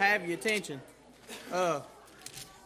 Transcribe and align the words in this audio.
have 0.00 0.26
your 0.26 0.38
attention. 0.38 0.80
Uh, 1.52 1.80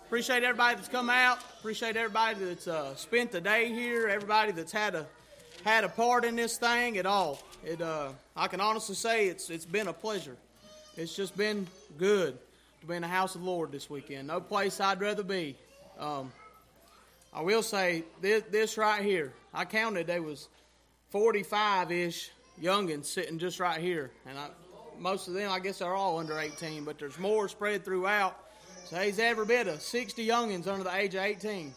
appreciate 0.06 0.44
everybody 0.44 0.76
that's 0.76 0.86
come 0.86 1.10
out. 1.10 1.40
Appreciate 1.58 1.96
everybody 1.96 2.44
that's 2.44 2.68
uh, 2.68 2.94
spent 2.94 3.32
the 3.32 3.40
day 3.40 3.72
here. 3.72 4.06
Everybody 4.06 4.52
that's 4.52 4.70
had 4.70 4.94
a 4.94 5.04
had 5.64 5.82
a 5.82 5.88
part 5.88 6.24
in 6.24 6.36
this 6.36 6.58
thing 6.58 6.96
at 6.96 7.06
all. 7.06 7.42
It 7.64 7.82
uh, 7.82 8.10
I 8.36 8.46
can 8.46 8.60
honestly 8.60 8.94
say 8.94 9.26
it's 9.26 9.50
it's 9.50 9.64
been 9.64 9.88
a 9.88 9.92
pleasure. 9.92 10.36
It's 10.96 11.16
just 11.16 11.36
been 11.36 11.66
good 11.98 12.38
to 12.82 12.86
be 12.86 12.94
in 12.94 13.02
the 13.02 13.08
house 13.08 13.34
of 13.34 13.40
the 13.40 13.48
Lord 13.48 13.72
this 13.72 13.90
weekend. 13.90 14.28
No 14.28 14.40
place 14.40 14.78
I'd 14.78 15.00
rather 15.00 15.24
be. 15.24 15.56
Um, 15.98 16.30
I 17.32 17.42
will 17.42 17.64
say 17.64 18.04
this, 18.20 18.44
this 18.52 18.78
right 18.78 19.02
here. 19.02 19.32
I 19.52 19.64
counted 19.64 20.06
there 20.06 20.22
was 20.22 20.48
45 21.10 21.90
ish 21.90 22.30
youngins 22.62 23.06
sitting 23.06 23.40
just 23.40 23.58
right 23.58 23.80
here, 23.80 24.12
and 24.24 24.38
I, 24.38 24.50
most 24.98 25.28
of 25.28 25.34
them, 25.34 25.50
I 25.50 25.60
guess, 25.60 25.80
are 25.80 25.94
all 25.94 26.18
under 26.18 26.38
18, 26.38 26.84
but 26.84 26.98
there's 26.98 27.18
more 27.18 27.48
spread 27.48 27.84
throughout. 27.84 28.38
So 28.86 28.96
there's 28.96 29.18
every 29.18 29.46
bit 29.46 29.66
of 29.66 29.80
60 29.80 30.26
youngins 30.26 30.66
under 30.66 30.84
the 30.84 30.94
age 30.94 31.14
of 31.14 31.22
18, 31.22 31.72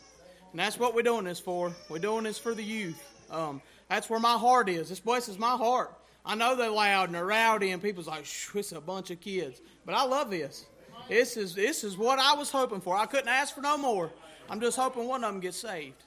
and 0.51 0.59
that's 0.59 0.77
what 0.77 0.93
we're 0.93 1.03
doing 1.03 1.25
this 1.25 1.39
for. 1.39 1.73
We're 1.89 1.99
doing 1.99 2.23
this 2.23 2.37
for 2.37 2.53
the 2.53 2.63
youth. 2.63 3.01
Um, 3.29 3.61
that's 3.89 4.09
where 4.09 4.19
my 4.19 4.33
heart 4.33 4.69
is. 4.69 4.89
This 4.89 4.99
blesses 4.99 5.37
my 5.39 5.55
heart. 5.55 5.93
I 6.25 6.35
know 6.35 6.55
they're 6.55 6.69
loud 6.69 7.05
and 7.05 7.15
they're 7.15 7.25
rowdy, 7.25 7.71
and 7.71 7.81
people's 7.81 8.07
like, 8.07 8.25
it's 8.53 8.71
a 8.73 8.81
bunch 8.81 9.11
of 9.11 9.21
kids. 9.21 9.61
But 9.85 9.95
I 9.95 10.03
love 10.03 10.29
this. 10.29 10.65
This 11.07 11.37
is 11.37 11.55
this 11.55 11.85
is 11.85 11.97
what 11.97 12.19
I 12.19 12.33
was 12.33 12.51
hoping 12.51 12.81
for. 12.81 12.97
I 12.97 13.05
couldn't 13.05 13.29
ask 13.29 13.55
for 13.55 13.61
no 13.61 13.77
more. 13.77 14.11
I'm 14.49 14.59
just 14.59 14.77
hoping 14.77 15.07
one 15.07 15.23
of 15.23 15.31
them 15.31 15.39
gets 15.39 15.57
saved. 15.57 16.03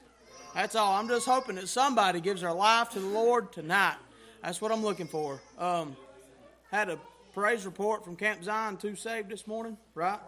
That's 0.53 0.75
all. 0.75 0.93
I'm 0.93 1.07
just 1.07 1.25
hoping 1.25 1.55
that 1.55 1.67
somebody 1.69 2.21
gives 2.21 2.41
their 2.41 2.53
life 2.53 2.91
to 2.91 2.99
the 2.99 3.07
Lord 3.07 3.51
tonight. 3.51 3.97
That's 4.43 4.61
what 4.61 4.71
I'm 4.71 4.83
looking 4.83 5.07
for. 5.07 5.41
Um, 5.57 5.95
had 6.71 6.89
a 6.89 6.97
praise 7.33 7.65
report 7.65 8.05
from 8.05 8.15
Camp 8.15 8.43
Zion, 8.43 8.77
two 8.77 8.95
saved 8.95 9.29
this 9.29 9.45
morning, 9.45 9.77
right? 9.93 10.19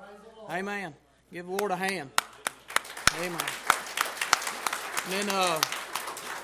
Amen. 0.50 0.94
Give 1.32 1.46
the 1.46 1.54
Lord 1.54 1.72
a 1.72 1.76
hand. 1.76 2.10
Amen. 3.20 3.42
And 5.06 5.14
then, 5.14 5.30
uh, 5.30 5.62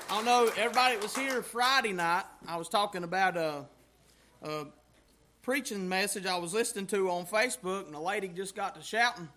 I 0.08 0.16
don't 0.16 0.24
know, 0.24 0.50
everybody 0.56 0.94
that 0.94 1.02
was 1.02 1.14
here 1.14 1.42
Friday 1.42 1.92
night, 1.92 2.24
I 2.48 2.56
was 2.56 2.68
talking 2.68 3.04
about 3.04 3.36
a, 3.36 3.66
a 4.42 4.66
preaching 5.42 5.86
message 5.86 6.24
I 6.24 6.38
was 6.38 6.54
listening 6.54 6.86
to 6.88 7.10
on 7.10 7.26
Facebook, 7.26 7.86
and 7.86 7.94
a 7.94 8.00
lady 8.00 8.28
just 8.28 8.56
got 8.56 8.74
to 8.76 8.82
shouting 8.82 9.28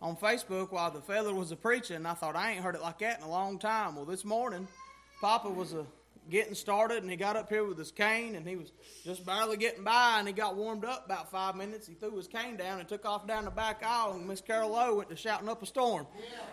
on 0.00 0.16
Facebook 0.16 0.70
while 0.70 0.92
the 0.92 1.00
fella 1.00 1.34
was 1.34 1.50
a 1.50 1.56
preaching. 1.56 2.06
I 2.06 2.14
thought, 2.14 2.36
I 2.36 2.52
ain't 2.52 2.62
heard 2.62 2.76
it 2.76 2.82
like 2.82 3.00
that 3.00 3.18
in 3.18 3.24
a 3.24 3.30
long 3.30 3.58
time. 3.58 3.96
Well, 3.96 4.04
this 4.04 4.24
morning, 4.24 4.68
Papa 5.20 5.50
was 5.50 5.72
a 5.72 5.84
getting 6.30 6.54
started, 6.54 7.02
and 7.02 7.10
he 7.10 7.16
got 7.16 7.36
up 7.36 7.48
here 7.48 7.64
with 7.64 7.78
his 7.78 7.90
cane, 7.90 8.34
and 8.34 8.46
he 8.46 8.56
was 8.56 8.72
just 9.04 9.24
barely 9.24 9.56
getting 9.56 9.84
by, 9.84 10.16
and 10.18 10.26
he 10.26 10.34
got 10.34 10.56
warmed 10.56 10.84
up 10.84 11.06
about 11.06 11.30
five 11.30 11.56
minutes. 11.56 11.86
He 11.86 11.94
threw 11.94 12.16
his 12.16 12.26
cane 12.26 12.56
down 12.56 12.80
and 12.80 12.88
took 12.88 13.04
off 13.06 13.26
down 13.26 13.44
the 13.44 13.50
back 13.50 13.82
aisle, 13.84 14.12
and 14.12 14.26
Miss 14.26 14.40
Carol 14.40 14.70
Lowe 14.70 14.96
went 14.96 15.08
to 15.10 15.16
shouting 15.16 15.48
up 15.48 15.62
a 15.62 15.66
storm. 15.66 16.06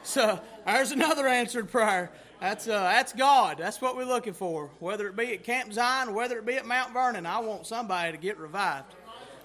So 0.04 0.39
there's 0.66 0.92
another 0.92 1.27
answered 1.27 1.69
prayer. 1.72 2.12
That's 2.39 2.68
uh, 2.68 2.83
that's 2.83 3.13
God. 3.13 3.57
That's 3.57 3.81
what 3.81 3.95
we're 3.95 4.06
looking 4.06 4.33
for. 4.33 4.69
Whether 4.80 5.07
it 5.07 5.16
be 5.16 5.33
at 5.33 5.44
Camp 5.44 5.72
Zion, 5.72 6.13
whether 6.13 6.38
it 6.38 6.45
be 6.45 6.56
at 6.56 6.66
Mount 6.66 6.94
Vernon, 6.94 7.25
I 7.25 7.39
want 7.39 7.66
somebody 7.66 8.12
to 8.12 8.18
get 8.18 8.38
revived. 8.38 8.94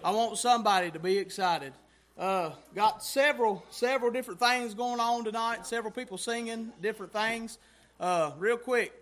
I 0.02 0.10
want 0.12 0.38
somebody 0.38 0.90
to 0.90 0.98
be 0.98 1.18
excited. 1.18 1.72
Uh, 2.18 2.50
got 2.74 3.02
several 3.02 3.64
several 3.70 4.10
different 4.10 4.40
things 4.40 4.74
going 4.74 5.00
on 5.00 5.24
tonight. 5.24 5.66
Several 5.66 5.92
people 5.92 6.18
singing 6.18 6.72
different 6.82 7.12
things. 7.12 7.58
Uh, 7.98 8.32
real 8.38 8.56
quick, 8.56 8.92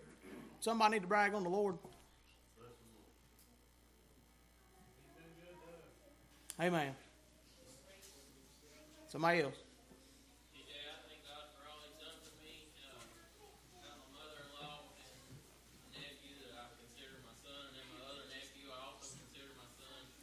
Somebody 0.60 0.94
need 0.94 1.02
to 1.02 1.08
brag 1.08 1.34
on 1.34 1.42
the 1.44 1.48
Lord. 1.48 1.76
Amen. 6.60 6.92
Somebody 9.08 9.42
else. 9.42 9.54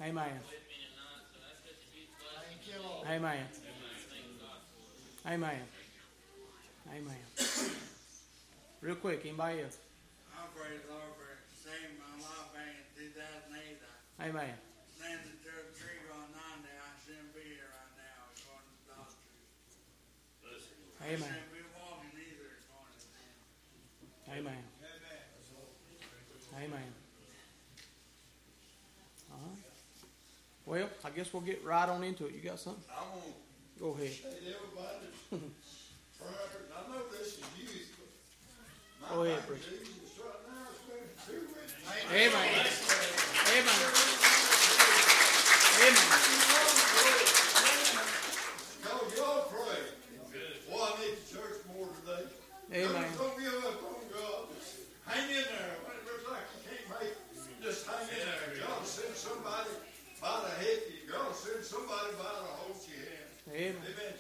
Amen. 0.02 0.28
Amen. 3.08 3.48
Amen. 5.26 5.60
Amen. 6.94 7.16
Real 8.82 8.96
quick, 8.96 9.26
anybody 9.26 9.62
else? 9.62 9.78
Praise 10.56 10.82
the 10.88 10.94
Lord 10.96 11.14
for 11.20 11.32
saving 11.52 12.00
my 12.00 12.16
life 12.24 12.50
back 12.56 12.72
in 12.80 12.88
2008. 12.96 13.84
I 14.18 14.32
Amen. 14.32 14.56
landed 15.04 15.36
to 15.44 15.52
a 15.52 15.68
tree 15.76 16.08
on 16.16 16.32
90. 16.32 16.72
I 16.72 16.92
shouldn't 17.04 17.36
be 17.36 17.44
here 17.44 17.68
right 17.68 17.94
now 18.00 18.32
according 18.32 18.72
to 18.72 18.80
the 18.80 18.96
doctors. 18.96 20.64
Amen. 21.04 21.20
I 21.20 21.36
shouldn't 21.36 21.52
be 21.52 21.64
walking 21.76 22.16
either 22.16 22.48
according 22.64 22.96
to 23.04 23.08
them. 23.12 23.36
Amen. 24.32 24.64
Amen. 26.56 26.88
Uh-huh. 29.30 29.56
Well, 30.66 30.88
I 31.04 31.10
guess 31.12 31.34
we'll 31.34 31.44
get 31.44 31.64
right 31.66 31.90
on 31.90 32.04
into 32.04 32.28
it. 32.28 32.34
You 32.34 32.40
got 32.40 32.60
something? 32.60 32.82
I 32.90 33.02
want 33.12 33.36
Go 33.80 33.92
ahead. 33.92 34.08
to 34.08 34.14
say 34.16 34.40
to 34.40 34.56
everybody, 34.56 35.12
prior, 36.16 36.64
I 36.72 36.80
know 36.88 37.04
this 37.12 37.36
is 37.36 37.44
youth, 37.60 37.92
but 38.00 39.16
Go 39.16 39.24
ahead, 39.24 39.36
main 39.40 39.48
preacher. 39.48 39.70
duty 39.70 39.92
is 40.00 40.16
right 40.16 40.45
Amen. 41.28 41.42
Amen. 42.14 42.36
Amen. 43.56 43.86
Cause 48.86 49.18
y'all 49.18 49.50
pray. 49.50 49.82
Boy, 50.70 50.78
I 50.78 50.94
need 51.02 51.18
the 51.18 51.26
church 51.34 51.58
more 51.74 51.90
today. 52.06 52.30
Amen. 52.74 53.10
Don't, 53.18 53.34
give 53.40 53.54
up 53.66 53.82
on 53.90 54.06
God. 54.14 54.54
Hang 55.08 55.30
in 55.30 55.36
there. 55.50 55.74
When 55.82 55.98
it 55.98 56.06
looks 56.06 56.26
like 56.30 56.46
you 56.54 56.62
can't 56.70 56.86
make 56.94 57.10
it, 57.10 57.18
just 57.64 57.88
hang 57.88 58.06
in 58.06 58.22
there. 58.22 58.62
God 58.68 58.86
send 58.86 59.16
somebody 59.16 59.74
by 60.22 60.46
to 60.46 60.52
help 60.62 60.82
you. 60.94 61.10
God 61.12 61.34
send 61.34 61.64
somebody 61.66 62.14
by 62.22 62.30
to 62.38 62.54
hold 62.62 62.78
your 62.86 63.02
hand. 63.02 63.30
Amen. 63.50 63.82
Amen. 63.82 64.14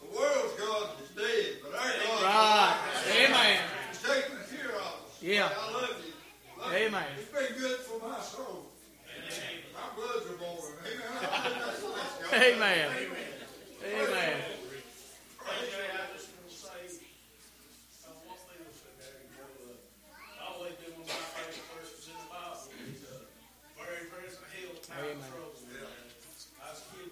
The 0.00 0.08
world's 0.12 0.54
God 0.60 0.92
is 1.04 1.10
dead, 1.16 1.64
but 1.64 1.72
our 1.72 1.88
God 2.20 2.20
Right. 2.20 2.76
Amen. 3.16 3.60
is 3.92 4.00
taking 4.04 4.40
care 4.52 4.76
of 4.76 5.08
us. 5.08 5.22
Yeah. 5.22 5.48
I 5.48 5.72
love 5.72 5.96
you. 6.04 6.09
Love 6.60 6.72
Amen. 6.76 7.04
You. 7.16 7.22
It's 7.24 7.32
been 7.32 7.56
good 7.56 7.80
for 7.88 7.96
my 8.06 8.20
soul. 8.20 8.68
My 9.72 9.88
bloods 9.96 10.28
are 10.28 10.36
boiling. 10.36 10.76
Amen. 10.84 11.08
I 11.24 11.40
think 11.40 11.56
that's 11.56 11.80
the 11.80 11.88
best 11.88 12.20
God. 12.20 12.36
Amen. 12.36 12.84
Amen. 13.80 14.36
I 15.40 15.56
just 16.12 16.28
want 16.36 16.44
to 16.44 16.52
say, 16.52 17.00
one 18.28 18.36
thing 18.44 18.60
was 18.60 18.76
that 18.84 18.92
there, 19.00 19.24
you 19.24 19.40
know, 19.40 19.72
I 20.36 20.52
always 20.52 20.76
been 20.84 21.00
one 21.00 21.08
of 21.08 21.16
my 21.16 21.32
favorite 21.32 21.64
verses 21.80 22.12
in 22.12 22.16
the 22.20 22.28
Bible. 22.28 22.60
He's, 22.76 23.08
very 23.80 24.04
present 24.12 24.44
help 24.52 24.76
in 24.76 24.84
time 24.84 25.00
of 25.00 25.16
Amen. 25.16 25.32
trouble. 25.32 25.56
I 26.60 26.68
was 26.68 26.84
kidding 26.92 27.08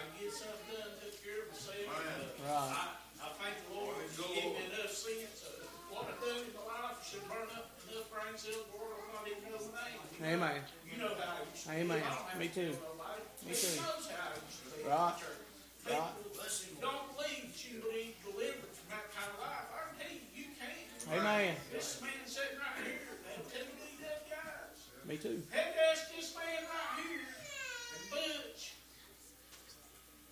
I 0.00 0.08
get 0.16 0.32
something 0.32 0.64
done, 0.72 0.92
took 1.04 1.14
care 1.20 1.40
of 1.44 1.48
myself. 1.52 1.84
Right. 1.84 2.72
I, 2.72 2.84
I 3.20 3.26
thank 3.36 3.56
the 3.68 3.72
Lord 3.76 4.00
that 4.00 4.08
He 4.16 4.40
gave 4.40 4.52
me 4.56 4.64
enough 4.72 4.92
sense 4.96 5.44
of 5.44 5.60
what 5.92 6.08
I 6.08 6.14
do 6.24 6.30
in 6.40 6.50
my 6.56 6.64
life. 6.64 6.96
I 6.96 7.04
should 7.04 7.24
burn 7.28 7.48
up 7.52 7.68
enough 7.84 8.08
brain 8.08 8.34
cells, 8.40 8.64
Lord, 8.72 8.96
I'm 8.96 9.12
not 9.12 9.24
even 9.28 9.44
know 9.52 9.60
the 9.60 9.72
name. 9.76 10.00
Amen. 10.40 10.60
You 10.88 10.96
know 11.04 11.12
how 11.20 11.36
I 11.36 11.44
used 11.52 11.64
to 11.68 11.72
Amen. 11.76 12.00
do. 12.00 12.04
I 12.04 12.12
don't 12.16 12.28
have 12.32 12.40
Me 12.40 12.48
too. 12.48 12.72
nobody. 12.80 13.22
Me 13.44 13.52
He 13.52 13.56
too. 13.60 13.76
knows 13.84 14.04
how 14.08 14.32
I 14.32 14.40
used 14.40 14.60
to 14.60 14.68
do. 14.72 14.78
Right. 14.88 15.16
People 15.20 15.96
Right. 15.96 16.80
don't 16.84 17.06
believe 17.16 17.44
that 17.50 17.60
you 17.64 17.74
will 17.80 17.92
be 17.96 18.12
delivered 18.20 18.72
from 18.72 18.88
that 18.92 19.06
kind 19.16 19.28
of 19.32 19.38
life. 19.40 19.68
I 19.72 19.80
can 19.90 19.94
tell 20.00 20.12
you, 20.12 20.22
you 20.36 20.46
can't. 20.56 21.16
Amen. 21.16 21.56
This 21.72 22.00
man 22.04 22.20
sitting 22.28 22.60
right 22.60 22.78
here, 22.84 23.04
and 23.32 23.40
two 23.48 23.64
beat 23.80 24.04
up 24.04 24.22
guys. 24.28 24.76
Me 25.08 25.16
too. 25.16 25.40
Had 25.50 25.72
to 25.72 25.80
ask 25.92 26.12
this 26.14 26.36
man 26.36 26.68
right 26.68 26.92
here, 27.00 27.24
and 27.24 28.04
Butch, 28.12 28.76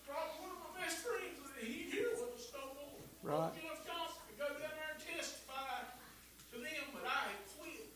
probably 0.04 0.36
one 0.44 0.52
of 0.52 0.60
my 0.68 0.72
best 0.84 1.00
friends, 1.00 1.40
he 1.64 1.88
here 1.90 2.12
with 2.12 2.36
us 2.36 2.52
no 2.52 2.68
more. 2.76 3.00
Right. 3.28 3.52
You 3.60 3.68
know, 3.68 3.76
Johnson 3.84 4.24
to 4.24 4.34
go 4.40 4.48
down 4.56 4.72
there 4.72 4.88
and 4.88 5.04
testify 5.04 5.84
to 5.84 6.56
them, 6.64 6.84
but 6.96 7.04
I 7.04 7.28
quit. 7.60 7.92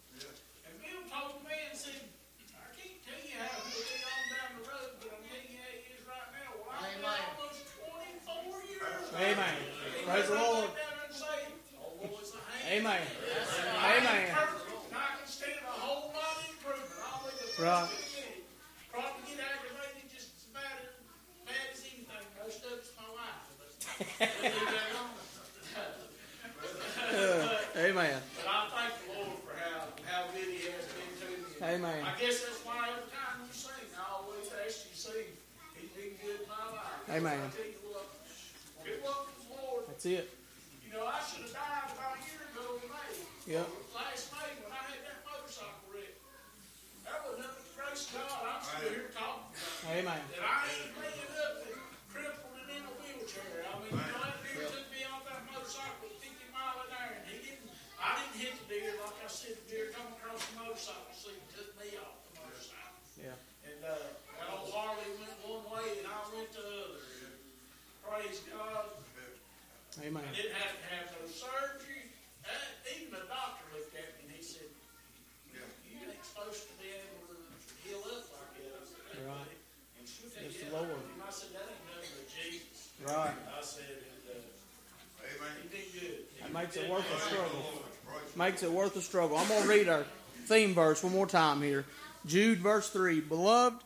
And 0.68 0.76
Bill 0.76 1.08
told 1.08 1.40
the 1.40 1.48
man, 1.48 1.72
said, 1.72 2.04
I 2.52 2.68
can't 2.76 3.00
tell 3.00 3.16
you 3.16 3.40
how 3.40 3.48
he'll 3.64 3.80
on 4.12 4.22
down 4.28 4.60
the 4.60 4.64
road, 4.68 4.92
but 5.00 5.08
I'm 5.08 5.24
telling 5.24 5.48
you 5.48 5.56
how 5.56 5.72
right 6.04 6.28
now. 6.36 6.52
I've 6.68 6.84
been 6.84 7.00
Amen. 7.00 7.24
almost 7.32 7.64
twenty-four 7.64 8.60
years. 8.76 9.08
Amen. 9.08 9.56
Praise 10.04 10.28
the 10.28 10.36
Lord. 10.36 10.68
Down 10.68 11.00
there 11.00 11.00
and 24.20 24.62
Amen. 27.92 28.25
But 28.40 28.49
I 28.49 28.61
thank 28.72 28.92
the 29.04 29.06
Lord 29.20 29.37
for 29.44 29.52
how, 29.52 29.84
how 30.08 30.25
good 30.32 30.49
He 30.49 30.64
has 30.72 30.88
been 30.96 31.12
to 31.12 31.26
me. 31.28 31.61
Amen. 31.61 32.00
I 32.08 32.16
guess 32.16 32.40
that's 32.40 32.64
why 32.64 32.88
every 32.88 33.04
time 33.12 33.44
you 33.44 33.52
sing, 33.52 33.84
I 33.92 34.16
always 34.16 34.49
ask 34.64 34.88
you 34.88 34.96
to 34.96 35.00
sing. 35.12 35.28
He's 35.76 35.92
been 35.92 36.16
good 36.25 36.40
in 36.40 36.49
my 36.49 36.72
life. 36.72 37.04
Amen. 37.12 37.37
I 37.37 37.52
tell 37.52 37.68
you 37.68 37.84
what, 37.92 38.08
it 38.88 38.96
wasn't 39.04 39.37
the 39.44 39.46
Lord. 39.52 39.84
That's 39.92 40.08
it. 40.08 40.25
You 40.80 40.88
know, 40.96 41.04
I 41.04 41.20
should 41.20 41.44
have 41.44 41.52
died 41.52 41.92
about 41.92 42.16
a 42.16 42.20
year 42.25 42.40
ago 42.49 42.64
in 42.80 42.88
May. 42.88 43.12
Yep. 43.61 43.68
Last 43.92 44.25
May 44.40 44.50
when 44.64 44.72
I 44.72 44.82
had 44.88 45.00
that 45.12 45.20
motorcycle 45.28 45.84
wreck. 45.92 46.16
That 47.04 47.20
was 47.28 47.44
nothing 47.44 47.61
but 47.61 47.76
grace 47.76 48.08
of 48.08 48.25
God. 48.25 48.56
I'm 48.56 48.64
still 48.64 48.88
here 48.88 49.12
talking 49.12 49.52
about 49.52 49.84
it. 49.84 50.00
Amen. 50.00 50.20
And 50.32 50.44
I 50.49 50.64
ain't 50.64 50.96
laying 50.96 51.32
up 51.44 51.54
and 51.61 51.76
crippled 52.08 52.56
and 52.56 52.68
in 52.72 52.82
a 52.88 52.94
wheelchair. 53.04 53.68
I 53.68 53.72
mean, 53.84 53.92
you 53.92 54.00
know, 54.00 54.25
that 54.25 54.40
deer 54.49 54.64
took 54.64 54.88
me 54.88 55.04
off 55.12 55.28
that 55.28 55.44
motorcycle 55.44 56.08
at 56.08 56.16
50 56.25 56.40
mile 56.56 56.88
an 56.88 56.88
hour, 56.96 57.12
and 57.20 57.28
he 57.28 57.37
didn't. 57.40 57.68
I 58.02 58.18
didn't 58.18 58.34
hit 58.42 58.54
the 58.58 58.66
deer 58.66 58.99
like 58.99 59.14
I 59.22 59.30
said. 59.30 59.54
The 59.62 59.66
deer 59.70 59.87
come 59.94 60.11
across 60.18 60.42
the 60.50 60.58
motorcycle 60.58 61.14
seat 61.14 61.38
and 61.38 61.50
took 61.54 61.70
me 61.78 61.94
off 62.02 62.18
the 62.26 62.32
motorcycle. 62.42 62.99
Yeah. 63.14 63.38
And 63.62 63.78
uh, 63.80 63.94
that 64.34 64.46
old 64.50 64.75
Harley 64.75 65.06
went 65.22 65.38
one 65.46 65.62
way, 65.70 66.02
and 66.02 66.06
I 66.11 66.18
went 66.34 66.50
the 66.50 66.66
other. 66.66 66.99
And 66.99 67.38
praise 68.02 68.42
God. 68.50 68.99
Amen. 70.00 70.25
I 70.25 70.32
didn't 70.34 70.56
have 70.56 70.72
to 70.80 70.87
have 70.88 71.06
no 71.20 71.28
surgery. 71.28 72.08
Uh, 72.42 72.49
even 72.96 73.12
the 73.12 73.28
doctor 73.28 73.64
looked 73.76 73.92
at 73.94 74.16
me 74.18 74.25
and 74.26 74.37
he 74.37 74.42
said, 74.42 74.66
"You 75.52 76.00
ain't 76.08 76.25
supposed 76.25 76.64
to 76.68 76.75
be 76.80 76.88
able 76.96 77.28
to 77.28 77.37
heal 77.84 78.00
up 78.08 78.25
like 78.32 78.52
that." 78.56 78.72
I 78.72 78.84
said, 78.88 79.26
Right. 79.28 79.54
And 80.00 80.04
she 80.08 80.25
said, 80.32 80.49
It's 80.49 80.58
the 80.58 80.72
"Yeah." 80.72 80.80
Lord. 80.80 80.96
And 81.12 81.20
I 81.22 81.30
said, 81.30 81.52
"That 81.52 81.68
ain't 81.68 81.84
nothing 81.92 82.12
but 82.16 82.26
Jesus." 82.32 82.88
Right. 83.04 83.37
I 83.37 83.61
said, 83.62 84.00
and, 84.00 84.25
uh, 84.32 85.28
Amen. 85.28 85.54
"He 85.61 85.68
did 85.70 85.87
good." 85.92 86.18
That 86.40 86.50
makes 86.56 86.76
it 86.76 86.88
worth 86.90 87.04
the 87.04 87.14
Praise 87.14 87.22
the 87.22 87.28
struggle. 87.28 87.61
Lord. 87.61 88.37
Makes 88.37 88.62
it 88.62 88.72
worth 88.72 88.94
the 88.94 89.02
struggle. 89.02 89.37
I'm 89.37 89.49
going 89.49 89.62
to 89.62 89.68
read 89.68 89.88
our 89.88 90.04
theme 90.46 90.75
verse 90.75 91.02
one 91.04 91.12
more 91.12 91.26
time 91.26 91.61
here. 91.62 91.84
Jude, 92.26 92.58
verse 92.58 92.88
3. 92.88 93.20
Beloved, 93.20 93.82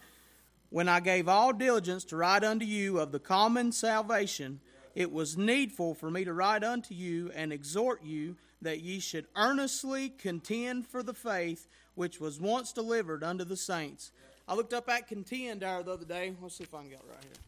when 0.71 0.89
I 0.89 1.01
gave 1.01 1.29
all 1.29 1.53
diligence 1.53 2.05
to 2.05 2.17
write 2.17 2.45
unto 2.45 2.65
you 2.65 2.99
of 3.01 3.13
the 3.13 3.19
common 3.19 3.73
salvation, 3.73 4.61
it 4.97 5.13
was 5.13 5.37
needful 5.37 5.95
for 5.95 6.11
me 6.11 6.25
to 6.25 6.33
write 6.33 6.65
unto 6.65 6.95
you 6.95 7.31
and 7.35 7.53
exhort 7.53 8.03
you 8.03 8.35
that 8.63 8.81
ye 8.81 8.99
should 8.99 9.27
earnestly 9.37 10.09
contend 10.09 10.87
for 10.87 11.03
the 11.03 11.13
faith 11.13 11.69
which 11.95 12.19
was 12.19 12.41
once 12.41 12.73
delivered 12.73 13.23
unto 13.23 13.45
the 13.45 13.59
saints. 13.59 14.11
I 14.49 14.55
looked 14.55 14.73
up 14.73 14.89
at 14.89 15.07
contend 15.07 15.61
there 15.61 15.83
the 15.83 15.93
other 15.93 16.07
day. 16.07 16.35
Let's 16.41 16.57
see 16.57 16.65
if 16.65 16.73
I 16.73 16.81
can 16.81 16.89
get 16.89 17.01
it 17.01 17.05
right 17.11 17.23
here. 17.23 17.43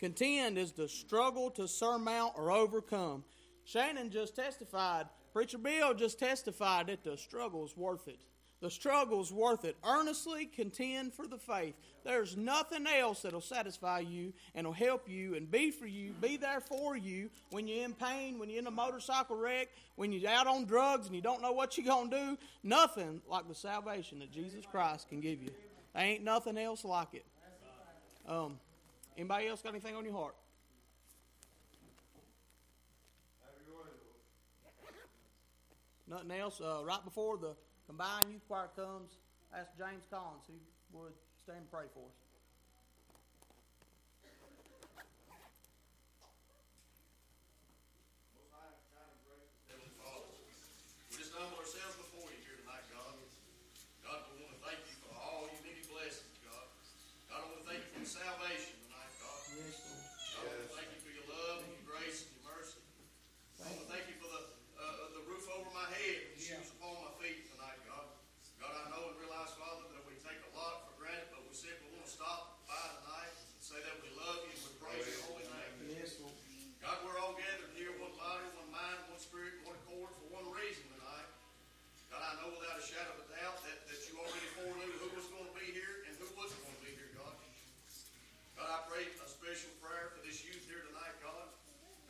Contend 0.00 0.58
is 0.58 0.72
the 0.72 0.88
struggle 0.88 1.52
to 1.52 1.68
surmount 1.68 2.32
or 2.36 2.50
overcome. 2.50 3.22
Shannon 3.64 4.10
just 4.10 4.34
testified, 4.34 5.06
Preacher 5.32 5.58
Bill 5.58 5.94
just 5.94 6.18
testified 6.18 6.88
that 6.88 7.04
the 7.04 7.16
struggle 7.16 7.64
is 7.64 7.76
worth 7.76 8.08
it. 8.08 8.18
The 8.60 8.70
struggle 8.70 9.22
is 9.22 9.32
worth 9.32 9.64
it. 9.64 9.76
Earnestly 9.82 10.44
contend 10.44 11.14
for 11.14 11.26
the 11.26 11.38
faith. 11.38 11.74
There's 12.04 12.36
nothing 12.36 12.86
else 12.86 13.22
that'll 13.22 13.40
satisfy 13.40 14.00
you 14.00 14.34
and 14.54 14.66
will 14.66 14.74
help 14.74 15.08
you 15.08 15.34
and 15.34 15.50
be 15.50 15.70
for 15.70 15.86
you, 15.86 16.12
be 16.20 16.36
there 16.36 16.60
for 16.60 16.94
you 16.94 17.30
when 17.50 17.66
you're 17.66 17.84
in 17.84 17.94
pain, 17.94 18.38
when 18.38 18.50
you're 18.50 18.58
in 18.58 18.66
a 18.66 18.70
motorcycle 18.70 19.36
wreck, 19.36 19.68
when 19.96 20.12
you're 20.12 20.30
out 20.30 20.46
on 20.46 20.66
drugs 20.66 21.06
and 21.06 21.14
you 21.14 21.22
don't 21.22 21.40
know 21.40 21.52
what 21.52 21.78
you're 21.78 21.86
going 21.86 22.10
to 22.10 22.16
do. 22.18 22.38
Nothing 22.62 23.22
like 23.26 23.48
the 23.48 23.54
salvation 23.54 24.18
that 24.18 24.30
Jesus 24.30 24.66
Christ 24.70 25.08
can 25.08 25.20
give 25.20 25.42
you. 25.42 25.50
There 25.94 26.04
ain't 26.04 26.22
nothing 26.22 26.58
else 26.58 26.84
like 26.84 27.14
it. 27.14 27.24
Um, 28.28 28.58
anybody 29.16 29.48
else 29.48 29.62
got 29.62 29.70
anything 29.70 29.96
on 29.96 30.04
your 30.04 30.14
heart? 30.14 30.34
Nothing 36.06 36.32
else. 36.32 36.60
Uh, 36.60 36.82
right 36.84 37.02
before 37.04 37.38
the 37.38 37.54
combined 37.90 38.30
youth 38.30 38.46
choir 38.46 38.70
comes, 38.78 39.18
ask 39.50 39.74
James 39.74 40.06
Collins 40.06 40.46
who 40.46 40.54
would 40.94 41.10
stand 41.42 41.66
and 41.66 41.70
pray 41.74 41.90
for 41.90 42.06
us. 42.06 42.14
We 51.10 51.18
just 51.18 51.34
humble 51.34 51.58
ourselves 51.58 51.98
before 51.98 52.30
you 52.30 52.38
here 52.46 52.62
tonight, 52.62 52.86
God. 52.94 53.10
God, 54.06 54.22
we 54.30 54.38
want 54.38 54.54
to 54.54 54.62
thank 54.62 54.78
you 54.86 54.94
for 55.02 55.10
all 55.18 55.50
your 55.50 55.58
many 55.66 55.82
blessings, 55.90 56.38
God. 56.46 56.70
God, 57.26 57.42
I 57.42 57.46
want 57.50 57.58
to 57.58 57.66
thank 57.74 57.82
you 57.82 57.90
for 57.90 57.98
your 58.06 58.12
salvation 58.22 58.78
tonight, 58.86 59.10
God. 59.18 59.38
Yes, 59.58 59.82
Lord. 59.82 60.06
God, 60.38 60.46
I 60.46 60.54
want 60.54 60.62
to 60.62 60.74
thank 60.78 60.88
you 60.94 61.00
for 61.02 61.10
your 61.10 61.26
love 61.26 61.66
and 61.66 61.74
your 61.74 61.84
grace 61.90 62.22
and 62.22 62.38
your 62.38 62.54
mercy. 62.54 62.78
I 63.58 63.66
want 63.66 63.82
to 63.82 63.90
thank 63.90 64.06
you 64.06 64.14
for 64.22 64.30
the, 64.30 64.42
uh, 64.78 65.10
the 65.18 65.22
roof 65.26 65.42
over 65.50 65.74
my 65.74 65.90
head 65.90 66.30
and 66.30 66.38
the 66.38 66.42
shoes 66.46 66.70
upon 66.78 66.94
my 67.02 67.10
feet 67.18 67.50
tonight, 67.50 67.82
God. 67.84 68.06
God, 68.60 68.76
I 68.76 68.84
know 68.92 69.08
and 69.08 69.16
realize, 69.16 69.52
Father, 69.56 69.88
that 69.92 70.04
we 70.04 70.16
take 70.20 70.36
a 70.36 70.52
lot 70.52 70.84
for 70.84 70.92
granted, 71.00 71.32
but 71.32 71.40
we 71.48 71.52
said 71.56 71.72
we 71.80 71.88
want 71.96 72.04
to 72.04 72.12
stop 72.12 72.60
by 72.68 72.76
tonight 73.00 73.32
and 73.32 73.60
say 73.64 73.80
that 73.80 73.96
we 74.04 74.12
love 74.20 74.44
you 74.44 74.52
and 74.52 74.62
we 74.68 74.72
praise 74.80 75.04
your 75.08 75.20
holy 75.32 75.48
name. 75.48 75.96
Yes, 75.96 76.20
Lord. 76.20 76.36
God, 76.84 76.96
we're 77.04 77.16
all 77.24 77.32
gathered 77.36 77.72
here, 77.72 77.92
one 77.96 78.12
body, 78.20 78.44
one 78.56 78.68
mind, 78.68 79.00
one 79.08 79.20
spirit, 79.20 79.64
one 79.64 79.76
accord 79.84 80.12
for 80.16 80.28
one 80.28 80.48
reason 80.52 80.84
tonight. 80.92 81.28
God, 82.12 82.20
I 82.20 82.32
know 82.40 82.52
without 82.52 82.76
a 82.76 82.84
shadow 82.84 83.16
of 83.16 83.24
a 83.24 83.28
doubt 83.32 83.64
that, 83.64 83.80
that 83.88 84.00
you 84.08 84.16
already 84.20 84.48
foreknew 84.60 84.92
who 85.00 85.08
was 85.16 85.28
going 85.32 85.48
to 85.48 85.56
be 85.56 85.72
here 85.72 86.04
and 86.04 86.12
who 86.20 86.28
wasn't 86.36 86.60
going 86.68 86.76
to 86.80 86.84
be 86.84 86.92
here, 86.96 87.12
God. 87.16 87.32
God, 88.60 88.68
I 88.68 88.78
pray 88.92 89.08
a 89.08 89.28
special 89.28 89.72
prayer 89.80 90.12
for 90.12 90.20
this 90.20 90.44
youth 90.44 90.68
here 90.68 90.84
tonight, 90.84 91.16
God. 91.24 91.48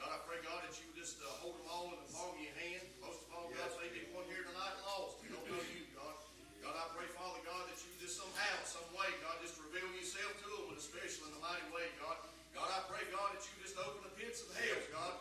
God, 0.03 0.11
I 0.11 0.19
pray, 0.27 0.43
God, 0.43 0.67
that 0.67 0.75
you 0.83 0.91
just 1.11 1.27
uh, 1.27 1.43
hold 1.43 1.59
them 1.59 1.67
all 1.67 1.91
in 1.91 1.99
the 2.07 2.11
palm 2.15 2.31
of 2.31 2.39
your 2.39 2.55
hand. 2.55 2.87
Most 3.03 3.27
of 3.27 3.35
all, 3.35 3.51
God, 3.51 3.67
they 3.83 3.91
be 3.91 4.07
one 4.15 4.23
here 4.31 4.47
tonight 4.47 4.79
lost. 4.87 5.19
We 5.19 5.35
don't 5.35 5.43
know 5.43 5.59
you, 5.59 5.83
God. 5.91 6.15
God, 6.63 6.79
I 6.79 6.87
pray, 6.95 7.11
Father 7.19 7.43
God, 7.43 7.67
that 7.67 7.83
you 7.83 7.91
just 7.99 8.15
somehow, 8.15 8.55
some 8.63 8.87
way, 8.95 9.11
God, 9.19 9.43
just 9.43 9.59
reveal 9.59 9.91
yourself 9.91 10.31
to 10.39 10.47
them, 10.47 10.71
but 10.71 10.79
especially 10.79 11.35
in 11.35 11.35
the 11.35 11.43
mighty 11.43 11.67
way, 11.75 11.91
God. 11.99 12.15
God, 12.55 12.71
I 12.71 12.87
pray, 12.87 13.03
God, 13.11 13.27
that 13.35 13.43
you 13.43 13.59
just 13.59 13.75
open 13.83 14.07
the 14.07 14.15
pits 14.23 14.47
of 14.47 14.55
hell, 14.55 14.79
God. 14.95 15.15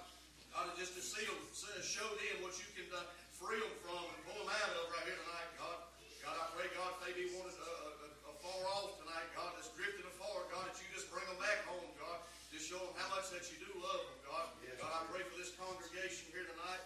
God, 0.53 0.63
and 0.69 0.77
just 0.77 0.93
to 0.93 1.01
see 1.01 1.25
them, 1.25 1.41
show 1.81 2.05
them 2.05 2.36
what 2.46 2.53
you 2.62 2.69
can 2.77 2.86
uh, 2.93 3.10
free 3.34 3.58
them 3.58 3.74
from 3.81 4.05
and 4.13 4.22
pull 4.29 4.46
them 4.46 4.51
out 4.53 4.69
of 4.69 4.93
right 4.93 5.10
here 5.10 5.17
tonight, 5.25 5.50
God. 5.58 5.89
God, 6.22 6.38
I 6.38 6.46
pray, 6.53 6.69
God, 6.77 6.89
if 6.93 7.00
they 7.01 7.13
be 7.17 7.34
wanted 7.34 7.58
uh, 7.58 7.65
uh, 7.65 8.29
uh, 8.29 8.38
far 8.46 8.62
off 8.77 9.01
tonight, 9.01 9.25
God, 9.34 9.58
that's 9.58 9.74
drifted 9.74 10.05
afar, 10.05 10.46
God, 10.53 10.69
that 10.69 10.77
you 10.77 10.86
just 10.93 11.10
bring 11.10 11.25
them 11.25 11.41
back 11.41 11.65
home, 11.65 11.89
God. 11.98 12.22
Just 12.53 12.69
show 12.69 12.77
them 12.77 12.93
how 12.93 13.10
much 13.17 13.34
that 13.34 13.41
you 13.50 13.58
do 13.58 13.74
love 13.81 14.05
them, 14.05 14.19
God. 14.29 14.53
God, 14.79 14.91
I 14.96 15.01
pray 15.12 15.27
for 15.27 15.36
this 15.36 15.51
congregation 15.60 16.31
here 16.31 16.48
tonight. 16.48 16.79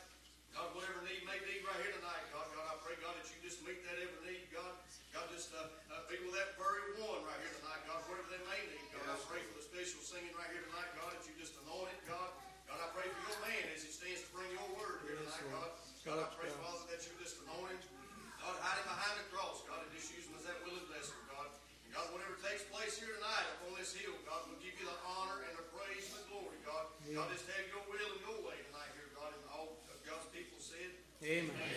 God, 0.50 0.74
whatever 0.74 1.05
need 1.05 1.21
may 1.29 1.38
be 1.45 1.62
right 1.62 1.77
here 1.81 1.93
tonight, 1.93 2.25
God. 2.34 2.50
God, 2.57 2.65
I 2.74 2.75
pray, 2.81 2.98
God, 3.01 3.13
that 3.21 3.29
you 3.29 3.38
just 3.45 3.62
meet 3.62 3.77
that 3.86 4.01
every 4.01 4.21
need, 4.25 4.50
God. 4.50 4.74
God, 5.13 5.29
just 5.29 5.53
uh, 5.53 5.69
uh, 5.93 6.03
be 6.10 6.17
with 6.25 6.34
that 6.34 6.57
very 6.57 6.98
one 7.05 7.21
right 7.21 7.38
here 7.38 7.53
tonight, 7.57 7.86
God, 7.86 8.01
whatever 8.10 8.34
they 8.34 8.43
may 8.50 8.62
need, 8.65 8.86
God. 8.98 9.13
I 9.13 9.17
pray 9.29 9.41
for 9.45 9.62
the 9.62 9.65
special 9.65 10.01
singing 10.01 10.34
right 10.34 10.50
here 10.50 10.65
tonight, 10.74 10.89
God, 10.98 11.13
that 11.13 11.24
you 11.29 11.38
just 11.38 11.53
anoint 11.63 11.93
it, 11.93 12.01
God. 12.10 12.34
God, 12.65 12.79
I 12.81 12.89
pray 12.98 13.05
for 13.05 13.21
your 13.29 13.39
man 13.45 13.65
as 13.77 13.86
he 13.86 13.93
stands 13.93 14.25
to 14.25 14.29
bring 14.34 14.50
your 14.53 14.69
word 14.74 15.05
here 15.05 15.21
tonight, 15.21 15.45
God. 15.53 15.69
God, 16.05 16.17
I 16.21 16.27
pray, 16.34 16.50
Father, 16.50 16.86
that 16.89 17.01
you 17.05 17.13
just 17.21 17.38
anoint 17.45 17.77
him. 17.77 17.93
God, 18.41 18.57
hide 18.60 18.77
him 18.81 18.88
behind 18.89 19.15
the 19.21 19.27
cross, 19.34 19.62
God, 19.69 19.81
and 19.86 19.89
just 19.93 20.10
use 20.13 20.25
him 20.25 20.36
as 20.38 20.50
that 20.50 20.57
willing 20.65 20.89
vessel, 20.89 21.17
God. 21.29 21.50
And 21.86 21.91
God, 21.95 22.10
whatever 22.13 22.36
takes 22.41 22.65
place 22.69 23.00
here 23.00 23.13
tonight 23.15 23.48
upon 23.57 23.74
this 23.79 23.95
hill, 23.95 24.13
God, 24.27 24.45
we'll 24.51 24.60
give 24.60 24.75
you 24.75 24.86
the 24.86 25.00
honor 25.07 25.48
and 25.48 25.55
the 25.55 25.65
praise 25.71 26.12
and 26.12 26.21
the 26.21 26.25
glory, 26.27 26.60
God. 26.67 26.91
God, 27.13 27.27
just 27.31 27.48
have 27.48 27.65
your 27.71 27.81
will 27.88 28.10
and 28.10 28.21
your 28.21 28.39
way 28.43 28.57
tonight 28.67 28.91
here, 29.00 29.07
God, 29.15 29.31
and 29.31 29.43
all 29.53 29.79
of 29.88 30.00
God's 30.03 30.27
people 30.34 30.60
said. 30.60 30.91
Amen. 31.22 31.22
Amen. 31.33 31.72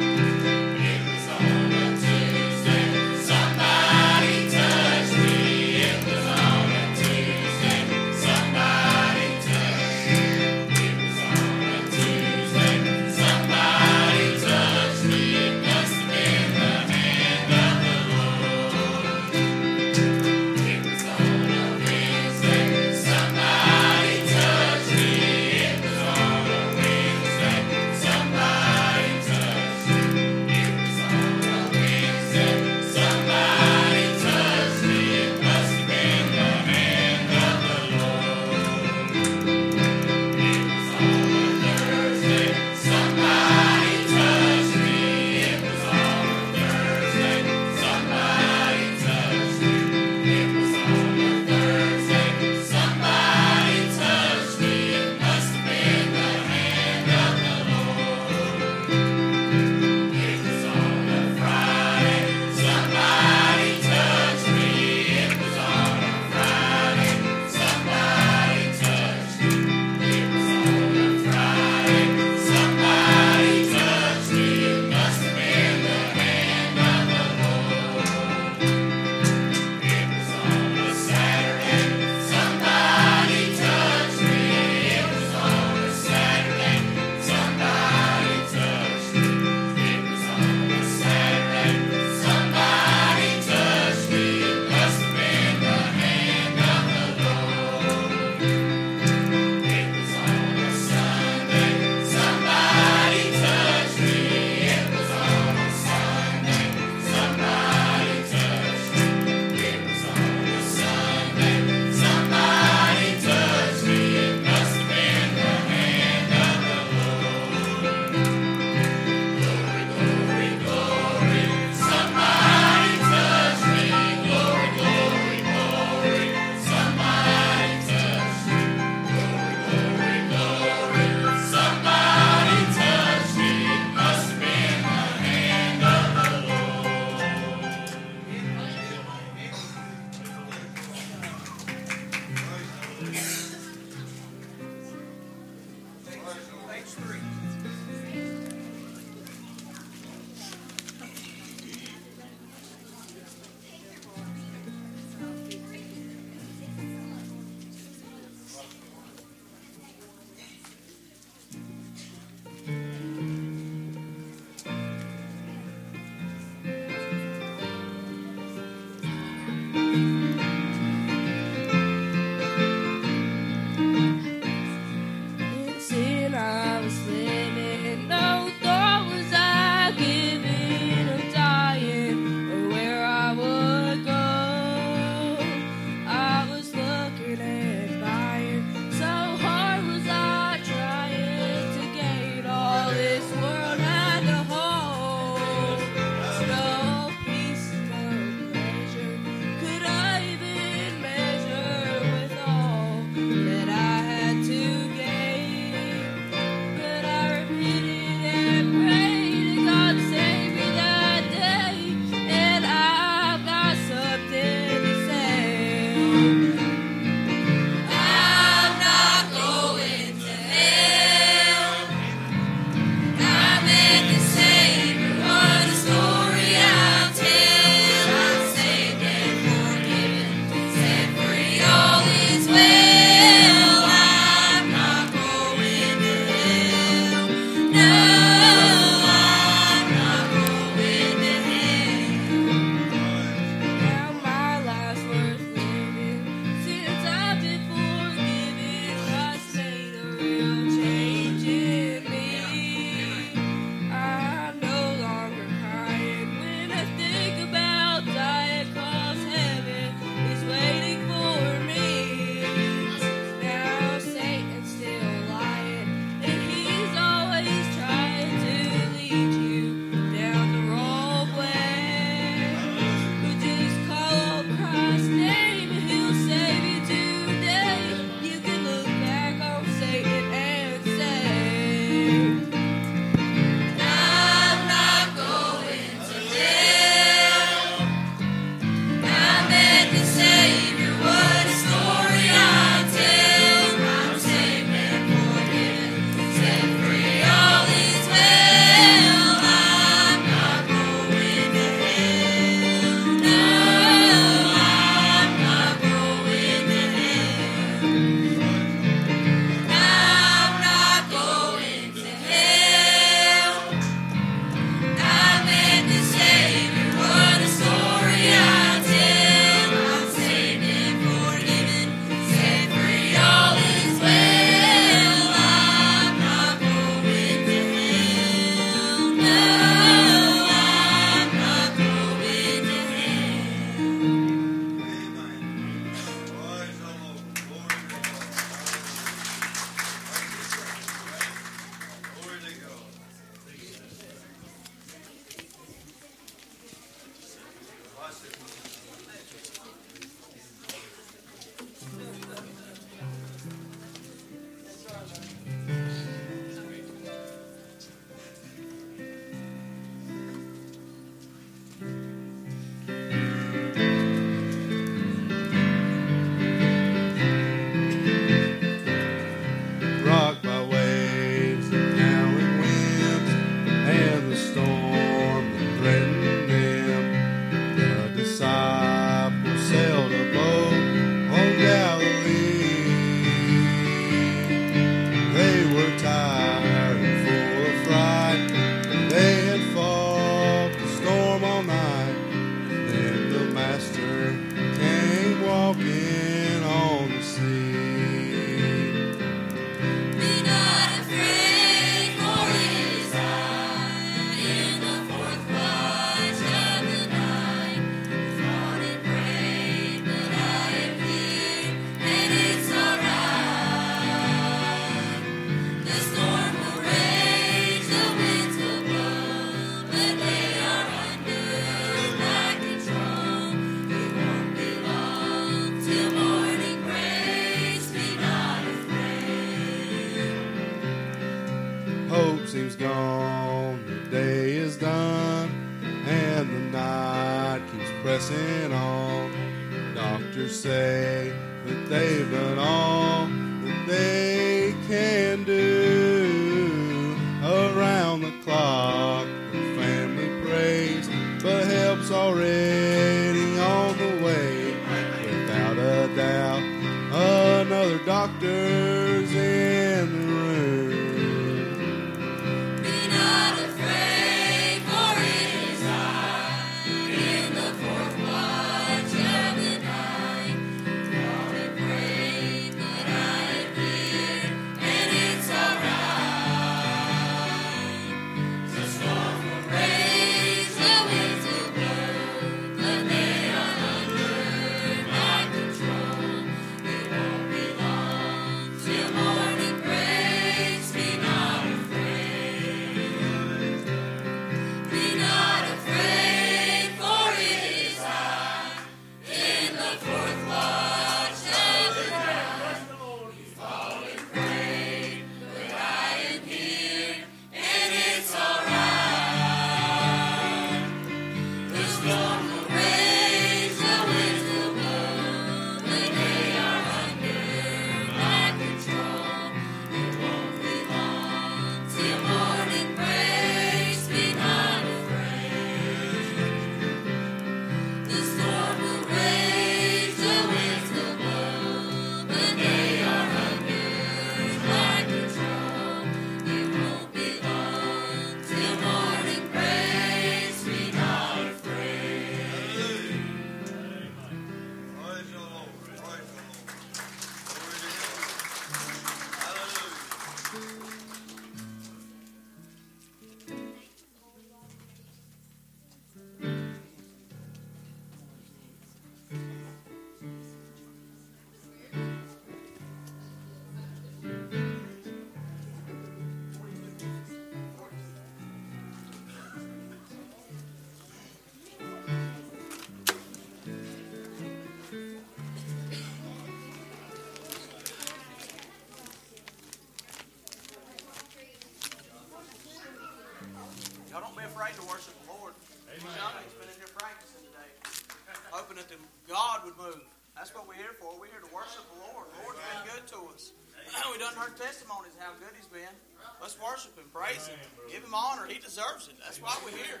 our 594.46 594.52
testimonies 594.54 595.12
how 595.18 595.32
good 595.40 595.50
he's 595.56 595.66
been. 595.66 595.94
Let's 596.40 596.56
worship 596.60 596.96
him, 596.96 597.06
praise 597.12 597.48
Amen, 597.48 597.58
him, 597.58 597.70
brother. 597.74 597.92
give 597.92 598.04
him 598.04 598.14
honor. 598.14 598.46
He 598.46 598.58
deserves 598.58 599.08
it. 599.08 599.14
That's 599.22 599.38
Amen. 599.38 599.50
why 599.50 599.58
we're 599.64 599.76
here. 599.76 600.00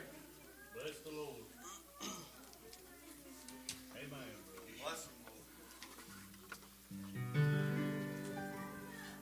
Bless 0.74 0.98
the 1.00 1.10
Lord. 1.10 1.34
Amen. 3.96 4.08
Brother. 4.54 4.70
Bless. 4.84 5.08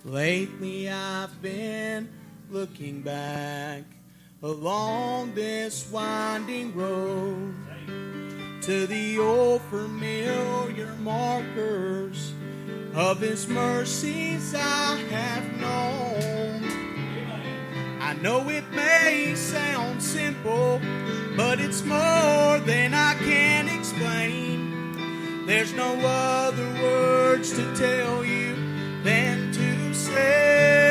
Lately 0.04 0.90
I've 0.90 1.40
been 1.40 2.10
looking 2.50 3.00
back 3.00 3.84
along 4.42 5.34
this 5.34 5.90
winding 5.90 6.74
road 6.74 7.54
to 8.60 8.86
the 8.86 9.18
old 9.18 9.62
familiar 9.62 10.94
markers 11.00 12.33
of 12.94 13.18
his 13.18 13.48
mercies 13.48 14.54
I 14.54 14.96
have 15.10 15.60
known. 15.60 16.62
I 18.00 18.14
know 18.22 18.48
it 18.48 18.62
may 18.70 19.34
sound 19.34 20.00
simple, 20.00 20.80
but 21.36 21.58
it's 21.58 21.82
more 21.82 22.60
than 22.60 22.94
I 22.94 23.14
can 23.14 23.68
explain. 23.68 25.44
There's 25.44 25.72
no 25.72 25.98
other 26.06 26.68
words 26.80 27.52
to 27.56 27.74
tell 27.74 28.24
you 28.24 28.54
than 29.02 29.50
to 29.52 29.92
say. 29.92 30.83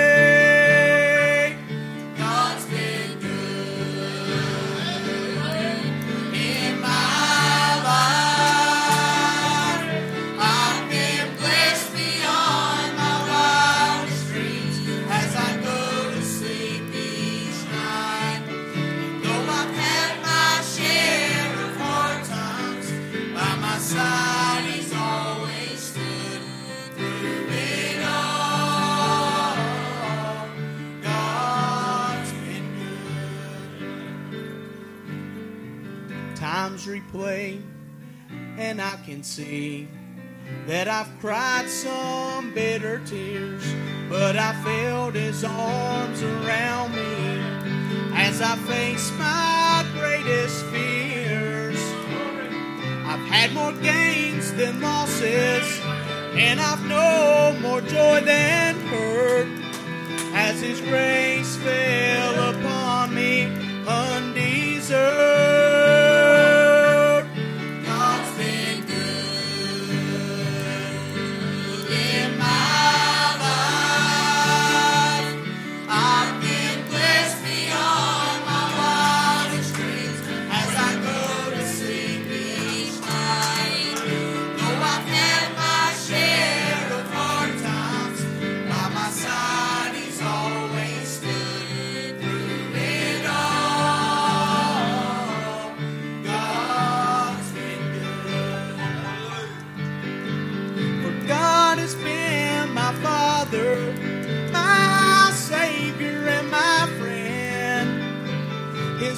songs 36.84 37.64
and 38.58 38.82
I 38.82 38.98
can 39.06 39.24
see 39.24 39.88
that 40.68 40.90
I've 40.90 41.08
cried 41.22 41.70
some 41.70 42.54
bitter 42.54 43.00
tears, 43.06 43.64
but 44.10 44.36
I 44.36 44.52
felt 44.64 45.16
his 45.16 45.46
arms 45.46 46.22
around 46.22 46.92
me 46.92 47.40
as 48.16 48.42
I 48.42 48.58
faced 48.68 49.14
my 49.14 49.86
greatest 49.94 50.66
fears. 50.66 51.80
I've 53.06 53.26
had 53.28 53.54
more 53.54 53.72
gains 53.74 54.52
than 54.54 54.82
losses, 54.82 55.80
and 56.36 56.60
I've 56.60 56.86
known 56.86 57.62
more 57.62 57.82
joy 57.82 58.22
than 58.22 58.76
hurt 58.88 59.48
as 60.34 60.60
his 60.60 60.82
grace 60.82 61.56
fell 61.58 62.50
upon 62.50 63.16
me 63.16 63.46
undeserved. 63.88 65.63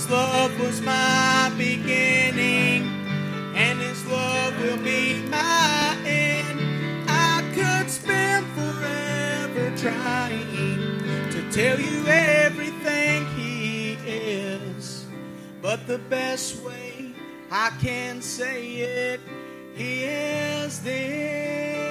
Love 0.09 0.59
was 0.59 0.81
my 0.81 1.51
beginning, 1.57 2.83
and 3.55 3.79
His 3.79 4.05
love 4.05 4.59
will 4.61 4.77
be 4.77 5.21
my 5.29 5.97
end. 6.05 6.59
I 7.09 7.41
could 7.55 7.89
spend 7.89 8.45
forever 8.53 9.75
trying 9.75 10.99
to 11.31 11.51
tell 11.51 11.79
you 11.79 12.05
everything 12.07 13.25
He 13.35 13.93
is, 14.05 15.05
but 15.61 15.87
the 15.87 15.97
best 15.97 16.61
way 16.63 17.13
I 17.49 17.71
can 17.81 18.21
say 18.21 18.75
it, 18.75 19.19
He 19.73 20.03
is 20.03 20.81
this. 20.81 21.85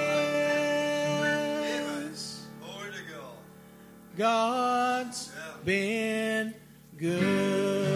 God's 4.15 5.29
been 5.65 6.53
good. 6.97 7.94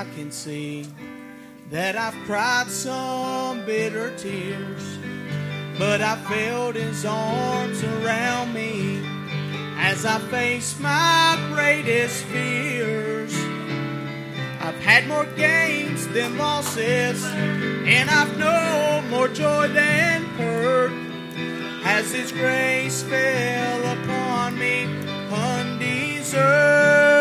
I 0.00 0.04
can 0.16 0.32
see 0.32 0.86
that 1.70 1.94
I've 1.94 2.14
cried 2.24 2.68
some 2.68 3.66
bitter 3.66 4.16
tears, 4.16 4.98
but 5.78 6.00
I 6.00 6.16
felt 6.16 6.74
his 6.74 7.04
arms 7.04 7.84
around 7.84 8.54
me 8.54 9.02
as 9.76 10.06
I 10.06 10.18
faced 10.30 10.80
my 10.80 11.38
greatest 11.52 12.24
fears. 12.24 13.34
I've 14.62 14.80
had 14.80 15.06
more 15.06 15.26
gains 15.36 16.08
than 16.08 16.38
losses, 16.38 17.22
and 17.22 18.08
I've 18.08 18.38
known 18.38 19.10
more 19.10 19.28
joy 19.28 19.68
than 19.68 20.24
hurt 20.40 20.92
as 21.84 22.10
his 22.10 22.32
grace 22.32 23.02
fell 23.02 23.80
upon 24.00 24.58
me 24.58 24.84
undeserved. 25.30 27.19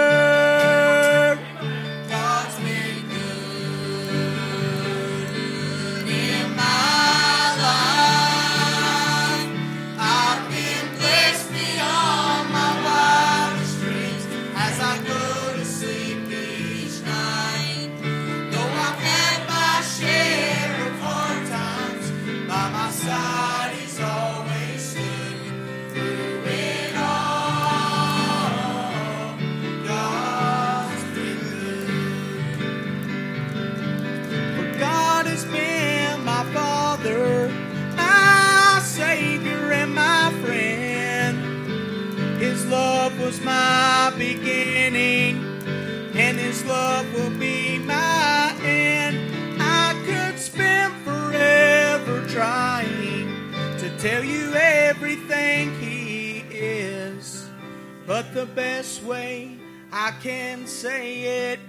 the 58.34 58.46
best 58.46 59.04
way 59.04 59.58
I 59.92 60.12
can 60.22 60.68
say 60.68 61.52
it 61.52 61.60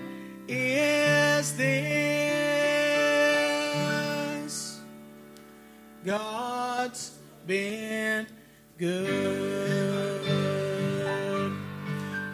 is 0.47 1.57
this. 1.57 2.01
God's 6.05 7.19
been 7.47 8.27
good. 8.77 10.21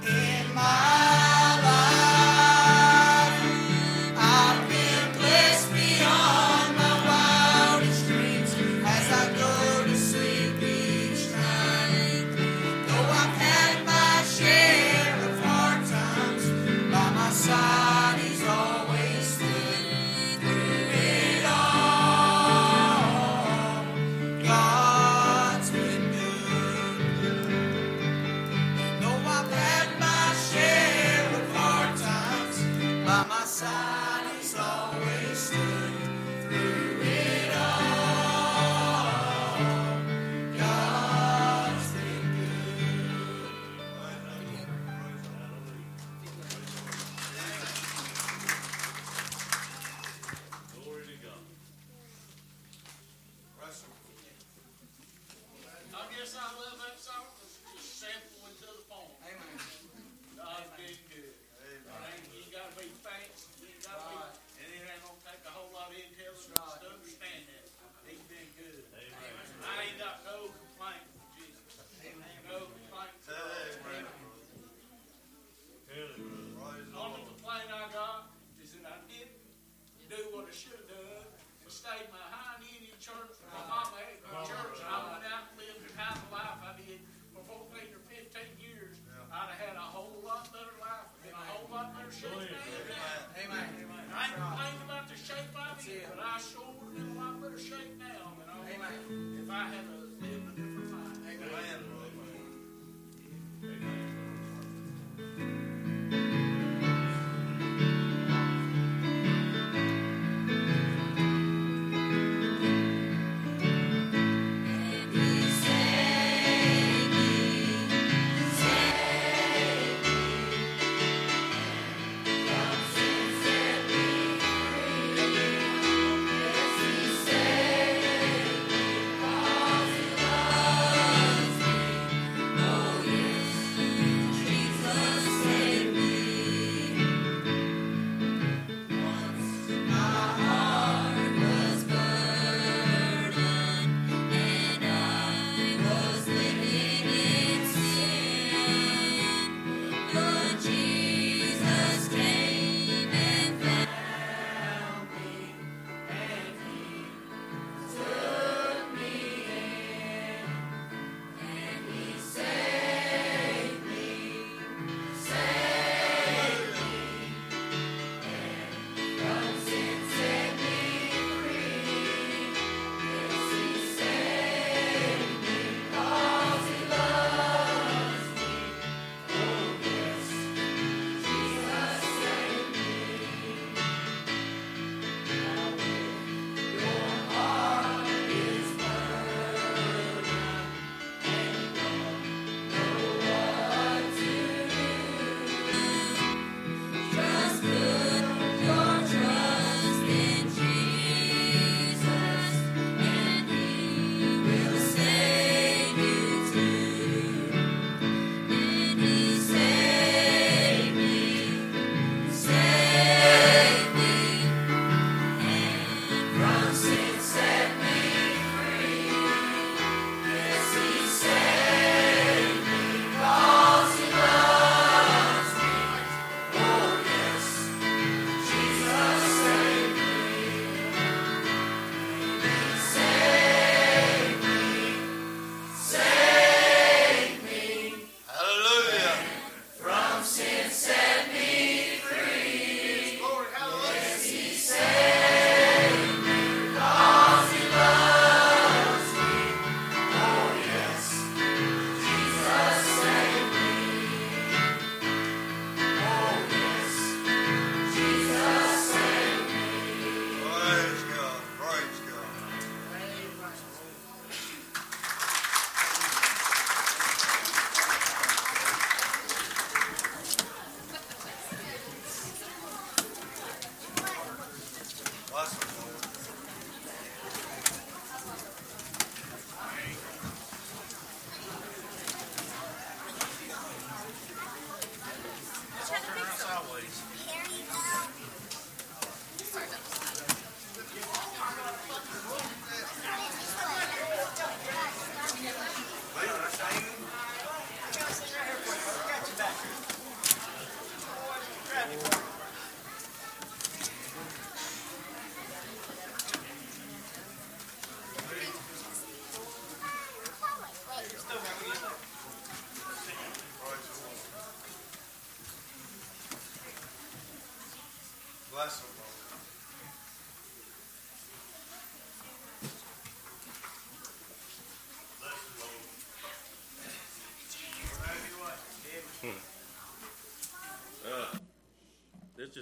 In 0.08 0.54
my 0.54 1.25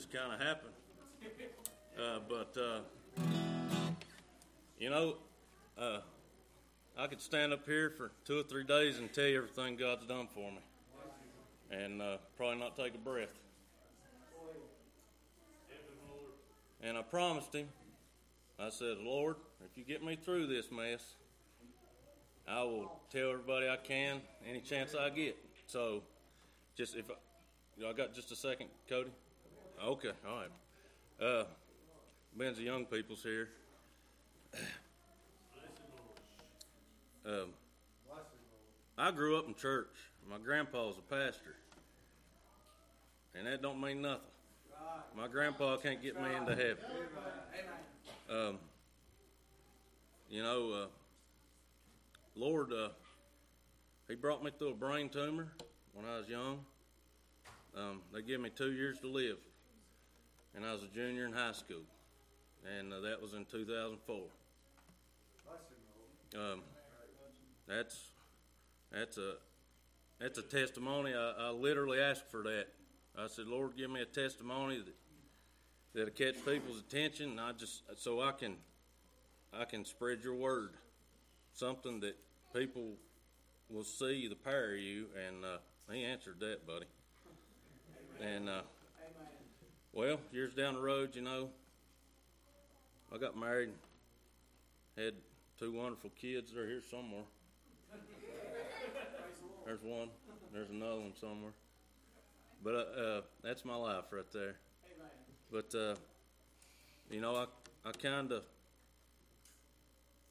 just 0.05 0.15
kind 0.15 0.33
of 0.33 0.41
happened. 0.47 0.73
Uh, 1.99 2.19
but, 2.29 2.61
uh, 2.61 2.81
you 4.79 4.91
know, 4.91 5.15
uh, 5.79 6.01
I 6.99 7.07
could 7.07 7.21
stand 7.21 7.53
up 7.53 7.65
here 7.65 7.91
for 7.91 8.11
two 8.25 8.41
or 8.41 8.43
three 8.43 8.65
days 8.65 8.99
and 8.99 9.13
tell 9.13 9.25
you 9.25 9.39
everything 9.39 9.77
God's 9.77 10.05
done 10.07 10.29
for 10.35 10.51
me. 10.51 10.59
And 11.71 12.03
uh, 12.03 12.17
probably 12.37 12.59
not 12.59 12.77
take 12.77 12.95
a 12.95 12.99
breath. 12.99 13.33
And 16.83 16.99
I 16.99 17.03
promised 17.03 17.55
him, 17.55 17.69
I 18.59 18.69
said, 18.69 18.99
Lord, 19.03 19.37
if 19.65 19.79
you 19.79 19.85
get 19.85 20.05
me 20.05 20.17
through 20.17 20.49
this 20.49 20.71
mess, 20.71 21.15
I 22.47 22.63
will 22.63 22.93
tell 23.11 23.31
everybody 23.31 23.69
I 23.69 23.77
can 23.77 24.21
any 24.47 24.61
chance 24.61 24.95
I 24.95 25.09
get. 25.09 25.37
So, 25.67 26.03
just 26.77 26.95
if 26.95 27.07
I, 27.11 27.89
I 27.89 27.93
got 27.95 28.13
just 28.15 28.33
a 28.33 28.37
second, 28.37 28.69
Cody. 28.89 29.11
Okay, 29.85 30.13
all 30.27 30.37
right. 30.37 30.49
Uh, 31.21 31.45
Ben's 32.35 32.57
the 32.57 32.63
young 32.63 32.87
people's 32.87 33.23
here. 33.23 33.51
Um, 37.27 37.49
I 38.97 39.11
grew 39.11 39.37
up 39.37 39.47
in 39.47 39.55
church. 39.55 39.95
My 40.31 40.39
grandpa 40.39 40.87
was 40.87 40.97
a 40.97 41.03
pastor, 41.03 41.57
and 43.35 43.47
that 43.47 43.61
don't 43.61 43.79
mean 43.79 44.01
nothing. 44.01 44.23
My 45.15 45.29
grandpa 45.29 45.77
can't 45.77 46.03
get 46.03 46.15
me 46.19 46.35
into 46.35 46.55
heaven. 46.55 46.85
Um, 48.31 48.59
you 50.31 50.43
know, 50.43 50.73
uh, 50.73 50.87
Lord, 52.37 52.73
uh, 52.73 52.89
He 54.09 54.15
brought 54.15 54.43
me 54.43 54.51
through 54.59 54.71
a 54.71 54.75
brain 54.75 55.11
tumor 55.11 55.49
when 55.93 56.07
I 56.07 56.17
was 56.17 56.29
young. 56.29 56.61
Um, 57.77 58.01
they 58.15 58.23
gave 58.23 58.41
me 58.41 58.49
two 58.49 58.73
years 58.73 58.99
to 59.01 59.09
live, 59.09 59.37
and 60.55 60.65
I 60.65 60.73
was 60.73 60.83
a 60.83 60.89
junior 60.89 61.27
in 61.27 61.33
high 61.33 61.53
school, 61.53 61.83
and 62.79 62.93
uh, 62.93 63.01
that 63.01 63.21
was 63.21 63.35
in 63.35 63.45
2004. 63.45 64.17
Um, 66.37 66.61
that's 67.69 67.97
that's 68.91 69.19
a 69.19 69.35
that's 70.21 70.39
a 70.39 70.43
testimony. 70.43 71.15
I, 71.15 71.33
I 71.39 71.51
literally 71.51 72.01
asked 72.01 72.31
for 72.31 72.43
that. 72.43 72.67
I 73.17 73.29
said, 73.29 73.47
Lord, 73.47 73.77
give 73.77 73.91
me 73.91 74.01
a 74.01 74.07
testimony 74.07 74.79
that 74.79 74.95
that'll 75.95 76.11
catch 76.11 76.45
people's 76.45 76.81
attention, 76.81 77.31
and 77.31 77.41
I 77.41 77.53
just 77.53 77.83
so 77.97 78.21
I 78.21 78.33
can 78.33 78.57
I 79.53 79.65
can 79.65 79.85
spread 79.85 80.25
your 80.25 80.35
word, 80.35 80.71
something 81.53 82.01
that 82.01 82.17
people 82.55 82.95
will 83.69 83.85
see 83.85 84.29
the 84.29 84.35
power 84.35 84.75
of 84.75 84.81
you. 84.81 85.07
And 85.27 85.45
uh, 85.45 85.59
he 85.93 86.05
answered 86.05 86.41
that, 86.41 86.67
buddy. 86.67 86.87
And 88.21 88.49
uh, 88.49 88.63
well, 89.95 90.19
years 90.33 90.53
down 90.53 90.75
the 90.75 90.81
road, 90.81 91.15
you 91.15 91.23
know, 91.23 91.49
I 93.15 93.19
got 93.19 93.39
married, 93.39 93.71
had 94.97 95.15
two 95.59 95.73
wonderful 95.73 96.11
kids. 96.21 96.53
They're 96.53 96.67
here 96.67 96.83
somewhere. 96.91 97.23
There's 99.65 99.83
one. 99.83 100.09
There's 100.53 100.71
another 100.71 101.01
one 101.01 101.13
somewhere. 101.21 101.53
But 102.63 102.75
uh, 102.75 103.01
uh, 103.01 103.21
that's 103.43 103.65
my 103.65 103.77
life 103.77 104.05
right 104.11 104.31
there. 104.33 104.57
But 105.53 105.73
uh, 105.75 105.95
you 107.11 107.21
know, 107.21 107.37
I 107.37 107.47
I 107.89 107.93
kind 107.93 108.33
of 108.33 108.43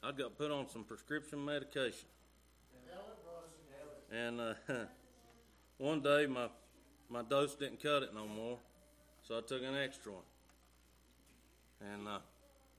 I 0.03 0.11
got 0.11 0.38
put 0.38 0.51
on 0.51 0.68
some 0.68 0.84
prescription 0.84 1.43
medication, 1.43 2.07
and 4.11 4.41
uh, 4.41 4.53
one 5.78 6.01
day 6.01 6.26
my 6.26 6.47
my 7.09 7.22
dose 7.22 7.55
didn't 7.55 7.82
cut 7.82 8.03
it 8.03 8.14
no 8.14 8.28
more, 8.28 8.57
so 9.28 9.38
I 9.38 9.42
took 9.42 9.64
an 9.64 9.76
extra 9.76 10.12
one. 10.12 10.22
And 11.94 12.08
uh, 12.08 12.20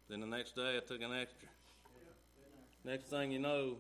then 0.09 0.21
the 0.21 0.27
next 0.27 0.57
day 0.57 0.77
I 0.77 0.81
took 0.81 1.01
an 1.03 1.13
extra. 1.13 1.49
Next 2.85 3.07
thing 3.07 3.33
you 3.33 3.39
know, 3.39 3.77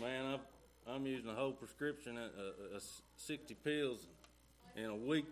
man, 0.00 0.24
I'm, 0.26 0.94
I'm 0.94 1.06
using 1.06 1.28
a 1.28 1.34
whole 1.34 1.52
prescription, 1.52 2.16
uh, 2.16 2.28
uh, 2.38 2.76
uh, 2.76 2.80
60 3.16 3.54
pills 3.54 4.06
in 4.74 4.86
a 4.86 4.96
week. 4.96 5.26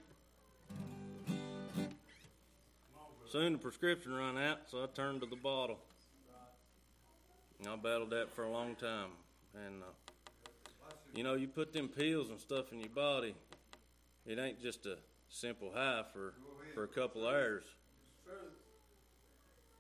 Soon 3.31 3.55
the 3.55 3.59
prescription 3.59 4.13
run 4.13 4.37
out, 4.39 4.59
so 4.71 4.83
I 4.83 4.87
turned 4.95 5.23
to 5.23 5.27
the 5.27 5.37
bottle. 5.37 5.79
And 7.59 7.69
I 7.69 7.77
battled 7.77 8.11
that 8.11 8.35
for 8.35 8.45
a 8.45 8.51
long 8.51 8.75
time. 8.75 9.09
And, 9.55 9.83
uh, 9.83 10.93
you 11.15 11.25
know, 11.25 11.35
you 11.35 11.49
put 11.49 11.73
them 11.73 11.89
pills 11.89 12.29
and 12.29 12.39
stuff 12.39 12.73
in 12.73 12.81
your 12.81 12.91
body, 12.91 13.35
it 14.27 14.39
ain't 14.39 14.61
just 14.61 14.85
a 14.85 14.99
simple 15.29 15.73
high 15.75 16.03
for, 16.13 16.35
for 16.75 16.85
a 16.85 16.89
couple 16.89 17.27
hours. 17.27 17.65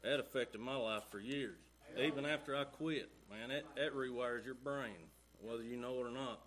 That 0.03 0.20
affected 0.20 0.61
my 0.61 0.76
life 0.76 1.05
for 1.11 1.18
years. 1.18 1.59
Even 1.99 2.26
after 2.26 2.55
I 2.55 2.64
quit, 2.64 3.09
man, 3.30 3.49
that, 3.49 3.64
that 3.76 3.94
rewires 3.94 4.44
your 4.44 4.55
brain, 4.55 5.11
whether 5.40 5.62
you 5.62 5.76
know 5.76 6.01
it 6.01 6.07
or 6.07 6.11
not. 6.11 6.40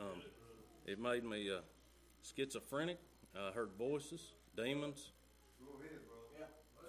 Um, 0.00 0.22
it 0.86 0.98
made 0.98 1.24
me 1.24 1.50
uh, 1.50 1.60
schizophrenic. 2.22 2.98
I 3.38 3.52
heard 3.52 3.70
voices, 3.78 4.32
demons. 4.56 5.12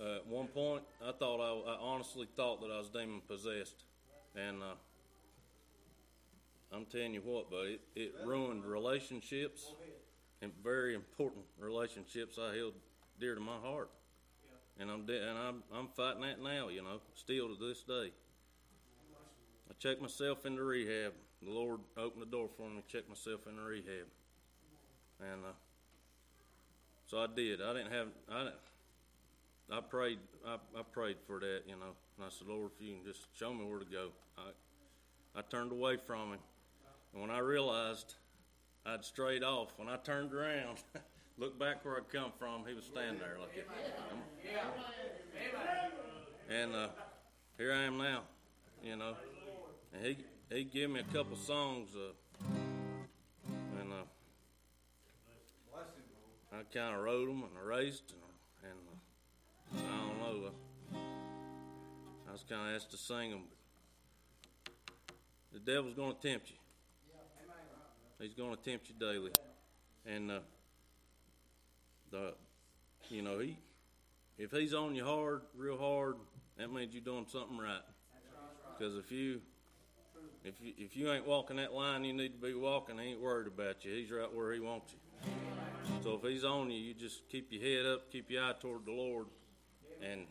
Uh, 0.01 0.15
at 0.17 0.27
one 0.27 0.47
point, 0.47 0.83
I 1.07 1.11
thought 1.11 1.39
I, 1.39 1.71
I 1.71 1.77
honestly 1.79 2.27
thought 2.35 2.61
that 2.61 2.71
I 2.71 2.79
was 2.79 2.89
demon 2.89 3.21
possessed, 3.27 3.85
and 4.35 4.61
uh, 4.61 4.75
I'm 6.73 6.85
telling 6.85 7.13
you 7.13 7.21
what, 7.21 7.51
but 7.51 7.67
it, 7.67 7.81
it 7.95 8.15
ruined 8.25 8.65
relationships 8.65 9.73
and 10.43 10.51
very 10.61 10.93
important 10.93 11.45
relationships 11.57 12.37
I 12.37 12.55
held 12.55 12.73
dear 13.19 13.33
to 13.33 13.41
my 13.41 13.57
heart, 13.63 13.89
and 14.77 14.91
I'm 14.91 15.05
de- 15.05 15.29
and 15.29 15.37
I'm 15.37 15.63
I'm 15.73 15.87
fighting 15.95 16.21
that 16.21 16.41
now, 16.41 16.67
you 16.67 16.83
know, 16.83 16.99
still 17.15 17.47
to 17.47 17.55
this 17.55 17.81
day. 17.83 18.11
I 19.69 19.73
checked 19.79 20.01
myself 20.01 20.45
into 20.45 20.63
rehab. 20.63 21.13
The 21.41 21.49
Lord 21.49 21.79
opened 21.97 22.21
the 22.21 22.27
door 22.27 22.49
for 22.57 22.69
me. 22.69 22.83
Checked 22.87 23.07
myself 23.07 23.47
into 23.47 23.61
rehab, 23.61 24.07
and 25.21 25.45
uh, 25.45 25.53
so 27.07 27.19
I 27.19 27.27
did. 27.33 27.61
I 27.61 27.73
didn't 27.73 27.91
have 27.91 28.07
I 28.29 28.39
didn't, 28.39 28.55
I 29.71 29.79
prayed 29.79 30.19
I, 30.45 30.55
I 30.77 30.81
prayed 30.91 31.17
for 31.25 31.39
that, 31.39 31.61
you 31.65 31.75
know, 31.75 31.95
and 32.17 32.25
I 32.25 32.29
said, 32.29 32.47
Lord, 32.47 32.71
if 32.75 32.85
you 32.85 32.95
can 32.95 33.05
just 33.05 33.27
show 33.33 33.53
me 33.53 33.63
where 33.63 33.79
to 33.79 33.85
go. 33.85 34.09
I 34.37 35.39
I 35.39 35.41
turned 35.41 35.71
away 35.71 35.95
from 35.95 36.33
him, 36.33 36.39
and 37.13 37.21
when 37.21 37.31
I 37.31 37.39
realized 37.39 38.15
I'd 38.85 39.05
strayed 39.05 39.43
off, 39.43 39.73
when 39.77 39.87
I 39.87 39.95
turned 39.97 40.33
around, 40.33 40.79
looked 41.37 41.57
back 41.57 41.85
where 41.85 41.97
I'd 41.97 42.09
come 42.09 42.31
from, 42.37 42.65
he 42.67 42.73
was 42.73 42.83
standing 42.85 43.19
there 43.19 43.37
like. 43.39 43.65
And 46.49 46.75
uh, 46.75 46.89
here 47.57 47.71
I 47.71 47.83
am 47.83 47.97
now, 47.97 48.21
you 48.83 48.97
know. 48.97 49.15
And 49.93 50.05
he 50.05 50.17
he 50.49 50.63
gave 50.65 50.89
me 50.89 50.99
a 50.99 51.15
couple 51.15 51.37
songs, 51.37 51.89
uh, 51.95 52.11
and 53.79 53.91
uh, 53.91 54.05
I 56.51 56.63
kind 56.73 56.95
of 56.95 57.01
wrote 57.01 57.27
them 57.27 57.43
and 57.43 57.51
erased, 57.65 58.13
and, 58.63 58.71
and 58.71 59.85
uh, 59.87 59.93
I 59.93 60.07
don't 60.07 60.19
know. 60.19 60.47
Uh, 60.47 60.97
I 62.27 62.31
was 62.33 62.43
kind 62.47 62.69
of 62.69 62.75
asked 62.75 62.91
to 62.91 62.97
sing 62.97 63.31
them. 63.31 63.43
The 65.53 65.59
devil's 65.59 65.93
going 65.93 66.15
to 66.15 66.27
tempt 66.27 66.49
you. 66.49 66.57
He's 68.19 68.33
going 68.33 68.55
to 68.55 68.61
tempt 68.61 68.89
you 68.89 68.95
daily, 68.99 69.31
and 70.05 70.31
uh, 70.31 70.39
the 72.11 72.33
you 73.09 73.21
know 73.21 73.39
he 73.39 73.57
if 74.37 74.51
he's 74.51 74.73
on 74.73 74.95
you 74.95 75.05
hard, 75.05 75.41
real 75.55 75.77
hard, 75.77 76.15
that 76.57 76.71
means 76.71 76.93
you're 76.93 77.03
doing 77.03 77.25
something 77.29 77.57
right. 77.57 77.81
Because 78.77 78.95
if 78.97 79.11
you 79.11 79.41
if 80.43 80.59
you 80.59 80.73
if 80.77 80.97
you 80.97 81.11
ain't 81.11 81.27
walking 81.27 81.57
that 81.57 81.73
line 81.73 82.03
you 82.03 82.13
need 82.13 82.33
to 82.33 82.47
be 82.47 82.53
walking, 82.53 82.97
he 82.97 83.11
ain't 83.11 83.21
worried 83.21 83.47
about 83.47 83.85
you. 83.85 83.93
He's 83.93 84.11
right 84.11 84.33
where 84.33 84.53
he 84.53 84.59
wants 84.59 84.93
you. 84.93 84.99
So 86.03 86.15
if 86.15 86.29
he's 86.29 86.43
on 86.43 86.71
you, 86.71 86.79
you 86.79 86.93
just 86.93 87.27
keep 87.29 87.51
your 87.51 87.61
head 87.61 87.85
up, 87.85 88.11
keep 88.11 88.29
your 88.29 88.43
eye 88.43 88.53
toward 88.59 88.85
the 88.85 88.91
Lord, 88.91 89.27
and 90.01 90.25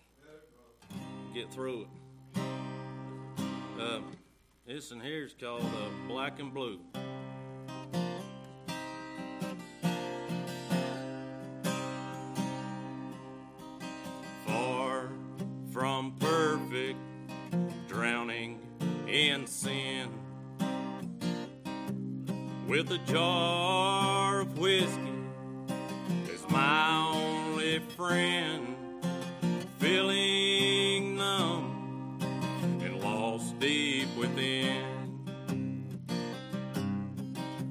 get 1.34 1.52
through 1.52 1.82
it. 1.82 2.40
Uh, 3.80 4.00
this 4.66 4.90
one 4.90 5.00
here 5.00 5.24
is 5.24 5.34
called 5.38 5.62
uh, 5.62 6.08
Black 6.08 6.38
and 6.38 6.52
Blue. 6.52 6.78
With 22.82 23.00
a 23.00 23.12
jar 23.12 24.40
of 24.40 24.58
whiskey. 24.58 25.14
As 26.34 26.50
my 26.50 27.12
only 27.14 27.78
friend, 27.96 28.76
feeling 29.78 31.16
numb 31.16 32.18
and 32.82 33.00
lost 33.00 33.56
deep 33.60 34.08
within, 34.16 34.82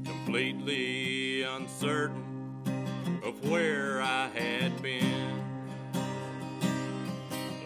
completely 0.05 1.41
uncertain 1.41 2.23
of 3.21 3.49
where 3.49 4.01
I 4.01 4.29
had 4.29 4.81
been. 4.81 5.43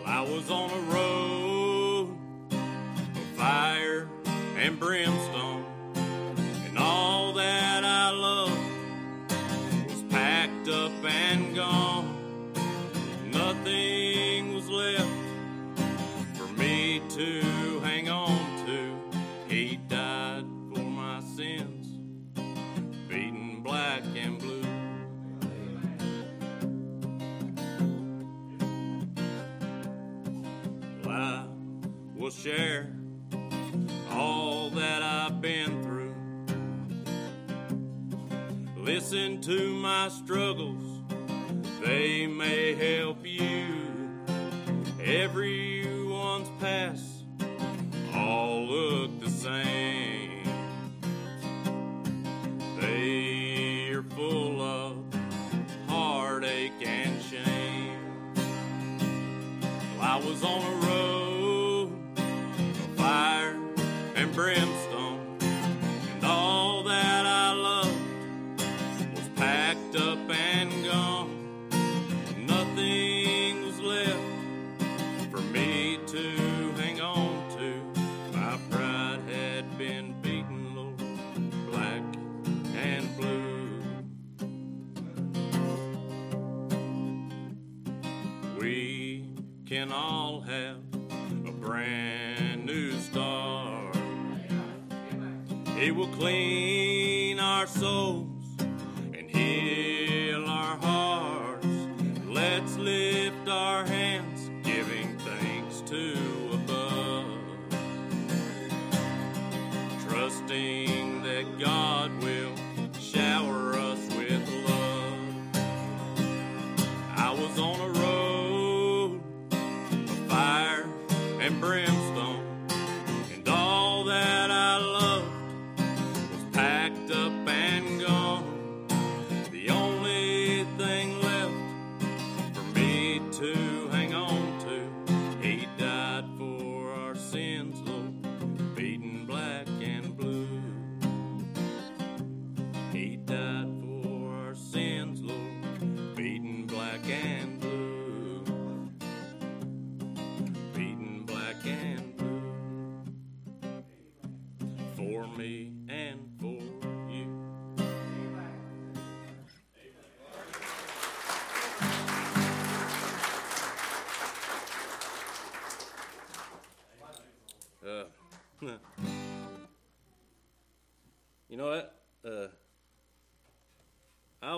Well, 0.03 0.07
I 0.07 0.21
was 0.21 0.49
on 0.49 0.71
a 0.71 0.81
road 0.95 2.09
of 2.49 3.37
fire 3.37 4.09
and 4.57 4.79
brimstone, 4.79 5.14
Listen 39.07 39.39
to 39.41 39.69
my 39.75 40.09
struggles, 40.09 41.03
they 41.79 42.25
may 42.25 42.73
help 42.73 43.23
you. 43.23 43.67
Everyone's 44.99 46.49
past 46.59 47.23
all 48.15 48.65
look 48.65 49.19
the 49.19 49.29
same. 49.29 50.43
They 52.81 53.89
are 53.91 54.01
full 54.01 54.59
of 54.59 54.97
heartache 55.87 56.81
and 56.83 57.21
shame. 57.21 58.33
Well, 59.99 60.01
I 60.01 60.17
was 60.17 60.43
on 60.43 60.63
a 60.63 60.75
road 60.87 61.91
of 62.17 62.95
fire 62.97 63.55
and 64.15 64.33
brimstone, 64.33 64.74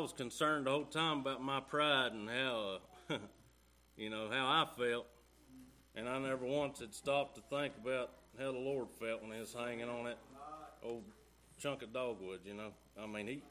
was 0.08 0.14
concerned 0.14 0.68
the 0.68 0.72
whole 0.72 0.86
time 0.86 1.20
about 1.20 1.44
my 1.44 1.60
pride 1.60 2.14
and 2.14 2.30
how, 2.30 2.80
uh, 3.10 3.18
you 3.98 4.10
know, 4.10 4.30
how 4.32 4.48
I 4.48 4.66
felt, 4.80 5.06
and 5.96 6.08
I 6.08 6.18
never 6.18 6.46
once 6.46 6.80
had 6.80 6.94
stopped 6.94 7.36
to 7.36 7.42
think 7.54 7.74
about 7.84 8.12
how 8.40 8.54
the 8.54 8.58
Lord 8.58 8.88
felt 9.02 9.22
when 9.22 9.34
He 9.34 9.40
was 9.42 9.54
hanging 9.54 9.90
on 9.90 10.06
that 10.06 10.18
old 10.82 11.04
chunk 11.58 11.84
of 11.84 11.92
dogwood. 11.92 12.40
You 12.46 12.54
know, 12.54 12.70
I 12.98 13.06
mean, 13.06 13.28
He 13.28 13.44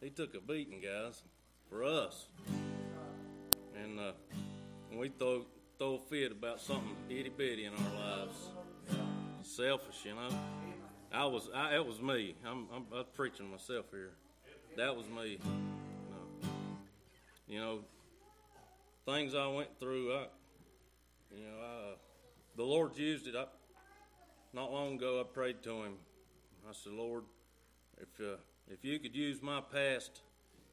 He 0.00 0.08
took 0.08 0.34
a 0.34 0.40
beating, 0.40 0.80
guys, 0.80 1.22
for 1.68 1.84
us, 1.84 2.28
and 3.78 4.00
uh, 4.00 4.12
we 4.90 5.10
throw 5.18 5.44
throw 5.78 5.96
a 5.96 5.98
fit 5.98 6.32
about 6.32 6.62
something 6.62 6.96
itty 7.10 7.28
bitty 7.28 7.66
in 7.66 7.74
our 7.74 7.94
lives, 7.94 8.36
selfish, 9.42 10.06
you 10.06 10.14
know. 10.14 10.30
I 11.12 11.26
was, 11.26 11.50
I, 11.54 11.76
it 11.76 11.86
was 11.86 12.00
me. 12.00 12.36
I'm, 12.42 12.68
I'm, 12.74 12.86
I'm 12.94 13.04
preaching 13.14 13.50
myself 13.50 13.84
here. 13.90 14.12
That 14.76 14.94
was 14.94 15.06
me. 15.08 15.38
No. 15.42 16.48
You 17.48 17.58
know, 17.58 17.78
things 19.06 19.34
I 19.34 19.46
went 19.46 19.70
through. 19.80 20.12
I, 20.12 20.26
you 21.34 21.44
know, 21.44 21.58
I, 21.64 21.94
the 22.56 22.62
Lord 22.62 22.94
used 22.98 23.26
it. 23.26 23.34
I, 23.34 23.46
not 24.52 24.70
long 24.70 24.96
ago, 24.96 25.18
I 25.18 25.24
prayed 25.32 25.62
to 25.62 25.82
Him. 25.82 25.94
I 26.68 26.74
said, 26.74 26.92
Lord, 26.92 27.24
if 27.96 28.08
uh, 28.20 28.36
if 28.70 28.84
you 28.84 28.98
could 28.98 29.16
use 29.16 29.40
my 29.40 29.62
past 29.62 30.20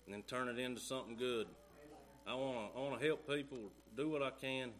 and 0.05 0.13
then 0.13 0.23
turn 0.23 0.49
it 0.49 0.59
into 0.59 0.81
something 0.81 1.15
good, 1.15 1.47
I 2.27 2.35
want 2.35 2.73
to, 2.73 2.79
I 2.79 2.83
want 2.83 2.99
to 2.99 3.05
help 3.05 3.25
people 3.25 3.71
do 3.95 4.09
what 4.09 4.21
I 4.21 4.31
can. 4.31 4.71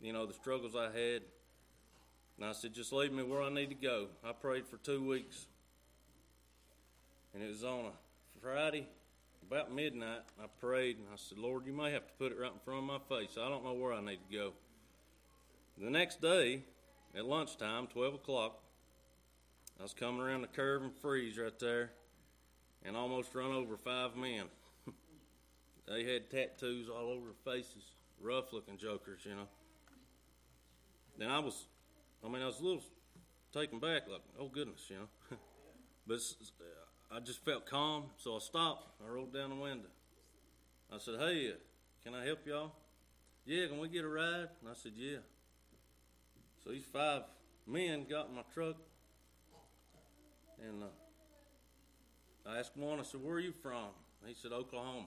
You 0.00 0.14
know, 0.14 0.24
the 0.24 0.32
struggles 0.32 0.74
I 0.74 0.84
had. 0.84 1.20
And 2.38 2.46
I 2.46 2.52
said, 2.52 2.72
just 2.72 2.94
leave 2.94 3.12
me 3.12 3.22
where 3.22 3.42
I 3.42 3.50
need 3.50 3.68
to 3.68 3.74
go. 3.74 4.06
I 4.24 4.32
prayed 4.32 4.66
for 4.66 4.78
two 4.78 5.06
weeks. 5.06 5.46
And 7.34 7.42
it 7.42 7.48
was 7.48 7.64
on 7.64 7.86
a 7.86 8.05
Friday, 8.46 8.86
about 9.50 9.74
midnight. 9.74 10.20
I 10.40 10.46
prayed 10.60 10.98
and 10.98 11.06
I 11.12 11.16
said, 11.16 11.36
Lord, 11.36 11.66
you 11.66 11.72
may 11.72 11.90
have 11.90 12.06
to 12.06 12.12
put 12.16 12.30
it 12.30 12.38
right 12.38 12.52
in 12.52 12.60
front 12.64 12.78
of 12.78 12.84
my 12.84 13.00
face. 13.08 13.36
I 13.36 13.48
don't 13.48 13.64
know 13.64 13.72
where 13.72 13.92
I 13.92 14.00
need 14.00 14.20
to 14.30 14.36
go. 14.36 14.52
The 15.76 15.90
next 15.90 16.22
day, 16.22 16.62
at 17.16 17.24
lunchtime, 17.24 17.88
12 17.88 18.14
o'clock, 18.14 18.60
I 19.80 19.82
was 19.82 19.94
coming 19.94 20.20
around 20.20 20.42
the 20.42 20.46
curve 20.46 20.82
and 20.82 20.92
Fries 20.94 21.36
right 21.36 21.58
there 21.58 21.90
and 22.84 22.96
almost 22.96 23.34
run 23.34 23.50
over 23.50 23.76
five 23.76 24.14
men. 24.14 24.44
they 25.88 26.04
had 26.04 26.30
tattoos 26.30 26.88
all 26.88 27.08
over 27.08 27.26
their 27.26 27.54
faces, 27.54 27.82
rough 28.20 28.52
looking 28.52 28.76
jokers, 28.76 29.22
you 29.24 29.34
know. 29.34 29.48
Then 31.18 31.30
I 31.30 31.40
was 31.40 31.66
I 32.24 32.28
mean, 32.28 32.42
I 32.42 32.46
was 32.46 32.60
a 32.60 32.64
little 32.64 32.82
taken 33.52 33.80
back, 33.80 34.02
like, 34.08 34.22
oh 34.38 34.46
goodness, 34.46 34.84
you 34.88 34.98
know. 34.98 35.36
but 36.06 36.20
I 37.10 37.20
just 37.20 37.44
felt 37.44 37.66
calm, 37.66 38.04
so 38.16 38.36
I 38.36 38.38
stopped. 38.40 38.88
I 39.04 39.08
rolled 39.08 39.32
down 39.32 39.50
the 39.50 39.56
window. 39.56 39.88
I 40.92 40.98
said, 40.98 41.14
hey, 41.18 41.50
uh, 41.50 41.54
can 42.04 42.14
I 42.14 42.24
help 42.24 42.46
y'all? 42.46 42.72
Yeah, 43.44 43.66
can 43.68 43.78
we 43.78 43.88
get 43.88 44.04
a 44.04 44.08
ride? 44.08 44.48
And 44.60 44.70
I 44.70 44.74
said, 44.74 44.92
yeah. 44.96 45.18
So 46.64 46.70
these 46.70 46.84
five 46.84 47.22
men 47.66 48.06
got 48.10 48.28
in 48.28 48.34
my 48.34 48.42
truck, 48.52 48.76
and 50.66 50.82
uh, 50.82 52.50
I 52.50 52.58
asked 52.58 52.76
one, 52.76 52.98
I 52.98 53.02
said, 53.02 53.22
where 53.22 53.36
are 53.36 53.40
you 53.40 53.52
from? 53.62 53.90
And 54.20 54.28
he 54.28 54.34
said, 54.34 54.52
Oklahoma. 54.52 55.06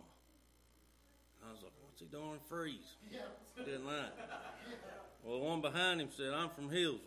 I 1.48 1.52
was 1.52 1.62
like, 1.62 1.72
what's 1.84 2.00
he 2.00 2.06
doing 2.08 2.34
in 2.34 2.40
Fries? 2.50 2.96
Didn't 3.66 3.86
like. 3.86 4.12
Well, 5.24 5.40
the 5.40 5.46
one 5.46 5.62
behind 5.62 6.02
him 6.02 6.10
said, 6.16 6.34
I'm 6.34 6.50
from 6.50 6.70
Hillsville. 6.70 7.00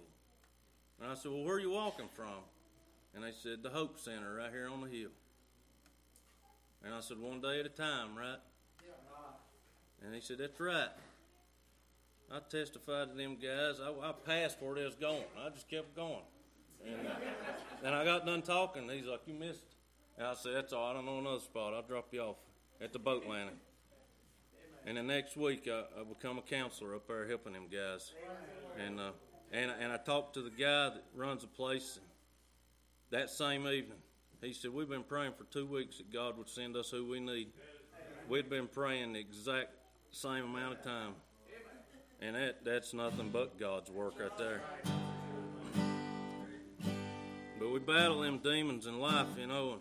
And 1.01 1.11
I 1.11 1.15
said, 1.15 1.33
well, 1.33 1.45
where 1.45 1.57
are 1.57 1.61
you 1.61 1.71
walking 1.71 2.09
from? 2.15 2.45
And 3.15 3.25
they 3.25 3.33
said, 3.33 3.63
the 3.63 3.71
Hope 3.71 3.99
Center 3.99 4.37
right 4.37 4.51
here 4.51 4.69
on 4.73 4.81
the 4.81 4.89
hill. 4.89 5.11
And 6.85 6.95
I 6.95 7.01
said, 7.01 7.19
one 7.19 7.41
day 7.41 7.61
at 7.61 7.67
a 7.67 7.69
time, 7.69 8.17
right? 8.17 8.39
And 10.05 10.15
he 10.15 10.21
said, 10.21 10.39
that's 10.39 10.59
right. 10.59 10.89
I 12.33 12.39
testified 12.51 13.11
to 13.11 13.15
them 13.17 13.37
guys. 13.37 13.79
I, 13.81 13.91
I 14.09 14.13
passed 14.13 14.61
where 14.61 14.75
they 14.75 14.85
was 14.85 14.95
going. 14.95 15.25
I 15.39 15.51
just 15.51 15.69
kept 15.69 15.95
going. 15.95 16.23
And, 16.85 17.07
uh, 17.07 17.85
and 17.85 17.95
I 17.95 18.05
got 18.05 18.27
done 18.27 18.43
talking. 18.43 18.89
He's 18.89 19.07
like, 19.07 19.21
you 19.27 19.35
missed. 19.35 19.63
And 20.19 20.27
I 20.27 20.35
said, 20.35 20.55
that's 20.55 20.73
all. 20.73 20.91
I 20.91 20.95
don't 20.95 21.07
know 21.07 21.19
another 21.19 21.41
spot. 21.41 21.75
I'll 21.75 21.83
drop 21.83 22.09
you 22.11 22.23
off 22.23 22.37
at 22.81 22.93
the 22.93 22.99
boat 22.99 23.25
landing. 23.29 23.57
And 24.87 24.97
the 24.97 25.03
next 25.03 25.37
week, 25.37 25.69
I, 25.71 25.85
I 26.01 26.05
become 26.05 26.39
a 26.39 26.43
counselor 26.43 26.97
up 26.97 27.07
there 27.07 27.29
helping 27.29 27.53
them 27.53 27.67
guys. 27.71 28.13
And, 28.85 28.99
uh, 28.99 29.11
and, 29.53 29.71
and 29.81 29.93
I 29.93 29.99
talked 29.99 30.35
to 30.35 30.43
the 30.43 30.51
guy 30.51 30.89
that 30.89 31.05
runs 31.15 31.43
the 31.43 31.49
place 31.49 32.01
that 33.13 33.31
same 33.31 33.67
evening. 33.69 33.99
He 34.41 34.53
said, 34.53 34.73
We've 34.73 34.89
been 34.89 35.05
praying 35.05 35.33
for 35.39 35.45
two 35.45 35.67
weeks 35.67 35.99
that 35.99 36.13
God 36.13 36.37
would 36.37 36.49
send 36.49 36.77
us 36.77 36.91
who 36.91 37.09
we 37.09 37.21
need. 37.21 37.49
We'd 38.29 38.51
been 38.51 38.67
praying 38.67 39.13
the 39.13 39.21
exact 39.21 39.71
same 40.11 40.45
amount 40.45 40.79
of 40.79 40.83
time. 40.83 41.15
And 42.21 42.37
that, 42.37 42.65
that's 42.65 42.95
nothing 42.95 43.31
but 43.33 43.59
God's 43.59 43.91
work 43.91 44.15
right 44.19 44.37
there. 44.39 44.61
But 47.59 47.73
we 47.73 47.79
battle 47.79 48.21
them 48.21 48.39
demons 48.39 48.87
in 48.87 48.99
life, 48.99 49.27
you 49.39 49.47
know, 49.47 49.79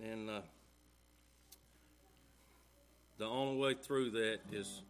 and, 0.00 0.10
and 0.10 0.30
uh, 0.30 0.40
the 3.18 3.26
only 3.26 3.60
way 3.60 3.74
through 3.74 4.10
that 4.12 4.38
is 4.52 4.82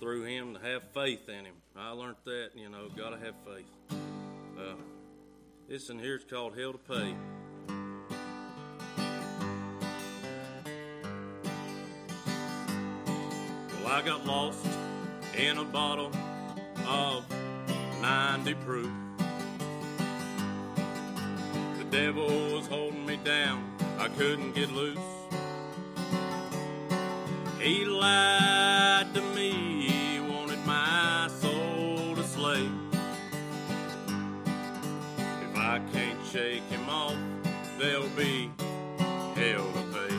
through 0.00 0.24
Him 0.24 0.54
to 0.54 0.60
have 0.60 0.82
faith 0.92 1.28
in 1.28 1.44
Him. 1.44 1.54
I 1.76 1.90
learned 1.90 2.16
that, 2.24 2.50
you 2.54 2.68
know, 2.68 2.88
got 2.96 3.10
to 3.10 3.18
have 3.18 3.34
faith. 3.46 3.98
Uh, 4.58 4.74
this 5.72 5.88
in 5.88 5.98
here 5.98 6.16
is 6.16 6.24
called 6.24 6.54
Hell 6.54 6.72
to 6.72 6.78
Pay. 6.78 7.14
Well, 13.78 13.86
I 13.86 14.02
got 14.04 14.26
lost 14.26 14.66
in 15.34 15.56
a 15.56 15.64
bottle 15.64 16.12
of 16.86 17.24
90 18.02 18.52
proof. 18.66 18.92
The 21.78 21.84
devil 21.90 22.26
was 22.54 22.66
holding 22.66 23.06
me 23.06 23.16
down, 23.24 23.74
I 23.98 24.08
couldn't 24.08 24.52
get 24.52 24.70
loose. 24.72 24.98
He 27.62 27.86
lied 27.86 28.81
shake 36.32 36.62
him 36.70 36.88
off, 36.88 37.14
there'll 37.78 38.08
be 38.16 38.50
hell 39.34 39.70
to 39.74 39.82
pay. 39.92 40.16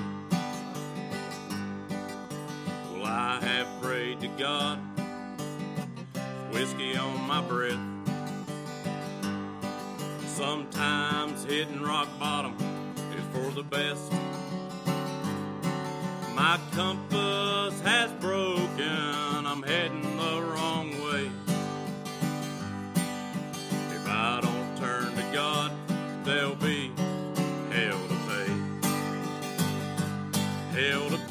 Well, 2.93 3.05
I 3.05 3.39
have 3.41 3.68
prayed 3.82 4.22
to 4.22 4.28
God, 4.38 4.78
whiskey 6.51 6.95
on 6.97 7.20
my 7.22 7.41
breath. 7.41 7.80
Sometimes 10.28 11.45
hitting 11.45 11.82
rock 11.82 12.07
bottom 12.20 12.55
is 13.18 13.26
for 13.34 13.49
the 13.49 13.64
best. 13.64 14.11
My 16.36 16.59
compass 16.74 17.80
has 17.82 18.11
broken, 18.22 19.47
I'm 19.47 19.64
heading 19.64 20.12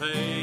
pay, 0.03 0.41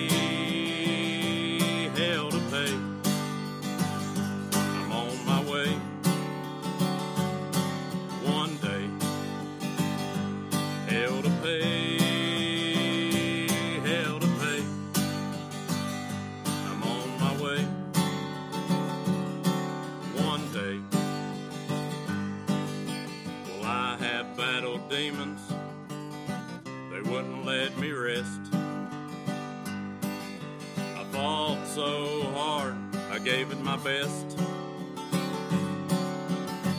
best. 33.84 34.38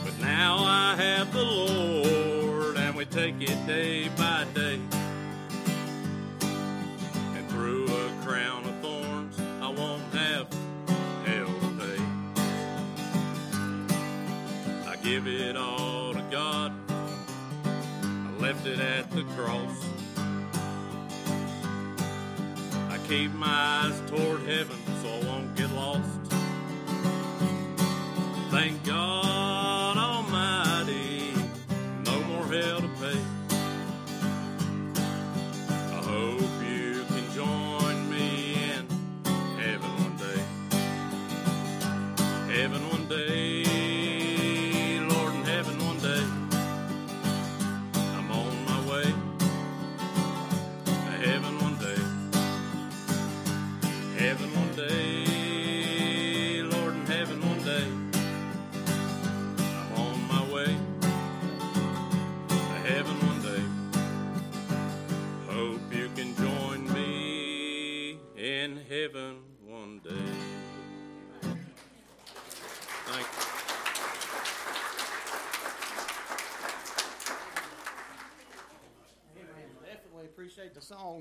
But 0.03 0.19
now 0.19 0.57
I 0.59 0.95
have 0.95 1.33
the 1.33 1.43
Lord, 1.43 2.77
and 2.77 2.95
we 2.95 3.05
take 3.05 3.41
it 3.41 3.67
day 3.67 4.09
by 4.09 4.40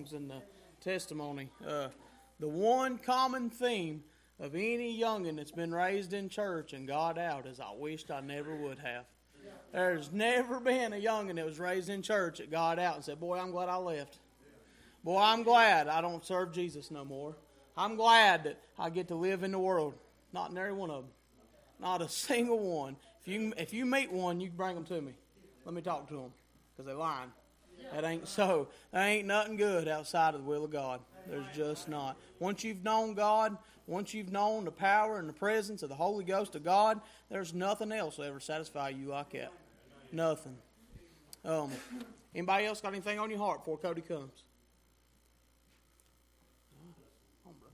songs 0.00 0.12
and 0.12 0.30
the 0.30 0.42
testimony. 0.80 1.50
Uh, 1.66 1.88
the 2.38 2.48
one 2.48 2.98
common 2.98 3.50
theme 3.50 4.02
of 4.38 4.54
any 4.54 4.98
youngin 4.98 5.36
that's 5.36 5.50
been 5.50 5.72
raised 5.72 6.12
in 6.12 6.28
church 6.28 6.72
and 6.72 6.88
got 6.88 7.18
out 7.18 7.46
is 7.46 7.60
I 7.60 7.72
wished 7.76 8.10
I 8.10 8.20
never 8.20 8.54
would 8.54 8.78
have. 8.78 9.04
There's 9.72 10.10
never 10.10 10.58
been 10.58 10.92
a 10.92 10.96
youngin 10.96 11.36
that 11.36 11.44
was 11.44 11.60
raised 11.60 11.90
in 11.90 12.02
church 12.02 12.38
that 12.38 12.50
got 12.50 12.78
out 12.78 12.96
and 12.96 13.04
said, 13.04 13.20
Boy, 13.20 13.38
I'm 13.38 13.50
glad 13.50 13.68
I 13.68 13.76
left. 13.76 14.18
Boy, 15.04 15.20
I'm 15.20 15.42
glad 15.42 15.86
I 15.86 16.00
don't 16.00 16.24
serve 16.24 16.52
Jesus 16.52 16.90
no 16.90 17.04
more. 17.04 17.36
I'm 17.76 17.96
glad 17.96 18.44
that 18.44 18.58
I 18.78 18.90
get 18.90 19.08
to 19.08 19.14
live 19.14 19.42
in 19.42 19.52
the 19.52 19.58
world. 19.58 19.94
Not 20.32 20.50
in 20.50 20.58
every 20.58 20.72
one 20.72 20.90
of 20.90 21.04
them. 21.04 21.12
Not 21.78 22.02
a 22.02 22.08
single 22.08 22.58
one. 22.58 22.96
If 23.20 23.28
you 23.28 23.52
if 23.56 23.72
you 23.72 23.86
meet 23.86 24.10
one, 24.10 24.40
you 24.40 24.50
bring 24.50 24.74
them 24.74 24.84
to 24.86 25.00
me. 25.00 25.12
Let 25.64 25.74
me 25.74 25.82
talk 25.82 26.08
to 26.08 26.14
them 26.14 26.32
because 26.72 26.86
they're 26.86 26.96
lying. 26.96 27.30
That 27.92 28.04
ain't 28.04 28.28
so. 28.28 28.68
There 28.92 29.02
ain't 29.02 29.26
nothing 29.26 29.56
good 29.56 29.88
outside 29.88 30.34
of 30.34 30.42
the 30.42 30.46
will 30.46 30.64
of 30.64 30.70
God. 30.70 31.00
There's 31.28 31.46
just 31.54 31.88
not. 31.88 32.16
Once 32.38 32.64
you've 32.64 32.82
known 32.82 33.14
God, 33.14 33.56
once 33.86 34.14
you've 34.14 34.32
known 34.32 34.64
the 34.64 34.70
power 34.70 35.18
and 35.18 35.28
the 35.28 35.32
presence 35.32 35.82
of 35.82 35.88
the 35.88 35.94
Holy 35.94 36.24
Ghost 36.24 36.54
of 36.54 36.64
God, 36.64 37.00
there's 37.28 37.52
nothing 37.52 37.92
else 37.92 38.18
will 38.18 38.24
ever 38.24 38.40
satisfy 38.40 38.90
you 38.90 39.06
like 39.06 39.30
that. 39.32 39.52
Nothing. 40.12 40.56
Um, 41.44 41.70
anybody 42.34 42.66
else 42.66 42.80
got 42.80 42.92
anything 42.92 43.18
on 43.18 43.30
your 43.30 43.38
heart 43.38 43.60
before 43.60 43.78
Cody 43.78 44.00
comes? 44.00 44.44
Come 47.44 47.52
on, 47.52 47.54
bro. 47.60 47.68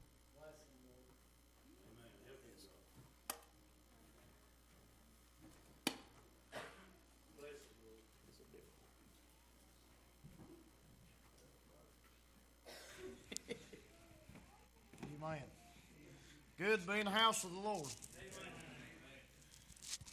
To 16.59 16.79
be 16.87 17.01
in 17.01 17.05
the 17.05 17.11
house 17.11 17.45
of 17.45 17.51
the 17.53 17.59
Lord. 17.59 17.87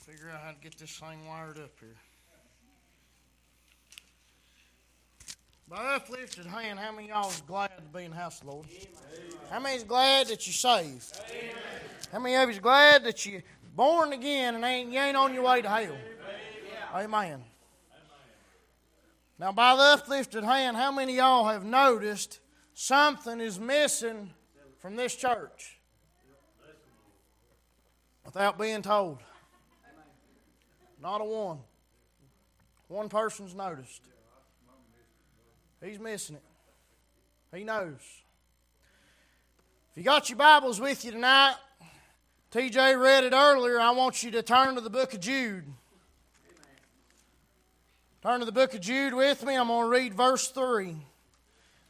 Figure 0.05 0.29
out 0.29 0.41
how 0.41 0.51
to 0.51 0.57
get 0.61 0.77
this 0.77 0.97
thing 0.97 1.25
wired 1.25 1.57
up 1.57 1.71
here. 1.79 1.95
By 5.69 5.95
uplifted 5.95 6.45
hand, 6.45 6.77
how 6.77 6.91
many 6.91 7.07
y'all 7.07 7.29
is 7.29 7.41
glad 7.47 7.71
to 7.77 7.97
be 7.97 8.03
in 8.03 8.11
the 8.11 8.17
house 8.17 8.41
of 8.41 8.47
the 8.47 8.51
Lord? 8.51 8.65
How 9.49 9.59
many 9.61 9.77
is 9.77 9.83
glad 9.83 10.27
that 10.27 10.45
you're 10.45 10.53
saved? 10.53 11.17
How 12.11 12.19
many 12.19 12.35
of 12.35 12.49
you 12.49 12.55
is 12.55 12.59
glad 12.59 13.05
that 13.05 13.25
you're 13.25 13.41
born 13.73 14.11
again 14.11 14.55
and 14.55 14.65
ain't, 14.65 14.91
you 14.91 14.99
ain't 14.99 15.15
on 15.15 15.33
your 15.33 15.43
way 15.43 15.61
to 15.61 15.69
hell? 15.69 15.95
Amen. 16.93 17.41
Now, 19.39 19.53
by 19.53 19.75
the 19.75 19.81
uplifted 19.81 20.43
hand, 20.43 20.75
how 20.75 20.91
many 20.91 21.15
y'all 21.15 21.45
have 21.45 21.63
noticed 21.63 22.39
something 22.73 23.39
is 23.39 23.59
missing 23.59 24.31
from 24.79 24.97
this 24.97 25.15
church 25.15 25.79
without 28.33 28.57
being 28.57 28.81
told? 28.81 29.19
Not 31.01 31.21
a 31.21 31.25
one. 31.25 31.59
One 32.87 33.09
person's 33.09 33.53
noticed. 33.53 34.01
He's 35.83 35.99
missing 35.99 36.37
it. 36.37 37.57
He 37.57 37.63
knows. 37.63 37.99
If 39.91 39.97
you 39.97 40.03
got 40.03 40.29
your 40.29 40.37
Bibles 40.37 40.79
with 40.79 41.03
you 41.05 41.11
tonight, 41.11 41.55
TJ 42.51 42.99
read 42.99 43.25
it 43.25 43.33
earlier. 43.33 43.79
I 43.79 43.91
want 43.91 44.23
you 44.23 44.31
to 44.31 44.41
turn 44.41 44.75
to 44.75 44.81
the 44.81 44.89
book 44.89 45.13
of 45.13 45.19
Jude. 45.19 45.65
Turn 48.23 48.39
to 48.39 48.45
the 48.45 48.51
book 48.51 48.73
of 48.73 48.81
Jude 48.81 49.13
with 49.13 49.45
me. 49.45 49.55
I'm 49.55 49.67
going 49.67 49.83
to 49.83 49.89
read 49.89 50.13
verse 50.13 50.47
3. 50.47 50.95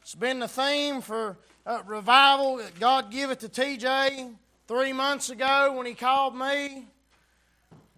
It's 0.02 0.14
been 0.14 0.40
the 0.40 0.48
theme 0.48 1.00
for 1.00 1.38
uh, 1.64 1.82
revival 1.86 2.60
God 2.78 3.10
give 3.10 3.30
it 3.30 3.40
to 3.40 3.48
TJ 3.48 4.34
three 4.66 4.92
months 4.92 5.30
ago 5.30 5.74
when 5.76 5.86
he 5.86 5.94
called 5.94 6.36
me. 6.36 6.86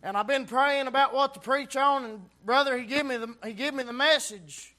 And 0.02 0.16
I've 0.16 0.26
been 0.26 0.46
praying 0.46 0.86
about 0.86 1.14
what 1.14 1.34
to 1.34 1.40
preach 1.40 1.76
on, 1.76 2.04
and 2.04 2.20
brother, 2.44 2.78
he 2.78 2.84
gave 2.84 3.04
me 3.04 3.16
the 3.16 3.34
he 3.44 3.52
gave 3.52 3.74
me 3.74 3.82
the 3.82 3.92
message 3.92 4.74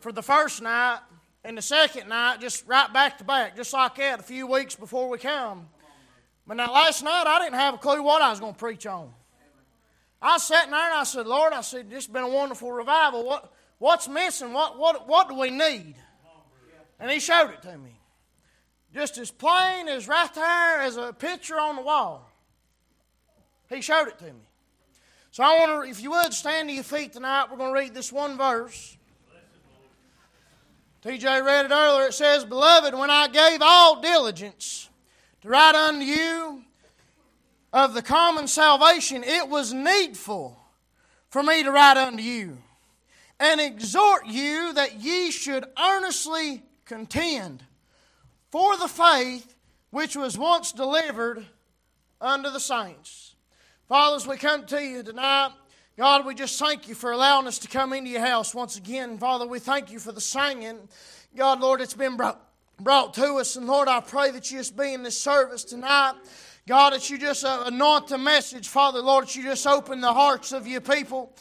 for 0.00 0.12
the 0.12 0.22
first 0.22 0.62
night 0.62 1.00
and 1.44 1.56
the 1.56 1.62
second 1.62 2.08
night, 2.08 2.40
just 2.40 2.66
right 2.66 2.92
back 2.92 3.18
to 3.18 3.24
back, 3.24 3.56
just 3.56 3.72
like 3.72 3.96
that, 3.96 4.20
a 4.20 4.22
few 4.22 4.46
weeks 4.46 4.76
before 4.76 5.08
we 5.08 5.18
come. 5.18 5.68
But 6.46 6.56
now 6.56 6.72
last 6.72 7.02
night 7.02 7.24
I 7.26 7.38
didn't 7.38 7.58
have 7.58 7.74
a 7.74 7.78
clue 7.78 8.02
what 8.02 8.22
I 8.22 8.30
was 8.30 8.40
going 8.40 8.54
to 8.54 8.58
preach 8.58 8.86
on. 8.86 9.12
I 10.22 10.38
sat 10.38 10.68
there 10.68 10.74
and 10.74 10.94
I 10.94 11.04
said, 11.04 11.26
Lord, 11.26 11.52
I 11.52 11.62
said, 11.62 11.88
this 11.88 12.04
has 12.04 12.12
been 12.12 12.24
a 12.24 12.28
wonderful 12.28 12.72
revival. 12.72 13.24
What 13.24 13.52
what's 13.78 14.08
missing? 14.08 14.52
What 14.52 14.78
what 14.78 15.08
what 15.08 15.28
do 15.28 15.34
we 15.34 15.50
need? 15.50 15.94
And 16.98 17.10
he 17.10 17.20
showed 17.20 17.50
it 17.50 17.62
to 17.62 17.78
me. 17.78 17.99
Just 18.92 19.18
as 19.18 19.30
plain 19.30 19.88
as 19.88 20.08
right 20.08 20.32
there 20.34 20.80
as 20.80 20.96
a 20.96 21.12
picture 21.12 21.58
on 21.58 21.76
the 21.76 21.82
wall. 21.82 22.28
He 23.68 23.80
showed 23.80 24.08
it 24.08 24.18
to 24.18 24.24
me. 24.24 24.40
So 25.30 25.44
I 25.44 25.58
want 25.60 25.84
to, 25.84 25.90
if 25.90 26.02
you 26.02 26.10
would, 26.10 26.34
stand 26.34 26.68
to 26.68 26.74
your 26.74 26.82
feet 26.82 27.12
tonight. 27.12 27.46
We're 27.50 27.56
going 27.56 27.72
to 27.72 27.80
read 27.80 27.94
this 27.94 28.12
one 28.12 28.36
verse. 28.36 28.96
TJ 31.04 31.44
read 31.44 31.66
it 31.66 31.72
earlier. 31.72 32.08
It 32.08 32.14
says, 32.14 32.44
Beloved, 32.44 32.94
when 32.94 33.10
I 33.10 33.28
gave 33.28 33.62
all 33.62 34.00
diligence 34.00 34.88
to 35.42 35.48
write 35.48 35.76
unto 35.76 36.04
you 36.04 36.64
of 37.72 37.94
the 37.94 38.02
common 38.02 38.48
salvation, 38.48 39.22
it 39.24 39.48
was 39.48 39.72
needful 39.72 40.58
for 41.30 41.42
me 41.42 41.62
to 41.62 41.70
write 41.70 41.96
unto 41.96 42.22
you 42.22 42.58
and 43.38 43.60
exhort 43.60 44.26
you 44.26 44.72
that 44.74 45.00
ye 45.00 45.30
should 45.30 45.64
earnestly 45.82 46.62
contend 46.84 47.62
for 48.50 48.76
the 48.76 48.88
faith 48.88 49.54
which 49.90 50.16
was 50.16 50.38
once 50.38 50.72
delivered 50.72 51.44
unto 52.20 52.50
the 52.50 52.60
saints. 52.60 53.34
Fathers, 53.88 54.26
we 54.26 54.36
come 54.36 54.64
to 54.66 54.82
you 54.82 55.02
tonight. 55.02 55.50
God, 55.96 56.24
we 56.24 56.34
just 56.34 56.58
thank 56.58 56.88
you 56.88 56.94
for 56.94 57.12
allowing 57.12 57.46
us 57.46 57.58
to 57.58 57.68
come 57.68 57.92
into 57.92 58.10
your 58.10 58.24
house 58.24 58.54
once 58.54 58.76
again. 58.76 59.18
Father, 59.18 59.46
we 59.46 59.58
thank 59.58 59.90
you 59.90 59.98
for 59.98 60.12
the 60.12 60.20
singing. 60.20 60.78
God, 61.36 61.60
Lord, 61.60 61.80
it's 61.80 61.94
been 61.94 62.16
brought, 62.16 62.40
brought 62.78 63.14
to 63.14 63.34
us. 63.34 63.56
And 63.56 63.66
Lord, 63.66 63.88
I 63.88 64.00
pray 64.00 64.30
that 64.30 64.50
you 64.50 64.58
just 64.58 64.76
be 64.76 64.94
in 64.94 65.02
this 65.02 65.20
service 65.20 65.64
tonight. 65.64 66.14
God, 66.66 66.92
that 66.92 67.10
you 67.10 67.18
just 67.18 67.44
uh, 67.44 67.64
anoint 67.66 68.08
the 68.08 68.18
message. 68.18 68.68
Father, 68.68 69.00
Lord, 69.00 69.24
that 69.24 69.36
you 69.36 69.42
just 69.42 69.66
open 69.66 70.00
the 70.00 70.12
hearts 70.12 70.52
of 70.52 70.66
your 70.66 70.80
people. 70.80 71.34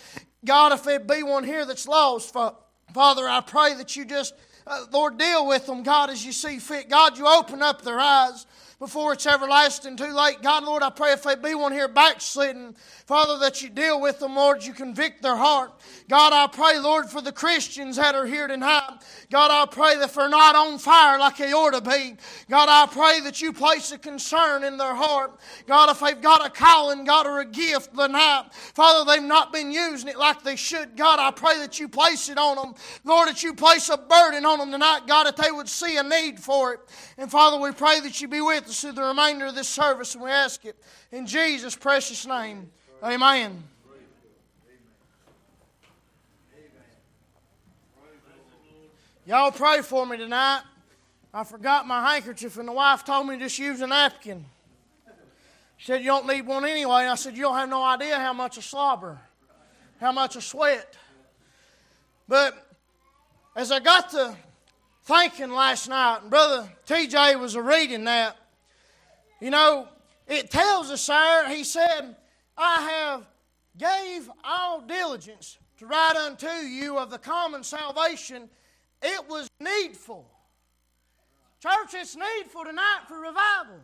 God, 0.44 0.72
if 0.72 0.84
there 0.84 1.00
be 1.00 1.24
one 1.24 1.44
here 1.44 1.66
that's 1.66 1.88
lost, 1.88 2.34
Father, 2.34 3.28
I 3.30 3.42
pray 3.42 3.76
that 3.76 3.96
you 3.96 4.06
just, 4.06 4.34
uh, 4.68 4.86
Lord, 4.92 5.18
deal 5.18 5.48
with 5.48 5.66
them, 5.66 5.84
God, 5.84 6.10
as 6.10 6.26
you 6.26 6.32
see 6.32 6.60
fit. 6.60 6.90
God, 6.90 7.18
you 7.18 7.28
open 7.28 7.62
up 7.62 7.82
their 7.82 8.00
eyes 8.00 8.46
before 8.80 9.12
it's 9.12 9.26
everlasting 9.26 9.98
too 9.98 10.14
late. 10.14 10.42
God, 10.42 10.64
Lord, 10.64 10.82
I 10.82 10.90
pray 10.90 11.12
if 11.12 11.24
they 11.24 11.36
be 11.36 11.54
one 11.54 11.74
here 11.74 11.90
backslidden, 11.90 12.76
Father, 13.06 13.38
that 13.40 13.62
you 13.62 13.70
deal 13.70 14.00
with 14.00 14.20
them, 14.20 14.36
Lord, 14.38 14.64
you 14.64 14.72
convict 14.72 15.22
their 15.22 15.36
heart. 15.36 15.74
God, 16.08 16.32
I 16.32 16.48
pray, 16.48 16.80
Lord, 16.80 17.10
for 17.10 17.20
the 17.22 17.34
Christians 17.34 17.98
that 17.98 18.16
are 18.16 18.26
here 18.26 18.48
tonight. 18.48 19.00
God, 19.30 19.52
I 19.52 19.66
pray 19.70 19.98
that 19.98 20.14
they're 20.14 20.30
not 20.30 20.56
on 20.56 20.80
fire 20.80 21.20
like 21.20 21.38
they 21.38 21.52
ought 21.52 21.74
to 21.74 21.82
be. 21.82 22.16
God, 22.50 22.70
I 22.70 22.86
pray 22.92 23.20
that 23.22 23.42
you 23.42 23.52
place 23.52 23.92
a 23.92 23.98
concern 23.98 24.64
in 24.64 24.78
their 24.78 24.96
heart. 24.96 25.38
God, 25.68 25.90
if 25.90 26.00
they've 26.00 26.22
got 26.22 26.46
a 26.46 26.50
calling, 26.50 27.04
God, 27.04 27.28
or 27.28 27.42
a 27.42 27.46
gift 27.46 27.94
tonight, 27.94 28.46
Father, 28.54 29.10
they've 29.12 29.28
not 29.28 29.52
been 29.52 29.72
using 29.72 30.08
it 30.08 30.18
like 30.18 30.42
they 30.42 30.56
should. 30.56 30.96
God, 30.96 31.20
I 31.20 31.32
pray 31.32 31.58
that 31.58 31.80
you 31.80 31.90
place 31.90 32.30
it 32.30 32.38
on 32.38 32.56
them. 32.56 32.74
Lord, 33.04 33.28
that 33.28 33.44
you 33.44 33.54
place 33.54 33.90
a 33.90 33.98
burden 33.98 34.46
on 34.46 34.60
them 34.60 34.72
tonight, 34.72 35.02
God, 35.06 35.26
that 35.26 35.36
they 35.36 35.52
would 35.52 35.68
see 35.68 35.98
a 35.98 36.04
need 36.04 36.40
for 36.40 36.74
it. 36.74 36.80
And 37.18 37.30
Father, 37.30 37.60
we 37.60 37.74
pray 37.74 38.00
that 38.00 38.22
you 38.22 38.30
be 38.30 38.40
with 38.40 38.69
us 38.70 38.82
through 38.82 38.94
the 38.94 39.04
remainder 39.04 39.48
of 39.48 39.56
this 39.56 39.68
service, 39.68 40.16
and 40.16 40.24
we 40.24 40.30
ask 40.30 40.64
it 40.66 40.76
in 41.12 41.26
Jesus' 41.26 41.76
precious 41.76 42.26
name. 42.26 42.70
Amen. 43.04 43.64
Y'all 49.26 49.52
pray 49.52 49.82
for 49.82 50.06
me 50.06 50.18
tonight. 50.18 50.62
I 51.32 51.44
forgot 51.44 51.86
my 51.86 52.14
handkerchief, 52.14 52.58
and 52.58 52.68
the 52.68 52.72
wife 52.72 53.06
told 53.06 53.28
me 53.28 53.36
to 53.36 53.44
just 53.44 53.60
use 53.60 53.80
a 53.82 53.86
napkin. 53.86 54.44
She 55.78 55.86
said, 55.86 56.02
You 56.02 56.08
don't 56.08 56.26
need 56.26 56.48
one 56.48 56.66
anyway. 56.66 57.06
I 57.06 57.14
said, 57.14 57.38
You 57.38 57.44
don't 57.44 57.56
have 57.56 57.70
no 57.70 57.84
idea 57.84 58.18
how 58.18 58.34
much 58.34 58.58
I 58.58 58.62
slobber, 58.62 59.20
how 60.00 60.12
much 60.12 60.36
I 60.36 60.40
sweat. 60.40 60.98
But 62.28 62.56
as 63.56 63.72
I 63.72 63.80
got 63.80 64.10
to 64.12 64.36
thinking 65.04 65.52
last 65.52 65.88
night, 65.88 66.22
and 66.22 66.32
Brother 66.32 66.68
TJ 66.88 67.40
was 67.40 67.56
reading 67.56 68.06
that, 68.06 68.36
you 69.42 69.50
know, 69.50 69.88
it 70.28 70.52
tells 70.52 70.90
us 70.90 71.08
there, 71.08 71.50
he 71.50 71.64
said, 71.64 72.16
I 72.58 72.82
have 72.82 73.26
gave 73.78 74.30
all 74.44 74.82
diligence 74.82 75.58
to 75.78 75.86
write 75.86 76.16
unto 76.16 76.48
you 76.48 76.98
of 76.98 77.10
the 77.10 77.18
common 77.18 77.64
salvation. 77.64 78.50
It 79.02 79.28
was 79.30 79.48
needful. 79.60 80.30
Church, 81.62 81.94
it's 81.94 82.16
needful 82.16 82.66
tonight 82.66 83.02
for 83.08 83.20
revival. 83.20 83.82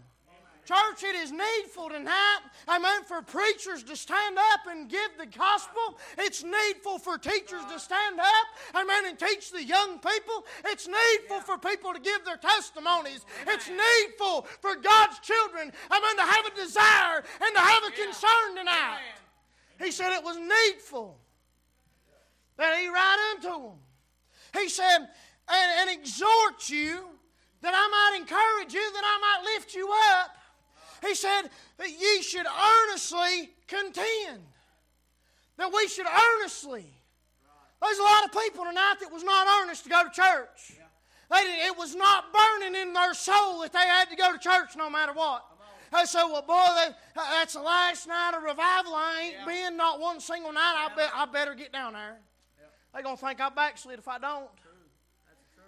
Church, 0.66 1.04
it 1.04 1.16
is 1.16 1.32
needful 1.32 1.90
tonight, 1.90 2.40
amen, 2.68 3.04
for 3.04 3.22
preachers 3.22 3.84
to 3.84 3.96
stand 3.96 4.36
up 4.38 4.62
and 4.68 4.90
give 4.90 5.12
the 5.20 5.28
gospel. 5.28 6.00
It's 6.18 6.44
needful 6.44 6.98
for 6.98 7.20
teachers 7.20 7.64
to 7.72 7.80
stand 7.80 8.20
up, 8.20 8.48
amen, 8.74 9.06
and 9.06 9.20
teach 9.20 9.52
the 9.52 9.64
young 9.64 10.00
people. 10.00 10.44
It's 10.66 10.88
needful 10.88 11.42
for 11.42 11.60
people 11.60 11.94
to 11.94 12.00
give 12.00 12.26
their 12.26 12.38
testimonies. 12.38 13.24
It's 13.48 13.70
needful 13.70 14.48
for 14.60 14.76
God's 14.76 15.20
children, 15.20 15.72
amen, 15.92 16.16
to 16.18 16.24
have 16.24 16.46
a 16.48 16.56
desire 16.56 17.24
and 17.42 17.56
to 17.56 17.62
have 17.62 17.84
a 17.84 17.92
concern 17.92 18.56
tonight. 18.58 19.00
He 19.80 19.92
said 19.92 20.14
it 20.14 20.24
was 20.24 20.38
needful 20.38 21.16
that 22.58 22.80
he 22.80 22.88
write 22.88 23.36
unto 23.36 23.68
them. 23.68 23.78
He 24.54 24.70
said, 24.70 24.98
and, 24.98 25.90
and 25.90 26.00
exhort 26.00 26.70
you 26.70 27.06
that 27.62 27.74
I 27.76 27.88
might 27.88 28.20
encourage 28.20 28.74
you, 28.74 28.94
that 28.94 29.04
I 29.04 29.20
might 29.20 29.54
lift 29.54 29.76
you 29.76 29.94
up. 30.14 30.38
He 31.06 31.16
said 31.16 31.44
that 31.78 31.90
ye 31.90 32.22
should 32.22 32.46
earnestly 32.46 33.52
contend. 33.68 34.42
That 35.58 35.72
we 35.74 35.88
should 35.88 36.08
earnestly. 36.08 36.86
There's 37.82 37.98
a 37.98 38.04
lot 38.04 38.26
of 38.26 38.32
people 38.32 38.66
tonight 38.66 38.96
that 39.02 39.12
was 39.12 39.24
not 39.24 39.48
earnest 39.62 39.84
to 39.84 39.90
go 39.90 40.04
to 40.04 40.10
church. 40.10 40.74
They, 41.32 41.68
it 41.68 41.78
was 41.78 41.96
not 41.96 42.26
burning 42.34 42.80
in 42.80 42.94
their 42.94 43.14
soul 43.14 43.62
that 43.62 43.74
they 43.74 43.80
had 43.80 44.10
to 44.10 44.16
go 44.16 44.34
to 44.34 44.40
church 44.40 44.76
no 44.78 44.90
matter 44.90 45.14
what. 45.14 45.46
They 45.94 46.06
said, 46.06 46.24
well, 46.26 46.42
boy, 46.42 46.94
that's 47.16 47.54
the 47.54 47.62
last 47.62 48.08
night 48.08 48.34
of 48.36 48.44
revival. 48.44 48.94
I 48.96 49.22
ain't 49.24 49.36
yeah. 49.40 49.68
been 49.70 49.78
not 49.78 50.00
one 50.00 50.20
single 50.20 50.52
night. 50.52 50.90
I, 50.90 50.96
bet, 50.96 51.12
I 51.14 51.26
better 51.26 51.54
get 51.54 51.72
down 51.72 51.94
there. 51.94 52.18
Yeah. 52.60 52.66
They're 52.94 53.04
going 53.04 53.18
to 53.18 53.26
think 53.26 53.40
I 53.40 53.50
backslid 53.50 54.00
if 54.00 54.08
I 54.08 54.18
don't. 54.18 54.50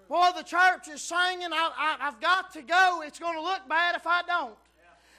Boy, 0.10 0.30
the 0.36 0.44
church 0.44 0.88
is 0.92 1.02
singing. 1.02 1.52
I, 1.52 1.72
I, 1.78 2.08
I've 2.08 2.20
got 2.20 2.52
to 2.54 2.62
go. 2.62 3.04
It's 3.06 3.20
going 3.20 3.36
to 3.36 3.42
look 3.42 3.68
bad 3.70 3.96
if 3.96 4.08
I 4.08 4.22
don't. 4.24 4.56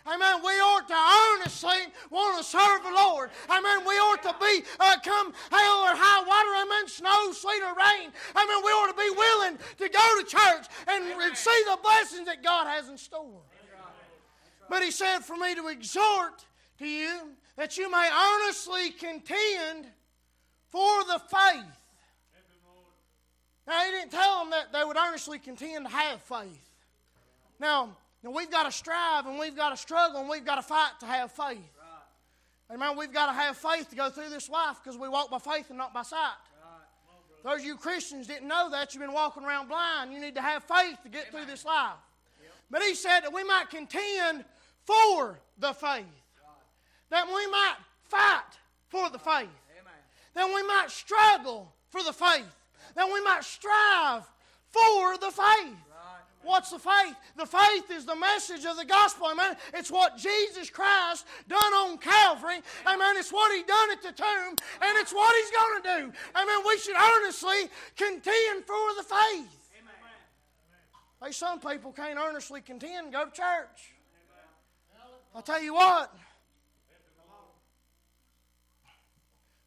Amen. 0.09 0.41
We 0.43 0.53
ought 0.53 0.89
to 0.89 0.95
earnestly 0.97 1.93
want 2.11 2.39
to 2.39 2.45
serve 2.45 2.83
the 2.83 2.91
Lord. 2.91 3.31
Amen. 3.51 3.85
We 3.87 3.95
ought 3.95 4.23
to 4.23 4.35
be, 4.41 4.65
uh, 4.81 4.97
come 5.05 5.33
hail 5.51 5.77
or 5.85 5.93
high 5.93 6.25
water, 6.25 6.65
amen, 6.65 6.89
snow, 6.89 7.33
sleet, 7.33 7.63
or 7.63 7.75
rain. 7.77 8.11
Amen. 8.35 8.59
We 8.65 8.73
ought 8.73 8.89
to 8.89 8.97
be 8.97 9.11
willing 9.11 9.59
to 9.59 9.89
go 9.89 10.21
to 10.21 10.25
church 10.25 10.67
and 10.89 11.05
amen. 11.13 11.37
see 11.37 11.63
the 11.67 11.79
blessings 11.83 12.27
that 12.27 12.43
God 12.43 12.67
has 12.67 12.89
in 12.89 12.97
store. 12.97 13.43
But 14.71 14.83
he 14.83 14.91
said, 14.91 15.21
For 15.21 15.37
me 15.37 15.55
to 15.55 15.69
exhort 15.69 16.45
to 16.79 16.87
you 16.87 17.33
that 17.57 17.77
you 17.77 17.91
may 17.91 18.09
earnestly 18.09 18.91
contend 18.91 19.87
for 20.69 21.05
the 21.05 21.21
faith. 21.31 21.65
Now, 23.67 23.85
he 23.85 23.91
didn't 23.91 24.13
tell 24.13 24.41
them 24.41 24.51
that 24.51 24.73
they 24.73 24.83
would 24.83 24.97
earnestly 24.97 25.39
contend 25.39 25.87
to 25.87 25.93
have 25.93 26.23
faith. 26.23 26.71
Now, 27.61 27.97
now 28.23 28.31
we've 28.31 28.51
got 28.51 28.65
to 28.65 28.73
strive 28.73 29.27
and 29.27 29.39
we've 29.39 29.57
got 29.57 29.71
to 29.71 29.77
struggle 29.77 30.21
and 30.21 30.29
we've 30.29 30.45
got 30.45 30.57
to 30.57 30.63
fight 30.63 30.93
to 31.01 31.07
have 31.07 31.31
faith. 31.33 31.59
Amen. 32.71 32.97
We've 32.99 33.13
got 33.13 33.27
to 33.27 33.33
have 33.33 33.57
faith 33.57 33.89
to 33.91 33.97
go 33.97 34.11
through 34.11 34.29
this 34.29 34.49
life 34.51 34.77
because 34.83 34.99
we 34.99 35.09
walk 35.09 35.31
by 35.31 35.39
faith 35.39 35.71
and 35.71 35.79
not 35.79 35.95
by 35.95 36.03
sight. 36.03 36.37
Those 37.45 37.61
of 37.61 37.65
you 37.65 37.77
Christians 37.77 38.27
didn't 38.27 38.49
know 38.49 38.69
that. 38.71 38.93
You've 38.93 39.01
been 39.01 39.13
walking 39.13 39.45
around 39.45 39.69
blind. 39.69 40.13
You 40.13 40.21
need 40.21 40.35
to 40.35 40.43
have 40.43 40.65
faith 40.65 40.99
to 41.03 41.09
get 41.09 41.31
through 41.31 41.47
this 41.47 41.65
life. 41.65 41.97
But 42.71 42.83
he 42.83 42.95
said 42.95 43.21
that 43.21 43.33
we 43.33 43.45
might 43.45 43.71
contend 43.71 44.45
for 44.85 45.39
the 45.59 45.73
faith. 45.73 46.05
That 47.11 47.27
we 47.27 47.47
might 47.47 47.77
fight 48.03 48.59
for 48.89 49.09
the 49.09 49.19
faith. 49.19 49.49
That 50.35 50.47
we 50.47 50.63
might 50.65 50.91
struggle 50.91 51.73
for 51.89 52.03
the 52.03 52.13
faith. 52.13 52.45
That 52.95 53.07
we 53.07 53.21
might 53.23 53.45
strive 53.45 54.25
for 54.71 55.17
the 55.17 55.31
faith. 55.31 55.77
What's 56.49 56.71
the 56.71 56.79
faith? 56.79 57.15
The 57.37 57.45
faith 57.45 57.91
is 57.91 58.07
the 58.07 58.17
message 58.17 58.65
of 58.65 58.79
the 58.79 58.85
gospel. 58.87 59.27
Amen. 59.27 59.55
It's 59.75 59.91
what 59.91 60.17
Jesus 60.17 60.71
Christ 60.71 61.27
done 61.47 61.75
on 61.75 61.99
Calvary. 61.99 62.63
Amen. 62.87 63.17
It's 63.19 63.31
what 63.31 63.55
He 63.55 63.63
done 63.65 63.91
at 63.91 64.03
the 64.03 64.13
tomb, 64.13 64.57
and 64.81 64.99
it's 64.99 65.13
what 65.13 65.35
He's 65.37 65.51
going 65.51 65.83
to 65.83 65.89
do. 65.89 66.19
Amen. 66.35 66.59
We 66.67 66.79
should 66.79 66.97
earnestly 66.97 67.69
contend 67.97 68.65
for 68.65 68.95
the 68.97 69.03
faith. 69.03 69.71
Amen. 69.77 70.17
Hey, 71.23 71.33
some 71.33 71.61
people 71.61 71.93
can't 71.93 72.19
earnestly 72.19 72.63
contend 72.63 73.13
go 73.13 73.27
to 73.27 73.31
church. 73.31 73.93
I'll 75.35 75.43
tell 75.43 75.63
you 75.63 75.75
what. 75.75 76.17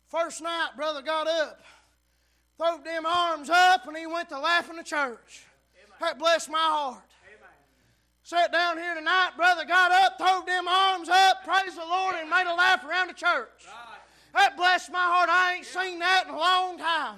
First 0.07 0.41
night, 0.41 0.69
brother 0.75 1.03
got 1.03 1.27
up, 1.27 1.61
threw 2.57 2.84
them 2.84 3.05
arms 3.05 3.51
up, 3.51 3.88
and 3.88 3.95
he 3.95 4.07
went 4.07 4.29
to 4.29 4.39
laughing 4.39 4.77
the 4.77 4.84
church. 4.84 5.45
That 6.02 6.18
blessed 6.18 6.49
my 6.49 6.58
heart. 6.58 7.04
Sat 8.24 8.52
down 8.52 8.78
here 8.78 8.95
tonight, 8.95 9.32
brother 9.38 9.66
got 9.66 9.91
up, 9.91 10.18
threw 10.18 10.45
them 10.45 10.68
arms 10.68 11.10
up, 11.10 11.43
praised 11.43 11.78
the 11.78 11.86
Lord, 11.86 12.16
and 12.20 12.30
made 12.30 12.47
a 12.47 12.54
laugh 12.54 12.84
around 12.84 13.10
the 13.10 13.14
church. 13.14 13.68
That 14.34 14.58
blessed 14.58 14.91
my 14.91 14.99
heart. 14.99 15.30
I 15.30 15.56
ain't 15.56 15.66
seen 15.66 15.99
that 15.99 16.26
in 16.28 16.34
a 16.34 16.38
long 16.38 16.78
time. 16.78 17.18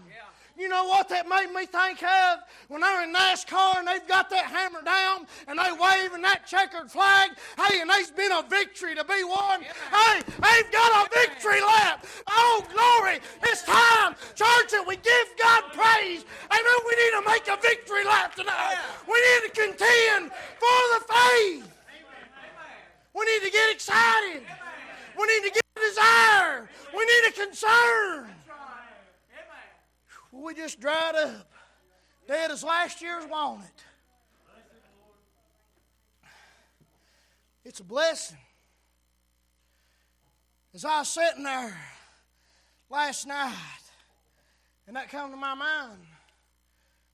You 0.57 0.69
know 0.69 0.85
what 0.85 1.09
that 1.09 1.27
made 1.27 1.51
me 1.51 1.65
think 1.65 2.03
of? 2.03 2.39
When 2.67 2.81
they're 2.81 3.03
in 3.03 3.13
NASCAR 3.13 3.79
and 3.79 3.87
they've 3.87 4.07
got 4.07 4.29
that 4.29 4.45
hammer 4.45 4.83
down 4.83 5.25
and 5.47 5.57
they 5.57 5.71
waving 5.73 6.21
that 6.21 6.45
checkered 6.45 6.91
flag. 6.91 7.31
Hey, 7.57 7.81
and 7.81 7.89
there's 7.89 8.11
been 8.11 8.31
a 8.31 8.43
victory 8.47 8.93
to 8.93 9.03
be 9.03 9.23
won. 9.23 9.61
Hey, 9.63 10.21
they've 10.21 10.71
got 10.71 11.07
a 11.07 11.09
victory 11.09 11.61
lap. 11.61 12.05
Oh, 12.29 12.61
glory. 12.69 13.17
It's 13.49 13.63
time, 13.63 14.13
church, 14.37 14.69
that 14.77 14.85
we 14.85 14.95
give 14.97 15.27
God 15.41 15.73
praise. 15.73 16.21
Amen. 16.53 16.79
We 16.85 16.93
need 17.01 17.13
to 17.17 17.23
make 17.25 17.47
a 17.49 17.57
victory 17.59 18.05
lap 18.05 18.35
tonight. 18.35 18.77
We 19.09 19.17
need 19.17 19.49
to 19.49 19.53
contend 19.57 20.29
for 20.61 20.81
the 20.93 21.01
faith. 21.09 21.65
We 23.15 23.25
need 23.25 23.41
to 23.41 23.51
get 23.51 23.73
excited. 23.73 24.45
We 25.17 25.25
need 25.25 25.49
to 25.49 25.53
get 25.53 25.65
a 25.65 25.79
desire. 25.79 26.69
We 26.93 27.05
need 27.05 27.29
a 27.29 27.31
concern. 27.31 28.42
We 30.33 30.55
just 30.55 30.79
dried 30.79 31.15
up. 31.15 31.51
Dead 32.27 32.49
as 32.49 32.63
last 32.63 33.01
year's 33.01 33.25
walnut. 33.29 33.67
It's 37.63 37.79
a 37.79 37.83
blessing. 37.83 38.37
As 40.73 40.83
I 40.83 40.99
was 40.99 41.07
sitting 41.09 41.43
there 41.43 41.77
last 42.89 43.27
night, 43.27 43.53
and 44.87 44.95
that 44.95 45.09
come 45.09 45.29
to 45.31 45.37
my 45.37 45.53
mind, 45.53 45.99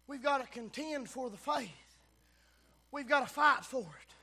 we've 0.08 0.24
got 0.24 0.40
to 0.40 0.48
contend 0.48 1.10
for 1.10 1.30
the 1.30 1.38
faith. 1.38 1.70
We've 2.92 3.08
got 3.08 3.28
to 3.28 3.32
fight 3.32 3.66
for 3.66 3.82
it. 3.82 4.14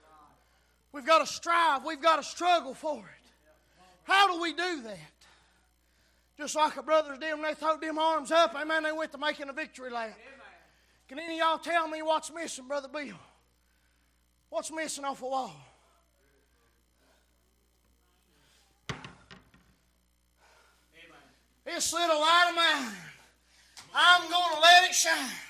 We've 0.90 1.06
got 1.06 1.18
to 1.18 1.26
strive. 1.26 1.84
We've 1.84 2.00
got 2.00 2.16
to 2.16 2.22
struggle 2.22 2.72
for 2.72 2.98
it. 2.98 3.30
How 4.04 4.32
do 4.32 4.40
we 4.40 4.52
do 4.52 4.82
that? 4.82 5.15
Just 6.36 6.54
like 6.54 6.74
the 6.74 6.82
brothers 6.82 7.18
did 7.18 7.32
when 7.32 7.42
they 7.42 7.54
threw 7.54 7.78
them 7.80 7.98
arms 7.98 8.30
up, 8.30 8.54
amen, 8.54 8.82
they 8.82 8.92
went 8.92 9.10
to 9.12 9.18
making 9.18 9.48
a 9.48 9.52
victory 9.52 9.90
lap. 9.90 10.18
Can 11.08 11.18
any 11.18 11.34
of 11.34 11.38
y'all 11.38 11.58
tell 11.58 11.88
me 11.88 12.02
what's 12.02 12.32
missing, 12.32 12.68
Brother 12.68 12.88
Bill? 12.88 13.16
What's 14.50 14.70
missing 14.70 15.04
off 15.04 15.20
the 15.20 15.26
wall? 15.26 15.54
This 21.64 21.92
little 21.92 22.20
light 22.20 22.46
of 22.50 22.56
mine, 22.56 22.94
I'm 23.94 24.30
going 24.30 24.54
to 24.54 24.60
let 24.60 24.84
it 24.90 24.94
shine. 24.94 25.45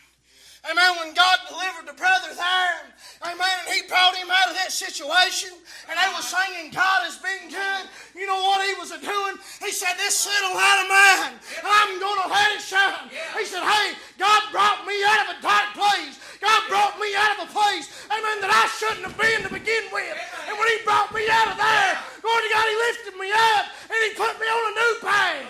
Amen. 0.67 0.93
When 0.99 1.15
God 1.15 1.39
delivered 1.47 1.87
the 1.87 1.95
brother 1.95 2.35
there, 2.35 2.83
amen, 3.23 3.55
and 3.63 3.69
he 3.71 3.87
brought 3.87 4.19
him 4.19 4.27
out 4.27 4.51
of 4.51 4.59
that 4.59 4.75
situation, 4.75 5.55
and 5.87 5.95
they 5.95 6.11
were 6.11 6.27
singing, 6.27 6.75
God 6.75 7.07
has 7.07 7.23
been 7.23 7.47
good. 7.47 7.85
You 8.19 8.27
know 8.27 8.43
what 8.43 8.67
he 8.67 8.75
was 8.75 8.91
doing? 8.91 9.35
He 9.63 9.71
said, 9.71 9.95
This 9.95 10.27
little 10.27 10.59
light 10.59 10.79
of 10.83 10.89
mine, 10.91 11.35
I'm 11.63 12.03
going 12.03 12.19
to 12.19 12.29
let 12.29 12.51
it 12.59 12.63
shine. 12.67 13.07
He 13.39 13.47
said, 13.47 13.63
Hey, 13.63 13.95
God 14.19 14.43
brought 14.51 14.83
me 14.83 14.99
out 15.07 15.31
of 15.31 15.39
a 15.39 15.39
dark 15.39 15.71
place. 15.79 16.19
God 16.43 16.61
brought 16.67 16.99
me 16.99 17.15
out 17.15 17.39
of 17.39 17.47
a 17.47 17.51
place, 17.55 17.87
amen, 18.11 18.43
that 18.43 18.53
I 18.53 18.67
shouldn't 18.77 19.07
have 19.07 19.17
been 19.17 19.47
to 19.47 19.51
begin 19.51 19.87
with. 19.95 20.15
And 20.51 20.55
when 20.59 20.69
he 20.69 20.83
brought 20.83 21.15
me 21.15 21.25
out 21.31 21.55
of 21.55 21.57
there, 21.57 21.95
to 22.27 22.49
God, 22.53 22.67
he 22.69 22.77
lifted 22.91 23.15
me 23.17 23.31
up 23.31 23.65
and 23.87 23.99
he 24.03 24.11
put 24.19 24.35
me 24.37 24.47
on 24.51 24.63
a 24.67 24.75
new 24.75 24.93
path. 25.01 25.47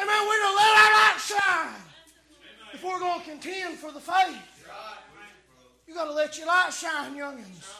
Amen. 0.00 0.20
We're 0.26 0.40
going 0.42 0.56
to 0.56 0.58
let 0.58 0.72
our 0.74 0.92
light 0.96 1.20
shine 1.20 1.93
if 2.74 2.82
we're 2.82 2.98
going 2.98 3.20
to 3.20 3.30
contend 3.30 3.78
for 3.78 3.92
the 3.92 4.00
faith. 4.00 4.66
You 5.86 5.94
got 5.94 6.06
to 6.06 6.12
let 6.12 6.36
your 6.36 6.48
light 6.48 6.72
shine, 6.72 7.14
youngins. 7.14 7.72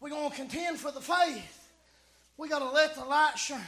We're 0.00 0.10
going 0.10 0.30
to 0.30 0.36
contend 0.36 0.78
for 0.78 0.90
the 0.90 1.00
faith. 1.00 1.68
We 2.36 2.48
got 2.48 2.58
to 2.58 2.70
let 2.70 2.96
the 2.96 3.04
light 3.04 3.38
shine. 3.38 3.60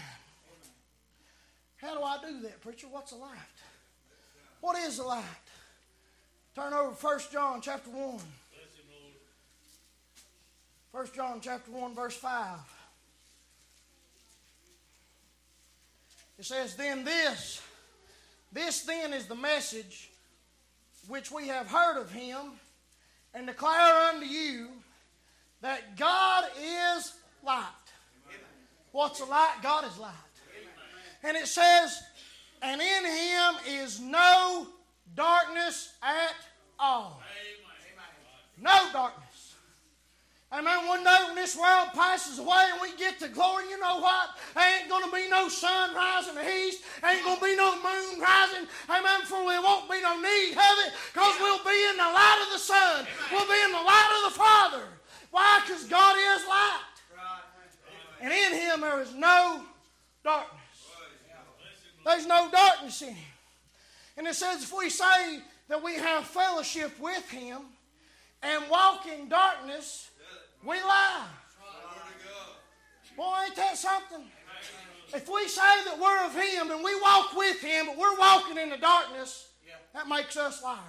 How 1.77 1.97
do 1.97 2.03
I 2.03 2.19
do 2.27 2.41
that, 2.41 2.61
preacher? 2.61 2.89
What's 2.91 3.13
a 3.13 3.17
light? 3.17 3.39
What 4.61 4.77
is 4.79 4.99
a 4.99 5.05
light? 5.05 5.23
Turn 6.57 6.73
over 6.73 6.95
to 6.95 7.07
1 7.07 7.19
John 7.33 7.61
chapter 7.61 7.91
1. 7.91 8.19
1 10.91 11.07
John 11.15 11.41
chapter 11.41 11.71
1 11.71 11.95
verse 11.95 12.17
5. 12.17 12.59
It 16.39 16.45
says, 16.45 16.75
Then 16.75 17.05
this, 17.05 17.61
this 18.55 18.83
then 18.83 19.13
is 19.13 19.27
the 19.27 19.35
message 19.35 20.11
which 21.09 21.31
we 21.31 21.49
have 21.49 21.67
heard 21.67 22.01
of 22.01 22.11
him 22.11 22.53
and 23.35 23.47
declare 23.47 24.09
unto 24.09 24.25
you 24.25 24.69
that 25.61 25.97
God 25.97 26.45
is 26.97 27.13
light. 27.45 27.65
What's 28.93 29.21
a 29.21 29.25
light? 29.25 29.57
God 29.63 29.85
is 29.85 29.99
light. 29.99 30.13
And 31.25 31.37
it 31.37 31.49
says, 31.49 32.01
and 32.63 32.81
in 32.81 33.05
him 33.05 33.83
is 33.83 34.01
no 34.01 34.69
darkness 35.17 35.93
at 36.03 36.37
all. 36.79 37.21
No 38.61 38.93
darkness. 38.93 39.24
Amen. 40.53 40.87
One 40.87 41.03
day 41.03 41.17
when 41.27 41.35
this 41.35 41.57
world 41.57 41.89
passes 41.95 42.39
away 42.39 42.69
and 42.71 42.81
we 42.81 42.97
get 42.97 43.19
to 43.19 43.29
glory, 43.29 43.65
you 43.71 43.81
know 43.81 43.99
what? 43.99 44.31
There 44.55 44.81
ain't 44.81 44.89
going 44.89 45.05
to 45.05 45.15
be 45.15 45.29
no 45.29 45.49
sun 45.49 45.95
rising 45.95 46.37
in 46.37 46.45
the 46.45 46.49
east. 46.49 46.85
Ain't 47.05 47.25
going 47.25 47.39
to 47.39 47.45
be 47.45 47.57
no 47.57 47.75
moon 47.75 48.21
rising. 48.21 48.69
Amen. 48.89 49.23
For 49.27 49.43
there 49.49 49.63
won't 49.63 49.91
be 49.91 50.01
no 50.01 50.15
need 50.17 50.53
of 50.53 50.77
it 50.87 50.93
because 51.13 51.35
we'll 51.41 51.65
be 51.65 51.79
in 51.91 51.97
the 51.97 52.05
light 52.05 52.45
of 52.47 52.53
the 52.53 52.59
sun. 52.59 53.07
We'll 53.33 53.49
be 53.49 53.61
in 53.65 53.73
the 53.73 53.83
light 53.83 54.23
of 54.25 54.33
the 54.33 54.39
Father. 54.39 54.85
Why? 55.31 55.61
Because 55.67 55.85
God 55.85 56.15
is 56.17 56.47
light. 56.47 56.95
And 58.21 58.33
in 58.33 58.59
Him 58.59 58.81
there 58.81 59.03
is 59.03 59.15
no 59.15 59.63
darkness. 60.23 60.61
There's 62.07 62.27
no 62.27 62.49
darkness 62.51 63.03
in 63.03 63.09
Him. 63.09 63.33
And 64.17 64.27
it 64.27 64.35
says 64.35 64.63
if 64.63 64.73
we 64.77 64.89
say 64.89 65.41
that 65.69 65.83
we 65.83 65.97
have 65.97 66.25
fellowship 66.25 66.99
with 67.01 67.29
Him 67.31 67.59
and 68.43 68.63
walk 68.71 69.07
in 69.07 69.29
darkness, 69.29 70.11
we 70.67 70.77
lie. 70.77 71.27
Boy, 73.17 73.35
ain't 73.47 73.57
that 73.57 73.77
something? 73.77 74.25
If 75.15 75.29
we 75.29 75.47
say 75.47 75.85
that 75.85 75.99
we're 76.01 76.27
of 76.27 76.35
Him 76.35 76.73
and 76.73 76.83
we 76.83 77.01
walk 77.01 77.37
with 77.37 77.61
Him, 77.61 77.87
but 77.87 77.97
we're 77.97 78.19
walking 78.19 78.59
in 78.59 78.71
the 78.71 78.77
darkness, 78.77 79.49
that 79.93 80.09
makes 80.09 80.37
us 80.37 80.63
liars. 80.63 80.81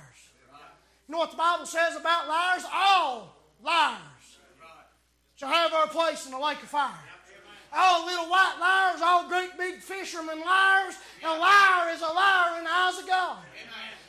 You 1.07 1.13
know 1.13 1.19
what 1.19 1.31
the 1.31 1.37
Bible 1.37 1.67
says 1.67 1.95
about 1.95 2.27
liars? 2.27 2.63
All 2.73 3.35
liars 3.63 3.99
shall 5.35 5.49
have 5.49 5.73
our 5.73 5.87
place 5.87 6.25
in 6.25 6.31
the 6.31 6.39
lake 6.39 6.63
of 6.63 6.69
fire. 6.69 6.91
All 7.71 8.05
little 8.05 8.25
white 8.25 8.55
liars, 8.59 9.01
all 9.03 9.27
great 9.27 9.57
big 9.57 9.81
fishermen 9.81 10.39
liars. 10.39 10.95
A 11.23 11.27
liar 11.27 11.93
is 11.93 12.01
a 12.01 12.05
liar 12.05 12.57
in 12.57 12.63
the 12.63 12.71
eyes 12.71 12.97
of 12.99 13.07
God. 13.07 13.37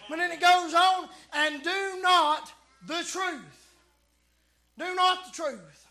But 0.09 0.17
then 0.17 0.31
it 0.31 0.41
goes 0.41 0.73
on, 0.73 1.09
and 1.35 1.62
do 1.62 2.01
not 2.01 2.53
the 2.87 3.03
truth. 3.03 3.56
Do 4.79 4.95
not 4.95 5.27
the 5.27 5.33
truth. 5.33 5.87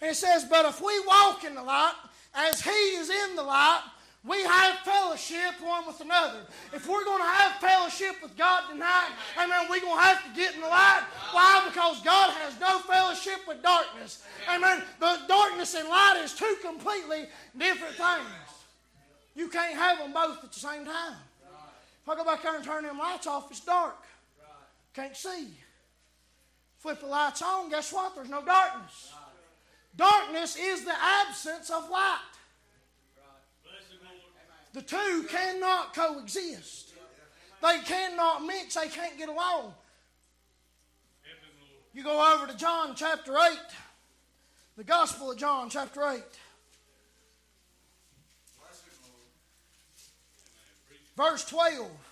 And 0.00 0.10
it 0.10 0.14
says, 0.14 0.44
But 0.48 0.64
if 0.66 0.80
we 0.80 0.98
walk 1.06 1.44
in 1.44 1.54
the 1.54 1.62
light, 1.62 1.94
as 2.34 2.60
He 2.60 2.70
is 2.70 3.10
in 3.10 3.36
the 3.36 3.42
light, 3.42 3.82
we 4.26 4.42
have 4.42 4.78
fellowship 4.80 5.54
one 5.62 5.86
with 5.86 6.00
another. 6.00 6.40
If 6.72 6.88
we're 6.88 7.04
going 7.04 7.22
to 7.22 7.28
have 7.28 7.60
fellowship 7.60 8.16
with 8.20 8.36
God 8.36 8.64
tonight, 8.68 9.10
amen, 9.38 9.66
we're 9.70 9.80
going 9.80 9.96
to 9.96 10.02
have 10.02 10.24
to 10.24 10.34
get 10.34 10.54
in 10.54 10.60
the 10.60 10.66
light. 10.66 11.02
Why? 11.30 11.64
Because 11.68 12.02
God 12.02 12.32
has 12.32 12.58
no 12.58 12.80
fellowship 12.80 13.46
with 13.46 13.62
darkness. 13.62 14.24
Amen. 14.52 14.82
The 14.98 15.20
darkness 15.28 15.74
and 15.74 15.88
light 15.88 16.20
is 16.24 16.32
two 16.34 16.56
completely 16.60 17.26
different 17.56 17.94
things. 17.94 18.26
You 19.36 19.48
can't 19.48 19.76
have 19.76 19.98
them 19.98 20.12
both 20.12 20.42
at 20.42 20.52
the 20.52 20.58
same 20.58 20.84
time. 20.84 21.14
If 22.02 22.08
I 22.08 22.16
go 22.16 22.24
back 22.24 22.42
there 22.42 22.56
and 22.56 22.64
turn 22.64 22.84
them 22.84 22.98
lights 22.98 23.28
off, 23.28 23.50
it's 23.50 23.60
dark. 23.60 24.02
Can't 24.92 25.16
see. 25.16 25.48
Flip 26.86 27.00
the 27.00 27.06
lights 27.06 27.42
on, 27.42 27.68
guess 27.68 27.92
what? 27.92 28.14
There's 28.14 28.28
no 28.28 28.44
darkness. 28.44 29.12
Darkness 29.96 30.54
is 30.56 30.84
the 30.84 30.94
absence 30.96 31.68
of 31.68 31.90
light. 31.90 32.20
The 34.72 34.82
two 34.82 35.26
cannot 35.28 35.94
coexist. 35.96 36.92
They 37.60 37.80
cannot 37.84 38.46
mix. 38.46 38.76
They 38.76 38.86
can't 38.86 39.18
get 39.18 39.28
along. 39.28 39.74
You 41.92 42.04
go 42.04 42.32
over 42.32 42.46
to 42.46 42.56
John 42.56 42.94
chapter 42.94 43.32
8, 43.32 43.58
the 44.76 44.84
Gospel 44.84 45.32
of 45.32 45.38
John 45.38 45.68
chapter 45.68 46.08
8. 46.08 46.22
Verse 51.16 51.44
12. 51.46 52.05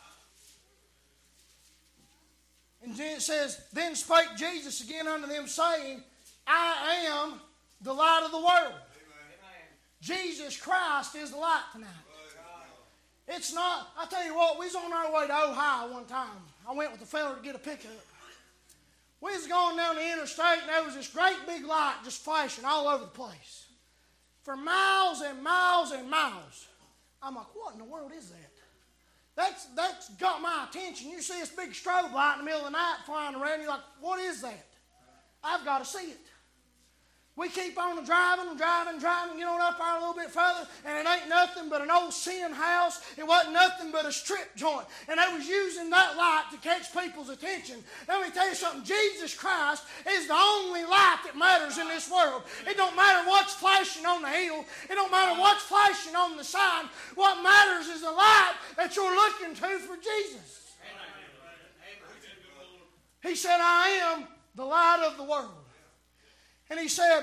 And 2.85 2.99
it 2.99 3.23
says, 3.23 3.61
Then 3.73 3.95
spake 3.95 4.37
Jesus 4.37 4.83
again 4.83 5.09
unto 5.09 5.27
them, 5.27 5.47
saying, 5.47 6.03
I 6.47 7.07
am 7.09 7.41
the 7.81 7.93
light 7.93 8.23
of 8.25 8.31
the 8.31 8.39
world. 8.39 8.81
Jesus 10.01 10.61
Christ 10.61 11.17
is 11.17 11.31
the 11.31 11.39
light 11.39 11.63
tonight. 11.73 11.89
It's 13.27 13.55
not, 13.55 13.89
I 13.99 14.05
tell 14.05 14.25
you 14.25 14.35
what, 14.35 14.59
we 14.59 14.67
was 14.67 14.75
on 14.75 14.93
our 14.93 15.13
way 15.13 15.27
to 15.27 15.33
Ohio 15.33 15.93
one 15.93 16.05
time. 16.05 16.29
I 16.69 16.75
went 16.75 16.93
with 16.93 17.01
a 17.01 17.07
fella 17.07 17.35
to 17.37 17.43
get 17.43 17.55
a 17.55 17.59
pickup. 17.59 17.91
We 19.23 19.33
was 19.33 19.47
going 19.47 19.79
down 19.79 19.97
the 19.97 20.13
interstate 20.13 20.61
and 20.61 20.69
there 20.69 20.85
was 20.85 20.95
this 20.95 21.09
great 21.09 21.37
big 21.47 21.65
light 21.65 21.97
just 22.05 22.23
flashing 22.23 22.67
all 22.67 22.87
over 22.87 23.05
the 23.05 23.11
place. 23.11 23.67
For 24.43 24.57
miles 24.57 25.23
and 25.23 25.43
miles 25.43 25.93
and 25.93 26.11
miles. 26.11 26.67
I'm 27.23 27.35
like, 27.35 27.47
what 27.55 27.73
in 27.73 27.79
the 27.79 27.87
world 27.87 28.13
is 28.15 28.29
that? 28.29 28.44
That's, 29.37 29.67
that's 29.77 30.11
got 30.11 30.41
my 30.41 30.67
attention. 30.69 31.11
You 31.11 31.21
see 31.21 31.41
this 31.41 31.51
big 31.51 31.71
strobe 31.71 32.13
light 32.13 32.37
in 32.39 32.45
the 32.45 32.45
middle 32.45 32.61
of 32.61 32.67
the 32.67 32.73
night 32.73 32.99
flying 33.05 33.35
around, 33.35 33.61
you're 33.61 33.69
like, 33.69 33.81
what 34.01 34.21
is 34.21 34.43
that? 34.43 34.67
I've 35.43 35.65
got 35.65 35.79
to 35.79 35.85
see 35.85 36.13
it. 36.13 36.19
We 37.37 37.49
keep 37.49 37.77
on 37.77 38.05
driving, 38.05 38.57
driving, 38.57 39.01
driving, 39.01 39.39
get 39.39 39.49
on 39.49 39.61
up 39.61 39.77
there 39.77 39.97
a 39.97 39.99
little 39.99 40.15
bit 40.15 40.31
further, 40.31 40.69
and 40.87 40.97
it 40.97 41.11
ain't 41.11 41.29
nothing 41.29 41.69
but 41.69 41.83
an 41.83 41.91
old 41.91 42.13
sin 42.13 42.53
house. 42.53 43.01
It 43.19 43.27
wasn't 43.27 43.55
nothing 43.55 43.91
but 43.91 44.07
a 44.07 44.13
strip 44.13 44.55
joint. 44.55 44.87
And 45.09 45.19
they 45.19 45.37
was 45.37 45.45
using 45.49 45.91
that 45.91 46.17
light 46.17 46.45
to 46.53 46.59
catch 46.59 46.95
people's 46.95 47.31
attention. 47.31 47.83
Let 48.07 48.23
me 48.23 48.33
tell 48.33 48.49
you 48.49 48.55
something. 48.55 48.85
Jesus 48.85 49.35
Christ 49.35 49.83
is 50.09 50.29
the 50.29 50.35
only 50.35 50.85
light 50.85 51.23
that 51.25 51.37
matters 51.37 51.77
in 51.77 51.89
this 51.89 52.09
world. 52.09 52.43
It 52.69 52.77
don't 52.77 52.95
matter 52.95 53.29
what's 53.29 53.55
flashing 53.55 54.07
on 54.07 54.23
the 54.23 54.29
hill. 54.29 54.65
It 54.89 54.95
don't 54.95 55.11
matter 55.11 55.41
what's 55.41 55.65
flashing 55.65 56.15
on 56.15 56.37
the 56.37 56.45
sign. 56.45 56.85
What 57.17 57.43
matters 57.43 57.89
is 57.89 58.03
the 58.03 58.13
light 58.13 58.55
that 58.77 58.95
you're 58.95 59.13
looking 59.13 59.57
to 59.57 59.79
for 59.81 59.97
Jesus. 59.97 60.71
He 63.25 63.35
said, 63.35 63.59
I 63.61 63.89
am 64.13 64.29
the 64.55 64.65
light 64.65 65.05
of 65.05 65.17
the 65.17 65.25
world. 65.25 65.64
And 66.75 66.83
he 66.83 66.89
said, 66.89 67.23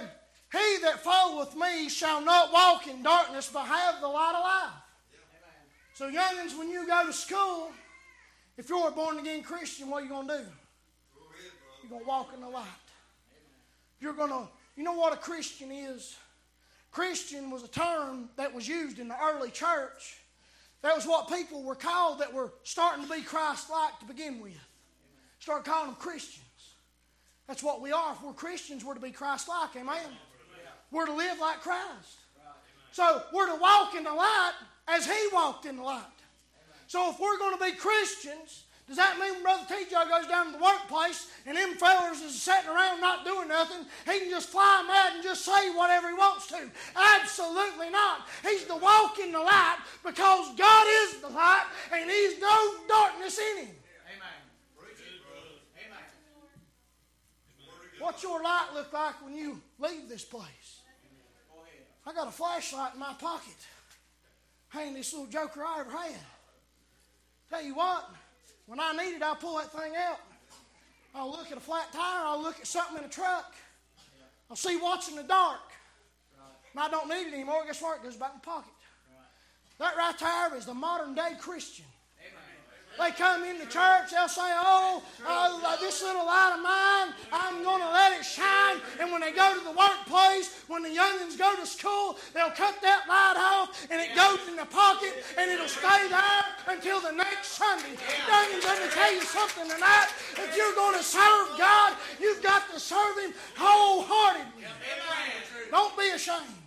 He 0.49 0.78
that 0.84 1.04
followeth 1.04 1.58
me 1.58 1.89
shall 1.89 2.22
not 2.22 2.54
walk 2.54 2.88
in 2.88 3.04
darkness, 3.04 3.49
but 3.54 3.66
have 3.66 3.99
the 3.99 4.08
light 4.08 4.34
of 4.34 4.43
life. 4.45 4.82
So, 5.93 6.10
youngins, 6.10 6.58
when 6.58 6.70
you 6.70 6.88
go 6.88 7.06
to 7.06 7.12
school, 7.12 7.70
if 8.58 8.70
you're 8.70 8.88
a 8.88 8.91
born 8.91 9.20
again 9.20 9.43
Christian, 9.43 9.89
what 9.89 10.04
are 10.04 10.06
you 10.06 10.10
going 10.10 10.30
to 10.30 10.38
do? 10.38 10.43
You're 11.82 11.89
going 11.89 12.02
to 12.04 12.08
walk 12.08 12.34
in 12.34 12.39
the 12.39 12.47
light. 12.47 12.64
You're 13.99 14.14
going 14.14 14.30
to, 14.30 14.47
you 14.78 14.86
know 14.86 14.93
what 14.93 15.12
a 15.12 15.18
Christian 15.18 15.70
is? 15.70 16.16
Christian 16.91 17.52
was 17.52 17.64
a 17.64 17.68
term 17.68 18.30
that 18.38 18.56
was 18.56 18.66
used 18.66 18.99
in 18.99 19.10
the 19.10 19.22
early 19.22 19.52
church. 19.52 20.18
That 20.82 20.95
was 20.95 21.06
what 21.06 21.28
people 21.28 21.62
were 21.62 21.76
called 21.76 22.20
that 22.20 22.34
were 22.34 22.54
starting 22.64 23.06
to 23.06 23.14
be 23.14 23.22
Christ 23.22 23.70
like 23.70 23.99
to 23.99 24.06
begin 24.06 24.39
with. 24.39 24.58
Start 25.39 25.66
calling 25.66 25.88
them 25.88 25.95
Christians. 25.95 26.45
That's 27.52 27.64
what 27.64 27.82
we 27.82 27.91
are. 27.91 28.14
If 28.14 28.24
we're 28.24 28.32
Christians, 28.32 28.86
we're 28.86 28.93
to 28.93 29.02
be 29.02 29.12
Christ 29.12 29.49
like. 29.49 29.76
Amen. 29.76 30.08
We're 30.89 31.06
to 31.06 31.14
live 31.14 31.38
like 31.38 31.60
Christ. 31.60 32.22
So 32.93 33.24
we're 33.34 33.54
to 33.54 33.60
walk 33.60 33.93
in 33.93 34.06
the 34.06 34.14
light 34.14 34.54
as 34.88 35.06
He 35.06 35.28
walked 35.34 35.66
in 35.66 35.76
the 35.76 35.84
light. 35.84 35.99
So 36.88 37.10
if 37.10 37.20
we're 37.20 37.38
going 37.38 37.58
to 37.58 37.62
be 37.62 37.74
Christians, 37.74 38.64
does 38.88 38.95
that 38.95 39.20
mean 39.20 39.43
Brother 39.43 39.66
TJ 39.68 39.91
goes 39.91 40.28
down 40.30 40.45
to 40.45 40.52
the 40.54 40.64
workplace 40.64 41.28
and 41.45 41.58
them 41.58 41.74
fellas 41.74 42.22
is 42.22 42.41
sitting 42.41 42.70
around 42.70 43.02
not 43.02 43.26
doing 43.26 43.49
nothing? 43.49 43.86
He 44.06 44.20
can 44.20 44.30
just 44.30 44.47
fly 44.47 44.86
mad 44.88 45.16
and 45.16 45.24
just 45.24 45.43
say 45.43 45.76
whatever 45.76 46.08
he 46.08 46.14
wants 46.14 46.47
to. 46.47 46.72
Absolutely 46.95 47.89
not. 47.89 48.28
He's 48.43 48.64
the 48.64 48.78
walk 48.78 49.20
in 49.20 49.34
the 49.34 49.41
light 49.41 49.80
because 50.06 50.56
God 50.56 50.88
is 51.04 51.20
the 51.20 51.28
light 51.28 51.66
and 51.91 52.10
He's 52.10 52.39
no 52.39 52.76
darkness 52.88 53.38
in 53.38 53.66
Him. 53.66 53.76
What's 58.02 58.24
your 58.24 58.41
light 58.41 58.70
look 58.74 58.91
like 58.91 59.24
when 59.24 59.36
you 59.36 59.62
leave 59.80 60.10
this 60.10 60.24
place? 60.24 60.82
I 62.06 62.14
got 62.14 62.28
a 62.28 62.32
flashlight 62.32 62.95
in 62.95 62.99
my 62.99 63.14
pocket. 63.14 63.54
Handiest 64.70 65.14
little 65.14 65.28
joker 65.28 65.64
I 65.64 65.82
ever 65.82 65.91
had. 65.91 66.16
Tell 67.52 67.62
you 67.62 67.76
what, 67.76 68.10
when 68.66 68.80
I 68.80 68.91
need 68.93 69.16
it, 69.16 69.22
I'll 69.22 69.36
pull 69.36 69.58
that 69.58 69.72
thing 69.72 69.93
out. 69.95 70.20
I'll 71.14 71.30
look 71.30 71.52
at 71.52 71.58
a 71.58 71.62
flat 71.62 71.93
tire, 71.93 72.26
I'll 72.26 72.41
look 72.41 72.60
at 72.60 72.66
something 72.66 72.97
in 72.97 73.04
a 73.04 73.10
truck. 73.10 73.54
I'll 74.49 74.56
see 74.56 74.78
what's 74.78 75.08
in 75.08 75.16
the 75.16 75.24
dark. 75.24 75.60
And 76.74 76.82
I 76.82 76.89
don't 76.89 77.08
need 77.08 77.28
it 77.28 77.34
anymore. 77.34 77.64
Guess 77.66 77.82
what? 77.82 77.97
It 77.99 78.04
goes 78.04 78.16
back 78.16 78.32
in 78.32 78.38
my 78.38 78.54
pocket. 78.54 78.74
That 79.78 79.95
right 79.97 80.58
is 80.58 80.66
the 80.66 80.74
modern 80.74 81.14
day 81.14 81.32
Christian. 81.39 81.86
They 82.99 83.11
come 83.11 83.43
into 83.43 83.65
church, 83.67 84.11
they'll 84.11 84.27
say, 84.27 84.51
Oh, 84.59 85.01
uh, 85.25 85.77
this 85.77 86.01
little 86.03 86.25
light 86.25 86.53
of 86.55 86.61
mine, 86.61 87.15
I'm 87.31 87.63
going 87.63 87.81
to 87.81 87.89
let 87.89 88.19
it 88.19 88.25
shine. 88.25 88.77
And 88.99 89.11
when 89.11 89.21
they 89.21 89.31
go 89.31 89.57
to 89.57 89.63
the 89.63 89.71
workplace, 89.71 90.63
when 90.67 90.83
the 90.83 90.89
youngins 90.89 91.37
go 91.37 91.55
to 91.55 91.65
school, 91.65 92.17
they'll 92.33 92.51
cut 92.51 92.75
that 92.81 93.07
light 93.07 93.39
off 93.39 93.87
and 93.89 94.01
it 94.01 94.15
goes 94.15 94.39
in 94.47 94.55
the 94.55 94.65
pocket 94.65 95.13
and 95.37 95.49
it'll 95.49 95.67
stay 95.67 96.07
there 96.09 96.43
until 96.67 96.99
the 96.99 97.11
next 97.11 97.59
Sunday. 97.59 97.95
Youngins, 98.27 98.63
let 98.65 98.81
me 98.83 98.89
tell 98.91 99.13
you 99.13 99.21
something 99.21 99.69
tonight. 99.69 100.07
If 100.35 100.55
you're 100.55 100.75
going 100.75 100.97
to 100.97 101.03
serve 101.03 101.57
God, 101.57 101.93
you've 102.19 102.43
got 102.43 102.69
to 102.73 102.79
serve 102.79 103.17
Him 103.19 103.33
wholeheartedly. 103.55 104.67
Don't 105.69 105.97
be 105.97 106.09
ashamed. 106.11 106.59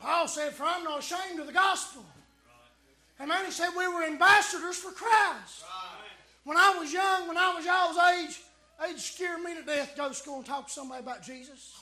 Paul 0.00 0.28
said, 0.28 0.52
For 0.52 0.64
I'm 0.64 0.84
not 0.84 1.00
ashamed 1.00 1.40
of 1.40 1.46
the 1.46 1.52
gospel. 1.52 2.05
Amen. 3.20 3.46
He 3.46 3.50
said 3.50 3.70
we 3.76 3.88
were 3.88 4.04
ambassadors 4.04 4.76
for 4.76 4.92
Christ. 4.92 5.64
When 6.44 6.56
I 6.56 6.76
was 6.78 6.92
young, 6.92 7.28
when 7.28 7.36
I 7.36 7.54
was 7.54 7.64
y'all's 7.64 7.96
age, 7.96 8.40
they'd 8.80 8.98
scare 8.98 9.38
me 9.38 9.54
to 9.54 9.62
death 9.62 9.92
to 9.92 9.96
go 9.96 10.08
to 10.08 10.14
school 10.14 10.36
and 10.36 10.46
talk 10.46 10.66
to 10.66 10.72
somebody 10.72 11.02
about 11.02 11.22
Jesus. 11.22 11.74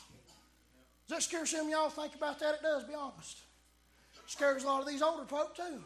Does 1.06 1.18
that 1.18 1.22
scare 1.22 1.44
some 1.44 1.66
of 1.66 1.70
y'all 1.70 1.90
think 1.90 2.14
about 2.14 2.38
that? 2.38 2.54
It 2.54 2.62
does, 2.62 2.84
be 2.84 2.94
honest. 2.94 3.38
It 4.14 4.30
scares 4.30 4.64
a 4.64 4.66
lot 4.66 4.80
of 4.80 4.88
these 4.88 5.02
older 5.02 5.24
folk 5.24 5.56
too. 5.56 5.82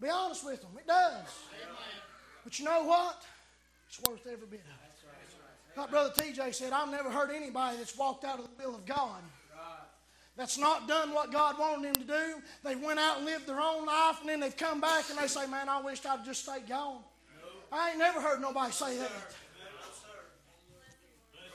Be 0.00 0.08
honest 0.08 0.44
with 0.44 0.60
them. 0.60 0.70
It 0.78 0.86
does. 0.86 1.28
But 2.44 2.58
you 2.58 2.64
know 2.64 2.84
what? 2.84 3.22
It's 3.88 4.00
worth 4.08 4.26
every 4.26 4.46
bit 4.46 4.60
of 4.60 4.66
it. 4.66 5.78
Like 5.78 5.90
Brother 5.90 6.10
TJ 6.16 6.54
said, 6.54 6.72
I've 6.72 6.90
never 6.90 7.10
heard 7.10 7.30
anybody 7.30 7.76
that's 7.76 7.96
walked 7.98 8.24
out 8.24 8.38
of 8.38 8.46
the 8.46 8.64
will 8.64 8.74
of 8.74 8.86
God 8.86 9.20
that's 10.36 10.58
not 10.58 10.86
done 10.86 11.12
what 11.12 11.32
God 11.32 11.58
wanted 11.58 11.94
them 11.94 12.02
to 12.02 12.12
do. 12.12 12.42
They 12.62 12.76
went 12.76 12.98
out 12.98 13.18
and 13.18 13.26
lived 13.26 13.46
their 13.46 13.60
own 13.60 13.86
life, 13.86 14.20
and 14.20 14.28
then 14.28 14.40
they've 14.40 14.56
come 14.56 14.80
back 14.80 15.04
and 15.08 15.18
they 15.18 15.26
say, 15.28 15.46
Man, 15.46 15.68
I 15.68 15.80
wished 15.80 16.04
I'd 16.06 16.24
just 16.24 16.42
stayed 16.42 16.68
gone. 16.68 16.98
I 17.72 17.90
ain't 17.90 17.98
never 17.98 18.20
heard 18.20 18.40
nobody 18.40 18.72
say 18.72 18.98
that. 18.98 19.10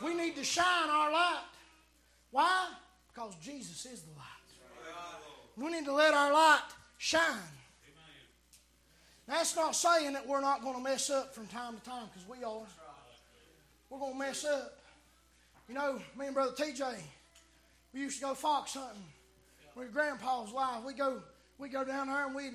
We 0.04 0.16
need 0.16 0.36
to 0.36 0.44
shine 0.44 0.90
our 0.90 1.12
light. 1.12 1.44
Why? 2.32 2.70
Because 3.14 3.36
Jesus 3.36 3.86
is 3.86 4.02
the 4.02 4.12
light. 4.12 4.28
We 5.58 5.72
need 5.72 5.86
to 5.86 5.94
let 5.94 6.14
our 6.14 6.34
light 6.34 6.64
shine. 6.98 7.22
That's 9.28 9.56
not 9.56 9.76
saying 9.76 10.14
that 10.14 10.28
we're 10.28 10.42
not 10.42 10.62
going 10.62 10.76
to 10.76 10.82
mess 10.82 11.10
up 11.10 11.36
from 11.36 11.46
time 11.48 11.78
to 11.78 11.84
time, 11.84 12.08
because 12.12 12.28
we 12.28 12.44
are. 12.44 12.62
We're 13.90 14.00
going 14.00 14.14
to 14.14 14.20
mess 14.20 14.44
up. 14.44 14.80
You 15.70 15.76
know, 15.76 16.02
me 16.18 16.26
and 16.26 16.34
Brother 16.34 16.54
TJ, 16.54 16.96
we 17.94 18.02
used 18.02 18.20
to 18.20 18.26
go 18.26 18.34
fox 18.34 18.74
hunting. 18.74 19.04
with 19.76 19.94
grandpa's 19.94 20.52
wife. 20.52 20.84
we 20.86 20.94
go 20.94 21.22
we 21.58 21.70
go 21.70 21.84
down 21.84 22.08
there 22.08 22.26
and 22.26 22.36
we'd 22.36 22.54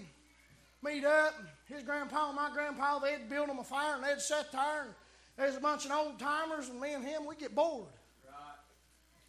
meet 0.82 1.04
up. 1.04 1.34
His 1.66 1.82
grandpa 1.82 2.28
and 2.28 2.36
my 2.36 2.50
grandpa, 2.52 2.98
they'd 2.98 3.28
build 3.28 3.48
them 3.48 3.58
a 3.58 3.64
fire 3.64 3.94
and 3.94 4.04
they'd 4.04 4.20
sit 4.20 4.50
there 4.52 4.82
and 4.82 4.94
there's 5.36 5.56
a 5.56 5.60
bunch 5.60 5.84
of 5.84 5.92
old 5.92 6.18
timers 6.18 6.68
and 6.68 6.80
me 6.80 6.94
and 6.94 7.04
him, 7.04 7.26
we 7.26 7.36
get 7.36 7.54
bored. 7.54 7.86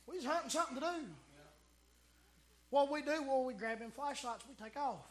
We 0.08 0.16
was 0.16 0.26
hunting 0.26 0.49
something 0.49 0.76
to 0.76 0.82
do. 0.82 1.05
What 2.70 2.91
we 2.91 3.01
do, 3.01 3.24
well, 3.28 3.43
we 3.43 3.53
grab 3.53 3.80
them 3.80 3.91
flashlights, 3.91 4.45
we 4.47 4.55
take 4.64 4.78
off. 4.78 5.05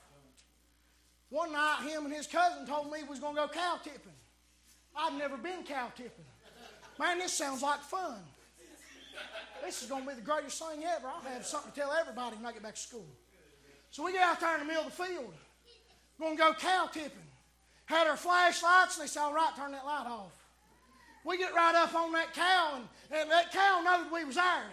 One 1.29 1.53
night, 1.53 1.81
him 1.89 2.07
and 2.07 2.15
his 2.15 2.27
cousin 2.27 2.67
told 2.67 2.91
me 2.91 3.03
we 3.03 3.09
was 3.09 3.19
going 3.19 3.35
to 3.35 3.43
go 3.43 3.49
cow 3.49 3.79
tipping. 3.83 4.13
I'd 4.97 5.19
never 5.19 5.37
been 5.37 5.65
cow 5.65 5.91
tipping. 5.97 6.25
Man, 6.99 7.19
this 7.19 7.33
sounds 7.33 7.63
like 7.63 7.81
fun. 7.81 8.19
This 9.65 9.83
is 9.83 9.89
going 9.89 10.03
to 10.03 10.09
be 10.09 10.15
the 10.15 10.21
greatest 10.21 10.63
thing 10.63 10.85
ever. 10.85 11.09
I'll 11.09 11.33
have 11.33 11.45
something 11.45 11.73
to 11.73 11.81
tell 11.81 11.93
everybody 11.93 12.37
when 12.37 12.47
I 12.47 12.53
get 12.53 12.63
back 12.63 12.75
to 12.75 12.81
school. 12.81 13.07
So 13.91 14.05
we 14.05 14.13
get 14.13 14.23
out 14.23 14.41
there 14.41 14.55
in 14.55 14.61
the 14.61 14.67
middle 14.67 14.85
of 14.85 14.97
the 14.97 15.05
field. 15.05 15.35
We're 16.19 16.27
going 16.27 16.37
to 16.37 16.43
go 16.43 16.53
cow 16.55 16.89
tipping. 16.93 17.11
Had 17.87 18.07
our 18.07 18.17
flashlights, 18.17 18.97
and 18.97 19.05
they 19.05 19.09
said, 19.09 19.23
all 19.23 19.35
right, 19.35 19.51
turn 19.57 19.73
that 19.73 19.85
light 19.85 20.07
off. 20.07 20.33
We 21.25 21.39
get 21.39 21.55
right 21.55 21.75
up 21.75 21.95
on 21.95 22.13
that 22.13 22.35
cow, 22.35 22.75
and, 22.77 22.85
and 23.11 23.31
that 23.31 23.53
cow 23.53 23.81
knowed 23.85 24.13
we 24.13 24.25
was 24.25 24.37
there. 24.37 24.65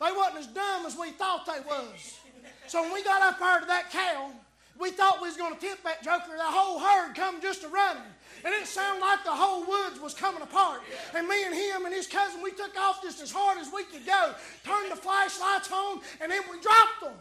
They 0.00 0.12
wasn't 0.12 0.38
as 0.38 0.46
dumb 0.48 0.86
as 0.86 0.96
we 0.96 1.10
thought 1.10 1.46
they 1.46 1.60
was. 1.66 2.18
So 2.66 2.82
when 2.82 2.92
we 2.92 3.02
got 3.04 3.22
up 3.22 3.38
there 3.38 3.60
to 3.60 3.66
that 3.66 3.90
cow, 3.90 4.30
we 4.78 4.90
thought 4.90 5.20
we 5.20 5.28
was 5.28 5.36
going 5.36 5.54
to 5.54 5.60
tip 5.60 5.82
that 5.84 6.02
joker. 6.02 6.36
The 6.36 6.42
whole 6.42 6.80
herd 6.80 7.14
come 7.14 7.40
just 7.40 7.64
a 7.64 7.68
running. 7.68 8.02
And 8.44 8.52
it 8.54 8.66
sounded 8.66 9.00
like 9.00 9.24
the 9.24 9.30
whole 9.30 9.64
woods 9.64 10.00
was 10.00 10.14
coming 10.14 10.42
apart. 10.42 10.80
And 11.14 11.28
me 11.28 11.44
and 11.44 11.54
him 11.54 11.84
and 11.84 11.94
his 11.94 12.06
cousin, 12.06 12.42
we 12.42 12.50
took 12.50 12.76
off 12.78 13.02
just 13.02 13.22
as 13.22 13.30
hard 13.30 13.58
as 13.58 13.70
we 13.72 13.84
could 13.84 14.04
go, 14.04 14.34
turned 14.64 14.90
the 14.90 14.96
flashlights 14.96 15.70
on, 15.70 16.00
and 16.20 16.32
then 16.32 16.42
we 16.50 16.60
dropped 16.60 17.00
them. 17.02 17.14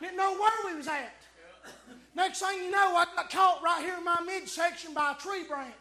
Didn't 0.00 0.16
know 0.16 0.32
where 0.32 0.72
we 0.72 0.76
was 0.76 0.86
at. 0.86 1.14
Next 2.16 2.40
thing 2.40 2.64
you 2.64 2.70
know, 2.70 2.96
I 2.96 3.06
got 3.16 3.30
caught 3.30 3.62
right 3.62 3.84
here 3.84 3.96
in 3.98 4.04
my 4.04 4.20
midsection 4.24 4.94
by 4.94 5.12
a 5.12 5.14
tree 5.20 5.44
branch. 5.44 5.74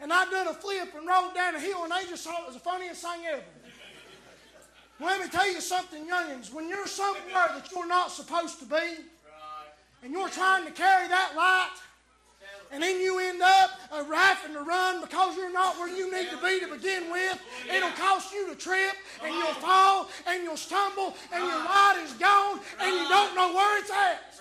And 0.00 0.12
I 0.12 0.30
done 0.30 0.46
a 0.46 0.54
flip 0.54 0.94
and 0.96 1.06
rolled 1.06 1.34
down 1.34 1.56
a 1.56 1.60
hill, 1.60 1.82
and 1.82 1.92
they 1.92 2.08
just 2.08 2.24
thought 2.24 2.42
it 2.42 2.46
was 2.46 2.54
the 2.54 2.60
funniest 2.60 3.02
thing 3.02 3.26
ever. 3.30 3.42
Let 5.00 5.20
me 5.20 5.28
tell 5.28 5.52
you 5.52 5.60
something, 5.60 6.06
youngins. 6.06 6.52
When 6.52 6.68
you're 6.68 6.86
somewhere 6.86 7.48
that 7.54 7.68
you're 7.72 7.86
not 7.86 8.10
supposed 8.12 8.60
to 8.60 8.64
be, 8.64 9.04
and 10.02 10.12
you're 10.12 10.28
trying 10.28 10.64
to 10.64 10.70
carry 10.70 11.08
that 11.08 11.34
light, 11.36 11.74
and 12.70 12.82
then 12.82 13.00
you 13.00 13.18
end 13.18 13.40
up 13.42 13.70
uh, 13.90 14.04
having 14.04 14.54
to 14.54 14.62
run 14.62 15.00
because 15.00 15.36
you're 15.36 15.52
not 15.52 15.76
where 15.78 15.88
you 15.88 16.12
need 16.12 16.30
to 16.30 16.36
be 16.36 16.60
to 16.60 16.68
begin 16.68 17.10
with, 17.10 17.40
it'll 17.74 17.90
cost 17.90 18.32
you 18.32 18.48
to 18.48 18.54
trip, 18.54 18.94
and 19.24 19.34
you'll 19.34 19.46
fall, 19.54 20.08
and 20.26 20.42
you'll 20.42 20.56
stumble, 20.56 21.14
and 21.32 21.44
your 21.44 21.64
light 21.64 22.00
is 22.04 22.12
gone, 22.14 22.60
and 22.80 22.92
you 22.94 23.08
don't 23.08 23.34
know 23.34 23.54
where 23.54 23.78
it's 23.80 23.90
at. 23.90 24.34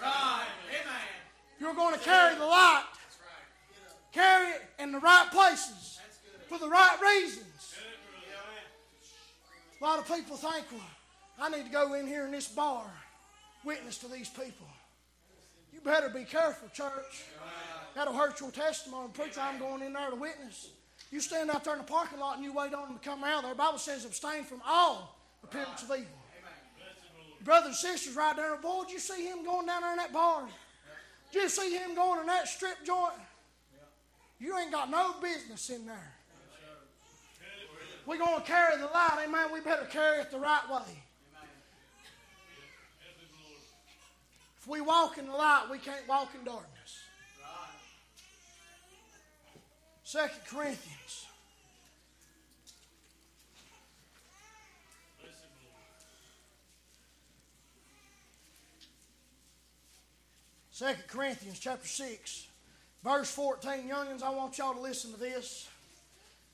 You're 1.60 1.74
going 1.74 1.94
to 1.94 1.99
carry 1.99 2.36
the 2.36 2.45
light. 2.45 2.84
Carry 4.12 4.49
it 4.49 4.62
in 4.80 4.91
the 4.91 4.99
right 4.99 5.28
places 5.32 5.99
for 6.48 6.58
the 6.58 6.68
right 6.68 6.98
reasons. 7.02 7.76
A 9.80 9.84
lot 9.84 9.99
of 9.99 10.08
people 10.08 10.36
think, 10.38 10.66
well, 10.72 10.82
I 11.40 11.49
need 11.49 11.66
to 11.66 11.72
go 11.72 11.94
in 11.94 12.08
here 12.08 12.26
in 12.26 12.32
this 12.32 12.48
bar, 12.48 12.86
witness 13.64 13.99
to 13.99 14.08
these 14.08 14.30
people. 14.30 14.66
You 15.72 15.82
better 15.82 16.10
be 16.10 16.24
careful, 16.24 16.68
church. 16.74 17.26
That'll 17.98 18.14
hurt 18.14 18.40
your 18.40 18.52
testimony. 18.52 19.10
Preacher, 19.11 19.41
I'm 19.41 19.57
going 19.57 19.82
in 19.82 19.94
there 19.94 20.11
to 20.11 20.15
witness. 20.15 20.69
You 21.10 21.19
stand 21.19 21.49
out 21.49 21.64
there 21.64 21.74
in 21.74 21.80
the 21.80 21.86
parking 21.86 22.19
lot 22.19 22.36
and 22.36 22.45
you 22.45 22.53
wait 22.53 22.72
on 22.72 22.90
them 22.90 22.99
to 22.99 23.03
come 23.03 23.24
out 23.24 23.41
there. 23.41 23.53
The 23.53 23.57
Bible 23.57 23.80
says 23.80 24.06
abstain 24.06 24.44
from 24.44 24.61
all 24.68 25.18
appearance 25.44 25.82
of 25.82 25.90
evil. 25.90 26.06
Brothers 27.44 27.69
and 27.69 27.76
sisters 27.76 28.15
right 28.15 28.36
there, 28.36 28.56
boy, 28.57 28.84
did 28.84 28.94
you 28.94 28.99
see 28.99 29.26
him 29.26 29.44
going 29.44 29.65
down 29.65 29.82
there 29.82 29.91
in 29.94 29.98
that 29.98 30.14
bar? 30.14 30.44
Did 31.32 31.41
you 31.41 31.49
see 31.49 31.76
him 31.76 31.95
going 31.95 32.19
in 32.19 32.28
that 32.28 32.48
strip 32.48 32.86
joint? 32.86 33.14
You 34.40 34.56
ain't 34.60 34.72
got 34.72 34.91
no 34.91 35.15
business 35.19 35.72
in 35.72 35.88
there. 35.88 36.14
We're 38.06 38.19
going 38.19 38.40
to 38.40 38.45
carry 38.45 38.78
the 38.78 38.86
light, 38.86 39.26
amen. 39.28 39.48
We 39.52 39.61
better 39.61 39.86
carry 39.86 40.19
it 40.19 40.30
the 40.30 40.38
right 40.38 40.69
way. 40.69 41.02
If 44.60 44.68
we 44.68 44.82
walk 44.82 45.18
in 45.18 45.26
the 45.26 45.34
light, 45.34 45.65
we 45.72 45.80
can't 45.80 46.07
walk 46.07 46.30
in 46.38 46.45
darkness. 46.45 46.77
Second 50.07 50.39
Corinthians. 50.49 51.25
Second 60.71 61.03
Corinthians 61.09 61.59
chapter 61.59 61.85
6, 61.85 62.47
verse 63.03 63.29
14. 63.31 63.89
Youngins, 63.89 64.23
I 64.23 64.29
want 64.29 64.57
y'all 64.57 64.73
to 64.75 64.79
listen 64.79 65.11
to 65.11 65.19
this. 65.19 65.67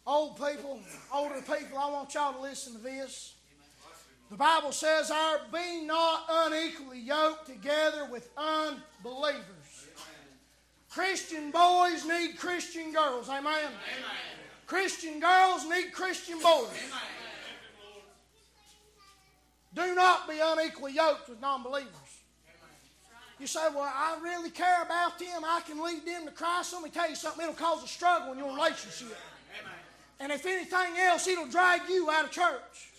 Old 0.07 0.37
people, 0.37 0.79
older 1.13 1.35
people, 1.35 1.77
I 1.77 1.91
want 1.91 2.11
y'all 2.15 2.33
to 2.33 2.41
listen 2.41 2.73
to 2.73 2.79
this. 2.79 3.35
The 4.31 4.35
Bible 4.35 4.71
says, 4.71 5.11
be 5.51 5.85
not 5.85 6.23
unequally 6.27 7.01
yoked 7.01 7.45
together 7.45 8.07
with 8.11 8.31
unbelievers. 8.35 9.62
Christian 10.93 11.49
boys 11.49 12.05
need 12.05 12.37
Christian 12.37 12.93
girls. 12.93 13.27
Amen. 13.27 13.71
Christian 14.67 15.19
girls 15.19 15.67
need 15.67 15.91
Christian 15.91 16.39
boys. 16.39 16.67
Do 19.73 19.95
not 19.95 20.29
be 20.29 20.35
unequally 20.39 20.93
yoked 20.93 21.29
with 21.29 21.41
non 21.41 21.63
believers. 21.63 21.89
You 23.39 23.47
say, 23.47 23.67
Well, 23.73 23.91
I 23.91 24.19
really 24.21 24.51
care 24.51 24.83
about 24.83 25.17
them. 25.17 25.43
I 25.43 25.61
can 25.65 25.83
lead 25.83 26.05
them 26.05 26.25
to 26.25 26.31
Christ. 26.31 26.73
Let 26.73 26.83
me 26.83 26.89
tell 26.91 27.09
you 27.09 27.15
something, 27.15 27.41
it'll 27.41 27.55
cause 27.55 27.83
a 27.83 27.87
struggle 27.87 28.31
in 28.33 28.37
your 28.37 28.53
relationship. 28.53 29.17
Amen. 29.59 29.73
And 30.19 30.31
if 30.31 30.45
anything 30.45 30.99
else, 30.99 31.27
it'll 31.27 31.47
drag 31.47 31.89
you 31.89 32.11
out 32.11 32.25
of 32.25 32.31
church. 32.31 32.92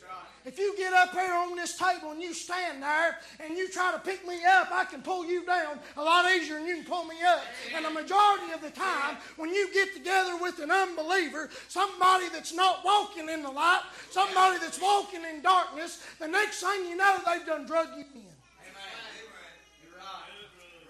If 0.45 0.59
you 0.59 0.77
get 0.77 0.93
up 0.93 1.13
here 1.13 1.33
on 1.33 1.57
this 1.57 1.79
table 1.79 2.11
and 2.11 2.21
you 2.21 2.35
stand 2.35 2.83
there 2.83 3.19
and 3.41 3.57
you 3.57 3.69
try 3.69 3.93
to 3.93 3.99
pick 3.99 4.27
me 4.27 4.45
up, 4.45 4.69
I 4.71 4.85
can 4.85 5.01
pull 5.01 5.25
you 5.25 5.47
down 5.47 5.79
a 5.97 6.03
lot 6.03 6.31
easier 6.31 6.59
than 6.59 6.67
you 6.67 6.77
can 6.77 6.85
pull 6.85 7.05
me 7.05 7.17
up. 7.27 7.45
And 7.75 7.85
the 7.85 7.91
majority 7.91 8.53
of 8.53 8.61
the 8.61 8.71
time, 8.71 9.17
when 9.37 9.55
you 9.55 9.73
get 9.73 9.95
together 9.95 10.37
with 10.37 10.59
an 10.59 10.71
unbeliever, 10.71 11.49
somebody 11.69 12.29
that's 12.29 12.53
not 12.53 12.85
walking 12.85 13.29
in 13.31 13.43
the 13.43 13.51
light, 13.51 13.83
somebody 14.11 14.59
that's 14.59 14.81
walking 14.81 15.23
in 15.25 15.41
darkness, 15.41 16.05
the 16.19 16.29
next 16.29 16.61
thing 16.61 16.91
you 16.91 16.97
know, 16.97 17.17
they've 17.27 17.47
done 17.47 17.65
drug 17.67 17.89
you 17.97 18.05
in. 18.15 18.23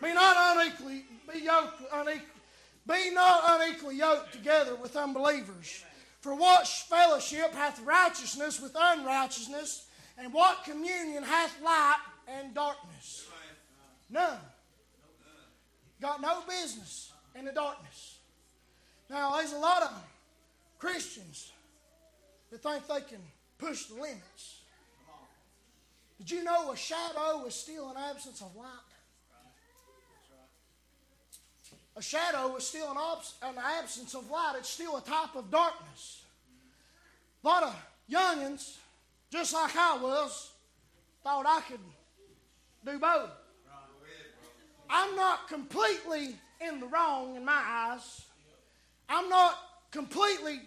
Be 0.02 0.12
not 0.12 0.56
unequally 0.56 1.04
be 1.32 1.40
yoked 1.40 1.80
unequal, 1.92 2.26
be 2.86 3.10
not 3.12 3.60
unequally 3.60 3.96
yoked 3.96 4.32
together 4.32 4.74
with 4.76 4.96
unbelievers. 4.96 5.84
For 6.24 6.34
what 6.34 6.66
fellowship 6.66 7.52
hath 7.52 7.78
righteousness 7.82 8.58
with 8.58 8.74
unrighteousness, 8.74 9.84
and 10.16 10.32
what 10.32 10.64
communion 10.64 11.22
hath 11.22 11.60
light 11.62 11.98
and 12.26 12.54
darkness? 12.54 13.26
None. 14.08 14.38
Got 16.00 16.22
no 16.22 16.40
business 16.48 17.12
in 17.34 17.44
the 17.44 17.52
darkness. 17.52 18.20
Now, 19.10 19.36
there's 19.36 19.52
a 19.52 19.58
lot 19.58 19.82
of 19.82 19.92
Christians 20.78 21.52
that 22.50 22.62
think 22.62 22.86
they 22.86 23.02
can 23.02 23.20
push 23.58 23.84
the 23.84 23.96
limits. 23.96 24.62
Did 26.16 26.30
you 26.30 26.42
know 26.42 26.72
a 26.72 26.76
shadow 26.78 27.44
is 27.46 27.54
still 27.54 27.90
an 27.90 27.96
absence 27.98 28.40
of 28.40 28.56
light? 28.56 28.83
A 31.96 32.02
shadow 32.02 32.56
is 32.56 32.66
still 32.66 32.90
an, 32.90 32.96
obs- 32.96 33.34
an 33.42 33.54
absence 33.56 34.14
of 34.14 34.28
light. 34.30 34.54
It's 34.58 34.68
still 34.68 34.96
a 34.96 35.00
type 35.00 35.36
of 35.36 35.50
darkness. 35.50 36.22
A 37.42 37.46
lot 37.46 37.62
of 37.62 37.86
youngins, 38.10 38.76
just 39.30 39.54
like 39.54 39.76
I 39.76 39.96
was, 39.98 40.50
thought 41.22 41.46
I 41.46 41.60
could 41.60 41.80
do 42.84 42.98
both. 42.98 43.30
I'm 44.90 45.16
not 45.16 45.48
completely 45.48 46.34
in 46.60 46.80
the 46.80 46.86
wrong 46.86 47.36
in 47.36 47.44
my 47.44 47.62
eyes. 47.64 48.22
I'm 49.08 49.28
not 49.28 49.56
completely 49.90 50.60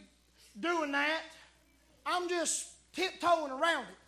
doing 0.59 0.91
that. 0.93 1.21
I'm 2.05 2.29
just 2.29 2.69
tiptoeing 2.93 3.51
around 3.51 3.83
it. 3.83 4.07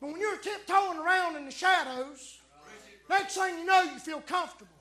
But 0.00 0.12
when 0.12 0.20
you're 0.20 0.38
tiptoeing 0.38 0.98
around 0.98 1.36
in 1.36 1.44
the 1.44 1.50
shadows, 1.50 2.38
next 3.08 3.34
thing 3.36 3.58
you 3.58 3.64
know, 3.64 3.82
you 3.82 3.98
feel 3.98 4.20
comfortable. 4.20 4.79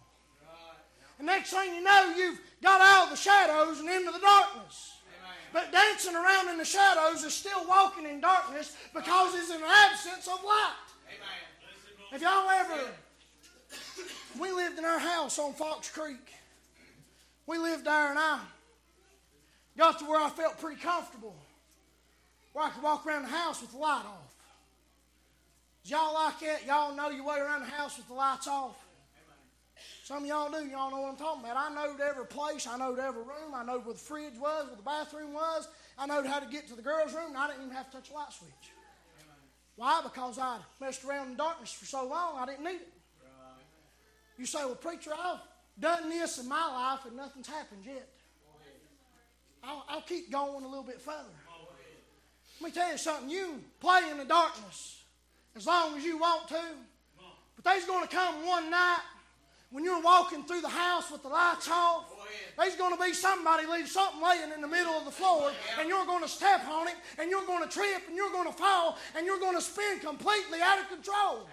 And 1.19 1.27
next 1.27 1.51
thing 1.51 1.75
you 1.75 1.83
know, 1.83 2.13
you've 2.17 2.39
got 2.63 2.81
out 2.81 3.05
of 3.05 3.09
the 3.11 3.17
shadows 3.17 3.79
and 3.79 3.89
into 3.89 4.11
the 4.11 4.19
darkness. 4.19 4.95
But 5.51 5.71
dancing 5.71 6.15
around 6.15 6.49
in 6.49 6.57
the 6.57 6.65
shadows 6.65 7.23
is 7.23 7.33
still 7.33 7.67
walking 7.67 8.05
in 8.05 8.21
darkness 8.21 8.75
because 8.93 9.35
it's 9.35 9.51
an 9.51 9.61
absence 9.65 10.27
of 10.27 10.43
light. 10.43 10.73
Have 12.11 12.21
y'all 12.21 12.49
ever? 12.49 12.91
We 14.39 14.51
lived 14.51 14.79
in 14.79 14.85
our 14.85 14.99
house 14.99 15.37
on 15.37 15.53
Fox 15.53 15.89
Creek. 15.91 16.33
We 17.45 17.57
lived 17.57 17.85
there, 17.85 18.09
and 18.11 18.19
I 18.19 18.39
got 19.77 19.99
to 19.99 20.05
where 20.05 20.21
I 20.21 20.29
felt 20.29 20.59
pretty 20.59 20.79
comfortable, 20.79 21.35
where 22.53 22.65
I 22.65 22.69
could 22.69 22.83
walk 22.83 23.05
around 23.05 23.23
the 23.23 23.29
house 23.29 23.61
with 23.61 23.71
the 23.71 23.77
light 23.77 24.05
off. 24.05 24.35
Y'all 25.83 26.13
like 26.13 26.39
that? 26.41 26.65
Y'all 26.65 26.95
know 26.95 27.09
your 27.09 27.25
way 27.25 27.39
around 27.39 27.61
the 27.61 27.71
house 27.71 27.97
with 27.97 28.07
the 28.07 28.13
lights 28.13 28.47
off? 28.47 28.77
Some 30.09 30.23
of 30.23 30.25
y'all 30.27 30.49
do. 30.49 30.65
Y'all 30.65 30.89
know 30.89 31.01
what 31.01 31.11
I'm 31.11 31.17
talking 31.17 31.43
about. 31.43 31.55
I 31.55 31.71
knowed 31.71 32.01
every 32.01 32.25
place. 32.25 32.65
I 32.65 32.79
knowed 32.79 32.97
every 32.97 33.21
room. 33.21 33.53
I 33.53 33.63
knowed 33.63 33.85
where 33.85 33.93
the 33.93 33.99
fridge 33.99 34.39
was, 34.39 34.65
where 34.65 34.75
the 34.75 34.81
bathroom 34.81 35.33
was. 35.33 35.67
I 35.99 36.07
knowed 36.07 36.25
how 36.25 36.39
to 36.39 36.47
get 36.47 36.67
to 36.69 36.75
the 36.75 36.81
girls' 36.81 37.13
room, 37.13 37.27
and 37.27 37.37
I 37.37 37.45
didn't 37.45 37.65
even 37.65 37.75
have 37.75 37.91
to 37.91 37.97
touch 37.97 38.09
a 38.09 38.13
light 38.15 38.33
switch. 38.33 38.71
Why? 39.75 40.01
Because 40.01 40.39
I'd 40.39 40.61
messed 40.81 41.05
around 41.05 41.27
in 41.27 41.35
darkness 41.35 41.71
for 41.71 41.85
so 41.85 42.07
long, 42.07 42.39
I 42.39 42.47
didn't 42.47 42.63
need 42.63 42.81
it. 42.81 42.91
You 44.39 44.47
say, 44.47 44.65
well, 44.65 44.73
preacher, 44.73 45.11
I've 45.15 45.41
done 45.79 46.09
this 46.09 46.39
in 46.39 46.49
my 46.49 46.65
life 46.65 47.05
and 47.05 47.15
nothing's 47.15 47.45
happened 47.45 47.83
yet. 47.85 48.09
I'll, 49.63 49.85
I'll 49.87 50.01
keep 50.01 50.31
going 50.31 50.65
a 50.65 50.67
little 50.67 50.83
bit 50.83 50.99
further. 50.99 51.29
Let 52.59 52.67
me 52.67 52.71
tell 52.71 52.91
you 52.91 52.97
something. 52.97 53.29
You 53.29 53.61
play 53.79 54.09
in 54.09 54.17
the 54.17 54.25
darkness 54.25 55.03
as 55.55 55.67
long 55.67 55.95
as 55.95 56.03
you 56.03 56.17
want 56.17 56.47
to. 56.47 56.61
But 57.57 57.63
there's 57.63 57.85
going 57.85 58.07
to 58.07 58.15
come 58.15 58.43
one 58.47 58.71
night 58.71 59.01
when 59.71 59.83
you're 59.83 60.01
walking 60.01 60.43
through 60.43 60.61
the 60.61 60.69
house 60.69 61.11
with 61.11 61.21
the 61.21 61.29
lights 61.29 61.69
off. 61.69 62.05
There's 62.57 62.75
going 62.75 62.95
to 62.95 63.01
be 63.01 63.13
somebody 63.13 63.67
leave 63.67 63.87
something 63.87 64.21
laying 64.21 64.51
in 64.51 64.61
the 64.61 64.67
middle 64.67 64.93
of 64.93 65.05
the 65.05 65.11
floor, 65.11 65.51
and 65.79 65.87
you're 65.87 66.05
going 66.05 66.23
to 66.23 66.29
step 66.29 66.67
on 66.67 66.87
it, 66.87 66.95
and 67.17 67.29
you're 67.29 67.45
going 67.45 67.63
to 67.63 67.69
trip, 67.69 68.03
and 68.07 68.15
you're 68.15 68.31
going 68.31 68.47
to 68.47 68.53
fall, 68.53 68.97
and 69.15 69.25
you're 69.25 69.39
going 69.39 69.55
to 69.55 69.61
spin 69.61 69.99
completely 69.99 70.59
out 70.61 70.79
of 70.79 70.89
control. 70.89 71.47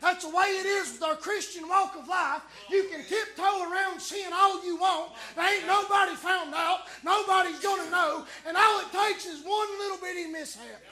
That's 0.00 0.24
the 0.24 0.34
way 0.34 0.46
it 0.58 0.66
is 0.66 0.94
with 0.94 1.02
our 1.04 1.14
Christian 1.14 1.68
walk 1.68 1.94
of 1.96 2.08
life. 2.08 2.42
You 2.68 2.88
can 2.90 3.04
tiptoe 3.04 3.70
around 3.70 4.00
sin 4.00 4.32
all 4.34 4.64
you 4.64 4.76
want. 4.76 5.12
There 5.36 5.46
ain't 5.46 5.64
nobody 5.64 6.16
found 6.16 6.52
out. 6.54 6.80
Nobody's 7.04 7.60
going 7.60 7.84
to 7.84 7.90
know. 7.90 8.24
And 8.44 8.56
all 8.56 8.80
it 8.80 8.90
takes 8.90 9.26
is 9.26 9.44
one 9.44 9.68
little 9.78 9.98
bitty 9.98 10.26
mishap. 10.26 10.82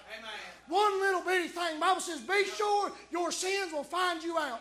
One 0.68 1.01
little 1.01 1.22
bitty 1.22 1.48
thing. 1.48 1.81
Bible 1.81 2.01
says, 2.01 2.20
be 2.20 2.44
sure 2.56 2.93
your 3.10 3.32
sins 3.32 3.72
will 3.72 3.82
find 3.82 4.22
you 4.22 4.39
out. 4.39 4.60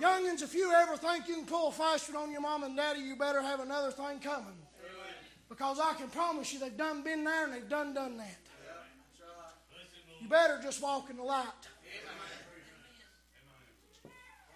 Youngins, 0.00 0.42
if 0.42 0.54
you 0.54 0.72
ever 0.72 0.96
think 0.96 1.26
you 1.26 1.36
can 1.36 1.46
pull 1.46 1.68
a 1.68 1.72
fast 1.72 2.12
one 2.12 2.24
on 2.24 2.32
your 2.32 2.42
mom 2.42 2.64
and 2.64 2.76
daddy, 2.76 3.00
you 3.00 3.16
better 3.16 3.40
have 3.40 3.60
another 3.60 3.90
thing 3.90 4.18
coming. 4.20 4.58
Because 5.48 5.78
I 5.80 5.94
can 5.94 6.08
promise 6.08 6.52
you 6.52 6.58
they've 6.58 6.76
done 6.76 7.02
been 7.02 7.24
there 7.24 7.44
and 7.44 7.54
they've 7.54 7.68
done 7.68 7.94
done 7.94 8.16
that. 8.18 8.38
You 10.20 10.28
better 10.28 10.60
just 10.62 10.82
walk 10.82 11.08
in 11.08 11.16
the 11.16 11.22
light. 11.22 11.46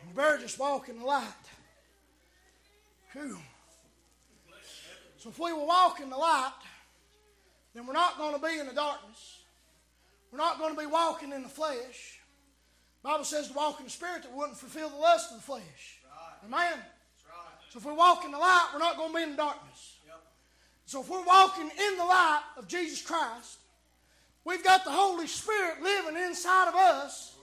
You 0.08 0.14
better 0.14 0.38
just 0.38 0.58
walk 0.58 0.88
in 0.88 0.98
the 0.98 1.04
light. 1.04 1.24
Whew. 3.12 3.38
So 5.18 5.28
if 5.28 5.38
we 5.38 5.52
will 5.52 5.66
walk 5.66 6.00
in 6.00 6.10
the 6.10 6.16
light, 6.16 6.52
then 7.74 7.86
we're 7.86 7.92
not 7.92 8.18
going 8.18 8.34
to 8.34 8.40
be 8.44 8.58
in 8.58 8.66
the 8.66 8.74
darkness. 8.74 9.38
We're 10.32 10.38
not 10.38 10.58
going 10.58 10.74
to 10.74 10.80
be 10.80 10.86
walking 10.86 11.32
in 11.32 11.42
the 11.42 11.48
flesh. 11.48 12.19
The 13.02 13.08
Bible 13.08 13.24
says 13.24 13.48
to 13.48 13.54
walk 13.54 13.80
in 13.80 13.86
the 13.86 13.90
spirit 13.90 14.22
that 14.22 14.32
we 14.32 14.38
wouldn't 14.38 14.58
fulfill 14.58 14.90
the 14.90 14.96
lust 14.96 15.30
of 15.30 15.38
the 15.38 15.42
flesh. 15.42 16.00
Amen. 16.44 16.78
So 17.70 17.78
if 17.78 17.84
we 17.84 17.92
walk 17.92 18.24
in 18.24 18.32
the 18.32 18.38
light, 18.38 18.70
we're 18.72 18.80
not 18.80 18.96
going 18.96 19.10
to 19.10 19.16
be 19.16 19.22
in 19.22 19.30
the 19.30 19.36
darkness. 19.36 19.96
So 20.86 21.00
if 21.00 21.08
we're 21.08 21.24
walking 21.24 21.70
in 21.70 21.96
the 21.96 22.04
light 22.04 22.42
of 22.56 22.66
Jesus 22.66 23.00
Christ, 23.00 23.58
we've 24.44 24.64
got 24.64 24.84
the 24.84 24.90
Holy 24.90 25.28
Spirit 25.28 25.80
living 25.82 26.20
inside 26.20 26.68
of 26.68 26.74
us. 26.74 27.36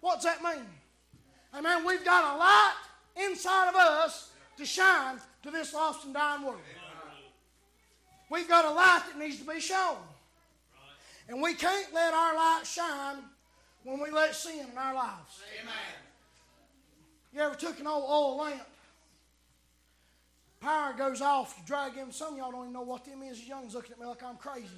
What's 0.00 0.24
that 0.24 0.42
mean? 0.42 0.64
Amen. 1.54 1.84
We've 1.84 2.04
got 2.04 2.34
a 2.34 2.38
light 2.38 2.74
inside 3.28 3.68
of 3.68 3.74
us 3.74 4.30
to 4.56 4.64
shine 4.64 5.18
to 5.42 5.50
this 5.50 5.74
lost 5.74 6.04
and 6.06 6.14
dying 6.14 6.42
world. 6.42 6.60
We've 8.30 8.48
got 8.48 8.64
a 8.64 8.70
light 8.70 9.02
that 9.08 9.18
needs 9.18 9.38
to 9.40 9.46
be 9.46 9.60
shown. 9.60 9.96
And 11.28 11.42
we 11.42 11.54
can't 11.54 11.92
let 11.92 12.14
our 12.14 12.34
light 12.34 12.62
shine 12.64 13.18
when 13.84 14.00
we 14.00 14.10
let 14.10 14.34
sin 14.34 14.66
in 14.70 14.78
our 14.78 14.94
lives. 14.94 15.40
Amen. 15.60 15.74
You 17.32 17.40
ever 17.40 17.54
took 17.54 17.78
an 17.80 17.86
old 17.86 18.04
oil 18.08 18.38
lamp? 18.38 18.66
Power 20.60 20.92
goes 20.92 21.22
off, 21.22 21.54
you 21.56 21.64
drag 21.66 21.96
in. 21.96 22.12
Some 22.12 22.36
y'all 22.36 22.50
don't 22.50 22.62
even 22.62 22.72
know 22.72 22.82
what 22.82 23.04
them 23.04 23.22
is. 23.22 23.42
Young's 23.46 23.74
looking 23.74 23.92
at 23.92 23.98
me 23.98 24.06
like 24.06 24.22
I'm 24.22 24.36
crazy. 24.36 24.68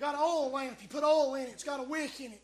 Got 0.00 0.14
an 0.14 0.20
oil 0.22 0.50
lamp, 0.50 0.78
you 0.80 0.88
put 0.88 1.04
oil 1.04 1.34
in 1.34 1.42
it, 1.42 1.50
it's 1.50 1.64
got 1.64 1.80
a 1.80 1.84
wick 1.84 2.20
in 2.20 2.32
it. 2.32 2.42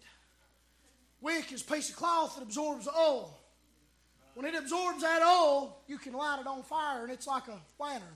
Wick 1.21 1.53
is 1.53 1.63
a 1.63 1.65
piece 1.65 1.91
of 1.91 1.97
cloth 1.97 2.37
that 2.37 2.43
absorbs 2.43 2.85
the 2.85 2.93
oil. 2.93 3.37
When 4.35 4.47
it 4.47 4.55
absorbs 4.55 5.03
that 5.03 5.23
oil, 5.23 5.81
you 5.89 5.99
can 5.99 6.13
light 6.13 6.39
it 6.41 6.47
on 6.47 6.63
fire, 6.63 7.03
and 7.03 7.11
it's 7.11 7.27
like 7.27 7.49
a 7.49 7.59
lantern. 7.83 8.09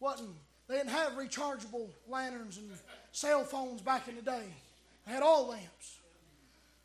Wasn't 0.00 0.30
they 0.68 0.76
didn't 0.76 0.90
have 0.90 1.12
rechargeable 1.12 1.90
lanterns 2.08 2.56
and 2.56 2.68
cell 3.12 3.44
phones 3.44 3.82
back 3.82 4.08
in 4.08 4.16
the 4.16 4.22
day. 4.22 4.46
They 5.06 5.12
had 5.12 5.22
oil 5.22 5.48
lamps. 5.50 5.98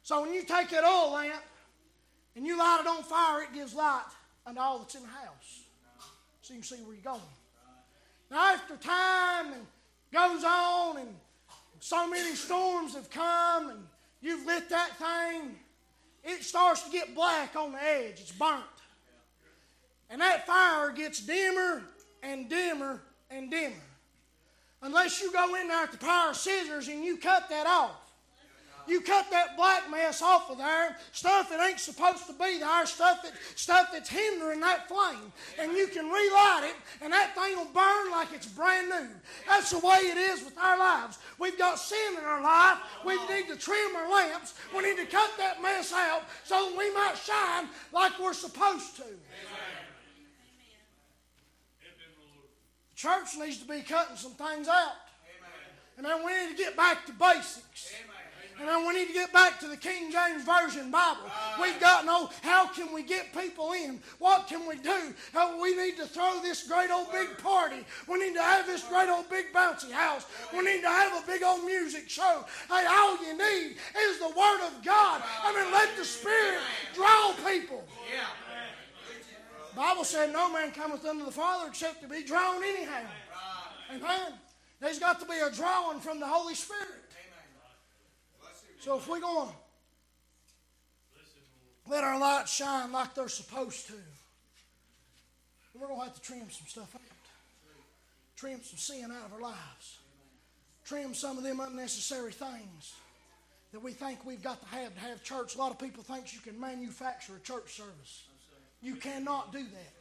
So 0.04 0.22
when 0.22 0.34
you 0.34 0.44
take 0.44 0.70
that 0.70 0.84
oil 0.84 1.14
lamp 1.14 1.44
and 2.36 2.46
you 2.46 2.58
light 2.58 2.80
it 2.82 2.88
on 2.88 3.04
fire, 3.04 3.44
it 3.44 3.54
gives 3.54 3.74
light 3.74 4.06
unto 4.46 4.60
all 4.60 4.80
that's 4.80 4.96
in 4.96 5.04
the 5.04 5.08
house. 5.08 5.64
So 6.42 6.54
you 6.54 6.60
can 6.60 6.68
see 6.68 6.84
where 6.84 6.96
you're 6.96 7.04
going. 7.04 7.22
Now 8.30 8.54
after 8.54 8.78
time 8.78 9.54
and 9.54 9.66
goes 10.12 10.44
on 10.44 10.98
and 10.98 11.16
so 11.80 12.10
many 12.10 12.36
storms 12.36 12.96
have 12.96 13.10
come 13.10 13.70
and 13.70 13.80
you've 14.22 14.46
lit 14.46 14.70
that 14.70 14.98
thing, 14.98 15.56
it 16.24 16.44
starts 16.44 16.84
to 16.84 16.92
get 16.92 17.14
black 17.16 17.56
on 17.56 17.74
the 17.74 17.84
edge. 17.84 18.20
It's 18.20 18.32
burnt. 18.32 18.64
And 20.10 20.22
that 20.22 20.46
fire 20.46 20.92
gets 20.92 21.20
dimmer 21.22 21.84
and 22.22 22.50
dimmer 22.50 23.02
and 23.30 23.50
dimmer. 23.50 23.76
Unless 24.82 25.22
you 25.22 25.32
go 25.32 25.56
in 25.56 25.68
there 25.68 25.84
at 25.84 25.92
the 25.92 25.98
power 25.98 26.32
of 26.32 26.36
scissors 26.36 26.88
and 26.88 27.04
you 27.04 27.18
cut 27.18 27.50
that 27.50 27.68
off. 27.68 28.01
You 28.88 29.02
cut 29.02 29.30
that 29.32 29.56
black 29.58 29.90
mess 29.90 30.22
off 30.22 30.50
of 30.50 30.58
there, 30.58 30.98
stuff 31.12 31.50
that 31.50 31.60
ain't 31.68 31.80
supposed 31.80 32.28
to 32.28 32.34
be 32.34 32.60
there, 32.60 32.86
stuff 32.86 33.24
that 33.24 33.34
stuff 33.56 33.90
that's 33.92 34.10
hindering 34.10 34.60
that 34.62 34.88
flame, 34.88 35.32
and 35.60 35.74
you 35.74 35.88
can 35.88 36.06
relight 36.06 36.64
it, 36.66 36.76
and 37.02 37.14
that 37.14 37.36
thing 37.36 37.56
will 37.56 37.72
burn 37.74 38.12
like 38.12 38.30
it's 38.34 38.48
brand 38.48 38.90
new. 38.90 39.10
That's 39.48 39.72
the 39.72 39.80
way 39.80 40.00
it 40.04 40.18
is 40.18 40.44
with 40.44 40.58
our 40.58 40.78
lives. 40.78 41.20
We've 41.40 41.58
got 41.58 41.80
sin 41.80 42.18
in 42.18 42.24
our 42.24 42.42
life. 42.42 42.78
We 43.06 43.16
need 43.28 43.48
to 43.50 43.56
trim 43.56 43.96
our 43.96 44.12
lamps. 44.12 44.54
We 44.76 44.84
need 44.84 44.98
to 44.98 45.06
cut 45.06 45.32
that 45.38 45.62
mess 45.62 45.94
out 45.94 46.24
so 46.44 46.70
that 46.70 46.78
we 46.78 46.94
might 46.94 47.16
shine 47.18 47.68
like 47.92 48.20
we're 48.20 48.34
supposed 48.34 48.96
to. 48.98 49.04
Church 52.96 53.36
needs 53.40 53.58
to 53.58 53.68
be 53.68 53.82
cutting 53.82 54.16
some 54.16 54.34
things 54.34 54.68
out. 54.68 54.94
And 55.98 56.06
then 56.06 56.26
we 56.26 56.32
need 56.34 56.56
to 56.56 56.64
get 56.64 56.78
back 56.78 57.06
to 57.08 57.14
basics. 57.14 57.92
And 58.62 58.70
then 58.70 58.86
we 58.86 58.94
need 58.94 59.08
to 59.08 59.14
get 59.14 59.34
back 59.34 59.60
to 59.62 59.68
the 59.68 59.76
King 59.76 60.12
James 60.12 60.44
Version 60.44 60.92
Bible. 60.92 61.24
We've 61.60 61.80
got 61.80 62.06
know 62.06 62.30
how 62.44 62.68
can 62.68 62.94
we 62.94 63.02
get 63.02 63.34
people 63.34 63.72
in? 63.74 64.00
What 64.20 64.48
can 64.48 64.68
we 64.68 64.76
do? 64.76 65.16
How 65.34 65.60
we 65.60 65.76
need 65.76 65.98
to 65.98 66.06
throw 66.06 66.40
this 66.44 66.68
great 66.68 66.92
old 66.92 67.12
big 67.12 67.40
party. 67.40 67.84
We 68.08 68.20
need 68.20 68.36
to 68.36 68.42
have 68.42 68.68
this 68.68 68.84
great 68.88 69.10
old 69.10 69.28
big 69.32 69.52
bouncy 69.52 69.92
house. 69.92 70.28
We 70.54 70.62
need 70.62 70.82
to 70.82 70.90
have 70.90 71.24
a 71.24 71.26
big 71.26 71.42
old 71.42 71.66
music 71.66 72.08
show. 72.08 72.46
Hey, 72.70 72.86
all 72.88 73.18
you 73.26 73.36
need 73.36 73.78
is 73.98 74.20
the 74.20 74.30
Word 74.30 74.68
of 74.68 74.86
God. 74.86 75.24
I 75.44 75.60
mean, 75.60 75.74
let 75.74 75.98
the 75.98 76.06
Spirit 76.06 76.60
draw 76.94 77.34
people. 77.44 77.84
The 79.72 79.76
Bible 79.76 80.04
said, 80.04 80.32
No 80.32 80.54
man 80.54 80.70
cometh 80.72 81.04
unto 81.04 81.26
the 81.26 81.32
Father 81.32 81.68
except 81.68 82.04
to 82.04 82.08
be 82.08 82.22
drawn 82.24 82.64
anyhow. 82.64 83.08
Amen. 83.90 84.34
There's 84.80 85.00
got 85.00 85.20
to 85.20 85.26
be 85.26 85.40
a 85.40 85.50
drawing 85.50 86.00
from 86.00 86.20
the 86.20 86.28
Holy 86.28 86.54
Spirit. 86.54 87.01
So 88.82 88.98
if 88.98 89.08
we're 89.08 89.20
going 89.20 89.48
to 89.48 89.56
let 91.88 92.04
our 92.04 92.20
light 92.20 92.50
shine 92.50 92.92
like 92.92 93.14
they're 93.14 93.30
supposed 93.30 93.86
to, 93.88 93.94
we're 95.76 95.86
going 95.86 96.00
to 96.00 96.06
have 96.06 96.16
to 96.16 96.22
trim 96.22 96.50
some 96.50 96.66
stuff 96.66 96.96
out. 96.96 97.02
Trim 98.36 98.60
some 98.64 98.80
sin 98.80 99.12
out 99.12 99.28
of 99.28 99.34
our 99.34 99.42
lives. 99.42 100.00
Trim 100.84 101.14
some 101.14 101.38
of 101.38 101.44
them 101.44 101.60
unnecessary 101.60 102.32
things 102.32 102.96
that 103.72 103.84
we 103.84 103.92
think 103.92 104.26
we've 104.26 104.42
got 104.42 104.60
to 104.60 104.68
have 104.76 104.96
to 104.96 105.00
have 105.02 105.24
church. 105.24 105.54
A 105.54 105.60
lot 105.60 105.72
of 105.72 105.78
people 105.78 106.02
think 106.02 106.34
you 106.34 106.40
can 106.40 106.60
manufacture 106.60 107.36
a 107.36 107.40
church 107.40 107.74
service. 107.74 108.24
You 108.82 108.96
cannot 108.96 109.52
do 109.52 109.60
that. 109.60 109.94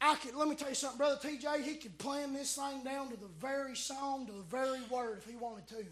I 0.00 0.14
could 0.14 0.36
let 0.36 0.46
me 0.46 0.54
tell 0.54 0.68
you 0.68 0.76
something, 0.76 0.98
brother 0.98 1.18
TJ. 1.20 1.64
He 1.64 1.74
could 1.74 1.98
plan 1.98 2.34
this 2.34 2.54
thing 2.54 2.84
down 2.84 3.08
to 3.08 3.16
the 3.16 3.26
very 3.40 3.74
song, 3.74 4.26
to 4.26 4.32
the 4.32 4.42
very 4.42 4.78
word, 4.88 5.18
if 5.18 5.28
he 5.28 5.34
wanted 5.34 5.66
to. 5.70 5.84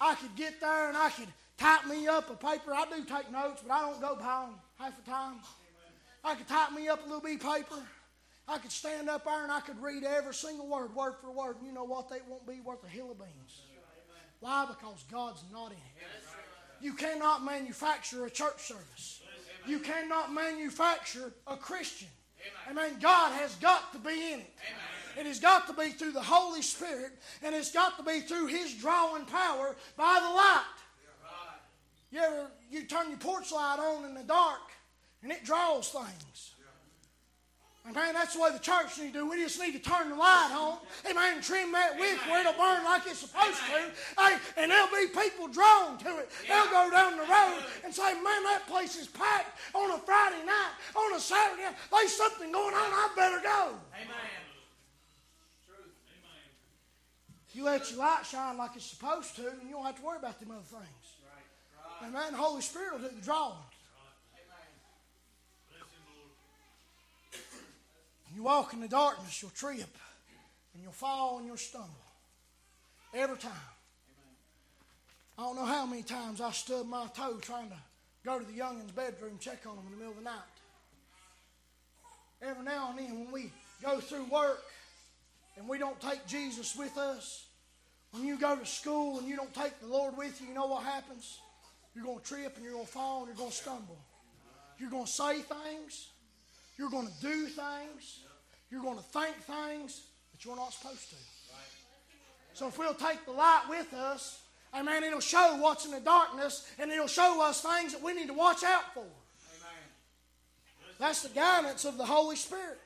I 0.00 0.14
could 0.14 0.34
get 0.36 0.60
there 0.60 0.88
and 0.88 0.96
I 0.96 1.10
could 1.10 1.28
type 1.58 1.86
me 1.86 2.06
up 2.06 2.30
a 2.30 2.34
paper. 2.34 2.74
I 2.74 2.84
do 2.86 3.04
take 3.04 3.30
notes, 3.32 3.62
but 3.66 3.74
I 3.74 3.80
don't 3.80 4.00
go 4.00 4.16
by 4.16 4.46
them 4.46 4.54
half 4.78 5.04
the 5.04 5.10
time. 5.10 5.36
I 6.24 6.34
could 6.34 6.48
type 6.48 6.72
me 6.72 6.88
up 6.88 7.00
a 7.00 7.06
little 7.06 7.20
bit 7.20 7.36
of 7.36 7.40
paper. 7.40 7.82
I 8.48 8.58
could 8.58 8.72
stand 8.72 9.08
up 9.08 9.24
there 9.24 9.42
and 9.42 9.50
I 9.50 9.60
could 9.60 9.80
read 9.82 10.04
every 10.04 10.34
single 10.34 10.68
word, 10.68 10.94
word 10.94 11.14
for 11.20 11.30
word. 11.30 11.56
And 11.58 11.66
you 11.66 11.72
know 11.72 11.84
what? 11.84 12.08
They 12.08 12.18
won't 12.28 12.46
be 12.46 12.60
worth 12.60 12.84
a 12.84 12.88
hill 12.88 13.10
of 13.10 13.18
beans. 13.18 13.62
Why? 14.40 14.66
Because 14.66 15.04
God's 15.10 15.42
not 15.52 15.68
in 15.68 15.78
it. 15.78 16.06
You 16.80 16.92
cannot 16.92 17.44
manufacture 17.44 18.26
a 18.26 18.30
church 18.30 18.60
service. 18.60 19.22
You 19.66 19.80
cannot 19.80 20.32
manufacture 20.32 21.32
a 21.46 21.56
Christian. 21.56 22.08
Amen. 22.70 22.96
God 23.00 23.32
has 23.32 23.54
got 23.56 23.92
to 23.92 23.98
be 23.98 24.32
in 24.32 24.40
it. 24.40 24.54
It 25.18 25.26
has 25.26 25.40
got 25.40 25.66
to 25.68 25.72
be 25.72 25.90
through 25.90 26.12
the 26.12 26.22
Holy 26.22 26.62
Spirit, 26.62 27.12
and 27.42 27.54
it's 27.54 27.72
got 27.72 27.96
to 27.96 28.04
be 28.04 28.20
through 28.20 28.46
His 28.46 28.74
drawing 28.74 29.24
power 29.24 29.74
by 29.96 30.20
the 30.22 30.28
light. 30.28 30.64
You 32.10 32.20
ever 32.20 32.50
you 32.70 32.84
turn 32.84 33.08
your 33.08 33.18
porch 33.18 33.50
light 33.52 33.78
on 33.78 34.04
in 34.04 34.14
the 34.14 34.22
dark, 34.22 34.70
and 35.22 35.32
it 35.32 35.44
draws 35.44 35.88
things. 35.88 36.52
Man, 37.94 38.14
that's 38.14 38.34
the 38.34 38.42
way 38.42 38.50
the 38.50 38.58
church 38.58 38.98
needs 38.98 39.12
to 39.12 39.20
do. 39.20 39.30
We 39.30 39.38
just 39.38 39.60
need 39.60 39.70
to 39.72 39.78
turn 39.78 40.10
the 40.10 40.16
light 40.16 40.50
on. 40.50 40.78
Amen. 41.08 41.40
Trim 41.40 41.70
that 41.70 41.96
wick 41.96 42.18
where 42.26 42.40
it'll 42.40 42.58
burn 42.58 42.82
like 42.82 43.06
it's 43.06 43.20
supposed 43.20 43.62
to. 43.62 44.20
Hey, 44.20 44.36
and 44.56 44.72
there'll 44.72 44.90
be 44.90 45.06
people 45.06 45.46
drawn 45.46 45.96
to 45.98 46.18
it. 46.18 46.28
They'll 46.48 46.66
go 46.66 46.90
down 46.90 47.12
the 47.12 47.22
road 47.22 47.62
and 47.84 47.94
say, 47.94 48.14
man, 48.14 48.42
that 48.42 48.66
place 48.66 48.96
is 48.96 49.06
packed 49.06 49.56
on 49.72 49.92
a 49.92 49.98
Friday 49.98 50.44
night, 50.44 50.74
on 50.96 51.14
a 51.14 51.20
Saturday 51.20 51.62
night. 51.62 51.76
There's 51.92 52.12
something 52.12 52.50
going 52.50 52.74
on. 52.74 52.90
I 52.90 53.08
better 53.14 53.40
go. 53.40 53.78
Amen. 53.94 54.35
You 57.56 57.64
let 57.64 57.90
your 57.90 58.00
light 58.00 58.26
shine 58.26 58.58
like 58.58 58.72
it's 58.76 58.84
supposed 58.84 59.34
to, 59.36 59.48
and 59.48 59.62
you 59.64 59.70
don't 59.70 59.86
have 59.86 59.96
to 59.96 60.02
worry 60.04 60.18
about 60.18 60.38
them 60.38 60.50
other 60.50 60.60
things. 60.60 61.16
Amen. 62.02 62.32
The 62.32 62.36
Holy 62.36 62.60
Spirit 62.60 62.92
will 62.92 63.08
do 63.08 63.16
the 63.16 63.22
drawing. 63.22 63.54
You 68.34 68.42
walk 68.42 68.74
in 68.74 68.82
the 68.82 68.88
darkness, 68.88 69.40
you'll 69.40 69.52
trip, 69.52 69.88
and 70.74 70.82
you'll 70.82 70.92
fall 70.92 71.38
and 71.38 71.46
you'll 71.46 71.56
stumble. 71.56 71.88
Every 73.14 73.38
time. 73.38 73.52
I 75.38 75.42
don't 75.42 75.56
know 75.56 75.64
how 75.64 75.86
many 75.86 76.02
times 76.02 76.42
I 76.42 76.50
stubbed 76.50 76.90
my 76.90 77.06
toe 77.16 77.38
trying 77.40 77.70
to 77.70 77.76
go 78.22 78.38
to 78.38 78.44
the 78.44 78.52
youngin's 78.52 78.90
bedroom, 78.90 79.38
check 79.40 79.62
on 79.66 79.76
them 79.76 79.86
in 79.86 79.92
the 79.92 79.96
middle 79.96 80.12
of 80.12 80.18
the 80.18 80.24
night. 80.24 80.34
Every 82.42 82.64
now 82.64 82.90
and 82.90 82.98
then, 82.98 83.18
when 83.18 83.32
we 83.32 83.50
go 83.82 83.98
through 83.98 84.24
work 84.24 84.62
and 85.56 85.68
we 85.68 85.78
don't 85.78 86.00
take 86.00 86.26
Jesus 86.26 86.76
with 86.76 86.96
us, 86.98 87.46
when 88.12 88.24
you 88.24 88.38
go 88.38 88.56
to 88.56 88.66
school 88.66 89.18
and 89.18 89.28
you 89.28 89.36
don't 89.36 89.54
take 89.54 89.78
the 89.80 89.86
Lord 89.86 90.16
with 90.16 90.40
you, 90.40 90.48
you 90.48 90.54
know 90.54 90.66
what 90.66 90.84
happens? 90.84 91.40
You're 91.94 92.04
going 92.04 92.18
to 92.18 92.24
trip 92.24 92.56
and 92.56 92.64
you're 92.64 92.74
going 92.74 92.86
to 92.86 92.92
fall 92.92 93.20
and 93.20 93.28
you're 93.28 93.36
going 93.36 93.50
to 93.50 93.56
stumble. 93.56 93.98
You're 94.78 94.90
going 94.90 95.06
to 95.06 95.10
say 95.10 95.40
things. 95.40 96.08
You're 96.78 96.90
going 96.90 97.06
to 97.06 97.22
do 97.22 97.46
things. 97.46 98.20
You're 98.70 98.82
going 98.82 98.98
to 98.98 99.02
think 99.02 99.36
things 99.36 100.02
that 100.32 100.44
you're 100.44 100.56
not 100.56 100.72
supposed 100.72 101.08
to. 101.10 101.16
So 102.54 102.68
if 102.68 102.78
we'll 102.78 102.94
take 102.94 103.24
the 103.26 103.32
light 103.32 103.64
with 103.68 103.92
us, 103.92 104.40
amen, 104.74 105.04
it'll 105.04 105.20
show 105.20 105.58
what's 105.60 105.84
in 105.84 105.90
the 105.90 106.00
darkness 106.00 106.66
and 106.78 106.90
it'll 106.90 107.06
show 107.06 107.42
us 107.42 107.60
things 107.60 107.92
that 107.92 108.02
we 108.02 108.14
need 108.14 108.28
to 108.28 108.34
watch 108.34 108.64
out 108.64 108.94
for. 108.94 109.04
That's 110.98 111.22
the 111.22 111.28
guidance 111.28 111.84
of 111.84 111.98
the 111.98 112.06
Holy 112.06 112.36
Spirit. 112.36 112.80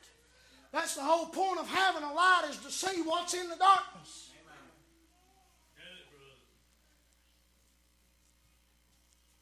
That's 0.72 0.94
the 0.94 1.02
whole 1.02 1.26
point 1.26 1.58
of 1.58 1.68
having 1.68 2.02
a 2.02 2.12
light 2.12 2.46
is 2.48 2.56
to 2.58 2.70
see 2.70 3.02
what's 3.02 3.34
in 3.34 3.48
the 3.48 3.56
darkness. 3.56 4.30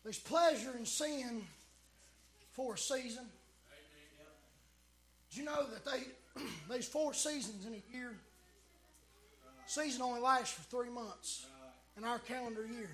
There's 0.02 0.18
pleasure 0.18 0.74
in 0.78 0.86
sin 0.86 1.42
for 2.52 2.74
a 2.74 2.78
season. 2.78 3.26
Did 5.28 5.38
you 5.38 5.44
know 5.44 5.66
that 5.66 5.84
they 5.84 6.42
there's 6.70 6.88
four 6.88 7.12
seasons 7.12 7.66
in 7.66 7.74
a 7.74 7.94
year? 7.94 8.16
Season 9.66 10.00
only 10.00 10.22
lasts 10.22 10.54
for 10.54 10.62
three 10.62 10.88
months 10.88 11.44
in 11.98 12.04
our 12.04 12.20
calendar 12.20 12.64
year. 12.64 12.88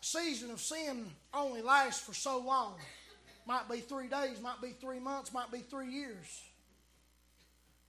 season 0.00 0.50
of 0.50 0.60
sin 0.60 1.06
only 1.32 1.62
lasts 1.62 2.04
for 2.04 2.12
so 2.12 2.40
long. 2.40 2.74
Might 3.46 3.68
be 3.68 3.80
three 3.80 4.06
days, 4.06 4.40
might 4.40 4.60
be 4.62 4.70
three 4.80 5.00
months, 5.00 5.32
might 5.32 5.50
be 5.50 5.58
three 5.58 5.90
years. 5.90 6.42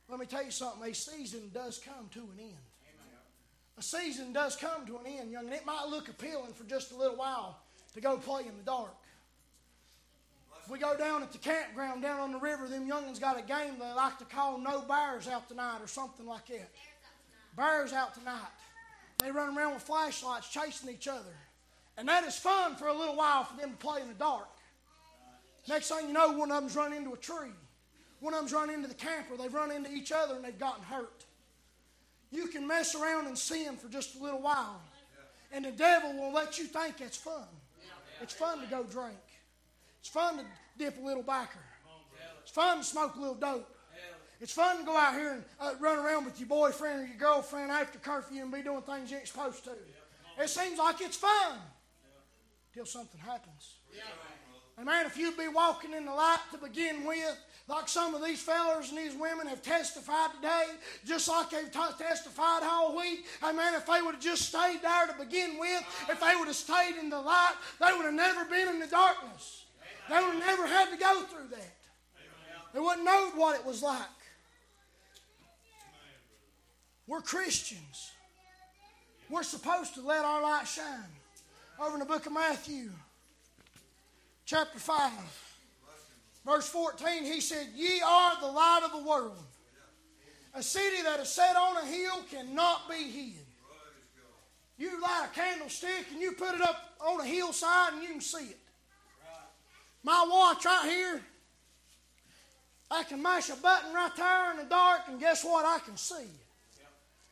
Let 0.10 0.20
me 0.20 0.26
tell 0.26 0.44
you 0.44 0.52
something, 0.52 0.90
a 0.90 0.94
season 0.94 1.52
does 1.54 1.80
come 1.80 2.10
to 2.14 2.20
an 2.20 2.40
end. 2.40 2.58
A 3.78 3.84
season 3.84 4.34
does 4.34 4.56
come 4.56 4.86
to 4.86 4.98
an 4.98 5.08
end, 5.08 5.32
young, 5.32 5.46
and 5.46 5.54
it 5.54 5.66
might 5.66 5.88
look 5.90 6.10
appealing 6.10 6.54
for 6.54 6.66
just 6.66 6.92
a 6.92 6.96
little 6.96 7.16
while 7.16 7.58
to 7.94 8.02
go 8.02 8.18
play 8.18 8.42
in 8.42 8.58
the 8.58 8.64
dark. 8.64 8.96
If 10.64 10.70
we 10.70 10.78
go 10.78 10.96
down 10.96 11.24
at 11.24 11.32
the 11.32 11.38
campground 11.38 12.02
down 12.02 12.20
on 12.20 12.32
the 12.32 12.40
river, 12.40 12.68
them 12.68 12.88
youngins 12.88 13.20
got 13.20 13.40
a 13.40 13.42
game 13.42 13.80
they 13.80 13.92
like 13.94 14.20
to 14.20 14.26
call 14.26 14.60
No 14.60 14.82
Bears 14.82 15.28
Out 15.28 15.48
Tonight 15.48 15.80
or 15.82 15.88
something 15.88 16.26
like 16.26 16.48
that. 16.48 16.70
Bears 17.56 17.94
Out 17.94 18.14
Tonight. 18.14 18.52
They 19.24 19.32
run 19.32 19.58
around 19.58 19.74
with 19.74 19.84
flashlights 19.84 20.50
chasing 20.50 20.90
each 20.90 21.08
other. 21.08 21.36
And 21.98 22.08
that 22.08 22.24
is 22.24 22.36
fun 22.36 22.76
for 22.76 22.88
a 22.88 22.94
little 22.94 23.16
while 23.16 23.44
for 23.44 23.58
them 23.58 23.72
to 23.72 23.78
play 23.78 24.02
in 24.02 24.08
the 24.08 24.14
dark. 24.14 24.48
Next 25.68 25.90
thing 25.90 26.08
you 26.08 26.14
know, 26.14 26.32
one 26.32 26.52
of 26.52 26.62
them's 26.62 26.76
run 26.76 26.94
into 26.94 27.14
a 27.14 27.18
tree. 27.18 27.54
One 28.20 28.34
of 28.34 28.40
them's 28.40 28.54
run 28.54 28.70
into 28.70 28.88
the 28.88 28.94
camper. 28.94 29.38
They've 29.38 29.54
run 29.54 29.72
into 29.72 29.92
each 29.92 30.12
other 30.12 30.36
and 30.36 30.44
they've 30.44 30.58
gotten 30.58 30.84
hurt. 30.84 31.26
You 32.32 32.48
can 32.48 32.68
mess 32.68 32.96
around 32.96 33.28
and 33.28 33.38
sin 33.38 33.76
for 33.78 33.90
just 33.90 34.16
a 34.16 34.24
little 34.24 34.42
while. 34.42 34.82
And 35.52 35.66
the 35.66 35.72
devil 35.72 36.14
will 36.14 36.32
let 36.32 36.58
you 36.58 36.66
think 36.66 37.02
it's 37.02 37.18
fun. 37.18 37.48
It's 38.22 38.34
fun 38.34 38.62
to 38.62 38.68
go 38.68 38.84
drink. 38.84 39.18
It's 40.00 40.10
fun 40.10 40.38
to 40.38 40.46
dip 40.78 40.98
a 40.98 41.02
little 41.02 41.24
backer. 41.24 41.60
It's 42.42 42.52
fun 42.52 42.80
to 42.80 42.84
smoke 42.84 43.16
a 43.16 43.20
little 43.20 43.36
dope. 43.36 43.68
It's 44.40 44.54
fun 44.54 44.80
to 44.80 44.84
go 44.84 44.98
out 44.98 45.14
here 45.14 45.34
and 45.34 45.44
uh, 45.60 45.74
run 45.80 46.00
around 46.00 46.26
with 46.26 46.40
your 46.40 46.50
boyfriend 46.50 47.02
or 47.02 47.06
your 47.06 47.18
girlfriend 47.18 47.70
after 47.70 48.00
curfew 48.00 48.42
and 48.42 48.52
be 48.52 48.64
doing 48.64 48.82
things 48.82 49.12
you 49.12 49.18
ain't 49.18 49.28
supposed 49.28 49.64
to. 49.66 49.72
It 50.40 50.50
seems 50.50 50.80
like 50.80 51.00
it's 51.00 51.18
fun 51.18 51.60
till 52.74 52.86
something 52.88 53.22
happens. 53.22 53.76
And 54.78 54.86
man, 54.86 55.06
if 55.06 55.18
you'd 55.18 55.38
be 55.38 55.48
walking 55.48 55.94
in 55.94 56.06
the 56.06 56.14
light 56.14 56.40
to 56.52 56.58
begin 56.58 57.06
with, 57.06 57.38
like 57.68 57.88
some 57.88 58.16
of 58.16 58.24
these 58.24 58.42
fellers 58.42 58.90
and 58.90 58.98
these 58.98 59.16
women 59.16 59.48
have 59.48 59.62
testified 59.62 60.32
today, 60.36 60.66
just 61.06 61.28
like 61.28 61.50
they've 61.50 61.72
t- 61.72 61.80
testified 61.98 62.64
all 62.64 62.98
week. 62.98 63.26
Hey 63.42 63.54
man, 63.54 63.76
if 63.76 63.86
they 63.86 64.02
would 64.02 64.16
have 64.16 64.24
just 64.24 64.44
stayed 64.50 64.80
there 64.82 65.08
to 65.08 65.14
begin 65.24 65.58
with, 65.60 65.84
if 66.10 66.20
they 66.20 66.36
would 66.38 66.48
have 66.48 66.56
stayed 66.56 66.96
in 67.00 67.10
the 67.10 67.20
light, 67.20 67.54
they 67.80 67.94
would 67.96 68.06
have 68.06 68.14
never 68.14 68.46
been 68.46 68.68
in 68.70 68.80
the 68.80 68.88
darkness. 68.88 69.66
They 70.10 70.16
would 70.16 70.34
have 70.34 70.40
never 70.40 70.68
had 70.68 70.90
to 70.90 70.98
go 70.98 71.22
through 71.24 71.48
that. 71.52 71.76
They 72.74 72.80
wouldn't 72.80 73.06
know 73.06 73.32
what 73.36 73.60
it 73.60 73.66
was 73.66 73.84
like. 73.84 74.02
We're 77.08 77.22
Christians. 77.22 78.12
We're 79.30 79.44
supposed 79.44 79.96
to 79.96 80.02
let 80.02 80.26
our 80.26 80.42
light 80.42 80.68
shine. 80.68 81.06
Over 81.80 81.94
in 81.94 82.00
the 82.00 82.06
book 82.06 82.26
of 82.26 82.34
Matthew, 82.34 82.92
chapter 84.46 84.80
5, 84.80 85.12
verse 86.46 86.68
14, 86.70 87.24
he 87.24 87.42
said, 87.42 87.68
Ye 87.76 88.02
are 88.02 88.40
the 88.40 88.48
light 88.48 88.82
of 88.84 88.92
the 88.92 89.08
world. 89.08 89.38
A 90.54 90.62
city 90.62 91.02
that 91.04 91.20
is 91.20 91.30
set 91.30 91.56
on 91.56 91.78
a 91.78 91.86
hill 91.86 92.24
cannot 92.30 92.90
be 92.90 93.04
hid. 93.04 93.46
You 94.78 95.00
light 95.02 95.30
a 95.32 95.36
candlestick 95.36 96.08
and 96.12 96.22
you 96.22 96.32
put 96.32 96.56
it 96.56 96.62
up 96.62 96.96
on 97.00 97.22
a 97.22 97.26
hillside 97.26 97.94
and 97.94 98.02
you 98.02 98.10
can 98.10 98.22
see 98.22 98.46
it. 98.46 98.60
My 100.04 100.26
watch 100.30 100.66
right 100.66 100.90
here, 100.90 101.22
I 102.90 103.04
can 103.04 103.22
mash 103.22 103.50
a 103.50 103.56
button 103.56 103.94
right 103.94 104.12
there 104.18 104.52
in 104.52 104.58
the 104.58 104.64
dark, 104.64 105.02
and 105.08 105.20
guess 105.20 105.46
what? 105.46 105.66
I 105.66 105.80
can 105.80 105.96
see. 105.96 106.28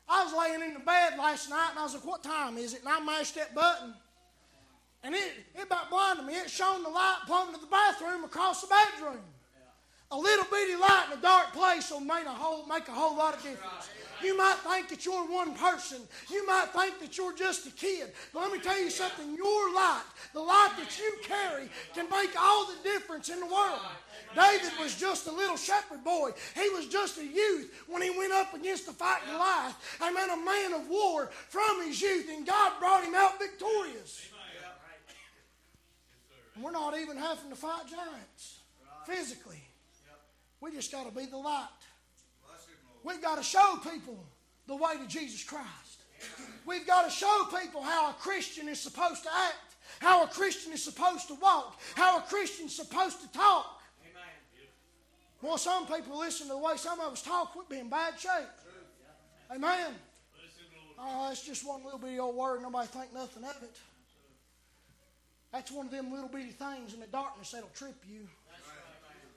I 0.08 0.24
was 0.24 0.34
laying 0.34 0.62
in 0.62 0.74
the 0.74 0.80
bed 0.80 1.18
last 1.18 1.50
night, 1.50 1.72
and 1.72 1.80
I 1.80 1.84
was 1.84 1.96
like, 1.96 2.06
"What 2.06 2.24
time 2.24 2.58
is 2.58 2.74
it?" 2.74 2.80
And 2.82 2.90
I 2.90 3.00
mashed 3.00 3.36
that 3.36 3.54
button, 3.54 3.94
and 5.04 5.16
it 5.16 5.32
it 5.56 5.64
about 5.64 5.90
blinded 5.90 6.26
me. 6.26 6.34
It 6.34 6.50
shone 6.50 6.84
the 6.84 6.90
light 6.90 7.22
plumb 7.26 7.54
to 7.54 7.60
the 7.60 7.68
bathroom 7.68 8.24
across 8.24 8.62
the 8.62 8.68
bedroom. 8.68 9.24
A 10.12 10.18
little 10.18 10.46
bitty 10.50 10.76
light 10.76 11.06
in 11.12 11.20
a 11.20 11.22
dark 11.22 11.54
place 11.54 11.92
will 11.92 12.00
make 12.00 12.26
a 12.26 12.32
whole 12.32 12.66
make 12.66 12.88
a 12.88 12.92
whole 12.92 13.16
lot 13.16 13.36
of 13.36 13.44
difference. 13.44 13.90
You 14.24 14.38
might 14.38 14.58
think 14.68 14.90
that 14.90 15.06
you're 15.06 15.24
one 15.32 15.54
person. 15.56 16.02
You 16.30 16.46
might 16.46 16.68
think 16.76 17.00
that 17.00 17.18
you're 17.18 17.36
just 17.36 17.68
a 17.68 17.72
kid. 17.72 18.12
But 18.34 18.42
let 18.42 18.52
me 18.52 18.60
tell 18.60 18.78
you 18.78 18.90
something. 18.90 19.36
Your 19.36 19.74
light, 19.74 20.04
the 20.34 20.42
light 20.42 20.74
that 20.78 20.98
you 21.00 21.18
carry, 21.24 21.70
can 21.94 22.10
make 22.10 22.32
all 22.38 22.66
the 22.66 22.76
difference 22.84 23.30
in 23.30 23.40
the 23.40 23.46
world. 23.46 23.80
David 24.36 24.72
was 24.80 24.96
just 25.00 25.28
a 25.28 25.32
little 25.32 25.56
shepherd 25.58 26.04
boy. 26.04 26.32
He 26.54 26.70
was 26.70 26.88
just 26.88 27.18
a 27.18 27.26
youth 27.26 27.86
when 27.88 28.02
he 28.02 28.10
went 28.10 28.34
up 28.34 28.54
against 28.54 28.86
the 28.88 28.94
fight 28.94 29.22
Goliath. 29.32 29.76
Amen. 30.02 30.30
A 30.30 30.38
man 30.38 30.74
of 30.74 30.90
war 30.90 31.30
from 31.48 31.86
his 31.86 32.02
youth, 32.02 32.30
and 32.30 32.46
God 32.46 32.74
brought 32.80 33.04
him 33.04 33.16
out 33.16 33.40
victorious. 33.40 34.30
And 36.60 36.66
we're 36.66 36.72
not 36.72 37.00
even 37.00 37.16
having 37.16 37.50
to 37.52 37.56
fight 37.56 37.84
giants 37.88 38.60
physically. 39.06 39.64
We 40.60 40.74
just 40.74 40.92
got 40.92 41.08
to 41.08 41.18
be 41.18 41.26
the 41.26 41.38
light. 41.38 41.70
We've 43.02 43.22
got 43.22 43.38
to 43.38 43.44
show 43.44 43.80
people 43.82 44.22
the 44.68 44.76
way 44.76 44.98
to 45.02 45.08
Jesus 45.08 45.42
Christ. 45.42 46.04
We've 46.66 46.86
got 46.86 47.06
to 47.06 47.12
show 47.12 47.48
people 47.58 47.82
how 47.82 48.10
a 48.10 48.14
Christian 48.14 48.68
is 48.68 48.78
supposed 48.78 49.24
to 49.24 49.30
act, 49.34 49.76
how 50.02 50.26
a 50.26 50.28
Christian 50.28 50.74
is 50.74 50.84
supposed 50.84 51.30
to 51.30 51.36
walk, 51.36 51.80
how 51.96 52.18
a 52.18 52.22
Christian 52.24 52.66
is 52.66 52.76
supposed 52.76 53.22
to 53.22 53.32
talk. 53.32 53.82
Well, 55.42 55.58
some 55.58 55.88
people 55.88 56.20
listen 56.20 56.48
to 56.48 56.54
the 56.56 56.60
way 56.60 56.76
some 56.76 57.00
of 57.00 57.14
us 57.14 57.22
talk, 57.22 57.56
we'd 57.56 57.70
be 57.70 57.80
in 57.80 57.90
bad 57.90 58.20
shape. 58.20 58.32
Amen. 59.50 59.94
Oh, 61.00 61.30
that's 61.30 61.46
just 61.46 61.66
one 61.66 61.86
little 61.86 62.00
bitty 62.00 62.20
old 62.20 62.36
word. 62.36 62.62
Nobody 62.62 62.90
think 62.90 63.14
nothing 63.14 63.46
of 63.46 63.64
it. 63.64 63.78
That's 65.52 65.72
one 65.72 65.88
of 65.88 65.92
them 65.92 66.12
little 66.12 66.30
bitty 66.30 66.52
things 66.52 66.94
in 66.94 67.00
the 67.00 67.08
darkness 67.08 67.52
that'll 67.52 67.70
trip 67.70 68.04
you. 68.08 68.28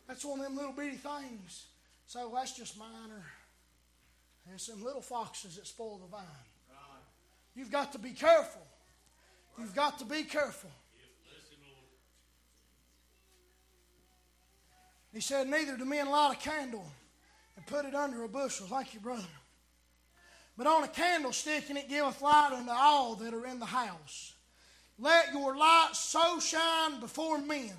That's 0.07 0.25
one 0.25 0.41
of 0.41 0.45
them 0.45 0.57
little 0.57 0.73
bitty 0.73 0.97
things. 0.97 1.67
So 2.07 2.31
that's 2.35 2.57
just 2.57 2.79
minor. 2.79 3.25
And 4.51 4.61
some 4.61 4.83
little 4.85 5.01
foxes 5.01 5.57
that 5.57 5.67
spoil 5.67 5.99
the 5.99 6.09
vine. 6.09 6.27
You've 7.55 7.71
got 7.71 7.93
to 7.93 7.99
be 7.99 8.11
careful. 8.11 8.63
You've 9.59 9.75
got 9.75 9.99
to 9.99 10.05
be 10.05 10.25
careful. 10.25 10.71
He 15.13 15.21
said, 15.21 15.49
Neither 15.49 15.77
do 15.77 15.85
men 15.85 16.11
light 16.11 16.35
a 16.35 16.37
candle 16.37 16.85
and 17.57 17.67
put 17.67 17.85
it 17.85 17.95
under 17.95 18.25
a 18.25 18.29
bushel. 18.29 18.67
Thank 18.67 18.95
you, 18.95 19.01
brother. 19.01 19.23
But 20.57 20.67
on 20.67 20.85
a 20.85 20.89
candlestick, 20.89 21.69
and 21.69 21.79
it 21.79 21.89
giveth 21.89 22.21
light 22.21 22.51
unto 22.53 22.71
all 22.71 23.15
that 23.17 23.33
are 23.33 23.47
in 23.47 23.59
the 23.59 23.67
house. 23.67 24.32
Let 25.03 25.33
your 25.33 25.57
light 25.57 25.91
so 25.95 26.39
shine 26.39 27.01
before 27.01 27.39
men 27.39 27.73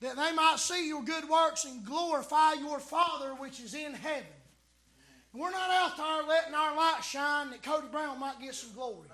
that 0.00 0.16
they 0.16 0.32
might 0.32 0.56
see 0.56 0.88
your 0.88 1.02
good 1.02 1.28
works 1.28 1.66
and 1.66 1.84
glorify 1.84 2.54
your 2.54 2.78
Father 2.80 3.34
which 3.34 3.60
is 3.60 3.74
in 3.74 3.92
heaven. 3.92 4.24
We're 5.34 5.50
not 5.50 5.70
out 5.70 5.98
there 5.98 6.26
letting 6.26 6.54
our 6.54 6.74
light 6.74 7.04
shine 7.04 7.50
that 7.50 7.62
Cody 7.62 7.88
Brown 7.92 8.18
might 8.18 8.40
get 8.40 8.54
some 8.54 8.72
glory. 8.72 9.08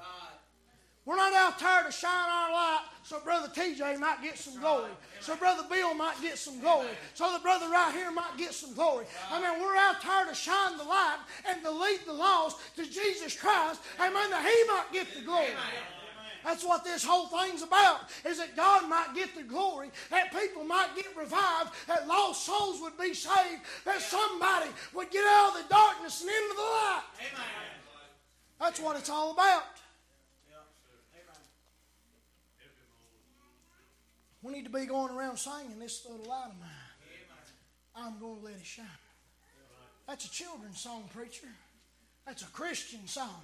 We're 1.05 1.17
not 1.17 1.33
out 1.33 1.59
there 1.59 1.83
to 1.83 1.91
shine 1.91 2.31
our 2.31 2.53
light 2.53 2.85
so 3.03 3.19
Brother 3.19 3.49
TJ 3.49 3.99
might 3.99 4.23
get 4.23 4.39
some 4.39 4.61
glory, 4.61 4.93
so 5.19 5.35
Brother 5.35 5.65
Bill 5.69 5.95
might 5.95 6.23
get 6.23 6.39
some 6.39 6.61
glory, 6.61 6.91
so 7.15 7.33
the 7.33 7.41
brother 7.41 7.69
right 7.69 7.93
here 7.93 8.13
might 8.13 8.37
get 8.39 8.55
some 8.55 8.73
glory. 8.73 9.07
I 9.33 9.41
mean, 9.41 9.61
we're 9.61 9.75
out 9.75 10.01
there 10.01 10.27
to 10.27 10.35
shine 10.35 10.77
the 10.77 10.85
light 10.85 11.19
and 11.49 11.61
to 11.65 11.73
lead 11.73 11.99
the 12.07 12.13
lost 12.13 12.59
to 12.77 12.85
Jesus 12.85 13.37
Christ, 13.37 13.81
amen, 13.99 14.31
that 14.31 14.45
He 14.45 14.73
might 14.73 14.93
get 14.93 15.13
the 15.13 15.23
glory. 15.23 15.49
That's 16.45 16.65
what 16.65 16.85
this 16.85 17.05
whole 17.05 17.27
thing's 17.27 17.63
about, 17.63 18.11
is 18.25 18.39
that 18.39 18.57
God 18.57 18.89
might 18.89 19.15
get 19.15 19.35
the 19.37 19.43
glory, 19.43 19.91
that 20.11 20.33
people 20.33 20.65
might 20.65 20.95
get 20.97 21.17
revived, 21.17 21.71
that 21.87 22.09
lost 22.09 22.45
souls 22.45 22.81
would 22.81 22.99
be 22.99 23.15
saved, 23.15 23.63
that 23.85 24.01
somebody 24.01 24.71
would 24.95 25.11
get 25.11 25.25
out 25.25 25.57
of 25.57 25.63
the 25.63 25.69
darkness 25.69 26.21
and 26.21 26.31
into 26.31 26.55
the 26.55 26.63
light. 26.63 27.03
Amen. 27.19 27.47
That's 28.61 28.81
what 28.81 28.97
it's 28.97 29.11
all 29.11 29.33
about. 29.33 29.63
We 34.43 34.53
need 34.53 34.65
to 34.65 34.71
be 34.71 34.87
going 34.87 35.15
around 35.15 35.37
singing 35.37 35.79
this 35.79 36.05
little 36.09 36.27
light 36.29 36.49
of 36.49 36.59
mine. 36.59 36.69
I'm 37.95 38.19
going 38.19 38.41
to 38.41 38.45
let 38.45 38.55
it 38.55 38.65
shine. 38.65 38.87
That's 40.09 40.25
a 40.25 40.31
children's 40.31 40.81
song, 40.81 41.09
preacher. 41.15 41.47
That's 42.27 42.43
a 42.43 42.47
Christian 42.47 43.07
song. 43.07 43.43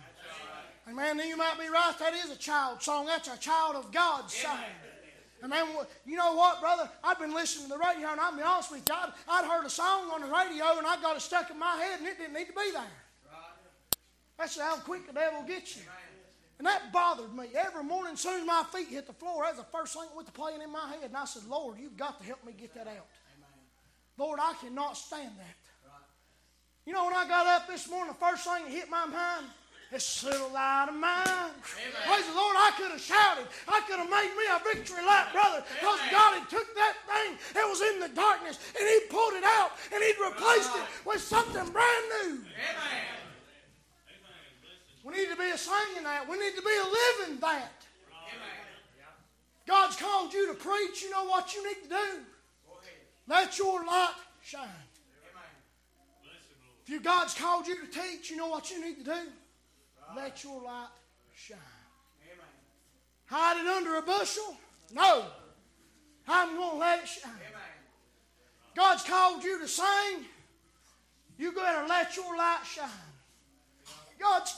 Amen. 0.88 1.18
You 1.18 1.36
might 1.36 1.58
be 1.58 1.68
right. 1.68 1.94
That 1.98 2.14
is 2.14 2.30
a 2.30 2.36
child 2.36 2.82
song. 2.82 3.06
That's 3.06 3.28
a 3.28 3.36
child 3.38 3.76
of 3.76 3.92
God's 3.92 4.34
song. 4.34 4.58
Amen. 5.44 5.66
You 6.04 6.16
know 6.16 6.34
what, 6.34 6.60
brother? 6.60 6.88
I've 7.04 7.18
been 7.18 7.32
listening 7.32 7.68
to 7.68 7.74
the 7.74 7.78
radio, 7.78 8.08
and 8.08 8.20
I'll 8.20 8.36
be 8.36 8.42
honest 8.42 8.72
with 8.72 8.88
you. 8.88 8.94
I'd, 8.94 9.12
I'd 9.28 9.44
heard 9.44 9.64
a 9.64 9.70
song 9.70 10.10
on 10.12 10.22
the 10.22 10.26
radio, 10.26 10.78
and 10.78 10.86
I 10.86 11.00
got 11.00 11.16
it 11.16 11.22
stuck 11.22 11.50
in 11.50 11.58
my 11.58 11.76
head, 11.76 12.00
and 12.00 12.08
it 12.08 12.18
didn't 12.18 12.34
need 12.34 12.46
to 12.46 12.52
be 12.52 12.70
there. 12.72 12.82
That's 14.38 14.58
how 14.58 14.76
quick 14.76 15.06
the 15.06 15.12
devil 15.12 15.42
gets 15.42 15.76
you. 15.76 15.82
And 16.58 16.66
that 16.66 16.92
bothered 16.92 17.34
me. 17.34 17.46
Every 17.54 17.84
morning, 17.84 18.14
as 18.14 18.20
soon 18.20 18.40
as 18.40 18.46
my 18.46 18.64
feet 18.72 18.88
hit 18.88 19.06
the 19.06 19.12
floor, 19.12 19.44
that 19.44 19.56
was 19.56 19.64
the 19.64 19.78
first 19.78 19.94
thing 19.94 20.02
that 20.08 20.14
went 20.14 20.26
to 20.26 20.32
playing 20.32 20.60
in 20.60 20.72
my 20.72 20.88
head. 20.88 21.04
And 21.04 21.16
I 21.16 21.24
said, 21.24 21.44
Lord, 21.48 21.78
you've 21.78 21.96
got 21.96 22.18
to 22.18 22.24
help 22.24 22.44
me 22.44 22.52
get 22.56 22.74
that 22.74 22.88
out. 22.88 23.06
Lord, 24.16 24.40
I 24.42 24.54
cannot 24.60 24.96
stand 24.96 25.32
that. 25.38 25.56
You 26.84 26.92
know, 26.94 27.04
when 27.04 27.14
I 27.14 27.28
got 27.28 27.46
up 27.46 27.68
this 27.68 27.88
morning, 27.88 28.14
the 28.18 28.26
first 28.26 28.44
thing 28.44 28.64
that 28.64 28.72
hit 28.72 28.90
my 28.90 29.06
mind, 29.06 29.46
this 29.90 30.22
little 30.22 30.52
light 30.52 30.86
of 30.88 30.94
mine. 30.94 31.52
Praise 31.62 32.26
the 32.28 32.36
Lord, 32.36 32.56
I 32.58 32.72
could 32.76 32.90
have 32.92 33.00
shouted. 33.00 33.46
I 33.66 33.80
could 33.88 33.96
have 33.96 34.10
made 34.10 34.32
me 34.36 34.44
a 34.52 34.60
victory 34.60 35.04
lap, 35.04 35.32
brother, 35.32 35.64
because 35.80 36.00
God 36.12 36.36
had 36.36 36.48
took 36.50 36.68
that 36.76 36.94
thing 37.08 37.38
that 37.54 37.64
was 37.64 37.80
in 37.80 38.00
the 38.00 38.12
darkness 38.12 38.58
and 38.78 38.84
He 38.84 39.00
pulled 39.08 39.32
it 39.32 39.44
out 39.44 39.72
and 39.92 40.02
He'd 40.04 40.20
replaced 40.20 40.76
it 40.76 40.84
with 41.06 41.20
something 41.20 41.72
brand 41.72 42.04
new. 42.22 42.44
We 45.04 45.14
need 45.16 45.30
to 45.30 45.36
be 45.36 45.48
a 45.48 45.56
singing 45.56 46.04
that. 46.04 46.28
We 46.28 46.38
need 46.38 46.54
to 46.56 46.62
be 46.62 46.76
a 46.76 46.84
living 46.84 47.40
that. 47.40 47.72
God's 49.66 49.96
called 49.96 50.32
you 50.32 50.48
to 50.48 50.54
preach. 50.54 51.02
You 51.02 51.10
know 51.10 51.24
what 51.24 51.54
you 51.54 51.66
need 51.66 51.82
to 51.84 51.88
do? 51.88 52.20
Let 53.26 53.58
your 53.58 53.84
light 53.84 54.14
shine. 54.42 54.68
If 56.84 56.92
you 56.92 57.00
God's 57.00 57.34
called 57.34 57.66
you 57.66 57.76
to 57.84 57.86
teach, 57.86 58.30
you 58.30 58.36
know 58.36 58.48
what 58.48 58.70
you 58.70 58.84
need 58.84 58.96
to 58.98 59.04
do? 59.04 59.20
Let 60.16 60.42
your 60.44 60.62
light 60.62 60.88
shine. 61.34 61.58
Hide 63.26 63.60
it 63.60 63.66
under 63.66 63.96
a 63.96 64.02
bushel? 64.02 64.56
No. 64.94 65.24
I'm 66.26 66.56
going 66.56 66.70
to 66.72 66.76
let 66.76 67.02
it 67.02 67.08
shine. 67.08 67.32
God's 68.74 69.02
called 69.02 69.42
you 69.42 69.60
to 69.60 69.68
sing. 69.68 70.24
You 71.38 71.52
go 71.52 71.62
ahead 71.62 71.80
and 71.80 71.88
let 71.88 72.16
your 72.16 72.36
light 72.36 72.60
shine. 72.64 72.88
God's 74.18 74.56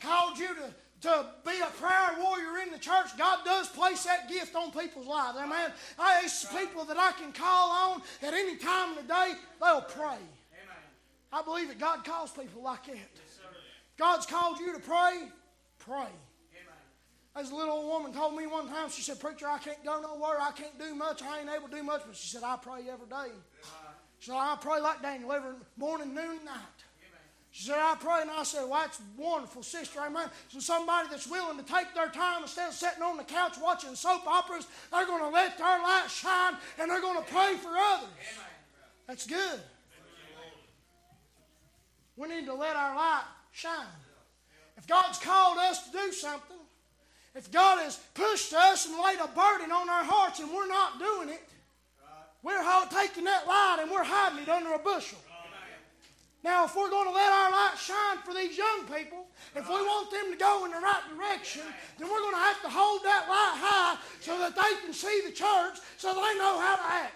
called 0.00 0.38
you 0.38 0.48
to, 0.48 1.08
to 1.08 1.26
be 1.44 1.58
a 1.60 1.70
prayer 1.80 2.10
warrior 2.20 2.64
in 2.64 2.72
the 2.72 2.78
church. 2.78 3.16
God 3.16 3.40
does 3.44 3.68
place 3.68 4.04
that 4.04 4.28
gift 4.28 4.54
on 4.54 4.70
people's 4.70 5.06
lives. 5.06 5.38
Amen. 5.38 5.70
I 5.98 6.22
it's 6.24 6.44
people 6.44 6.84
that 6.84 6.98
I 6.98 7.12
can 7.12 7.32
call 7.32 7.70
on 7.70 8.02
at 8.22 8.34
any 8.34 8.56
time 8.56 8.90
of 8.90 8.96
the 8.96 9.08
day, 9.08 9.32
they'll 9.60 9.82
pray. 9.82 10.04
Amen. 10.04 10.84
I 11.32 11.42
believe 11.42 11.68
that 11.68 11.78
God 11.78 12.04
calls 12.04 12.30
people 12.30 12.62
like 12.62 12.86
that. 12.86 13.27
God's 13.98 14.26
called 14.26 14.60
you 14.60 14.72
to 14.74 14.80
pray, 14.80 15.28
pray. 15.80 16.08
As 17.36 17.50
a 17.50 17.54
little 17.54 17.74
old 17.74 17.86
woman 17.86 18.12
told 18.12 18.36
me 18.36 18.46
one 18.46 18.68
time, 18.68 18.90
she 18.90 19.02
said, 19.02 19.20
Preacher, 19.20 19.46
I 19.48 19.58
can't 19.58 19.84
go 19.84 20.00
nowhere. 20.00 20.40
I 20.40 20.50
can't 20.52 20.76
do 20.78 20.94
much. 20.94 21.22
I 21.22 21.40
ain't 21.40 21.48
able 21.48 21.68
to 21.68 21.76
do 21.76 21.82
much. 21.82 22.02
But 22.06 22.16
she 22.16 22.28
said, 22.28 22.42
I 22.42 22.56
pray 22.56 22.80
every 22.90 23.06
day. 23.06 23.32
She 24.18 24.30
said, 24.30 24.36
I 24.36 24.56
pray 24.60 24.80
like 24.80 25.02
Daniel 25.02 25.32
every 25.32 25.52
morning, 25.76 26.14
noon, 26.14 26.36
and 26.36 26.44
night. 26.44 26.78
She 27.50 27.66
said, 27.66 27.78
I 27.78 27.94
pray. 27.98 28.22
And 28.22 28.30
I 28.30 28.42
said, 28.42 28.62
Well, 28.68 28.80
that's 28.80 29.00
wonderful, 29.16 29.62
sister. 29.62 30.00
Amen. 30.00 30.28
So 30.48 30.58
somebody 30.58 31.08
that's 31.10 31.28
willing 31.28 31.58
to 31.58 31.64
take 31.64 31.94
their 31.94 32.08
time 32.08 32.42
instead 32.42 32.68
of 32.68 32.74
sitting 32.74 33.02
on 33.02 33.16
the 33.16 33.24
couch 33.24 33.54
watching 33.62 33.94
soap 33.94 34.26
operas, 34.26 34.66
they're 34.90 35.06
going 35.06 35.22
to 35.22 35.30
let 35.30 35.58
their 35.58 35.82
light 35.82 36.06
shine 36.08 36.54
and 36.80 36.90
they're 36.90 37.00
going 37.00 37.22
to 37.22 37.30
pray 37.30 37.54
for 37.56 37.70
others. 37.76 38.08
That's 39.06 39.26
good. 39.26 39.60
We 42.16 42.28
need 42.28 42.46
to 42.46 42.54
let 42.54 42.74
our 42.74 42.96
light 42.96 43.24
shine. 43.52 43.86
If 44.76 44.86
God's 44.86 45.18
called 45.18 45.58
us 45.58 45.86
to 45.86 45.92
do 45.92 46.12
something, 46.12 46.56
if 47.34 47.50
God 47.52 47.78
has 47.80 47.96
pushed 48.14 48.52
us 48.52 48.86
and 48.86 48.94
laid 48.96 49.18
a 49.18 49.28
burden 49.28 49.70
on 49.70 49.88
our 49.88 50.04
hearts 50.04 50.40
and 50.40 50.50
we're 50.50 50.68
not 50.68 50.98
doing 50.98 51.28
it, 51.28 51.42
we're 52.42 52.62
taking 52.90 53.24
that 53.24 53.46
light 53.46 53.78
and 53.80 53.90
we're 53.90 54.04
hiding 54.04 54.42
it 54.42 54.48
under 54.48 54.72
a 54.72 54.78
bushel. 54.78 55.18
Now, 56.44 56.64
if 56.64 56.76
we're 56.76 56.88
going 56.88 57.08
to 57.08 57.14
let 57.14 57.32
our 57.32 57.50
light 57.50 57.76
shine 57.76 58.18
for 58.24 58.32
these 58.32 58.56
young 58.56 58.84
people, 58.86 59.26
if 59.56 59.68
we 59.68 59.74
want 59.74 60.10
them 60.10 60.30
to 60.32 60.38
go 60.38 60.64
in 60.64 60.70
the 60.70 60.78
right 60.78 61.02
direction, 61.16 61.62
then 61.98 62.08
we're 62.08 62.20
going 62.20 62.34
to 62.34 62.40
have 62.40 62.62
to 62.62 62.68
hold 62.68 63.02
that 63.02 63.26
light 63.28 63.58
high 63.58 63.98
so 64.20 64.38
that 64.38 64.54
they 64.54 64.84
can 64.84 64.92
see 64.94 65.20
the 65.26 65.32
church 65.32 65.78
so 65.96 66.14
they 66.14 66.38
know 66.38 66.60
how 66.60 66.76
to 66.76 66.82
act. 66.82 67.14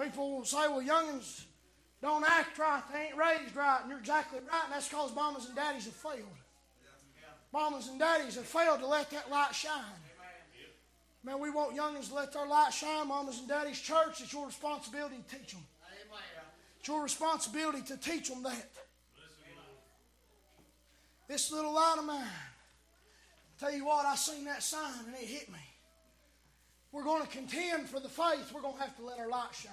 People 0.00 0.38
will 0.38 0.44
say, 0.44 0.68
well, 0.68 0.82
youngins 0.82 1.44
don't 2.00 2.24
act 2.24 2.58
right, 2.58 2.82
they 2.92 3.06
ain't 3.06 3.16
raised 3.16 3.56
right, 3.56 3.80
and 3.80 3.90
you're 3.90 3.98
exactly 3.98 4.38
right, 4.38 4.64
and 4.64 4.72
that's 4.72 4.88
because 4.88 5.14
mamas 5.14 5.46
and 5.46 5.56
daddies 5.56 5.84
have 5.86 5.94
failed. 5.94 6.38
Mamas 7.52 7.88
and 7.88 7.98
daddies 7.98 8.36
have 8.36 8.44
failed 8.44 8.80
to 8.80 8.86
let 8.86 9.10
that 9.10 9.30
light 9.30 9.54
shine. 9.54 9.82
Man, 11.24 11.40
we 11.40 11.50
want 11.50 11.76
youngins 11.76 12.08
to 12.08 12.14
let 12.14 12.32
their 12.32 12.46
light 12.46 12.72
shine. 12.72 13.08
Mamas 13.08 13.40
and 13.40 13.48
daddies, 13.48 13.80
church, 13.80 14.20
it's 14.20 14.32
your 14.32 14.46
responsibility 14.46 15.16
to 15.16 15.36
teach 15.36 15.52
them. 15.52 15.62
It's 16.78 16.88
your 16.88 17.02
responsibility 17.02 17.82
to 17.82 17.96
teach 17.96 18.28
them 18.28 18.42
that. 18.44 18.70
This 21.26 21.52
little 21.52 21.74
light 21.74 21.96
of 21.98 22.04
mine. 22.04 22.24
Tell 23.58 23.72
you 23.72 23.84
what, 23.84 24.06
I 24.06 24.14
seen 24.14 24.44
that 24.44 24.62
sign 24.62 25.04
and 25.06 25.14
it 25.14 25.26
hit 25.26 25.50
me. 25.50 25.58
We're 26.92 27.04
going 27.04 27.22
to 27.22 27.28
contend 27.28 27.88
for 27.88 28.00
the 28.00 28.08
faith. 28.08 28.50
We're 28.54 28.62
going 28.62 28.76
to 28.76 28.80
have 28.80 28.96
to 28.96 29.04
let 29.04 29.18
our 29.18 29.28
light 29.28 29.52
shine. 29.52 29.72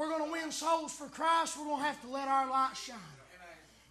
We're 0.00 0.08
going 0.08 0.24
to 0.24 0.32
win 0.32 0.50
souls 0.50 0.92
for 0.92 1.08
Christ. 1.08 1.58
We're 1.58 1.66
going 1.66 1.80
to 1.80 1.84
have 1.84 2.00
to 2.00 2.08
let 2.08 2.26
our 2.26 2.48
light 2.48 2.74
shine. 2.74 2.96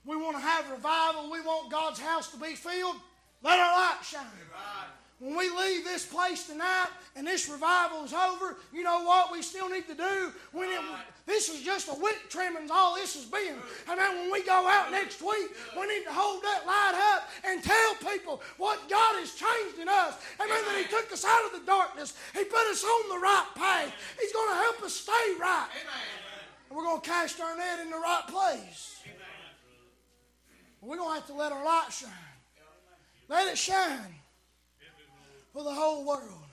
We 0.04 0.16
want 0.18 0.38
to 0.38 0.42
have 0.42 0.68
revival. 0.72 1.30
We 1.30 1.40
want 1.42 1.70
God's 1.70 2.00
house 2.00 2.32
to 2.32 2.38
be 2.38 2.56
filled. 2.56 2.96
Let 3.44 3.60
our 3.60 3.72
light 3.72 4.00
shine. 4.02 4.26
When 5.20 5.36
we 5.36 5.50
leave 5.50 5.84
this 5.84 6.06
place 6.06 6.48
tonight 6.48 6.88
and 7.18 7.28
this 7.28 7.50
revival 7.50 8.06
is 8.06 8.14
over, 8.14 8.56
you 8.72 8.84
know 8.84 9.04
what 9.04 9.34
we 9.34 9.42
still 9.42 9.70
need 9.70 9.86
to 9.90 9.94
do? 9.94 10.32
When 10.54 10.70
it, 10.70 10.80
this 11.26 11.50
is 11.50 11.62
just 11.62 11.90
a 11.90 11.94
wick 12.00 12.30
trimming, 12.30 12.72
all 12.72 12.96
this 12.96 13.16
has 13.16 13.26
been. 13.26 13.56
And 13.90 14.00
then 14.00 14.16
when 14.16 14.32
we 14.32 14.46
go 14.46 14.66
out 14.66 14.92
next 14.92 15.22
week, 15.22 15.52
we 15.78 15.88
need 15.88 16.06
to 16.06 16.14
hold 16.14 16.42
that 16.44 16.66
light 16.66 16.96
up 17.14 17.30
and 17.46 17.62
tell 17.62 17.96
people 17.96 18.42
what 18.58 18.80
God 18.90 19.20
has 19.20 19.36
changed 19.36 19.80
in 19.80 19.90
us. 19.90 20.16
Amen. 20.40 20.64
That 20.66 20.78
He 20.78 20.88
took 20.88 21.12
us 21.12 21.26
out 21.26 21.46
of 21.48 21.60
the 21.60 21.66
darkness. 21.66 22.14
He 22.34 22.46
put 22.46 22.66
us 22.72 22.86
on 22.86 23.10
the 23.10 23.20
right 23.20 23.48
path. 23.56 23.92
He's 24.22 24.32
going 24.32 24.50
to 24.52 24.56
help 24.56 24.82
us 24.84 24.94
stay 24.94 25.36
right. 25.38 25.68
And 26.70 26.78
we're 26.78 26.86
going 26.86 27.02
to 27.02 27.10
cast 27.10 27.42
our 27.42 27.58
net 27.58 27.80
in 27.82 27.90
the 27.90 27.98
right 27.98 28.24
place. 28.30 29.02
We're 30.82 30.96
going 30.96 31.10
to 31.10 31.16
have 31.16 31.28
to 31.28 31.34
let 31.34 31.52
our 31.52 31.66
light 31.66 31.90
shine. 31.92 32.10
Let 33.28 33.50
it 33.50 33.58
shine 33.58 34.19
for 35.54 35.64
the 35.64 35.74
whole 35.74 36.06
world. 36.06 36.46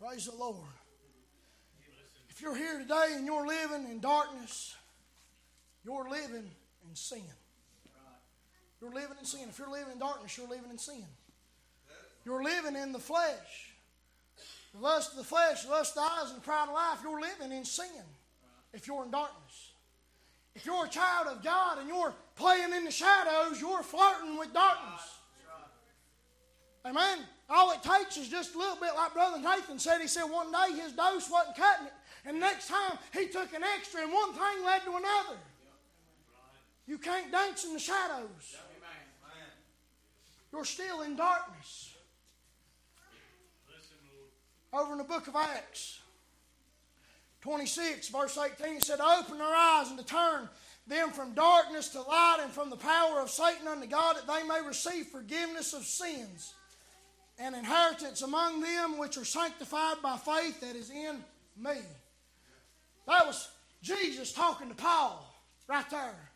Praise 0.00 0.26
the 0.26 0.36
Lord. 0.36 0.56
If 2.28 2.42
you're 2.42 2.56
here 2.56 2.78
today 2.78 3.14
and 3.14 3.24
you're 3.24 3.46
living 3.46 3.88
in 3.90 4.00
darkness, 4.00 4.74
you're 5.84 6.08
living 6.10 6.50
in 6.88 6.94
sin. 6.94 7.22
You're 8.80 8.92
living 8.92 9.16
in 9.18 9.24
sin. 9.24 9.48
If 9.48 9.58
you're 9.58 9.70
living 9.70 9.92
in 9.92 9.98
darkness, 9.98 10.36
you're 10.36 10.48
living 10.48 10.70
in 10.70 10.78
sin. 10.78 11.04
You're 12.24 12.42
living 12.42 12.76
in 12.76 12.92
the 12.92 12.98
flesh. 12.98 13.72
The 14.74 14.80
lust 14.80 15.12
of 15.12 15.18
the 15.18 15.24
flesh, 15.24 15.62
the 15.62 15.70
lust 15.70 15.96
of 15.96 16.02
the 16.02 16.10
eyes, 16.10 16.30
and 16.30 16.40
the 16.40 16.44
pride 16.44 16.68
of 16.68 16.74
life, 16.74 16.98
you're 17.02 17.20
living 17.20 17.56
in 17.56 17.64
sin 17.64 17.86
if 18.72 18.88
you're 18.88 19.04
in 19.04 19.10
darkness. 19.10 19.63
If 20.54 20.64
you're 20.66 20.84
a 20.84 20.88
child 20.88 21.26
of 21.28 21.42
God 21.42 21.78
and 21.78 21.88
you're 21.88 22.14
playing 22.36 22.72
in 22.72 22.84
the 22.84 22.90
shadows, 22.90 23.60
you're 23.60 23.82
flirting 23.82 24.38
with 24.38 24.52
darkness. 24.54 25.18
Amen. 26.86 27.18
All 27.48 27.72
it 27.72 27.82
takes 27.82 28.16
is 28.16 28.28
just 28.28 28.54
a 28.54 28.58
little 28.58 28.76
bit, 28.76 28.94
like 28.94 29.14
Brother 29.14 29.40
Nathan 29.40 29.78
said. 29.78 30.00
He 30.00 30.06
said 30.06 30.24
one 30.24 30.52
day 30.52 30.80
his 30.80 30.92
dose 30.92 31.30
wasn't 31.30 31.56
cutting 31.56 31.86
it, 31.86 31.92
and 32.26 32.38
next 32.38 32.68
time 32.68 32.98
he 33.12 33.26
took 33.26 33.52
an 33.54 33.62
extra, 33.62 34.02
and 34.02 34.12
one 34.12 34.32
thing 34.32 34.64
led 34.64 34.82
to 34.84 34.90
another. 34.90 35.38
You 36.86 36.98
can't 36.98 37.32
dance 37.32 37.64
in 37.64 37.72
the 37.72 37.78
shadows. 37.78 38.56
You're 40.52 40.64
still 40.64 41.02
in 41.02 41.16
darkness. 41.16 41.94
Over 44.72 44.92
in 44.92 44.98
the 44.98 45.04
book 45.04 45.26
of 45.26 45.36
Acts, 45.36 46.00
26, 47.44 48.08
verse 48.08 48.38
18 48.38 48.80
said, 48.80 49.00
Open 49.00 49.36
their 49.36 49.46
eyes 49.46 49.90
and 49.90 49.98
to 49.98 50.04
turn 50.06 50.48
them 50.86 51.10
from 51.10 51.34
darkness 51.34 51.90
to 51.90 52.00
light 52.00 52.38
and 52.40 52.50
from 52.50 52.70
the 52.70 52.76
power 52.76 53.20
of 53.20 53.28
Satan 53.28 53.68
unto 53.68 53.86
God, 53.86 54.16
that 54.16 54.26
they 54.26 54.48
may 54.48 54.66
receive 54.66 55.08
forgiveness 55.08 55.74
of 55.74 55.82
sins 55.82 56.54
and 57.38 57.54
inheritance 57.54 58.22
among 58.22 58.62
them 58.62 58.96
which 58.96 59.18
are 59.18 59.26
sanctified 59.26 59.96
by 60.02 60.16
faith 60.16 60.58
that 60.62 60.74
is 60.74 60.88
in 60.88 61.22
me. 61.54 61.82
That 63.06 63.26
was 63.26 63.46
Jesus 63.82 64.32
talking 64.32 64.70
to 64.70 64.74
Paul 64.74 65.22
right 65.68 65.88
there. 65.90 66.30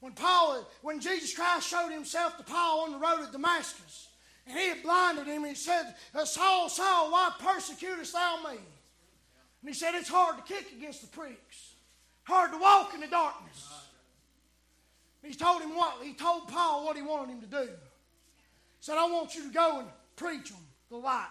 When 0.00 0.12
Paul, 0.12 0.68
when 0.82 1.00
Jesus 1.00 1.34
Christ 1.34 1.68
showed 1.68 1.90
himself 1.90 2.36
to 2.36 2.44
Paul 2.44 2.80
on 2.80 2.92
the 2.92 2.98
road 2.98 3.24
to 3.24 3.32
Damascus, 3.32 4.08
and 4.46 4.58
he 4.58 4.68
had 4.68 4.82
blinded 4.82 5.26
him, 5.26 5.42
he 5.42 5.54
said, 5.54 5.94
Saul, 6.24 6.68
Saul, 6.68 7.12
why 7.12 7.30
persecutest 7.38 8.12
thou 8.12 8.40
me? 8.52 8.58
And 9.60 9.68
he 9.68 9.74
said, 9.74 9.94
It's 9.94 10.08
hard 10.08 10.36
to 10.36 10.42
kick 10.42 10.72
against 10.76 11.02
the 11.02 11.08
pricks, 11.08 11.74
hard 12.24 12.52
to 12.52 12.58
walk 12.58 12.94
in 12.94 13.00
the 13.00 13.06
darkness. 13.06 13.68
And 15.22 15.32
he 15.32 15.38
told 15.38 15.60
him 15.60 15.74
what? 15.76 16.02
He 16.02 16.14
told 16.14 16.48
Paul 16.48 16.84
what 16.84 16.96
he 16.96 17.02
wanted 17.02 17.32
him 17.32 17.40
to 17.42 17.46
do. 17.46 17.64
He 17.64 18.80
said, 18.80 18.96
I 18.96 19.04
want 19.04 19.34
you 19.34 19.46
to 19.46 19.52
go 19.52 19.80
and 19.80 19.88
preach 20.16 20.50
them 20.50 20.60
the 20.90 20.96
light, 20.96 21.26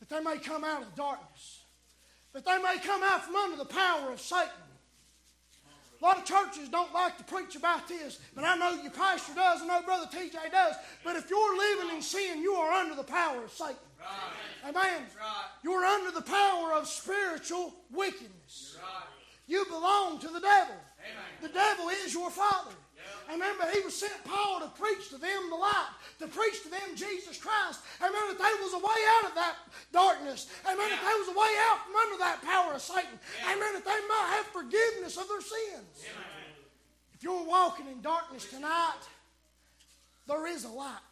that 0.00 0.08
they 0.08 0.20
may 0.20 0.38
come 0.38 0.62
out 0.62 0.82
of 0.82 0.90
the 0.90 0.96
darkness, 0.96 1.62
that 2.32 2.44
they 2.44 2.58
may 2.58 2.76
come 2.84 3.02
out 3.02 3.24
from 3.24 3.34
under 3.34 3.56
the 3.56 3.64
power 3.64 4.12
of 4.12 4.20
Satan. 4.20 4.50
A 6.00 6.04
lot 6.04 6.18
of 6.18 6.24
churches 6.26 6.68
don't 6.68 6.92
like 6.92 7.16
to 7.16 7.24
preach 7.24 7.56
about 7.56 7.88
this, 7.88 8.18
but 8.34 8.44
I 8.44 8.56
know 8.56 8.82
your 8.82 8.92
pastor 8.92 9.34
does, 9.34 9.62
I 9.62 9.66
know 9.66 9.80
Brother 9.82 10.06
TJ 10.12 10.52
does. 10.52 10.74
But 11.02 11.16
if 11.16 11.30
you're 11.30 11.56
living 11.56 11.96
in 11.96 12.02
sin, 12.02 12.42
you 12.42 12.52
are 12.54 12.70
under 12.72 12.94
the 12.94 13.02
power 13.02 13.42
of 13.42 13.50
Satan. 13.50 13.76
Amen. 14.68 15.02
You're 15.62 15.84
under 15.84 16.10
the 16.10 16.22
power 16.22 16.72
of 16.72 16.86
spiritual 16.88 17.74
wickedness. 17.92 18.76
You 19.46 19.64
belong 19.66 20.18
to 20.20 20.28
the 20.28 20.40
devil. 20.40 20.74
The 21.40 21.48
devil 21.48 21.88
is 21.88 22.12
your 22.12 22.30
father. 22.30 22.72
Remember, 23.30 23.64
he 23.72 23.80
was 23.80 23.94
sent 23.94 24.24
Paul 24.24 24.60
to 24.60 24.68
preach 24.80 25.08
to 25.10 25.18
them 25.18 25.50
the 25.50 25.56
light, 25.56 25.90
to 26.20 26.26
preach 26.28 26.62
to 26.62 26.68
them 26.68 26.94
Jesus 26.94 27.38
Christ. 27.38 27.80
Amen. 28.00 28.12
That 28.28 28.38
there 28.38 28.62
was 28.62 28.72
a 28.74 28.78
way 28.78 29.00
out 29.18 29.28
of 29.28 29.34
that 29.34 29.56
darkness. 29.92 30.48
Amen. 30.64 30.90
That 30.90 31.02
there 31.02 31.18
was 31.18 31.28
a 31.28 31.38
way 31.38 31.54
out 31.66 31.84
from 31.84 31.96
under 31.96 32.18
that 32.18 32.42
power 32.42 32.74
of 32.74 32.80
Satan. 32.80 33.18
Amen. 33.44 33.74
That 33.74 33.84
they 33.84 34.00
might 34.08 34.28
have 34.36 34.46
forgiveness 34.46 35.16
of 35.16 35.28
their 35.28 35.40
sins. 35.40 36.06
If 37.14 37.22
you're 37.22 37.44
walking 37.44 37.86
in 37.88 38.00
darkness 38.00 38.48
tonight, 38.48 39.02
there 40.28 40.46
is 40.46 40.64
a 40.64 40.68
light. 40.68 41.05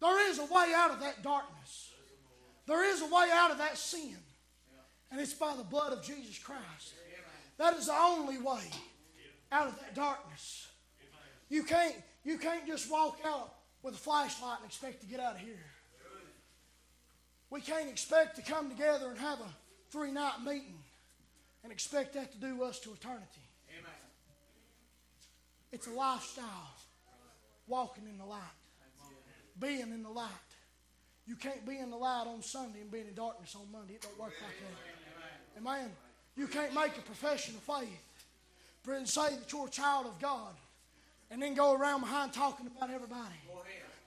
There 0.00 0.30
is 0.30 0.38
a 0.38 0.44
way 0.44 0.72
out 0.74 0.90
of 0.90 1.00
that 1.00 1.22
darkness. 1.22 1.90
There 2.66 2.84
is 2.84 3.02
a 3.02 3.06
way 3.06 3.28
out 3.32 3.50
of 3.50 3.58
that 3.58 3.76
sin. 3.76 4.16
And 5.10 5.20
it's 5.20 5.34
by 5.34 5.54
the 5.56 5.64
blood 5.64 5.92
of 5.92 6.02
Jesus 6.02 6.38
Christ. 6.38 6.94
That 7.58 7.76
is 7.76 7.86
the 7.86 7.94
only 7.94 8.38
way 8.38 8.62
out 9.52 9.66
of 9.66 9.78
that 9.80 9.94
darkness. 9.94 10.68
You 11.48 11.64
can't, 11.64 11.94
you 12.24 12.38
can't 12.38 12.66
just 12.66 12.90
walk 12.90 13.18
out 13.24 13.54
with 13.82 13.94
a 13.94 13.98
flashlight 13.98 14.58
and 14.60 14.66
expect 14.66 15.00
to 15.00 15.06
get 15.06 15.20
out 15.20 15.34
of 15.34 15.40
here. 15.40 15.66
We 17.50 17.60
can't 17.60 17.88
expect 17.88 18.36
to 18.36 18.42
come 18.42 18.70
together 18.70 19.10
and 19.10 19.18
have 19.18 19.40
a 19.40 19.48
three 19.90 20.12
night 20.12 20.44
meeting 20.44 20.78
and 21.64 21.72
expect 21.72 22.14
that 22.14 22.32
to 22.32 22.38
do 22.38 22.62
us 22.62 22.78
to 22.80 22.92
eternity. 22.92 23.26
It's 25.72 25.86
a 25.86 25.92
lifestyle, 25.92 26.74
walking 27.66 28.04
in 28.08 28.18
the 28.18 28.24
light, 28.24 28.40
being 29.58 29.92
in 29.92 30.02
the 30.02 30.08
light. 30.08 30.28
You 31.26 31.36
can't 31.36 31.64
be 31.66 31.78
in 31.78 31.90
the 31.90 31.96
light 31.96 32.24
on 32.26 32.42
Sunday 32.42 32.80
and 32.80 32.90
be 32.90 33.00
in 33.00 33.06
the 33.06 33.12
darkness 33.12 33.54
on 33.54 33.70
Monday. 33.70 33.94
It 33.94 34.02
don't 34.02 34.18
work 34.18 34.32
like 34.42 34.56
that. 34.60 35.60
Amen. 35.60 35.90
You 36.36 36.46
can't 36.46 36.74
make 36.74 36.96
a 36.96 37.02
profession 37.02 37.54
of 37.54 37.62
faith 37.62 38.06
and 38.88 39.08
say 39.08 39.36
that 39.36 39.52
you're 39.52 39.66
a 39.66 39.70
child 39.70 40.06
of 40.06 40.18
God 40.18 40.54
and 41.30 41.40
then 41.40 41.54
go 41.54 41.74
around 41.74 42.00
behind 42.00 42.32
talking 42.32 42.66
about 42.66 42.90
everybody. 42.90 43.34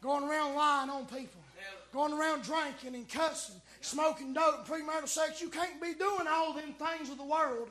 Going 0.02 0.24
around 0.24 0.56
lying 0.56 0.90
on 0.90 1.06
people. 1.06 1.40
Going 1.94 2.12
around 2.12 2.44
drinking 2.44 2.96
and 2.96 3.08
cussing, 3.08 3.56
smoking 3.82 4.34
dope, 4.34 4.68
and 4.68 4.68
premarital 4.68 5.08
sex. 5.08 5.42
You 5.42 5.50
can't 5.50 5.80
be 5.82 5.94
doing 5.94 6.28
all 6.28 6.54
them 6.54 6.74
things 6.74 7.10
of 7.10 7.18
the 7.18 7.24
world. 7.24 7.70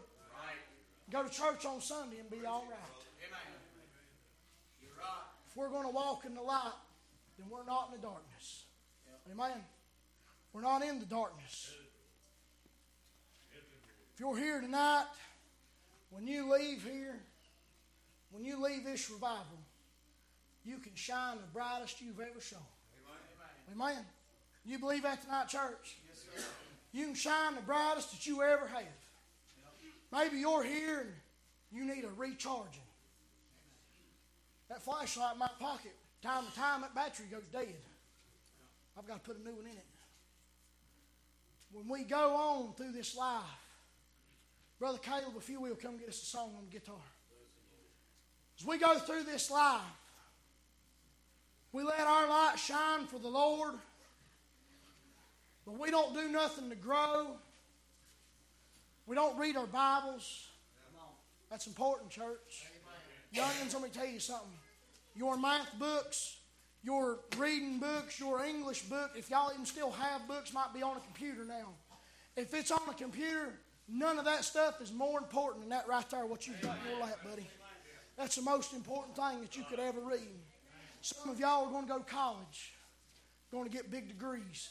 Go 1.10 1.22
to 1.24 1.28
church 1.28 1.66
on 1.66 1.80
Sunday 1.80 2.20
and 2.20 2.30
be 2.30 2.46
all 2.46 2.64
right. 2.70 2.78
If 5.50 5.56
we're 5.56 5.68
going 5.68 5.86
to 5.86 5.92
walk 5.92 6.24
in 6.24 6.34
the 6.34 6.40
light, 6.40 6.72
then 7.42 7.50
we're 7.50 7.64
not 7.64 7.90
in 7.92 8.00
the 8.00 8.06
darkness. 8.06 8.64
Amen. 9.30 9.62
We're 10.52 10.62
not 10.62 10.82
in 10.82 10.98
the 10.98 11.06
darkness. 11.06 11.72
If 14.14 14.20
you're 14.20 14.36
here 14.36 14.60
tonight, 14.60 15.06
when 16.10 16.26
you 16.26 16.52
leave 16.52 16.82
here, 16.82 17.18
when 18.30 18.44
you 18.44 18.62
leave 18.62 18.84
this 18.84 19.10
revival, 19.10 19.58
you 20.64 20.78
can 20.78 20.94
shine 20.94 21.36
the 21.36 21.46
brightest 21.52 22.00
you've 22.00 22.20
ever 22.20 22.40
shone. 22.40 22.60
Amen. 23.72 23.90
Amen. 23.90 24.04
You 24.64 24.78
believe 24.78 25.02
that 25.02 25.22
tonight, 25.22 25.48
church? 25.48 25.96
Yes, 26.08 26.24
you 26.92 27.06
can 27.06 27.14
shine 27.14 27.54
the 27.54 27.62
brightest 27.62 28.12
that 28.12 28.26
you 28.26 28.42
ever 28.42 28.68
have. 28.68 28.84
Maybe 30.12 30.38
you're 30.38 30.62
here 30.62 31.00
and 31.00 31.10
you 31.72 31.84
need 31.84 32.04
a 32.04 32.10
recharging. 32.16 32.82
That 34.68 34.82
flashlight 34.82 35.32
in 35.32 35.38
my 35.38 35.50
pocket, 35.58 35.94
time 36.22 36.46
to 36.46 36.54
time, 36.54 36.82
that 36.82 36.94
battery 36.94 37.26
goes 37.30 37.46
dead. 37.52 37.74
I've 38.96 39.06
got 39.06 39.24
to 39.24 39.30
put 39.30 39.40
a 39.40 39.44
new 39.44 39.54
one 39.54 39.64
in 39.64 39.72
it. 39.72 39.86
When 41.72 41.88
we 41.88 42.04
go 42.04 42.36
on 42.36 42.74
through 42.74 42.92
this 42.92 43.16
life, 43.16 43.42
Brother 44.78 44.98
Caleb, 44.98 45.32
if 45.38 45.48
you 45.48 45.60
will, 45.60 45.74
come 45.74 45.96
get 45.96 46.08
us 46.08 46.22
a 46.22 46.26
song 46.26 46.50
on 46.58 46.64
the 46.64 46.70
guitar. 46.70 46.94
As 48.58 48.66
we 48.66 48.78
go 48.78 48.98
through 48.98 49.24
this 49.24 49.50
life, 49.50 49.80
we 51.72 51.82
let 51.82 52.00
our 52.00 52.28
light 52.28 52.58
shine 52.58 53.06
for 53.06 53.18
the 53.18 53.28
Lord, 53.28 53.74
but 55.64 55.78
we 55.78 55.90
don't 55.90 56.14
do 56.14 56.28
nothing 56.28 56.68
to 56.68 56.76
grow. 56.76 57.36
We 59.06 59.16
don't 59.16 59.38
read 59.38 59.56
our 59.56 59.66
Bibles. 59.66 60.48
That's 61.50 61.66
important, 61.66 62.10
church. 62.10 62.66
Youngins, 63.34 63.72
let 63.72 63.82
me 63.82 63.88
tell 63.88 64.06
you 64.06 64.20
something. 64.20 64.50
Your 65.14 65.36
math 65.36 65.78
books, 65.78 66.36
your 66.82 67.20
reading 67.38 67.78
books, 67.78 68.18
your 68.18 68.44
English 68.44 68.82
book, 68.82 69.12
if 69.16 69.30
y'all 69.30 69.52
even 69.52 69.66
still 69.66 69.92
have 69.92 70.26
books, 70.26 70.52
might 70.52 70.72
be 70.74 70.82
on 70.82 70.96
a 70.96 71.00
computer 71.00 71.44
now. 71.44 71.68
If 72.36 72.54
it's 72.54 72.70
on 72.70 72.80
a 72.88 72.94
computer, 72.94 73.52
none 73.88 74.18
of 74.18 74.24
that 74.24 74.44
stuff 74.44 74.80
is 74.80 74.92
more 74.92 75.18
important 75.18 75.62
than 75.62 75.70
that 75.70 75.86
right 75.86 76.08
there, 76.10 76.26
what 76.26 76.46
you've 76.46 76.60
got 76.60 76.76
in 76.84 76.92
your 76.92 77.00
lap, 77.00 77.18
buddy. 77.28 77.46
That's 78.16 78.36
the 78.36 78.42
most 78.42 78.72
important 78.72 79.16
thing 79.16 79.40
that 79.40 79.56
you 79.56 79.64
could 79.68 79.78
ever 79.78 80.00
read. 80.00 80.20
Some 81.02 81.30
of 81.30 81.38
y'all 81.38 81.66
are 81.66 81.70
going 81.70 81.86
to 81.86 81.92
go 81.92 81.98
to 81.98 82.04
college, 82.04 82.72
going 83.50 83.64
to 83.64 83.70
get 83.70 83.90
big 83.90 84.08
degrees. 84.08 84.68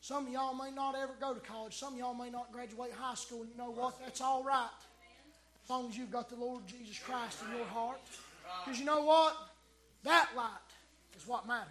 Some 0.00 0.26
of 0.26 0.32
y'all 0.32 0.54
may 0.54 0.70
not 0.70 0.94
ever 0.94 1.14
go 1.20 1.34
to 1.34 1.40
college. 1.40 1.76
Some 1.76 1.94
of 1.94 1.98
y'all 1.98 2.14
may 2.14 2.30
not 2.30 2.52
graduate 2.52 2.92
high 2.92 3.14
school. 3.14 3.42
And 3.42 3.50
you 3.50 3.56
know 3.56 3.70
what? 3.70 3.98
That's 4.00 4.20
all 4.20 4.44
right. 4.44 4.68
As 5.64 5.70
long 5.70 5.88
as 5.88 5.98
you've 5.98 6.12
got 6.12 6.28
the 6.28 6.36
Lord 6.36 6.66
Jesus 6.66 6.98
Christ 6.98 7.38
in 7.42 7.56
your 7.56 7.66
heart. 7.66 7.98
Because 8.64 8.78
you 8.78 8.86
know 8.86 9.04
what? 9.04 9.36
That 10.04 10.28
light 10.36 10.50
is 11.16 11.26
what 11.26 11.46
matters. 11.46 11.68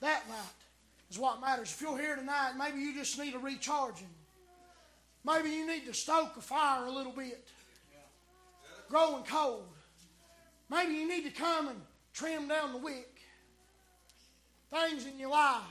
That 0.00 0.22
light 0.28 0.38
is 1.10 1.18
what 1.18 1.40
matters. 1.40 1.72
If 1.72 1.80
you're 1.80 1.98
here 1.98 2.16
tonight, 2.16 2.52
maybe 2.58 2.80
you 2.80 2.94
just 2.94 3.18
need 3.18 3.34
a 3.34 3.38
recharging. 3.38 4.08
Maybe 5.24 5.50
you 5.50 5.66
need 5.66 5.86
to 5.86 5.94
stoke 5.94 6.36
a 6.36 6.40
fire 6.40 6.86
a 6.86 6.90
little 6.90 7.12
bit. 7.12 7.46
Growing 8.88 9.24
cold. 9.24 9.68
Maybe 10.70 10.94
you 10.94 11.08
need 11.08 11.24
to 11.24 11.30
come 11.30 11.68
and 11.68 11.80
trim 12.12 12.48
down 12.48 12.72
the 12.72 12.78
wick. 12.78 13.20
Things 14.70 15.06
in 15.06 15.18
your 15.18 15.30
life 15.30 15.62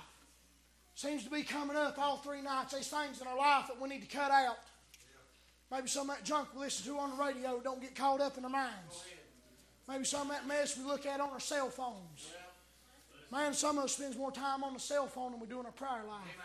seems 0.94 1.24
to 1.24 1.30
be 1.30 1.44
coming 1.44 1.78
up 1.78 1.98
all 1.98 2.18
three 2.18 2.42
nights. 2.42 2.74
There's 2.74 2.88
things 2.88 3.22
in 3.22 3.28
our 3.28 3.38
life 3.38 3.68
that 3.68 3.80
we 3.82 3.88
need 3.88 4.02
to 4.02 4.18
cut 4.18 4.32
out. 4.32 4.58
Maybe 5.72 5.88
some 5.88 6.10
of 6.10 6.18
that 6.18 6.26
junk 6.26 6.50
we 6.54 6.62
listen 6.62 6.92
to 6.92 7.00
on 7.00 7.12
the 7.12 7.24
radio 7.24 7.60
don't 7.64 7.82
get 7.82 7.96
caught 7.96 8.20
up 8.20 8.38
in 8.38 8.44
our 8.44 8.50
minds. 8.50 9.04
Maybe 9.90 10.04
some 10.04 10.30
of 10.30 10.38
that 10.38 10.48
mess 10.48 10.78
we 10.78 10.84
look 10.84 11.08
at 11.08 11.20
on 11.20 11.32
our 11.32 11.40
cell 11.40 11.70
phones. 11.70 12.30
Man, 13.32 13.54
some 13.54 13.80
of 13.80 13.86
us 13.86 13.96
spends 13.96 14.16
more 14.16 14.32
time 14.32 14.64
on 14.64 14.74
the 14.74 14.80
cell 14.80 15.08
phone 15.08 15.32
than 15.32 15.40
we 15.40 15.48
do 15.48 15.60
in 15.60 15.66
our 15.66 15.72
prayer 15.72 16.04
life. 16.08 16.38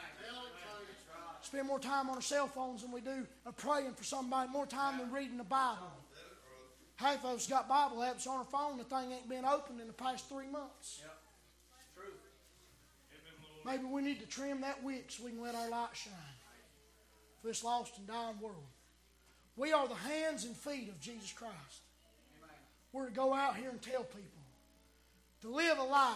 Spend 1.43 1.67
more 1.67 1.79
time 1.79 2.09
on 2.09 2.17
our 2.17 2.23
cell 2.23 2.47
phones 2.47 2.83
than 2.83 2.91
we 2.91 3.03
do 3.03 3.27
of 3.45 3.57
praying 3.59 3.93
for 3.93 4.05
somebody, 4.05 4.51
more 4.51 4.67
time 4.67 4.99
than 4.99 5.13
reading 5.13 5.37
the 5.37 5.45
Bible. 5.45 5.93
Half 6.97 7.25
of 7.25 7.37
us 7.37 7.47
got 7.47 7.69
Bible 7.69 7.99
apps 7.99 8.27
on 8.27 8.39
our 8.39 8.45
phone, 8.45 8.79
the 8.79 8.85
thing 8.85 9.13
ain't 9.13 9.29
been 9.29 9.45
opened 9.45 9.81
in 9.81 9.89
the 9.89 9.93
past 9.93 10.27
three 10.29 10.47
months. 10.47 11.03
Maybe 13.67 13.85
we 13.85 14.01
need 14.01 14.21
to 14.21 14.27
trim 14.27 14.63
that 14.63 14.83
wick 14.83 15.07
so 15.09 15.25
we 15.25 15.33
can 15.33 15.43
let 15.43 15.55
our 15.55 15.69
light 15.69 15.89
shine 15.93 16.13
for 17.41 17.49
this 17.49 17.65
lost 17.65 17.99
and 17.99 18.07
dying 18.07 18.41
world. 18.41 18.57
We 19.57 19.73
are 19.73 19.87
the 19.87 19.95
hands 19.95 20.45
and 20.45 20.57
feet 20.57 20.89
of 20.89 21.01
Jesus 21.01 21.33
Christ. 21.33 21.83
We're 22.95 23.07
to 23.07 23.13
go 23.13 23.35
out 23.35 23.57
here 23.57 23.71
and 23.71 23.83
tell 23.83 24.05
people 24.05 24.23
to 25.43 25.49
live 25.49 25.79
a 25.79 25.83
life, 25.83 26.15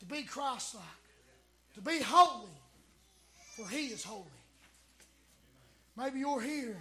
to 0.00 0.04
be 0.04 0.24
Christ 0.24 0.74
like, 0.74 0.84
to 1.74 1.80
be 1.80 2.02
holy, 2.02 2.50
for 3.56 3.68
He 3.68 3.86
is 3.86 4.02
holy. 4.02 4.24
Maybe 5.96 6.18
you're 6.18 6.40
here 6.40 6.76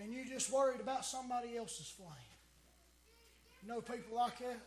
and 0.00 0.12
you're 0.12 0.24
just 0.24 0.52
worried 0.52 0.80
about 0.80 1.04
somebody 1.04 1.56
else's 1.56 1.88
flame. 1.88 2.08
You 3.64 3.70
know 3.70 3.80
people 3.80 4.16
like 4.16 4.38
that? 4.38 4.60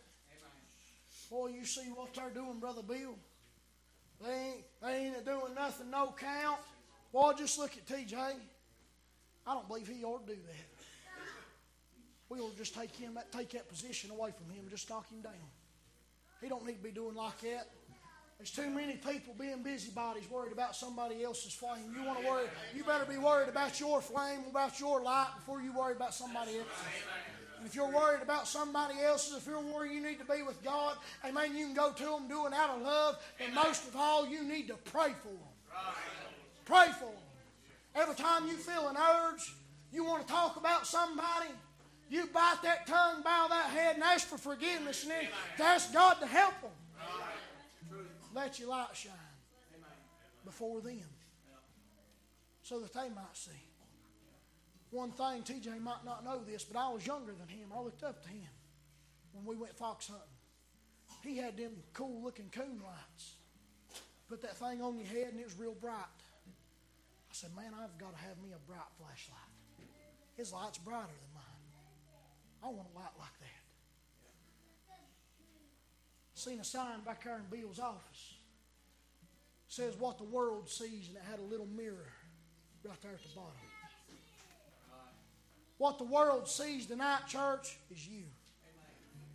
Boy, 1.29 1.51
you 1.57 1.63
see 1.63 1.87
what 1.95 2.13
they're 2.13 2.29
doing, 2.29 2.59
Brother 2.59 2.81
Bill. 2.81 3.15
They 4.21 4.33
ain't, 4.33 4.63
they 4.83 4.95
ain't 5.05 5.25
doing 5.25 5.55
nothing, 5.55 5.89
no 5.89 6.13
count. 6.19 6.59
Boy, 7.13 7.31
just 7.37 7.57
look 7.57 7.71
at 7.77 7.87
TJ. 7.87 8.33
I 9.45 9.53
don't 9.53 9.67
believe 9.67 9.87
he 9.87 10.03
ought 10.03 10.27
to 10.27 10.33
do 10.33 10.39
that. 10.39 10.67
We 12.29 12.39
ought 12.39 12.51
to 12.51 12.57
just 12.57 12.73
take 12.73 12.95
him, 12.95 13.17
take 13.31 13.49
that 13.51 13.67
position 13.67 14.09
away 14.11 14.31
from 14.31 14.53
him, 14.53 14.61
and 14.61 14.69
just 14.69 14.89
knock 14.89 15.09
him 15.09 15.21
down. 15.21 15.33
He 16.41 16.47
don't 16.47 16.65
need 16.65 16.77
to 16.77 16.83
be 16.83 16.91
doing 16.91 17.15
like 17.15 17.39
that. 17.41 17.67
There's 18.37 18.51
too 18.51 18.71
many 18.71 18.93
people 18.93 19.35
being 19.37 19.61
busybodies, 19.61 20.27
worried 20.27 20.51
about 20.51 20.75
somebody 20.75 21.23
else's 21.23 21.53
flame. 21.53 21.93
You 21.95 22.03
want 22.03 22.21
to 22.21 22.27
worry? 22.27 22.47
You 22.75 22.83
better 22.83 23.05
be 23.05 23.17
worried 23.19 23.49
about 23.49 23.79
your 23.79 24.01
flame, 24.01 24.39
about 24.49 24.79
your 24.79 25.03
light, 25.03 25.27
before 25.35 25.61
you 25.61 25.71
worry 25.77 25.93
about 25.95 26.15
somebody 26.15 26.57
else's. 26.57 26.71
And 27.59 27.67
if 27.67 27.75
you're 27.75 27.91
worried 27.91 28.23
about 28.23 28.47
somebody 28.47 28.95
else's, 28.99 29.37
if 29.37 29.45
you're 29.45 29.59
worried 29.59 29.91
you 29.91 30.01
need 30.01 30.17
to 30.17 30.25
be 30.25 30.41
with 30.41 30.63
God, 30.63 30.97
amen, 31.23 31.55
you 31.55 31.67
can 31.67 31.75
go 31.75 31.91
to 31.91 32.03
them 32.03 32.27
doing 32.27 32.51
out 32.51 32.77
of 32.77 32.81
love. 32.81 33.19
And 33.39 33.53
most 33.53 33.87
of 33.87 33.95
all, 33.95 34.27
you 34.27 34.43
need 34.43 34.67
to 34.69 34.75
pray 34.85 35.13
for 35.21 35.27
them. 35.27 35.83
Pray 36.65 36.87
for 36.97 37.05
them. 37.05 37.20
Every 37.95 38.15
time 38.15 38.47
you 38.47 38.55
feel 38.55 38.87
an 38.87 38.95
urge, 38.97 39.53
you 39.91 40.05
want 40.05 40.25
to 40.25 40.31
talk 40.31 40.55
about 40.55 40.87
somebody, 40.87 41.49
you 42.09 42.25
bite 42.27 42.59
that 42.63 42.87
tongue, 42.87 43.21
bow 43.23 43.47
that 43.49 43.69
head, 43.69 43.95
and 43.95 44.03
ask 44.03 44.27
for 44.27 44.37
forgiveness, 44.37 45.03
and 45.03 45.11
then 45.11 45.27
ask 45.59 45.93
God 45.93 46.15
to 46.15 46.25
help 46.25 46.53
them. 46.61 46.71
Let 48.33 48.59
your 48.59 48.69
light 48.69 48.87
shine 48.93 49.11
before 50.45 50.81
them 50.81 50.99
so 52.63 52.79
that 52.79 52.93
they 52.93 53.09
might 53.09 53.35
see. 53.35 53.51
One 54.91 55.11
thing, 55.11 55.43
TJ 55.43 55.81
might 55.81 56.03
not 56.05 56.23
know 56.23 56.41
this, 56.45 56.63
but 56.63 56.79
I 56.79 56.89
was 56.89 57.05
younger 57.05 57.33
than 57.33 57.47
him. 57.47 57.69
I 57.75 57.81
looked 57.81 58.03
up 58.03 58.21
to 58.23 58.29
him 58.29 58.47
when 59.33 59.45
we 59.45 59.55
went 59.55 59.75
fox 59.75 60.07
hunting. 60.07 60.27
He 61.23 61.37
had 61.37 61.57
them 61.57 61.71
cool 61.93 62.21
looking 62.23 62.49
coon 62.51 62.81
lights. 62.83 63.35
Put 64.29 64.41
that 64.41 64.57
thing 64.57 64.81
on 64.81 64.97
your 64.97 65.07
head 65.07 65.31
and 65.31 65.39
it 65.39 65.45
was 65.45 65.57
real 65.57 65.75
bright. 65.75 66.05
I 67.31 67.33
said, 67.33 67.51
Man, 67.55 67.71
I've 67.73 67.97
got 67.97 68.11
to 68.11 68.21
have 68.21 68.37
me 68.43 68.49
a 68.51 68.59
bright 68.69 68.91
flashlight. 68.97 69.39
His 70.35 70.51
light's 70.51 70.77
brighter 70.77 71.07
than 71.07 71.33
mine. 71.33 71.43
I 72.61 72.67
want 72.67 72.89
a 72.93 72.97
light 72.99 73.15
like 73.17 73.39
that. 73.39 73.47
Seen 76.33 76.59
a 76.59 76.63
sign 76.63 76.99
back 77.05 77.23
there 77.23 77.37
in 77.37 77.45
Bill's 77.49 77.79
office. 77.79 78.33
says 79.69 79.95
what 79.97 80.17
the 80.17 80.25
world 80.25 80.69
sees, 80.69 81.07
and 81.07 81.15
it 81.15 81.23
had 81.29 81.39
a 81.39 81.43
little 81.43 81.67
mirror 81.67 82.11
right 82.83 83.01
there 83.01 83.13
at 83.13 83.23
the 83.23 83.29
bottom. 83.33 83.53
What 85.77 85.99
the 85.99 86.03
world 86.03 86.49
sees 86.49 86.85
tonight, 86.85 87.21
church, 87.29 87.77
is 87.89 88.05
you. 88.07 88.23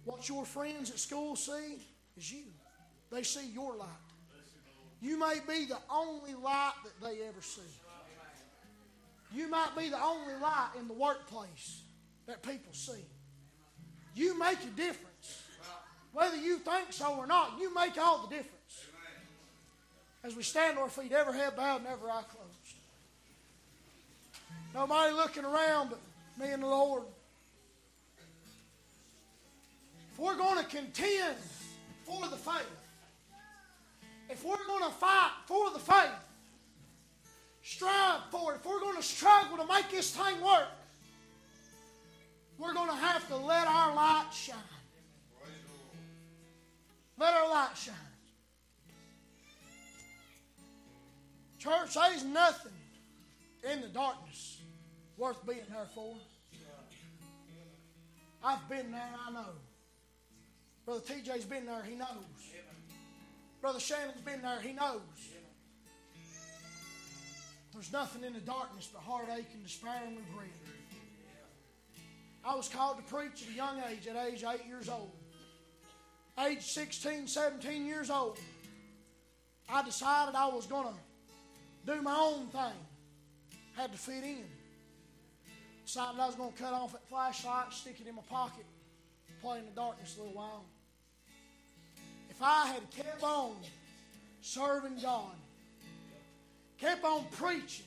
What 0.04 0.28
your 0.28 0.44
friends 0.44 0.90
at 0.90 0.98
school 0.98 1.34
see 1.34 1.78
is 2.16 2.30
you. 2.30 2.44
They 3.10 3.22
see 3.22 3.48
your 3.48 3.74
light. 3.74 3.88
You 5.00 5.18
may 5.18 5.38
be 5.48 5.64
the 5.66 5.78
only 5.90 6.34
light 6.34 6.74
that 6.84 7.00
they 7.00 7.22
ever 7.26 7.40
see. 7.40 7.62
You 9.36 9.50
might 9.50 9.76
be 9.76 9.90
the 9.90 10.02
only 10.02 10.32
light 10.40 10.70
in 10.80 10.88
the 10.88 10.94
workplace 10.94 11.82
that 12.26 12.42
people 12.42 12.72
see. 12.72 13.04
You 14.14 14.38
make 14.38 14.58
a 14.62 14.68
difference. 14.68 15.42
Whether 16.14 16.38
you 16.38 16.56
think 16.56 16.90
so 16.90 17.14
or 17.16 17.26
not, 17.26 17.58
you 17.60 17.74
make 17.74 17.98
all 17.98 18.22
the 18.22 18.34
difference. 18.34 18.86
As 20.24 20.34
we 20.34 20.42
stand 20.42 20.78
on 20.78 20.84
our 20.84 20.88
feet, 20.88 21.12
every 21.12 21.34
head 21.34 21.54
bowed 21.54 21.80
and 21.82 21.86
every 21.86 22.08
eye 22.08 22.22
closed. 22.30 22.76
Nobody 24.74 25.12
looking 25.12 25.44
around 25.44 25.90
but 25.90 26.00
me 26.40 26.50
and 26.50 26.62
the 26.62 26.66
Lord. 26.66 27.02
If 30.12 30.18
we're 30.18 30.38
going 30.38 30.64
to 30.64 30.64
contend 30.64 31.36
for 32.04 32.26
the 32.26 32.36
faith, 32.36 32.64
if 34.30 34.42
we're 34.42 34.66
going 34.66 34.84
to 34.84 34.96
fight 34.96 35.32
for 35.44 35.70
the 35.72 35.78
faith, 35.78 36.25
strive 37.66 38.20
for 38.30 38.52
it, 38.52 38.56
if 38.56 38.64
we're 38.64 38.78
going 38.78 38.96
to 38.96 39.02
struggle 39.02 39.56
to 39.56 39.66
make 39.66 39.90
this 39.90 40.14
thing 40.14 40.40
work, 40.40 40.68
we're 42.58 42.72
going 42.72 42.88
to 42.88 42.94
have 42.94 43.26
to 43.26 43.36
let 43.36 43.66
our 43.66 43.94
light 43.94 44.28
shine. 44.32 44.56
Let 47.18 47.34
our 47.34 47.50
light 47.50 47.76
shine. 47.76 47.94
Church, 51.58 51.94
there's 51.94 52.24
nothing 52.24 52.72
in 53.68 53.80
the 53.80 53.88
darkness 53.88 54.60
worth 55.18 55.44
being 55.44 55.58
there 55.68 55.88
for. 55.92 56.14
I've 58.44 58.68
been 58.68 58.92
there, 58.92 59.10
I 59.26 59.32
know. 59.32 59.46
Brother 60.84 61.00
TJ's 61.00 61.44
been 61.44 61.66
there, 61.66 61.82
he 61.82 61.96
knows. 61.96 62.06
Brother 63.60 63.80
Shannon's 63.80 64.20
been 64.20 64.40
there, 64.40 64.60
he 64.60 64.72
knows. 64.72 65.00
There's 67.76 67.92
nothing 67.92 68.24
in 68.24 68.32
the 68.32 68.40
darkness 68.40 68.88
but 68.90 69.02
heartache 69.02 69.50
and 69.52 69.62
despair 69.62 70.00
and 70.06 70.16
regret. 70.16 70.48
I 72.42 72.54
was 72.56 72.70
called 72.70 72.96
to 72.96 73.02
preach 73.02 73.42
at 73.42 73.50
a 73.50 73.52
young 73.52 73.82
age, 73.90 74.06
at 74.06 74.16
age 74.16 74.42
8 74.42 74.66
years 74.66 74.88
old. 74.88 75.10
Age 76.42 76.62
16, 76.62 77.26
17 77.26 77.84
years 77.84 78.08
old, 78.08 78.38
I 79.68 79.82
decided 79.82 80.34
I 80.34 80.46
was 80.46 80.66
going 80.66 80.86
to 80.86 81.92
do 81.94 82.00
my 82.00 82.16
own 82.16 82.46
thing. 82.46 82.80
Had 83.76 83.92
to 83.92 83.98
fit 83.98 84.24
in. 84.24 84.44
Decided 85.84 86.18
I 86.18 86.26
was 86.26 86.34
going 86.34 86.52
to 86.52 86.58
cut 86.58 86.72
off 86.72 86.92
that 86.92 87.06
flashlight, 87.10 87.74
stick 87.74 88.00
it 88.00 88.06
in 88.06 88.14
my 88.14 88.22
pocket, 88.22 88.64
play 89.42 89.58
in 89.58 89.66
the 89.66 89.72
darkness 89.72 90.16
a 90.16 90.20
little 90.20 90.34
while. 90.34 90.64
If 92.30 92.40
I 92.40 92.68
had 92.68 92.90
kept 92.90 93.22
on 93.22 93.52
serving 94.40 94.98
God, 95.02 95.34
kept 96.78 97.04
on 97.04 97.24
preaching, 97.32 97.86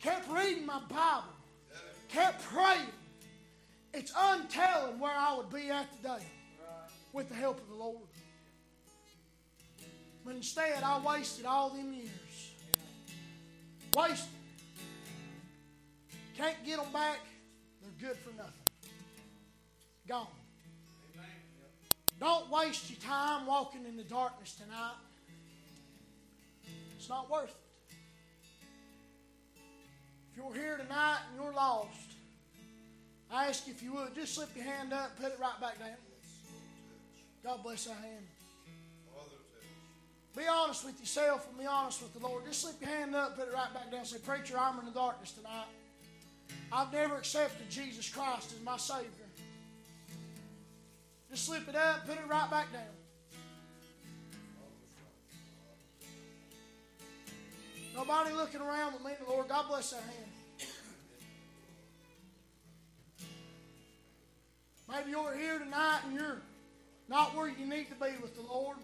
kept 0.00 0.30
reading 0.30 0.66
my 0.66 0.80
Bible, 0.88 1.24
kept 2.08 2.42
praying, 2.44 2.86
it's 3.94 4.12
untelling 4.16 4.98
where 4.98 5.14
I 5.14 5.36
would 5.36 5.50
be 5.50 5.70
at 5.70 5.92
today 5.96 6.24
with 7.12 7.28
the 7.28 7.34
help 7.34 7.60
of 7.60 7.68
the 7.68 7.74
Lord. 7.74 7.98
But 10.24 10.36
instead, 10.36 10.82
I 10.82 11.00
wasted 11.04 11.46
all 11.46 11.70
them 11.70 11.92
years. 11.92 12.08
Wasted. 13.96 14.28
Can't 16.36 16.56
get 16.64 16.78
them 16.78 16.92
back. 16.92 17.18
They're 17.82 18.08
good 18.08 18.18
for 18.18 18.30
nothing. 18.36 18.52
Gone. 20.08 20.26
Don't 22.20 22.50
waste 22.50 22.88
your 22.88 23.00
time 23.00 23.46
walking 23.46 23.84
in 23.84 23.96
the 23.96 24.04
darkness 24.04 24.54
tonight. 24.54 24.94
It's 26.96 27.08
not 27.08 27.28
worth 27.28 27.50
it. 27.50 27.61
If 30.32 30.42
you're 30.42 30.54
here 30.54 30.78
tonight 30.78 31.18
and 31.28 31.42
you're 31.42 31.52
lost, 31.52 31.90
I 33.30 33.48
ask 33.48 33.66
you 33.66 33.74
if 33.74 33.82
you 33.82 33.92
would 33.94 34.14
just 34.14 34.34
slip 34.34 34.48
your 34.56 34.64
hand 34.64 34.92
up, 34.92 35.16
put 35.20 35.32
it 35.32 35.38
right 35.38 35.60
back 35.60 35.78
down. 35.78 35.90
God 37.44 37.62
bless 37.62 37.84
that 37.84 37.96
hand. 37.96 38.26
Be 40.34 40.44
honest 40.50 40.86
with 40.86 40.98
yourself 40.98 41.46
and 41.50 41.58
be 41.58 41.66
honest 41.66 42.02
with 42.02 42.14
the 42.14 42.26
Lord. 42.26 42.46
Just 42.46 42.62
slip 42.62 42.80
your 42.80 42.88
hand 42.88 43.14
up, 43.14 43.36
put 43.36 43.48
it 43.48 43.54
right 43.54 43.72
back 43.74 43.90
down. 43.90 44.06
Say, 44.06 44.18
Preacher, 44.18 44.58
I'm 44.58 44.78
in 44.78 44.86
the 44.86 44.92
darkness 44.92 45.32
tonight. 45.32 45.66
I've 46.72 46.90
never 46.90 47.16
accepted 47.16 47.68
Jesus 47.68 48.08
Christ 48.08 48.54
as 48.54 48.64
my 48.64 48.78
Savior. 48.78 49.08
Just 51.30 51.44
slip 51.44 51.68
it 51.68 51.76
up, 51.76 52.06
put 52.06 52.16
it 52.16 52.26
right 52.26 52.50
back 52.50 52.72
down. 52.72 52.82
Nobody 57.94 58.32
looking 58.32 58.60
around 58.60 58.92
but 58.92 59.04
me 59.04 59.12
and 59.18 59.26
the 59.26 59.30
Lord. 59.30 59.48
God 59.48 59.68
bless 59.68 59.90
that 59.90 60.00
hand. 60.00 60.70
Maybe 64.88 65.10
you're 65.10 65.34
here 65.34 65.58
tonight 65.58 66.00
and 66.06 66.14
you're 66.14 66.42
not 67.08 67.34
where 67.34 67.48
you 67.48 67.66
need 67.66 67.88
to 67.88 67.94
be 67.94 68.10
with 68.20 68.34
the 68.36 68.42
Lord. 68.42 68.76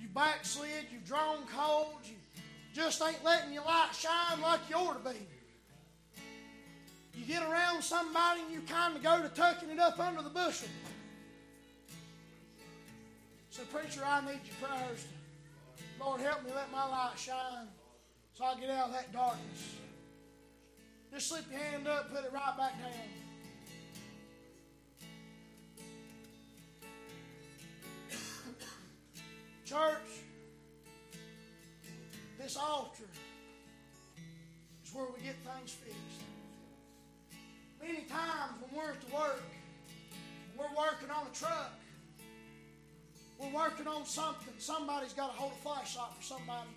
You 0.00 0.08
backslid, 0.14 0.86
you've 0.92 1.06
drawn 1.06 1.38
cold, 1.56 1.94
you 2.04 2.14
just 2.74 3.02
ain't 3.02 3.24
letting 3.24 3.52
your 3.52 3.64
light 3.64 3.90
shine 3.92 4.40
like 4.40 4.60
you 4.68 4.76
ought 4.76 5.04
to 5.04 5.10
be. 5.10 5.16
You 7.14 7.24
get 7.26 7.42
around 7.42 7.82
somebody 7.82 8.40
and 8.42 8.52
you 8.52 8.60
kind 8.60 8.96
of 8.96 9.02
go 9.02 9.20
to 9.20 9.28
tucking 9.28 9.70
it 9.70 9.78
up 9.78 9.98
under 9.98 10.22
the 10.22 10.30
bushel. 10.30 10.68
So, 13.50 13.62
preacher, 13.64 14.02
I 14.06 14.20
need 14.20 14.40
your 14.44 14.68
prayers. 14.68 15.06
Lord, 16.00 16.20
help 16.22 16.44
me 16.44 16.50
let 16.54 16.72
my 16.72 16.88
light 16.88 17.18
shine 17.18 17.68
so 18.32 18.44
I 18.44 18.54
get 18.58 18.70
out 18.70 18.86
of 18.86 18.92
that 18.92 19.12
darkness. 19.12 19.76
Just 21.12 21.28
slip 21.28 21.44
your 21.50 21.60
hand 21.60 21.86
up, 21.86 22.10
put 22.10 22.24
it 22.24 22.32
right 22.32 22.56
back 22.56 22.72
down. 22.78 22.90
Church, 29.66 30.24
this 32.38 32.56
altar 32.56 33.04
is 34.82 34.94
where 34.94 35.04
we 35.14 35.20
get 35.22 35.36
things 35.44 35.72
fixed. 35.72 36.22
Many 37.82 38.04
times 38.04 38.54
when 38.60 38.74
we're 38.74 38.92
at 38.92 39.00
the 39.02 39.14
work, 39.14 39.42
we're 40.56 40.74
working 40.76 41.10
on 41.10 41.26
a 41.30 41.34
truck, 41.34 41.79
we're 43.40 43.54
working 43.54 43.86
on 43.86 44.04
something, 44.04 44.52
somebody's 44.58 45.12
got 45.12 45.32
to 45.32 45.38
hold 45.38 45.52
a 45.52 45.62
flashlight 45.62 46.12
for 46.18 46.22
somebody. 46.22 46.68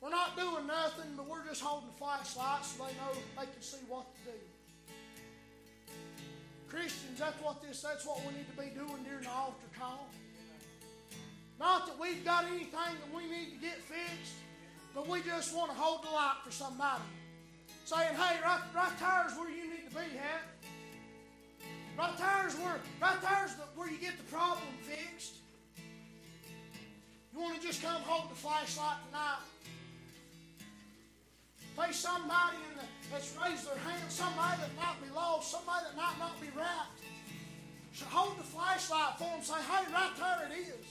We're 0.00 0.10
not 0.10 0.36
doing 0.36 0.66
nothing, 0.66 1.12
but 1.16 1.28
we're 1.28 1.46
just 1.46 1.62
holding 1.62 1.88
the 1.88 1.96
flashlight 1.96 2.64
so 2.64 2.84
they 2.84 2.92
know 2.94 3.14
they 3.38 3.46
can 3.46 3.62
see 3.62 3.78
what 3.88 4.04
to 4.16 4.32
do. 4.32 5.94
Christians, 6.68 7.20
that's 7.20 7.40
what 7.40 7.62
this 7.62 7.80
that's 7.80 8.04
what 8.04 8.20
we 8.26 8.34
need 8.34 8.50
to 8.50 8.56
be 8.60 8.74
doing 8.74 9.04
during 9.04 9.22
the 9.22 9.30
altar 9.30 9.70
call. 9.78 10.08
Not 11.60 11.86
that 11.86 11.98
we've 11.98 12.24
got 12.24 12.46
anything 12.46 12.68
that 12.72 13.14
we 13.14 13.22
need 13.30 13.52
to 13.54 13.60
get 13.60 13.78
fixed, 13.78 14.34
but 14.94 15.08
we 15.08 15.22
just 15.22 15.54
want 15.54 15.70
to 15.70 15.76
hold 15.76 16.04
the 16.04 16.10
light 16.10 16.38
for 16.44 16.50
somebody. 16.50 17.04
Saying, 17.84 18.14
hey, 18.14 18.40
right, 18.44 18.60
right 18.74 18.92
there's 18.98 19.38
where 19.38 19.50
you 19.50 19.70
need 19.70 19.88
to 19.88 19.94
be 19.94 20.18
at. 20.18 20.53
Right 21.96 22.18
there's 22.18 22.54
where 22.56 22.80
right 23.00 23.20
there's 23.22 23.54
the, 23.54 23.62
where 23.76 23.88
you 23.88 23.98
get 23.98 24.16
the 24.16 24.24
problem 24.24 24.66
fixed. 24.82 25.36
You 27.32 27.40
want 27.40 27.60
to 27.60 27.66
just 27.66 27.82
come 27.82 28.02
hold 28.02 28.30
the 28.30 28.34
flashlight 28.34 28.98
tonight. 29.06 29.42
There's 31.76 31.96
somebody 31.96 32.56
the, 32.78 32.86
that's 33.10 33.36
raised 33.42 33.66
their 33.66 33.78
hand, 33.78 34.10
somebody 34.10 34.60
that 34.60 34.70
might 34.76 34.98
be 35.02 35.12
lost, 35.14 35.50
somebody 35.50 35.86
that 35.86 35.96
might 35.96 36.18
not 36.18 36.40
be 36.40 36.48
right. 36.56 36.86
So 37.92 38.06
hold 38.06 38.38
the 38.38 38.42
flashlight 38.42 39.18
for 39.18 39.24
them. 39.24 39.42
Say, 39.42 39.54
hey, 39.54 39.92
right 39.92 40.10
there 40.18 40.48
it 40.50 40.60
is. 40.60 40.86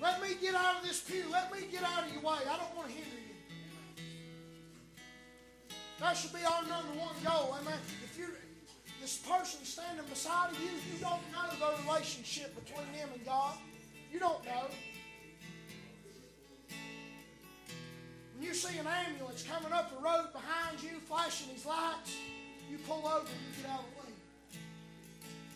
Let 0.00 0.20
me 0.20 0.34
get 0.40 0.54
out 0.54 0.78
of 0.78 0.82
this 0.82 1.00
pew. 1.00 1.22
Let 1.30 1.52
me 1.52 1.66
get 1.70 1.84
out 1.84 2.04
of 2.04 2.12
your 2.12 2.22
way. 2.22 2.38
I 2.48 2.56
don't 2.56 2.74
want 2.76 2.88
to 2.88 2.94
hinder 2.94 3.16
you. 3.16 4.04
That 6.00 6.16
should 6.16 6.32
be 6.32 6.44
our 6.44 6.62
number 6.62 6.98
one 6.98 7.14
goal. 7.24 7.56
Amen. 7.60 7.78
If 8.02 8.18
you 8.18 8.26
this 9.02 9.18
person 9.18 9.64
standing 9.64 10.06
beside 10.06 10.50
you, 10.62 10.70
you 10.94 10.98
don't 11.00 11.20
know 11.32 11.50
the 11.58 11.82
relationship 11.82 12.54
between 12.54 12.86
them 12.96 13.08
and 13.12 13.26
God. 13.26 13.56
You 14.12 14.20
don't 14.20 14.44
know. 14.44 14.66
When 18.36 18.46
you 18.46 18.54
see 18.54 18.78
an 18.78 18.86
ambulance 18.86 19.42
coming 19.42 19.72
up 19.72 19.90
the 19.90 20.00
road 20.00 20.28
behind 20.32 20.80
you, 20.80 21.00
flashing 21.08 21.48
his 21.52 21.66
lights, 21.66 22.14
you 22.70 22.78
pull 22.86 23.04
over 23.04 23.26
and 23.26 23.28
you 23.28 23.62
get 23.62 23.72
out 23.72 23.80
of 23.80 23.86
the 23.90 24.00
way. 24.02 24.14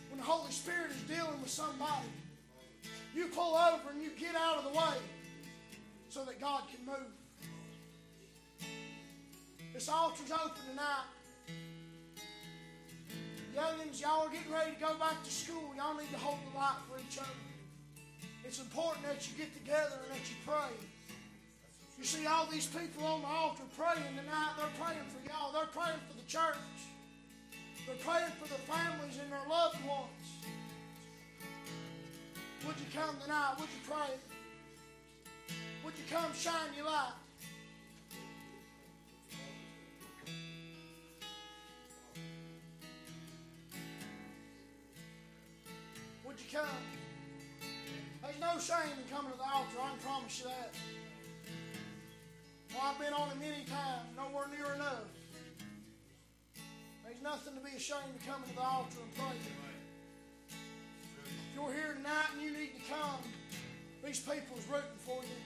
When 0.09 0.19
the 0.19 0.25
Holy 0.25 0.51
Spirit 0.51 0.91
is 0.91 1.01
dealing 1.03 1.41
with 1.41 1.49
somebody, 1.49 2.11
you 3.15 3.27
pull 3.27 3.55
over 3.55 3.91
and 3.91 4.03
you 4.03 4.09
get 4.19 4.35
out 4.35 4.57
of 4.57 4.65
the 4.65 4.77
way 4.77 4.97
so 6.09 6.25
that 6.25 6.41
God 6.41 6.63
can 6.69 6.85
move. 6.85 8.67
This 9.73 9.87
altar's 9.87 10.31
open 10.31 10.61
tonight. 10.69 11.16
Youngins, 13.57 13.99
y'all 13.99 14.27
are 14.27 14.29
getting 14.29 14.53
ready 14.53 14.69
to 14.69 14.79
go 14.79 14.93
back 15.01 15.17
to 15.23 15.31
school. 15.31 15.73
Y'all 15.75 15.97
need 15.97 16.11
to 16.11 16.17
hold 16.21 16.37
the 16.45 16.55
light 16.55 16.77
for 16.85 17.01
each 17.01 17.17
other. 17.17 17.41
It's 18.45 18.59
important 18.59 19.01
that 19.09 19.25
you 19.25 19.33
get 19.33 19.49
together 19.57 19.97
and 20.05 20.13
that 20.13 20.29
you 20.29 20.37
pray. 20.45 20.77
You 21.97 22.05
see 22.05 22.27
all 22.27 22.45
these 22.45 22.67
people 22.67 23.03
on 23.03 23.21
the 23.21 23.27
altar 23.27 23.63
praying 23.75 24.13
tonight. 24.13 24.53
They're 24.61 24.77
praying 24.77 25.09
for 25.09 25.25
y'all. 25.25 25.51
They're 25.51 25.73
praying 25.73 25.97
for 26.05 26.13
the 26.13 26.27
church. 26.29 26.77
They're 27.87 27.97
praying 28.05 28.29
for 28.37 28.47
their 28.47 28.61
families 28.69 29.17
and 29.17 29.31
their 29.31 29.49
loved 29.49 29.83
ones. 29.89 30.29
Would 32.67 32.77
you 32.77 32.93
come 32.93 33.17
tonight? 33.23 33.55
Would 33.57 33.73
you 33.73 33.81
pray? 33.89 34.13
Would 35.83 35.97
you 35.97 36.05
come 36.13 36.29
shine 36.37 36.77
your 36.77 36.85
light? 36.85 37.17
Would 46.37 46.45
you 46.45 46.59
come? 46.59 46.67
There's 48.21 48.39
no 48.39 48.59
shame 48.59 48.93
in 48.93 49.09
coming 49.09 49.31
to 49.31 49.37
the 49.37 49.43
altar, 49.43 49.77
I 49.81 49.89
can 49.89 49.99
promise 50.05 50.39
you 50.39 50.45
that. 50.45 50.75
Well, 52.69 52.83
I've 52.85 52.99
been 52.99 53.13
on 53.13 53.31
it 53.31 53.39
many 53.39 53.65
times, 53.65 54.05
nowhere 54.15 54.45
near 54.53 54.75
enough. 54.75 55.09
There's 57.03 57.21
nothing 57.23 57.55
to 57.55 57.59
be 57.59 57.75
ashamed 57.75 58.13
of 58.15 58.27
coming 58.27 58.47
to 58.49 58.55
the 58.55 58.61
altar 58.61 58.97
and 59.01 59.15
praying. 59.15 59.41
If 60.49 61.55
you're 61.55 61.73
here 61.73 61.95
tonight 61.95 62.29
and 62.33 62.41
you 62.43 62.51
need 62.51 62.73
to 62.75 62.93
come, 62.93 63.21
these 64.05 64.19
people's 64.19 64.67
rooting 64.69 64.99
for 64.99 65.23
you. 65.23 65.37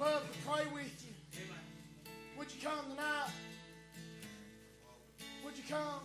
Love 0.00 0.22
to 0.32 0.38
pray 0.48 0.64
with 0.74 1.04
you. 1.06 1.14
Would 2.38 2.52
you 2.52 2.60
come 2.60 2.90
tonight? 2.90 3.30
Would 5.44 5.56
you 5.56 5.64
come? 5.68 6.00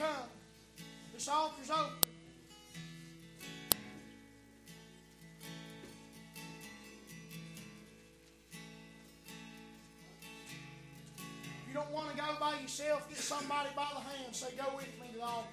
Come? 0.00 0.28
This 1.12 1.28
altar's 1.28 1.70
open. 1.70 1.92
If 11.18 11.68
you 11.68 11.74
don't 11.74 11.90
want 11.90 12.10
to 12.10 12.16
go 12.16 12.24
by 12.40 12.60
yourself, 12.60 13.08
get 13.10 13.18
somebody 13.18 13.68
by 13.76 13.88
the 13.92 14.00
hand. 14.00 14.34
Say, 14.34 14.54
go 14.56 14.74
with 14.74 14.86
me 15.00 15.08
to 15.12 15.18
the 15.18 15.22
altar. 15.22 15.48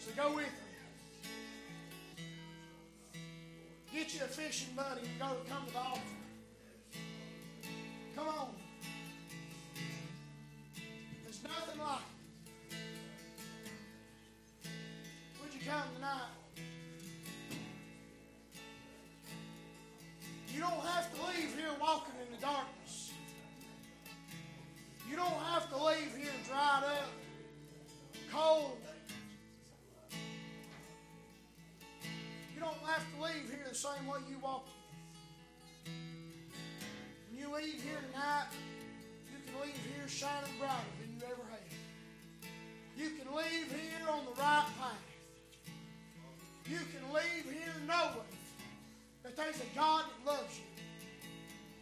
Say, 0.00 0.12
go 0.14 0.34
with 0.34 0.44
me. 0.44 0.52
Get 3.90 4.14
you 4.14 4.20
a 4.20 4.28
fishing 4.28 4.74
buddy 4.76 5.00
and 5.00 5.18
go 5.18 5.28
come 5.48 5.66
to 5.66 5.72
the 5.72 5.78
altar. 5.78 6.00
Come 8.14 8.28
on. 8.28 8.54
There's 11.24 11.42
nothing 11.42 11.80
like 11.80 12.00
it. 12.00 12.17
Come 15.68 15.82
tonight? 15.96 16.32
You 20.54 20.60
don't 20.60 20.80
have 20.80 21.14
to 21.14 21.20
leave 21.26 21.54
here 21.54 21.68
walking 21.78 22.14
in 22.24 22.34
the 22.34 22.40
darkness. 22.40 23.12
You 25.10 25.16
don't 25.16 25.40
have 25.52 25.68
to 25.68 25.84
leave 25.84 26.16
here 26.16 26.32
dried 26.46 26.84
up, 26.84 27.10
cold. 28.32 28.78
You 32.54 32.60
don't 32.60 32.82
have 32.86 33.04
to 33.14 33.22
leave 33.22 33.50
here 33.50 33.66
the 33.68 33.74
same 33.74 34.06
way 34.06 34.20
you 34.28 34.38
walked. 34.38 34.70
When 37.28 37.38
you 37.38 37.54
leave 37.54 37.82
here 37.82 38.00
tonight, 38.10 38.46
you 39.30 39.36
can 39.44 39.60
leave 39.60 39.76
here 39.76 40.08
shining 40.08 40.50
brighter 40.58 40.74
than 41.00 41.14
you 41.14 41.26
ever 41.26 41.42
have. 41.50 41.60
You 42.96 43.10
can 43.10 43.36
leave 43.36 43.70
here 43.70 44.08
on 44.10 44.24
the 44.24 44.40
right 44.40 44.66
path. 44.80 45.07
You 46.68 46.76
can 46.76 47.14
leave 47.14 47.50
here 47.50 47.72
knowing 47.86 48.28
that 49.22 49.34
there's 49.36 49.56
a 49.56 49.74
God 49.74 50.04
that 50.04 50.30
loves 50.30 50.58
you, 50.58 50.64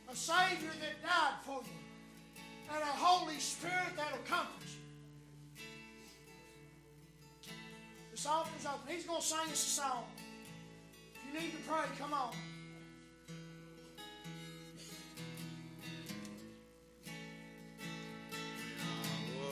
a 0.08 0.14
Savior 0.14 0.70
that 0.80 1.02
died 1.02 1.42
for 1.44 1.60
you, 1.64 2.72
and 2.72 2.82
a 2.82 2.86
Holy 2.86 3.38
Spirit 3.38 3.96
that'll 3.96 4.18
comfort 4.28 4.62
you. 4.62 4.86
This 8.12 8.26
altar's 8.26 8.64
open. 8.64 8.94
He's 8.94 9.04
going 9.04 9.20
to 9.20 9.26
sing 9.26 9.38
us 9.50 9.52
a 9.52 9.56
song. 9.56 10.04
If 11.14 11.34
you 11.34 11.40
need 11.40 11.50
to 11.50 11.58
pray, 11.68 11.84
come 11.98 12.12
on. 12.14 12.32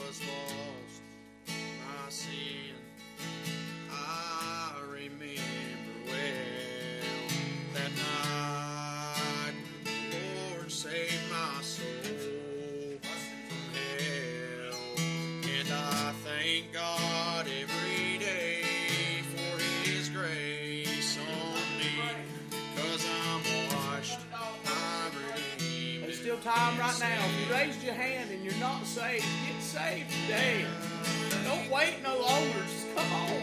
Lost, 0.07 0.23
my 1.49 2.09
sin. 2.09 2.77
I 3.91 4.54
time 26.55 26.79
right 26.79 27.01
now. 27.01 27.27
If 27.27 27.49
you 27.49 27.55
raised 27.55 27.83
your 27.83 27.95
hand 27.95 28.31
and 28.31 28.45
you're 28.45 28.61
not 28.61 28.87
saved, 28.87 29.25
get 29.47 29.61
saved 29.61 30.11
today. 30.23 30.65
Don't 31.45 31.69
wait 31.71 31.97
no 32.03 32.21
longer. 32.21 32.59
Just 32.71 32.95
come 32.95 33.13
on. 33.13 33.43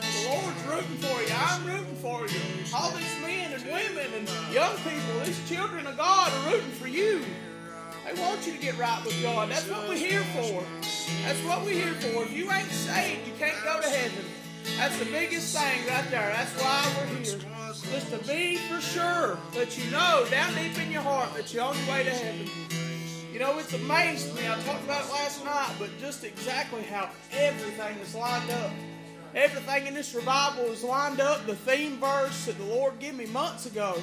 The 0.00 0.28
Lord's 0.28 0.62
rooting 0.70 0.98
for 0.98 1.22
you. 1.22 1.34
I'm 1.36 1.66
rooting 1.66 1.96
for 1.96 2.20
you. 2.28 2.40
All 2.74 2.90
these 2.92 3.20
men 3.20 3.52
and 3.52 3.64
women 3.64 4.08
and 4.14 4.28
young 4.54 4.76
people, 4.76 5.20
these 5.24 5.48
children 5.48 5.86
of 5.86 5.96
God 5.96 6.32
are 6.32 6.52
rooting 6.52 6.70
for 6.70 6.86
you. 6.86 7.24
They 8.06 8.20
want 8.20 8.46
you 8.46 8.52
to 8.52 8.58
get 8.58 8.78
right 8.78 9.02
with 9.04 9.20
God. 9.22 9.50
That's 9.50 9.68
what 9.68 9.88
we're 9.88 9.96
here 9.96 10.24
for. 10.34 10.62
That's 11.24 11.42
what 11.44 11.62
we're 11.62 11.70
here 11.70 11.94
for. 11.94 12.24
If 12.24 12.32
you 12.32 12.50
ain't 12.52 12.70
saved, 12.70 13.26
you 13.26 13.34
can't 13.38 13.62
go 13.64 13.80
to 13.80 13.88
heaven. 13.88 14.24
That's 14.76 14.98
the 14.98 15.06
biggest 15.06 15.56
thing 15.56 15.86
right 15.88 16.08
there. 16.10 16.32
That's 16.32 16.54
why 16.62 17.06
we're 17.10 17.24
here. 17.24 17.61
Just 17.80 18.10
to 18.10 18.18
be 18.28 18.56
for 18.56 18.82
sure 18.82 19.38
that 19.54 19.78
you 19.78 19.90
know 19.90 20.26
down 20.30 20.54
deep 20.54 20.78
in 20.78 20.92
your 20.92 21.00
heart 21.00 21.32
that 21.34 21.54
you're 21.54 21.64
on 21.64 21.74
your 21.78 21.94
way 21.94 22.04
to 22.04 22.10
heaven. 22.10 22.46
You 23.32 23.38
know, 23.38 23.58
it's 23.58 23.72
amazed 23.72 24.34
me. 24.36 24.42
I 24.42 24.60
talked 24.60 24.84
about 24.84 25.06
it 25.06 25.10
last 25.10 25.42
night, 25.42 25.70
but 25.78 25.88
just 25.98 26.22
exactly 26.22 26.82
how 26.82 27.08
everything 27.32 27.96
is 28.00 28.14
lined 28.14 28.50
up. 28.50 28.72
Everything 29.34 29.86
in 29.86 29.94
this 29.94 30.14
revival 30.14 30.66
is 30.66 30.84
lined 30.84 31.18
up. 31.22 31.46
The 31.46 31.56
theme 31.56 31.96
verse 31.96 32.44
that 32.44 32.58
the 32.58 32.64
Lord 32.64 32.98
gave 32.98 33.14
me 33.14 33.24
months 33.24 33.64
ago 33.64 33.96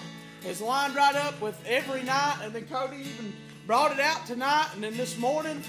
is 0.48 0.62
lined 0.62 0.96
right 0.96 1.16
up 1.16 1.40
with 1.40 1.64
every 1.68 2.02
night. 2.02 2.40
And 2.42 2.52
then 2.52 2.66
Cody 2.66 2.98
even 2.98 3.36
brought 3.68 3.92
it 3.92 4.00
out 4.00 4.26
tonight. 4.26 4.70
And 4.74 4.84
then 4.84 4.98
this 4.98 5.16
morning, 5.20 5.62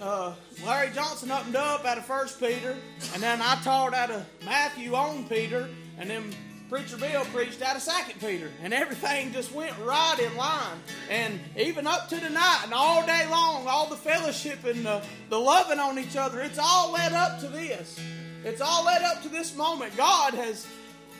uh, 0.00 0.34
Larry 0.66 0.90
Johnson 0.92 1.30
opened 1.30 1.54
up 1.54 1.84
out 1.84 1.98
of 1.98 2.04
First 2.04 2.40
Peter, 2.40 2.76
and 3.14 3.22
then 3.22 3.40
I 3.40 3.54
taught 3.62 3.94
out 3.94 4.10
of 4.10 4.26
Matthew 4.44 4.94
on 4.94 5.28
Peter, 5.28 5.68
and 5.98 6.10
then 6.10 6.32
Preacher 6.68 6.98
Bill 6.98 7.24
preached 7.26 7.62
out 7.62 7.76
of 7.76 7.82
Second 7.82 8.20
Peter, 8.20 8.50
and 8.62 8.74
everything 8.74 9.32
just 9.32 9.52
went 9.52 9.72
right 9.78 10.18
in 10.18 10.36
line. 10.36 10.76
And 11.08 11.40
even 11.56 11.86
up 11.86 12.10
to 12.10 12.20
tonight, 12.20 12.60
and 12.64 12.74
all 12.74 13.06
day 13.06 13.26
long, 13.30 13.66
all 13.66 13.88
the 13.88 13.96
fellowship 13.96 14.62
and 14.64 14.84
the, 14.84 15.02
the 15.30 15.38
loving 15.38 15.78
on 15.78 15.98
each 15.98 16.14
other, 16.14 16.42
it's 16.42 16.58
all 16.58 16.92
led 16.92 17.14
up 17.14 17.40
to 17.40 17.48
this. 17.48 17.98
It's 18.44 18.60
all 18.60 18.84
led 18.84 19.02
up 19.02 19.22
to 19.22 19.30
this 19.30 19.56
moment. 19.56 19.96
God 19.96 20.34
has 20.34 20.66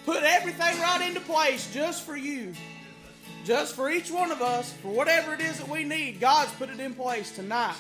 put 0.04 0.22
everything 0.22 0.78
right 0.80 1.06
into 1.08 1.20
place 1.20 1.72
just 1.72 2.04
for 2.04 2.16
you. 2.16 2.52
Just 3.46 3.74
for 3.74 3.88
each 3.88 4.10
one 4.10 4.30
of 4.30 4.42
us, 4.42 4.70
for 4.74 4.88
whatever 4.88 5.32
it 5.32 5.40
is 5.40 5.58
that 5.58 5.68
we 5.68 5.82
need, 5.82 6.20
God's 6.20 6.52
put 6.52 6.68
it 6.68 6.78
in 6.78 6.92
place 6.92 7.34
tonight. 7.34 7.76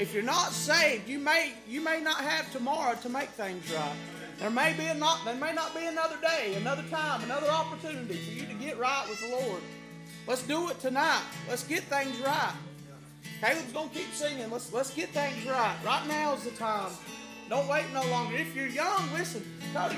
If 0.00 0.12
you're 0.12 0.24
not 0.24 0.50
saved, 0.50 1.08
you 1.08 1.20
may 1.20 1.52
you 1.68 1.80
may 1.80 2.00
not 2.00 2.20
have 2.20 2.50
tomorrow 2.50 2.96
to 3.02 3.08
make 3.08 3.28
things 3.28 3.72
right. 3.72 3.96
There 4.38 4.50
may 4.50 4.72
be 4.74 4.86
a 4.86 4.94
not 4.94 5.24
there 5.24 5.34
may 5.34 5.52
not 5.52 5.74
be 5.74 5.84
another 5.84 6.16
day, 6.22 6.54
another 6.54 6.84
time, 6.84 7.22
another 7.24 7.48
opportunity 7.48 8.14
for 8.14 8.30
you 8.30 8.46
to 8.46 8.54
get 8.54 8.78
right 8.78 9.04
with 9.08 9.20
the 9.20 9.28
Lord. 9.30 9.60
Let's 10.28 10.42
do 10.42 10.68
it 10.70 10.78
tonight. 10.78 11.22
Let's 11.48 11.64
get 11.64 11.82
things 11.84 12.18
right. 12.20 12.54
Caleb's 13.40 13.72
gonna 13.72 13.90
keep 13.90 14.12
singing. 14.12 14.48
Let's 14.50 14.72
let's 14.72 14.94
get 14.94 15.08
things 15.08 15.44
right. 15.44 15.76
Right 15.84 16.06
now 16.06 16.34
is 16.34 16.44
the 16.44 16.52
time. 16.52 16.92
Don't 17.48 17.66
wait 17.66 17.84
no 17.92 18.04
longer. 18.10 18.36
If 18.36 18.54
you're 18.54 18.68
young, 18.68 19.12
listen, 19.12 19.44
Cody. 19.74 19.96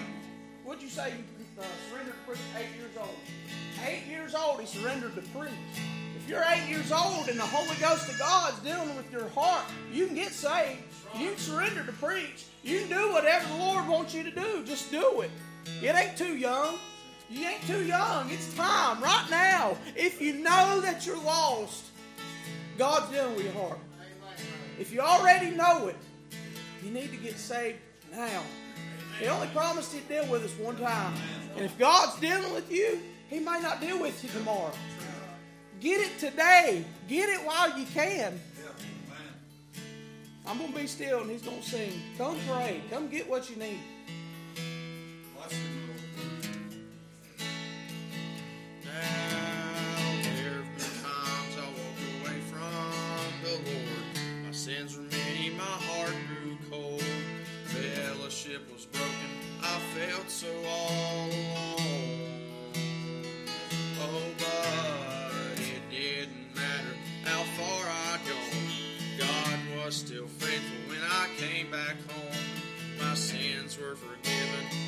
What'd 0.64 0.82
you 0.82 0.88
say 0.88 1.10
you 1.10 1.44
uh, 1.60 1.64
surrendered 1.90 2.14
to 2.14 2.20
preach 2.26 2.40
eight 2.56 2.76
years 2.78 2.96
old? 2.98 3.16
Eight 3.86 4.06
years 4.08 4.34
old, 4.34 4.60
he 4.60 4.66
surrendered 4.66 5.16
to 5.16 5.22
preach. 5.36 5.52
If 6.16 6.28
you're 6.28 6.44
eight 6.48 6.68
years 6.68 6.92
old 6.92 7.28
and 7.28 7.38
the 7.38 7.44
Holy 7.44 7.74
Ghost 7.80 8.08
of 8.08 8.18
God's 8.18 8.58
dealing 8.60 8.96
with 8.96 9.10
your 9.10 9.28
heart, 9.30 9.64
you 9.92 10.06
can 10.06 10.14
get 10.14 10.32
saved. 10.32 10.80
You 11.16 11.36
surrender 11.36 11.84
to 11.84 11.92
preach. 11.92 12.44
You 12.62 12.84
do 12.86 13.12
whatever 13.12 13.48
the 13.48 13.56
Lord 13.56 13.88
wants 13.88 14.14
you 14.14 14.22
to 14.22 14.30
do. 14.30 14.64
Just 14.64 14.90
do 14.90 15.22
it. 15.22 15.30
It 15.82 15.94
ain't 15.94 16.16
too 16.16 16.36
young. 16.36 16.78
You 17.28 17.46
ain't 17.46 17.66
too 17.66 17.84
young. 17.84 18.30
It's 18.30 18.52
time 18.54 19.02
right 19.02 19.26
now. 19.30 19.76
If 19.96 20.20
you 20.20 20.34
know 20.34 20.80
that 20.80 21.06
you're 21.06 21.22
lost, 21.22 21.86
God's 22.76 23.12
dealing 23.12 23.36
with 23.36 23.44
your 23.44 23.54
heart. 23.54 23.78
If 24.78 24.92
you 24.92 25.00
already 25.00 25.50
know 25.50 25.88
it, 25.88 25.96
you 26.82 26.90
need 26.90 27.10
to 27.10 27.16
get 27.16 27.38
saved 27.38 27.78
now. 28.12 28.42
He 29.20 29.26
only 29.26 29.48
promised 29.48 29.92
he'd 29.92 30.08
deal 30.08 30.26
with 30.26 30.44
us 30.44 30.52
one 30.58 30.76
time. 30.76 31.14
And 31.56 31.64
if 31.64 31.76
God's 31.78 32.18
dealing 32.20 32.54
with 32.54 32.72
you, 32.72 32.98
he 33.28 33.38
might 33.38 33.62
not 33.62 33.80
deal 33.80 34.00
with 34.00 34.22
you 34.24 34.30
tomorrow. 34.30 34.72
Get 35.80 36.00
it 36.00 36.18
today. 36.18 36.84
Get 37.08 37.28
it 37.28 37.46
while 37.46 37.78
you 37.78 37.84
can. 37.86 38.40
I'm 40.50 40.58
going 40.58 40.72
to 40.72 40.78
be 40.80 40.86
still 40.88 41.20
and 41.20 41.30
he's 41.30 41.42
going 41.42 41.60
to 41.60 41.68
sing. 41.68 41.92
Come 42.18 42.36
pray. 42.48 42.82
Come 42.90 43.06
get 43.06 43.30
what 43.30 43.48
you 43.48 43.54
need. 43.54 43.78
Now 48.84 48.90
there 50.24 50.54
have 50.54 50.76
been 50.76 50.94
times 51.04 51.54
I 51.56 51.66
walked 51.78 52.02
away 52.18 52.40
from 52.50 53.32
the 53.44 53.54
Lord. 53.70 54.44
My 54.44 54.50
sins 54.50 54.96
were 54.96 55.04
many, 55.04 55.50
my 55.50 55.62
heart 55.62 56.16
grew 56.26 56.58
cold. 56.68 57.04
Fellowship 57.66 58.62
was 58.72 58.86
broken, 58.86 59.30
I 59.62 59.78
felt 59.94 60.28
so 60.28 60.48
all 60.66 61.30
forgiven, 73.96 74.79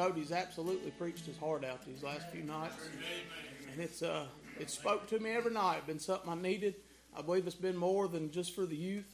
Cody's 0.00 0.32
absolutely 0.32 0.92
preached 0.92 1.26
his 1.26 1.36
heart 1.36 1.62
out 1.62 1.84
these 1.84 2.02
last 2.02 2.26
few 2.30 2.42
nights, 2.42 2.88
and 3.70 3.82
it's 3.82 4.00
uh, 4.00 4.24
it 4.58 4.70
spoke 4.70 5.06
to 5.08 5.18
me 5.18 5.32
every 5.32 5.52
night. 5.52 5.86
Been 5.86 5.98
something 5.98 6.30
I 6.30 6.36
needed. 6.36 6.76
I 7.14 7.20
believe 7.20 7.46
it's 7.46 7.54
been 7.54 7.76
more 7.76 8.08
than 8.08 8.30
just 8.30 8.54
for 8.54 8.64
the 8.64 8.74
youth. 8.74 9.04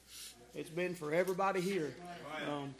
It's 0.54 0.70
been 0.70 0.94
for 0.94 1.12
everybody 1.12 1.60
here. 1.60 1.92
Um, 2.48 2.72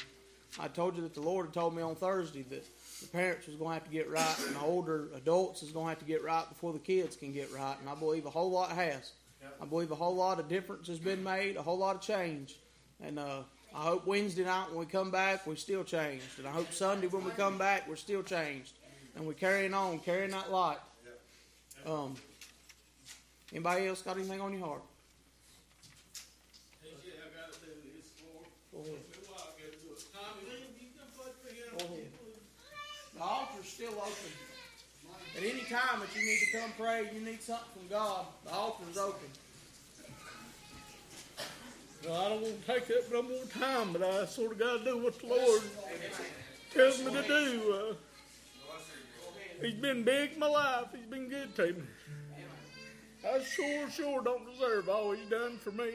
I 0.60 0.68
told 0.68 0.94
you 0.94 1.02
that 1.02 1.14
the 1.14 1.20
Lord 1.20 1.46
had 1.46 1.54
told 1.54 1.74
me 1.74 1.82
on 1.82 1.96
Thursday 1.96 2.42
that 2.42 2.64
the 3.00 3.08
parents 3.08 3.48
was 3.48 3.56
going 3.56 3.70
to 3.70 3.74
have 3.74 3.84
to 3.84 3.90
get 3.90 4.08
right, 4.08 4.36
and 4.46 4.54
the 4.54 4.60
older 4.60 5.08
adults 5.16 5.64
is 5.64 5.72
going 5.72 5.86
to 5.86 5.90
have 5.90 5.98
to 5.98 6.04
get 6.04 6.22
right 6.22 6.48
before 6.48 6.72
the 6.72 6.78
kids 6.78 7.16
can 7.16 7.32
get 7.32 7.52
right. 7.52 7.74
And 7.80 7.88
I 7.88 7.96
believe 7.96 8.24
a 8.24 8.30
whole 8.30 8.52
lot 8.52 8.70
has. 8.70 9.14
I 9.60 9.64
believe 9.64 9.90
a 9.90 9.96
whole 9.96 10.14
lot 10.14 10.38
of 10.38 10.48
difference 10.48 10.86
has 10.86 11.00
been 11.00 11.24
made, 11.24 11.56
a 11.56 11.62
whole 11.62 11.78
lot 11.78 11.96
of 11.96 12.02
change, 12.02 12.54
and 13.02 13.18
uh, 13.18 13.42
I 13.76 13.82
hope 13.82 14.06
Wednesday 14.06 14.42
night 14.42 14.70
when 14.70 14.78
we 14.78 14.86
come 14.86 15.10
back, 15.10 15.46
we're 15.46 15.54
still 15.56 15.84
changed. 15.84 16.38
And 16.38 16.46
I 16.46 16.50
hope 16.50 16.72
Sunday 16.72 17.08
when 17.08 17.22
we 17.24 17.30
come 17.32 17.58
back, 17.58 17.86
we're 17.86 17.96
still 17.96 18.22
changed. 18.22 18.72
And 19.14 19.26
we're 19.26 19.34
carrying 19.34 19.74
on, 19.74 19.98
carrying 19.98 20.30
that 20.30 20.50
light. 20.50 20.78
Um, 21.84 22.14
anybody 23.52 23.86
else 23.86 24.00
got 24.00 24.16
anything 24.16 24.40
on 24.40 24.54
your 24.54 24.66
heart? 24.66 24.82
Hey, 26.82 26.88
yeah, 27.04 27.12
I 27.20 27.46
gotta 27.46 27.58
do 27.60 27.90
this 27.94 28.08
for. 28.16 28.48
Go 28.72 28.82
ahead. 28.82 28.96
That's 29.12 29.28
why 29.28 29.44
I 29.44 29.52
gotta 29.60 29.76
it. 29.76 30.04
Tommy, 30.10 30.42
Lee, 30.48 30.64
you 30.80 30.88
can 30.96 31.12
put 31.12 31.36
me 31.44 31.60
Go 31.78 31.94
ahead. 31.94 32.10
The 33.14 33.22
altar's 33.22 33.68
still 33.68 33.92
open. 33.92 34.32
At 35.36 35.42
any 35.42 35.64
time 35.68 36.00
that 36.00 36.08
you 36.18 36.24
need 36.24 36.38
to 36.38 36.58
come 36.58 36.72
pray, 36.78 37.10
you 37.14 37.20
need 37.20 37.42
something 37.42 37.68
from 37.76 37.88
God, 37.88 38.24
the 38.46 38.52
altar's 38.52 38.96
open. 38.96 39.28
Well, 42.05 42.14
I 42.14 42.28
don't 42.28 42.43
want 42.43 42.66
to 42.66 42.73
take 42.73 42.90
up 42.90 43.12
no 43.12 43.23
more 43.23 43.44
time, 43.59 43.93
but 43.93 44.02
I 44.02 44.27
sort 44.27 44.52
of 44.52 44.59
got 44.59 44.78
to 44.78 44.85
do 44.85 44.98
what 44.98 45.18
the 45.18 45.27
Lord 45.27 45.62
tells 46.73 47.02
me 47.02 47.12
to 47.12 47.23
do. 47.23 47.74
Uh, 47.90 47.94
he's 49.62 49.74
been 49.74 50.05
big 50.05 50.39
my 50.39 50.47
life. 50.47 50.86
He's 50.94 51.06
been 51.06 51.28
good 51.28 51.55
to 51.56 51.73
me. 51.73 51.82
I 53.28 53.43
sure, 53.43 53.90
sure 53.90 54.23
don't 54.23 54.47
deserve 54.52 54.89
all 54.89 55.12
he's 55.12 55.28
done 55.28 55.59
for 55.59 55.73
me. 55.73 55.90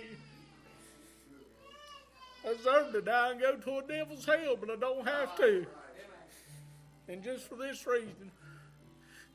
I 2.46 2.54
deserve 2.56 2.92
to 2.94 3.02
die 3.02 3.32
and 3.32 3.40
go 3.40 3.56
to 3.56 3.78
a 3.78 3.88
devil's 3.88 4.26
hell, 4.26 4.58
but 4.60 4.70
I 4.70 4.76
don't 4.76 5.08
have 5.08 5.38
to. 5.38 5.66
And 7.08 7.24
just 7.24 7.48
for 7.48 7.56
this 7.56 7.86
reason, 7.86 8.32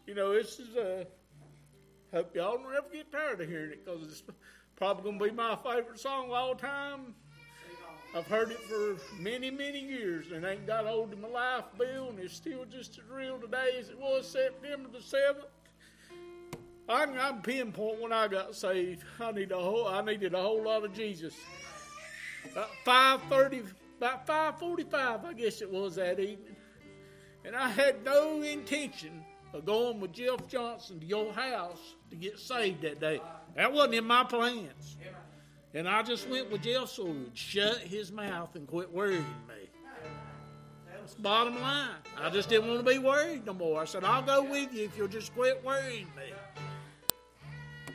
you 0.07 0.15
know, 0.15 0.35
this 0.35 0.59
is 0.59 0.77
uh, 0.77 1.05
hope 2.13 2.35
y'all 2.35 2.59
don't 2.59 2.93
get 2.93 3.11
tired 3.11 3.41
of 3.41 3.49
hearing 3.49 3.73
it 3.73 3.85
because 3.85 4.03
it's 4.03 4.23
probably 4.77 5.05
going 5.05 5.19
to 5.19 5.25
be 5.25 5.31
my 5.31 5.57
favorite 5.57 5.99
song 5.99 6.27
of 6.27 6.33
all 6.33 6.55
time. 6.55 7.15
I've 8.15 8.27
heard 8.27 8.51
it 8.51 8.61
for 8.61 8.97
many, 9.21 9.51
many 9.51 9.81
years 9.81 10.33
and 10.33 10.45
ain't 10.45 10.67
got 10.67 10.87
old 10.87 11.13
in 11.13 11.21
my 11.21 11.29
life, 11.29 11.65
Bill, 11.79 12.11
and 12.11 12.19
it's 12.19 12.35
still 12.35 12.65
just 12.65 12.99
as 12.99 13.05
real 13.11 13.39
today 13.39 13.77
as 13.79 13.89
it 13.89 13.99
was 13.99 14.29
September 14.29 14.89
the 14.91 14.99
7th. 14.99 15.45
I 16.89 17.07
can, 17.07 17.19
I 17.19 17.31
can 17.31 17.43
pinpoint 17.43 18.01
when 18.01 18.13
I 18.13 18.29
got 18.29 18.55
saved. 18.55 19.03
I 19.21 19.33
need 19.33 19.51
a 19.51 19.59
whole, 19.59 19.89
I 19.89 20.03
needed 20.03 20.35
a 20.35 20.41
whole 20.41 20.63
lot 20.65 20.85
of 20.85 20.95
Jesus. 20.95 21.35
About 22.53 22.71
5.30, 23.29 23.67
about 23.99 24.27
5.45, 24.27 25.25
I 25.25 25.33
guess 25.33 25.63
it 25.63 25.71
was 25.71 25.97
that 25.97 26.21
evening. 26.21 26.57
And 27.45 27.57
I 27.57 27.69
had 27.69 28.05
no 28.05 28.43
intention 28.43 29.25
of 29.53 29.65
going 29.65 30.01
with 30.01 30.13
Jeff 30.13 30.47
Johnson 30.49 31.01
to 31.01 31.07
your 31.07 31.33
house 31.33 31.97
to 32.11 32.17
get 32.17 32.39
saved 32.39 32.83
that 32.83 33.01
day. 33.01 33.21
That 33.57 33.73
wasn't 33.73 33.95
in 33.95 34.05
my 34.05 34.25
plans. 34.25 34.97
And 35.75 35.89
I 35.89 36.03
just 36.03 36.29
went 36.29 36.51
with 36.51 36.63
Jeff 36.63 36.99
would 36.99 37.31
shut 37.35 37.79
his 37.79 38.13
mouth 38.13 38.55
and 38.55 38.67
quit 38.67 38.91
worrying 38.93 39.25
me. 39.49 39.69
That's 40.91 41.15
bottom 41.15 41.61
line. 41.61 41.91
I 42.19 42.31
just 42.31 42.49
didn't 42.49 42.69
want 42.69 42.85
to 42.85 42.91
be 42.91 42.99
worried 42.99 43.45
no 43.47 43.53
more. 43.53 43.83
I 43.83 43.85
said, 43.85 44.05
I'll 44.05 44.23
go 44.23 44.43
with 44.43 44.73
you 44.73 44.85
if 44.85 44.97
you'll 44.97 45.09
just 45.09 45.35
quit 45.35 45.63
worrying 45.65 46.07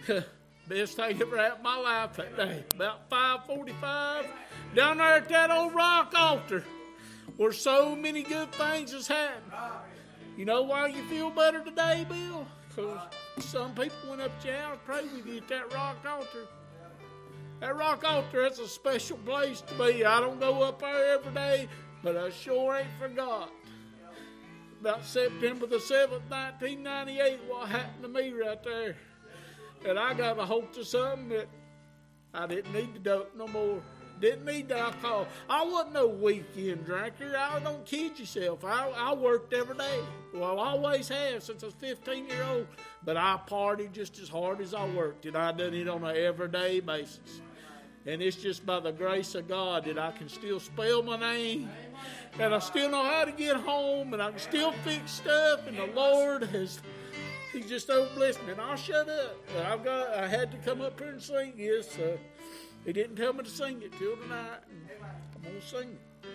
me. 0.07 0.23
Best 0.67 0.95
thing 0.95 1.21
ever 1.21 1.37
happened 1.37 1.57
in 1.57 1.63
my 1.63 1.77
life 1.77 2.13
that 2.17 2.37
day. 2.37 2.63
About 2.75 3.09
545, 3.09 4.25
down 4.75 4.97
there 4.97 5.07
at 5.07 5.27
that 5.29 5.51
old 5.51 5.73
rock 5.73 6.13
altar 6.15 6.63
where 7.37 7.51
so 7.51 7.95
many 7.95 8.23
good 8.23 8.51
things 8.53 8.93
has 8.93 9.07
happened. 9.07 9.51
You 10.37 10.45
know 10.45 10.61
why 10.61 10.87
you 10.87 11.03
feel 11.09 11.29
better 11.29 11.63
today, 11.63 12.05
Bill? 12.07 12.47
Because 12.75 12.99
some 13.39 13.73
people 13.73 13.97
went 14.09 14.21
up 14.21 14.41
to 14.41 14.47
you 14.47 14.53
and 14.53 14.85
prayed 14.85 15.11
with 15.13 15.25
you 15.25 15.37
at 15.37 15.47
that 15.49 15.73
rock 15.73 15.97
altar. 16.07 16.47
That 17.59 17.75
rock 17.75 18.03
altar, 18.05 18.43
that's 18.43 18.59
a 18.59 18.67
special 18.67 19.17
place 19.17 19.61
to 19.61 19.73
be. 19.75 20.05
I 20.05 20.19
don't 20.19 20.39
go 20.39 20.63
up 20.63 20.79
there 20.79 21.13
every 21.13 21.33
day, 21.33 21.67
but 22.01 22.17
I 22.17 22.29
sure 22.29 22.77
ain't 22.77 22.87
forgot. 22.99 23.51
About 24.79 25.05
September 25.05 25.67
the 25.67 25.75
7th, 25.75 26.27
1998, 26.29 27.39
what 27.47 27.69
happened 27.69 28.01
to 28.01 28.07
me 28.09 28.31
right 28.31 28.63
there. 28.63 28.95
And 29.85 29.99
I 29.99 30.13
got 30.13 30.39
a 30.39 30.45
hold 30.45 30.73
to 30.73 30.83
something 30.83 31.29
that 31.29 31.47
I 32.33 32.47
didn't 32.47 32.73
need 32.73 32.93
to 32.93 32.99
dope 32.99 33.35
no 33.35 33.47
more. 33.47 33.81
Didn't 34.21 34.45
need 34.45 34.71
alcohol. 34.71 35.27
I 35.49 35.65
wasn't 35.65 35.93
no 35.93 36.07
weekend 36.07 36.85
drinker. 36.85 37.35
I 37.35 37.59
don't 37.59 37.83
kid 37.85 38.19
yourself. 38.19 38.63
I, 38.63 38.87
I 38.89 39.13
worked 39.13 39.51
every 39.51 39.75
day. 39.75 39.99
Well, 40.31 40.59
I 40.59 40.69
always 40.69 41.09
have 41.09 41.41
since 41.41 41.63
I 41.63 41.65
was 41.65 41.75
15 41.75 42.27
year 42.27 42.43
old. 42.43 42.67
But 43.03 43.17
I 43.17 43.39
partied 43.47 43.93
just 43.93 44.19
as 44.19 44.29
hard 44.29 44.61
as 44.61 44.75
I 44.75 44.87
worked, 44.87 45.25
and 45.25 45.35
I 45.35 45.51
done 45.51 45.73
it 45.73 45.87
on 45.87 46.03
an 46.03 46.15
everyday 46.15 46.81
basis. 46.81 47.41
And 48.05 48.21
it's 48.21 48.37
just 48.37 48.63
by 48.63 48.79
the 48.79 48.91
grace 48.91 49.33
of 49.33 49.47
God 49.47 49.85
that 49.85 49.97
I 49.97 50.11
can 50.11 50.29
still 50.29 50.59
spell 50.59 51.01
my 51.01 51.17
name, 51.17 51.69
and 52.39 52.53
I 52.53 52.59
still 52.59 52.89
know 52.89 53.03
how 53.03 53.25
to 53.25 53.31
get 53.31 53.57
home, 53.57 54.13
and 54.13 54.21
I 54.21 54.29
can 54.29 54.39
still 54.39 54.71
fix 54.83 55.11
stuff. 55.11 55.65
And 55.67 55.77
the 55.77 55.87
Lord 55.87 56.43
has 56.43 56.79
He's 57.51 57.67
just 57.67 57.89
over 57.89 58.13
blessed 58.15 58.43
me. 58.45 58.53
And 58.53 58.61
I'll 58.61 58.77
shut 58.77 59.09
up. 59.09 59.37
I've 59.65 59.83
got. 59.83 60.13
I 60.13 60.27
had 60.27 60.51
to 60.51 60.57
come 60.57 60.81
up 60.81 60.99
here 60.99 61.09
and 61.09 61.21
sing 61.21 61.53
this. 61.57 61.97
Uh, 61.97 62.17
he 62.85 62.93
didn't 62.93 63.15
tell 63.15 63.33
me 63.33 63.43
to 63.43 63.49
sing 63.49 63.81
it 63.81 63.91
till 63.97 64.15
tonight. 64.17 64.59
I'm 65.35 65.43
gonna 65.43 65.61
sing 65.61 65.97
it. 65.97 66.29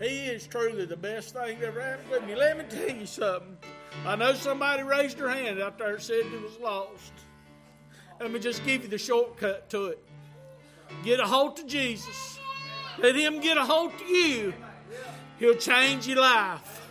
He 0.00 0.26
is 0.26 0.46
truly 0.46 0.84
the 0.84 0.96
best 0.96 1.34
thing 1.34 1.60
that 1.60 1.68
ever 1.68 1.80
happened 1.80 2.10
to 2.12 2.20
me. 2.26 2.34
Let 2.34 2.58
me 2.58 2.64
tell 2.68 2.96
you 2.96 3.06
something. 3.06 3.56
I 4.04 4.16
know 4.16 4.32
somebody 4.34 4.82
raised 4.82 5.18
their 5.18 5.28
hand 5.28 5.60
out 5.60 5.78
there 5.78 5.94
and 5.94 6.02
said 6.02 6.20
it 6.20 6.42
was 6.42 6.58
lost. 6.58 7.12
Let 8.20 8.32
me 8.32 8.40
just 8.40 8.64
give 8.64 8.82
you 8.82 8.88
the 8.88 8.98
shortcut 8.98 9.70
to 9.70 9.86
it. 9.86 10.04
Get 11.04 11.20
a 11.20 11.26
hold 11.26 11.56
to 11.56 11.66
Jesus. 11.66 12.38
Let 12.98 13.16
him 13.16 13.40
get 13.40 13.56
a 13.56 13.64
hold 13.64 13.96
to 13.98 14.04
you. 14.04 14.54
He'll 15.38 15.56
change 15.56 16.06
your 16.06 16.20
life. 16.20 16.88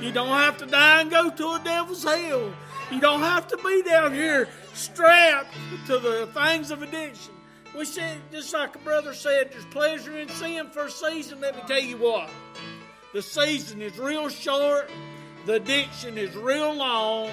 You 0.00 0.12
don't 0.12 0.28
have 0.28 0.58
to 0.58 0.66
die 0.66 1.00
and 1.00 1.10
go 1.10 1.30
to 1.30 1.52
a 1.52 1.60
devil's 1.62 2.04
hell. 2.04 2.52
You 2.90 3.00
don't 3.00 3.20
have 3.20 3.48
to 3.48 3.56
be 3.56 3.82
down 3.82 4.12
here 4.12 4.48
strapped 4.74 5.54
to 5.86 5.98
the 5.98 6.28
things 6.34 6.70
of 6.70 6.82
addiction. 6.82 7.35
We 7.76 7.84
said, 7.84 8.18
just 8.32 8.54
like 8.54 8.74
a 8.74 8.78
brother 8.78 9.12
said, 9.12 9.50
there's 9.52 9.66
pleasure 9.66 10.16
in 10.16 10.30
sin 10.30 10.70
for 10.70 10.86
a 10.86 10.90
season. 10.90 11.42
Let 11.42 11.56
me 11.56 11.62
tell 11.66 11.82
you 11.82 11.98
what. 11.98 12.30
The 13.12 13.20
season 13.20 13.82
is 13.82 13.98
real 13.98 14.30
short, 14.30 14.90
the 15.44 15.54
addiction 15.54 16.16
is 16.16 16.34
real 16.34 16.72
long, 16.74 17.32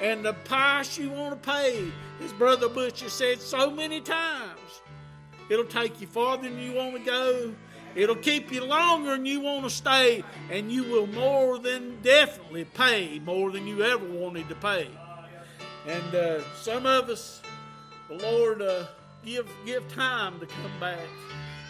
and 0.00 0.24
the 0.24 0.32
price 0.32 0.96
you 0.96 1.10
want 1.10 1.42
to 1.42 1.50
pay, 1.50 1.92
as 2.24 2.32
Brother 2.32 2.70
Butcher 2.70 3.10
said 3.10 3.42
so 3.42 3.70
many 3.70 4.00
times, 4.00 4.80
it'll 5.50 5.66
take 5.66 6.00
you 6.00 6.06
farther 6.06 6.48
than 6.48 6.58
you 6.58 6.72
want 6.72 6.96
to 6.96 7.04
go. 7.04 7.54
It'll 7.94 8.16
keep 8.16 8.50
you 8.50 8.64
longer 8.64 9.10
than 9.10 9.26
you 9.26 9.40
want 9.40 9.64
to 9.64 9.70
stay, 9.70 10.24
and 10.50 10.72
you 10.72 10.84
will 10.84 11.06
more 11.06 11.58
than 11.58 12.00
definitely 12.00 12.64
pay 12.64 13.18
more 13.18 13.50
than 13.50 13.66
you 13.66 13.82
ever 13.82 14.06
wanted 14.06 14.48
to 14.48 14.54
pay. 14.54 14.88
And 15.86 16.14
uh, 16.14 16.42
some 16.54 16.86
of 16.86 17.10
us, 17.10 17.42
the 18.08 18.14
Lord, 18.14 18.62
uh, 18.62 18.86
give 19.24 19.48
give 19.64 19.86
time 19.94 20.38
to 20.40 20.46
come 20.46 20.80
back, 20.80 21.06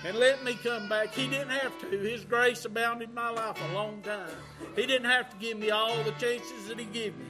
and 0.05 0.17
let 0.17 0.45
me 0.45 0.55
come 0.63 0.89
back. 0.89 1.15
He 1.15 1.29
didn't 1.29 1.51
have 1.51 1.79
to. 1.81 1.87
His 1.87 2.25
grace 2.25 2.65
abounded 2.65 3.15
my 3.15 3.31
life 3.31 3.59
a 3.71 3.75
long 3.75 4.03
time. 4.03 4.31
He 4.77 4.87
didn't 4.87 5.11
have 5.11 5.31
to 5.31 5.37
give 5.37 5.59
me 5.59 5.71
all 5.71 6.03
the 6.05 6.13
chances 6.13 6.69
that 6.69 6.79
He 6.79 6.87
gave 6.87 7.17
me, 7.17 7.27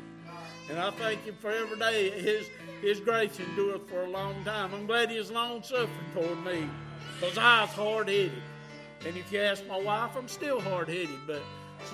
and 0.70 0.78
I 0.78 0.90
thank 0.90 1.24
Him 1.24 1.36
for 1.40 1.50
every 1.50 1.78
day. 1.78 2.10
His 2.10 2.46
His 2.80 3.00
grace 3.00 3.38
endureth 3.38 3.88
for 3.88 4.02
a 4.02 4.10
long 4.10 4.44
time. 4.44 4.72
I'm 4.74 4.86
glad 4.86 5.10
He 5.10 5.16
is 5.16 5.30
long 5.30 5.62
suffering 5.62 5.90
toward 6.14 6.44
me, 6.44 6.68
because 7.20 7.38
I 7.38 7.62
was 7.62 7.70
hard 7.70 8.08
headed. 8.08 8.42
And 9.04 9.16
if 9.16 9.32
you 9.32 9.40
ask 9.40 9.66
my 9.66 9.80
wife, 9.80 10.16
I'm 10.16 10.28
still 10.28 10.60
hard 10.60 10.88
headed, 10.88 11.18
but 11.26 11.42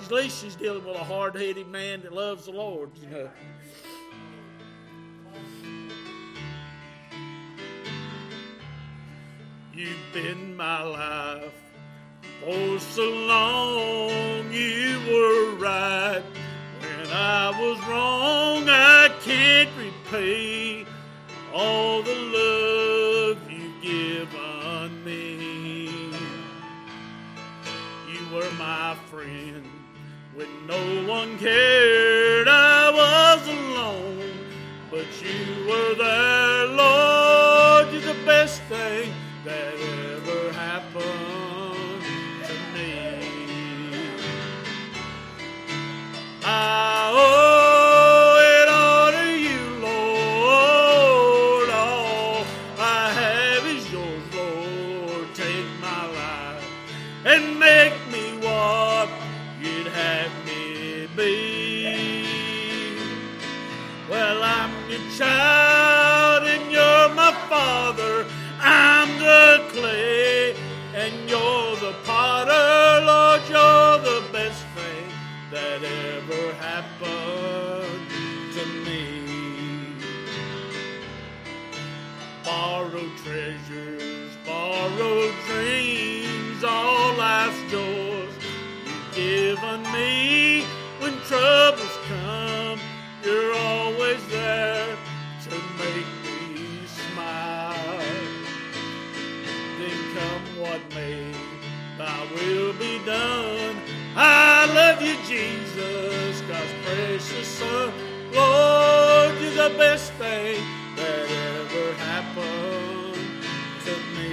at 0.03 0.11
least 0.11 0.43
she's 0.43 0.55
dealing 0.55 0.85
with 0.85 0.95
a 0.95 1.03
hard 1.03 1.35
headed 1.35 1.67
man 1.67 2.01
that 2.01 2.13
loves 2.13 2.45
the 2.45 2.51
Lord, 2.51 2.91
you 3.01 3.07
know. 3.09 3.29
You've 9.79 10.11
been 10.11 10.57
my 10.57 10.83
life 10.83 11.53
for 12.41 12.79
so 12.79 13.09
long, 13.09 14.51
you 14.51 14.99
were 15.07 15.55
right. 15.55 16.21
When 16.81 17.07
I 17.13 17.57
was 17.57 17.79
wrong, 17.87 18.67
I 18.67 19.09
can't 19.21 19.69
repay 19.77 20.85
all 21.53 22.03
the 22.03 22.13
love 22.13 23.49
you've 23.49 23.81
given 23.81 25.05
me. 25.05 26.11
You 28.11 28.35
were 28.35 28.51
my 28.57 28.97
friend 29.09 29.65
when 30.35 30.67
no 30.67 31.07
one 31.07 31.37
cared. 31.37 32.49
I 32.49 32.91
was 32.91 33.47
alone, 33.47 34.33
but 34.91 35.07
you 35.23 35.69
were 35.69 35.95
there, 35.95 36.65
Lord. 36.65 37.93
You're 37.93 38.13
the 38.13 38.25
best 38.25 38.61
thing 38.63 39.13
that 39.49 39.73
ever 39.73 40.51
happened 40.53 42.03
to 42.45 42.53
me. 42.73 42.93
I 46.43 47.28
Borrowed 82.59 83.15
treasures, 83.23 84.35
borrowed 84.45 85.33
dreams, 85.47 86.61
all 86.61 87.13
life's 87.15 87.71
joys 87.71 88.33
you've 88.83 89.15
given 89.15 89.81
me. 89.93 90.65
When 90.99 91.13
troubles 91.21 91.97
come, 92.09 92.77
you're 93.23 93.53
always 93.55 94.27
there 94.27 94.93
to 95.43 95.51
make 95.77 96.11
me 96.25 96.85
smile. 96.85 97.97
Then 99.79 99.99
come 100.13 100.59
what 100.59 100.81
may, 100.93 101.31
thy 101.97 102.27
will 102.35 102.73
be 102.73 102.99
done. 103.05 103.77
I 104.17 104.65
love 104.75 105.01
you, 105.01 105.15
Jesus, 105.25 106.41
God's 106.41 106.73
precious 106.83 107.47
Son. 107.47 107.93
Lord, 108.33 109.41
you're 109.41 109.69
the 109.69 109.75
best 109.77 110.11
thing 110.13 110.78
happened 112.21 113.43
to 113.85 113.93
me. 114.15 114.31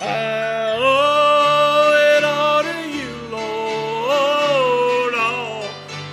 I 0.00 0.76
owe 0.78 1.92
it 2.14 2.24
all 2.24 2.62
to 2.62 2.78
you, 2.98 3.12
Lord. 3.36 5.12
All 5.28 5.64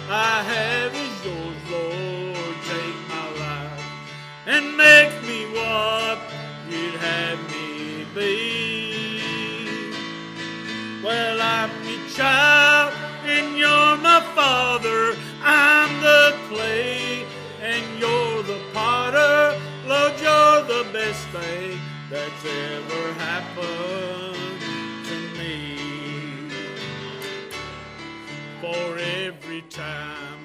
I 0.10 0.44
have 0.54 0.94
is 1.06 1.16
yours, 1.26 1.62
Lord. 1.72 2.56
Take 2.72 3.00
my 3.16 3.28
life 3.44 3.84
and 4.46 4.66
make 4.76 5.14
me 5.30 5.40
what 5.58 6.20
you'd 6.70 6.96
have 6.96 7.40
me 7.54 8.06
be. 8.14 8.36
Well, 11.02 11.40
I'm 11.42 11.72
your 11.88 12.10
child 12.10 12.94
and 13.26 13.58
you're 13.58 13.98
my 14.10 14.20
father. 14.36 15.03
That's 22.14 22.46
ever 22.46 23.14
happened 23.14 24.62
to 25.10 25.18
me. 25.40 26.52
For 28.62 29.00
every 29.26 29.64
time 29.64 30.42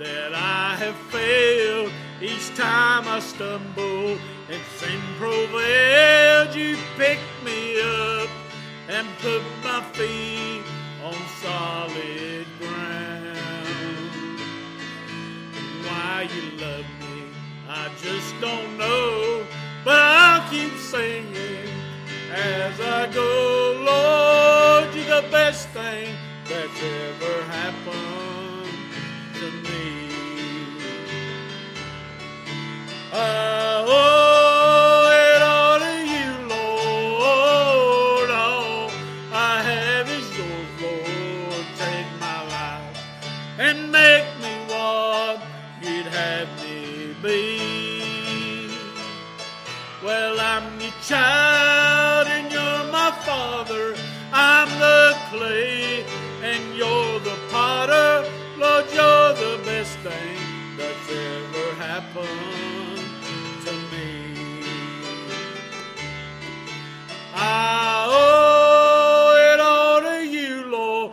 that 0.00 0.34
I 0.34 0.74
have 0.82 0.96
failed, 1.16 1.92
each 2.20 2.48
time 2.56 3.06
I 3.06 3.20
stumble 3.20 4.18
and 4.50 4.62
sin 4.78 5.00
prevailed, 5.20 6.56
you 6.56 6.76
picked 6.96 7.36
me 7.44 7.80
up 7.80 8.28
and 8.88 9.06
put 9.20 9.42
my 9.62 9.80
feet 9.92 10.64
on 11.04 11.14
solid 11.40 12.46
ground. 12.58 14.40
Why 15.86 16.28
you 16.34 16.44
love 16.66 16.88
me, 17.02 17.16
I 17.68 17.88
just 18.02 18.34
don't 18.40 18.76
know, 18.76 19.01
the 25.22 25.28
best 25.30 25.68
thing 25.70 26.14
that's 26.48 26.82
ever 26.82 27.42
happened 27.44 28.68
to 29.34 29.50
me. 29.68 30.08
I 33.12 33.61
clay 55.32 56.04
and 56.42 56.76
you're 56.76 57.18
the 57.20 57.36
potter. 57.50 58.28
Lord, 58.58 58.84
you're 58.92 59.32
the 59.46 59.56
best 59.64 59.96
thing 60.00 60.36
that's 60.76 61.08
ever 61.10 61.66
happened 61.88 63.04
to 63.64 63.72
me. 63.92 64.10
I 67.34 68.06
owe 68.22 69.32
it 69.52 69.60
all 69.60 70.00
to 70.02 70.18
you, 70.36 70.66
Lord. 70.66 71.12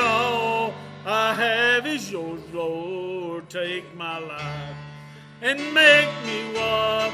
All 0.00 0.72
I 1.04 1.34
have 1.34 1.86
is 1.86 2.12
yours, 2.12 2.42
Lord. 2.52 3.50
Take 3.50 3.86
my 3.96 4.18
life 4.18 4.76
and 5.42 5.58
make 5.74 6.10
me 6.28 6.38
what 6.54 7.12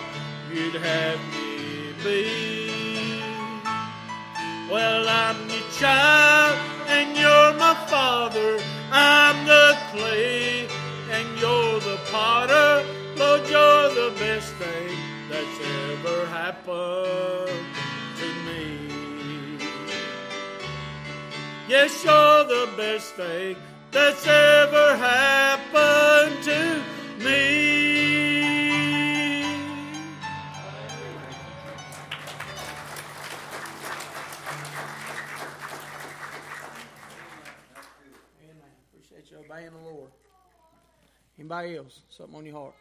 you'd 0.53 0.75
have 0.75 1.21
me 1.33 1.95
be. 2.05 2.44
Child 5.79 6.59
and 6.89 7.17
you're 7.17 7.53
my 7.59 7.75
father. 7.89 8.61
I'm 8.93 9.47
the 9.47 9.77
clay 9.91 10.69
and 11.11 11.27
you're 11.41 11.81
the 11.81 11.99
potter. 12.11 12.85
Lord, 13.17 13.43
you're 13.49 13.89
the 14.03 14.15
best 14.19 14.53
thing 14.55 14.97
that's 15.29 15.59
ever 15.91 16.27
happened 16.27 17.67
to 18.21 18.29
me. 18.47 19.59
Yes, 21.69 22.05
you're 22.05 22.45
the 22.45 22.69
best 22.77 23.15
thing 23.15 23.57
that's 23.91 24.27
ever 24.27 24.97
happened 24.97 26.43
to 26.45 26.83
me. 27.25 27.74
Obeying 39.65 39.83
the 39.83 39.91
Lord. 39.91 40.11
Anybody 41.39 41.77
else? 41.77 42.01
Something 42.11 42.37
on 42.37 42.45
your 42.45 42.55
heart? 42.55 42.75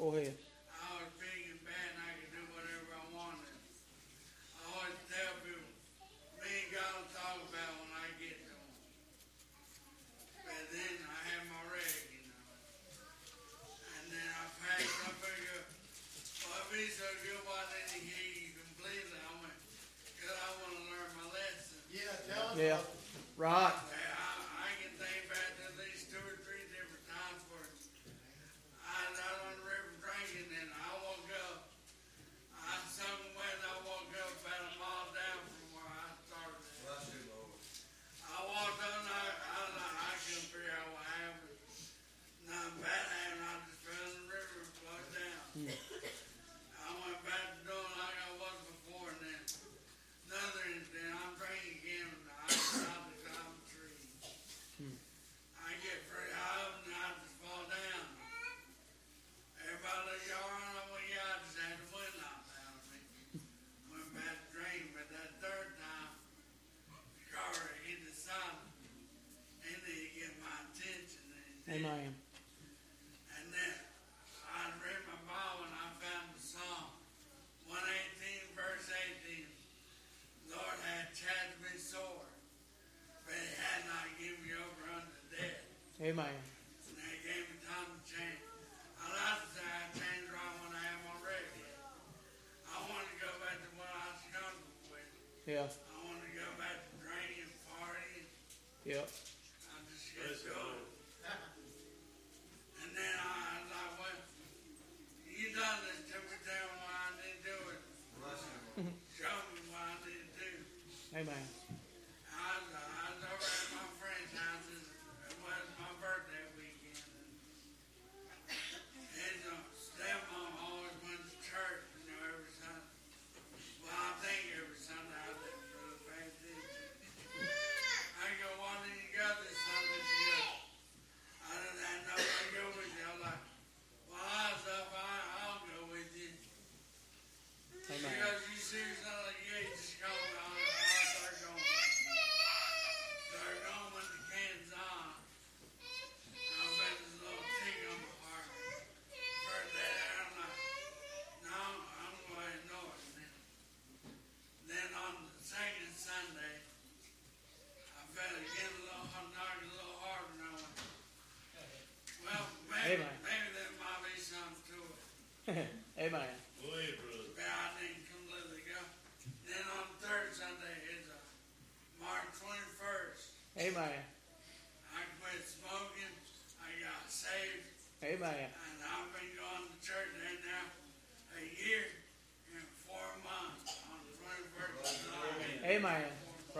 I'll 0.00 0.12
be 0.12 0.32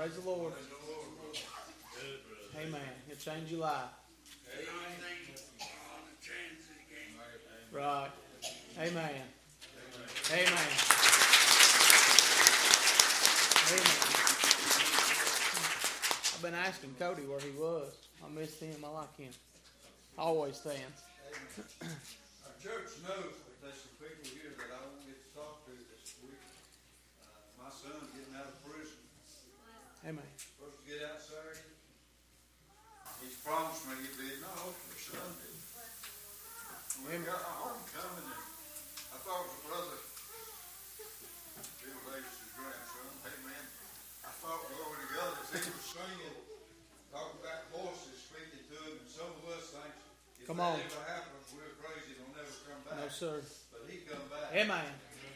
Praise 0.00 0.16
the 0.16 0.30
Lord. 0.30 0.54
Amen. 2.56 2.80
He'll 3.06 3.16
change 3.16 3.50
your 3.50 3.60
life. 3.60 3.92
And 4.48 4.64
I'm 4.64 4.96
thankful 4.96 5.44
for 5.58 5.68
all 5.92 6.00
the 6.08 6.16
chances 6.24 6.72
he 6.72 6.88
gave 6.88 7.12
me. 7.12 7.20
Right. 7.70 8.08
Amen. 8.80 9.12
Amen. 10.32 10.56
Amen. 13.68 13.92
I've 16.32 16.40
been 16.40 16.54
asking 16.54 16.94
Cody 16.98 17.28
where 17.28 17.40
he 17.40 17.50
was. 17.50 17.92
I 18.24 18.30
missed 18.30 18.58
him. 18.58 18.82
I 18.82 18.88
like 18.88 19.14
him. 19.18 19.32
Always 20.16 20.56
stands. 20.56 20.80
Our 21.82 22.56
church 22.56 22.88
knows 23.04 23.36
that 23.36 23.60
there's 23.60 23.76
some 23.84 24.00
people 24.00 24.24
here 24.32 24.56
that 24.64 24.72
I 24.72 24.80
won't 24.80 25.04
get 25.04 25.20
to 25.20 25.36
talk 25.36 25.66
to 25.66 25.72
this 25.76 26.16
week. 26.24 26.40
Uh, 27.20 27.28
my 27.60 27.68
son's 27.68 28.08
getting 28.16 28.32
out 28.32 28.48
of 28.48 28.56
prison, 28.64 28.96
Amen. 30.00 30.24
supposed 30.40 30.80
to 30.80 30.84
get 30.88 31.04
out 31.04 31.20
Saturday. 31.20 31.60
He's 33.20 33.36
promised 33.44 33.84
me 33.84 34.00
he'd 34.00 34.16
be 34.16 34.32
in 34.32 34.40
the 34.40 34.48
hope 34.48 34.72
for 34.88 34.96
Sunday. 34.96 35.52
We 37.04 37.20
Amen. 37.20 37.28
got 37.28 37.40
a 37.44 37.52
homecoming 37.60 38.28
and 38.32 38.44
I 39.12 39.16
thought 39.20 39.44
it 39.44 39.48
was 39.52 39.60
a 39.60 39.64
brother 39.68 39.98
Bill 41.84 42.00
Davis's 42.08 42.52
grandson. 42.56 43.08
Hey 43.28 43.36
man, 43.44 43.64
I 44.24 44.32
thought 44.40 44.60
glory 44.72 44.96
to 45.04 45.08
God 45.20 45.32
as 45.36 45.48
he 45.52 45.68
was 45.68 45.84
singing, 45.84 46.36
talking 47.12 47.40
about 47.44 47.60
voices 47.76 48.24
speaking 48.24 48.64
to 48.72 48.76
him 48.88 49.04
and 49.04 49.08
some 49.12 49.28
of 49.36 49.44
us 49.52 49.68
think 49.76 49.92
if 50.40 50.48
Come 50.48 50.64
that 50.64 50.76
on. 50.76 50.80
ever 50.80 51.04
happens, 51.04 51.44
we're 51.52 51.76
crazy, 51.76 52.16
it'll 52.16 52.32
never 52.32 52.48
come 52.64 52.80
back. 52.88 53.04
No, 53.04 53.08
sir. 53.12 53.44
But 53.68 53.84
he 53.84 54.00
come 54.08 54.24
back. 54.32 54.48
Amen. 54.56 54.88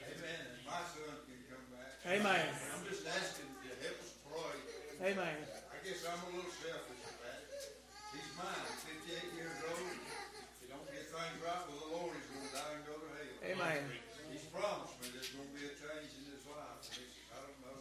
Amen. 0.08 0.40
And 0.56 0.64
my 0.64 0.80
son 0.88 1.20
can 1.28 1.40
come 1.52 1.68
back. 1.68 2.00
Amen. 2.08 2.48
I'm 2.48 2.84
just 2.88 3.04
asking 3.04 3.48
you 3.60 3.68
to 3.72 3.76
help 3.84 4.00
us 4.00 4.12
pray. 4.24 4.56
Amen. 5.04 5.36
I 5.36 5.76
guess 5.84 6.00
I'm 6.08 6.16
a 6.16 6.30
little 6.32 6.48
selfish 6.64 7.04
about 7.12 7.44
it. 7.44 7.76
He's 8.16 8.30
mine. 8.40 8.56
He's 8.72 9.04
58 9.04 9.36
years 9.36 9.58
old. 9.68 9.92
If 10.00 10.56
he 10.64 10.66
don't 10.72 10.88
get 10.88 11.04
things 11.12 11.36
right 11.44 11.64
with 11.68 11.76
the 11.76 11.88
Lord, 11.92 12.16
he's 12.16 12.28
going 12.32 12.48
to 12.48 12.52
die 12.56 12.72
and 12.72 12.84
go 12.88 12.96
to 12.96 13.08
hell. 13.12 13.36
Amen. 13.52 13.84
He's 14.32 14.48
promised 14.48 14.96
me 15.04 15.12
there's 15.12 15.28
going 15.36 15.44
to 15.44 15.52
be 15.52 15.64
a 15.68 15.76
change 15.76 16.08
in 16.08 16.24
his 16.32 16.40
life. 16.48 16.88
And 16.88 17.04
he 17.04 17.12
says, 17.20 17.36
I 17.36 17.38
don't 17.44 17.60
know 17.68 17.78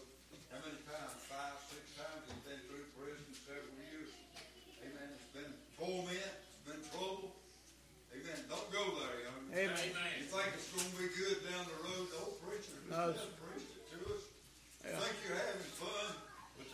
how 0.51 0.59
many 0.67 0.79
times, 0.83 1.15
five, 1.31 1.55
six 1.71 1.83
times 1.95 2.27
he's 2.27 2.43
been 2.43 2.59
through 2.67 2.91
prison 2.99 3.31
several 3.47 3.71
years. 3.87 4.11
Amen. 4.83 5.07
It's 5.15 5.31
been 5.31 5.53
torment. 5.79 6.27
It's 6.27 6.63
been 6.67 6.83
trouble. 6.91 7.39
Amen. 8.11 8.39
Don't 8.51 8.67
go 8.75 8.83
there, 8.99 9.31
young. 9.31 9.47
Man. 9.47 9.71
Amen. 9.71 10.11
You 10.19 10.27
think 10.27 10.51
it's 10.59 10.67
going 10.75 10.91
to 10.91 10.97
be 10.99 11.07
good 11.07 11.39
down 11.47 11.71
the 11.71 11.79
road? 11.87 12.03
The 12.11 12.19
old 12.19 12.35
preacher 12.43 12.75
just 12.83 12.91
No. 12.91 13.15
preached 13.47 13.71
it 13.79 13.83
to 13.95 13.99
us. 14.11 14.27
Yeah. 14.83 14.99
think 14.99 15.15
you're 15.23 15.39
having 15.39 15.71
fun, 15.79 16.11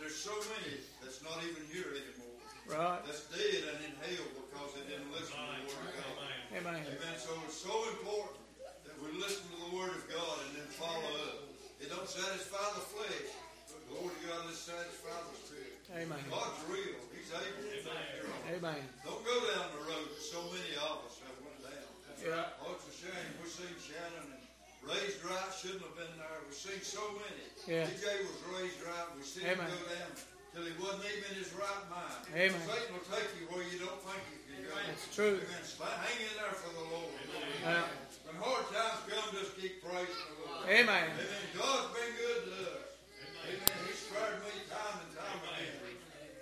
there's 0.00 0.16
so 0.16 0.32
many 0.56 0.80
that's 1.04 1.20
not 1.20 1.36
even 1.44 1.60
here 1.68 1.92
anymore. 1.92 2.40
Right. 2.64 3.04
That's 3.04 3.28
dead 3.28 3.68
and 3.68 3.78
in 3.84 3.94
hell 4.00 4.24
because 4.32 4.72
they 4.72 4.84
didn't 4.88 5.12
listen 5.12 5.36
to 5.36 5.44
the 5.44 5.68
Word 5.68 5.92
of 5.92 5.96
God. 6.00 6.16
Amen. 6.56 6.80
Amen. 6.88 7.14
So 7.20 7.36
it's 7.44 7.60
so 7.60 7.74
important 8.00 8.40
that 8.88 8.96
we 8.96 9.12
listen 9.20 9.44
to 9.52 9.58
the 9.68 9.72
Word 9.76 9.92
of 9.92 10.04
God 10.08 10.36
and 10.48 10.56
then 10.56 10.68
follow 10.72 11.12
up. 11.28 11.44
It 11.84 11.92
don't 11.92 12.08
satisfy 12.08 12.64
the 12.80 12.84
flesh, 12.96 13.28
but 13.68 13.80
the 13.92 13.92
Lord 14.00 14.12
of 14.12 14.20
God 14.24 14.40
will 14.48 14.56
satisfy 14.56 15.12
the 15.12 15.36
Spirit. 15.36 15.76
Amen. 15.92 16.20
God's 16.32 16.64
real. 16.72 16.96
He's 17.12 17.28
able 17.36 17.60
to 17.60 17.76
take 17.76 17.84
care 17.84 18.24
of 18.24 18.32
it. 18.48 18.56
Amen. 18.56 18.80
Don't 19.04 19.20
go 19.20 19.36
down 19.52 19.68
the 19.76 19.84
road 19.84 20.08
that 20.16 20.24
so 20.24 20.40
many 20.48 20.80
of 20.80 21.04
us 21.04 21.20
have 21.20 21.36
went 21.44 21.60
down. 21.60 21.92
Yeah. 22.24 22.56
Oh, 22.64 22.76
it's 22.76 22.88
a 22.88 22.96
shame. 23.04 23.28
We've 23.36 23.52
seen 23.52 23.72
Shannon 23.76 24.32
and 24.32 24.39
raised 24.84 25.20
right 25.24 25.50
shouldn't 25.52 25.84
have 25.84 25.96
been 25.96 26.14
there. 26.16 26.38
We've 26.44 26.56
seen 26.56 26.80
so 26.80 27.02
many. 27.20 27.44
Yeah. 27.68 27.88
DJ 27.88 28.24
was 28.24 28.40
raised 28.56 28.80
right. 28.84 29.06
We've 29.16 29.26
seen 29.26 29.44
Amen. 29.44 29.68
him 29.68 29.76
go 29.76 29.80
down 29.92 30.12
till 30.52 30.64
he 30.66 30.74
wasn't 30.80 31.06
even 31.06 31.24
in 31.30 31.36
his 31.36 31.52
right 31.54 31.84
mind. 31.92 32.20
Amen. 32.32 32.60
Satan 32.64 32.90
will 32.96 33.08
take 33.08 33.30
you 33.38 33.44
where 33.52 33.64
you 33.68 33.78
don't 33.78 34.00
think 34.02 34.22
you 34.32 34.40
can 34.48 34.58
go. 34.64 34.74
That's 34.74 35.06
true. 35.12 35.36
Amen. 35.36 35.62
Hang 36.00 36.18
in 36.20 36.34
there 36.40 36.56
for 36.56 36.72
the 36.72 36.84
Lord. 36.90 37.12
Yeah. 37.62 37.86
When 38.24 38.36
hard 38.40 38.66
times 38.72 39.04
come, 39.10 39.28
just 39.36 39.58
keep 39.58 39.84
praising 39.84 40.28
the 40.32 40.48
Lord. 40.48 40.64
Amen. 40.70 41.12
Amen. 41.12 41.44
God's 41.54 41.88
been 41.92 42.12
good 42.16 42.40
to 42.48 42.56
us. 42.78 42.88
Amen. 43.46 43.78
He 43.84 43.92
spared 43.94 44.38
me 44.46 44.54
time 44.70 44.96
and 45.02 45.12
time 45.16 45.40
again. 45.50 45.98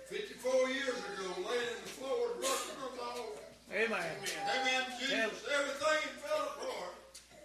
54 0.09 0.73
years 0.73 0.97
ago, 0.97 1.27
laying 1.45 1.69
in 1.69 1.81
the 1.85 1.93
floor, 2.01 2.33
rushing 2.41 2.77
on 2.81 2.91
the 2.97 3.05
Lord. 3.13 3.41
Amen. 3.69 4.09
Amen. 4.25 4.83
Jesus, 4.97 5.45
everything 5.45 6.01
fell 6.17 6.57
apart. 6.57 6.97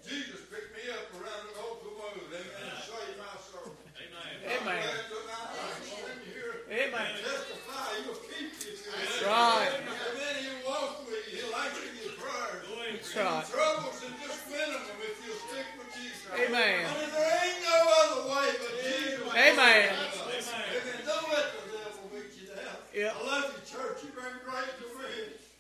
Jesus 0.05 0.41
picked 0.53 0.73
me 0.77 0.85
up 0.93 1.09
around 1.17 1.43
the 1.49 1.55
old 1.65 1.81
commode. 1.81 2.29
Amen. 2.29 2.45
And 2.45 2.77
saved 2.85 3.17
my 3.17 3.35
soul. 3.41 3.73
Amen. 3.73 4.45
I'm 4.45 4.65
glad 4.65 5.09
tonight 5.09 5.49
I 5.49 5.65
can 5.65 5.83
stand 5.89 6.21
here 6.29 6.55
Amen. 6.69 7.09
and 7.09 7.25
testify. 7.25 7.89
He'll 8.05 8.21
keep 8.21 8.53
you. 8.61 8.73
That's 8.77 9.25
right. 9.25 9.73
Amen. 9.81 10.35
He'll 10.45 10.63
walk 10.69 11.09
with 11.09 11.25
you. 11.33 11.41
He'll 11.41 11.57
answer 11.57 11.89
your 11.97 12.13
prayers. 12.21 12.65
That's 12.69 13.17
And 13.17 13.25
right. 13.25 13.45
the 13.45 13.53
troubles 13.57 13.97
are 14.05 14.17
just 14.21 14.41
minimum 14.53 14.99
if 15.01 15.17
you'll 15.25 15.41
stick 15.49 15.69
with 15.81 15.91
Jesus. 15.97 16.29
Amen. 16.37 16.85
I 16.85 16.93
mean, 17.01 17.11
there 17.17 17.33
ain't 17.41 17.61
no 17.65 17.79
other 18.05 18.23
way 18.29 18.49
but 18.61 18.73
Jesus. 18.85 19.25
Amen. 19.25 19.89
Amen. 19.89 21.01
Don't 21.09 21.29
let 21.33 21.49
the 21.57 21.63
devil 21.73 22.05
beat 22.13 22.33
you 22.37 22.47
down. 22.53 22.77
Yep. 22.93 23.13
I 23.15 23.23
love 23.25 23.47
you, 23.57 23.61
church. 23.65 23.97
You've 24.05 24.17
been 24.19 24.39
great 24.45 24.73
to 24.85 24.87
me. 25.01 25.13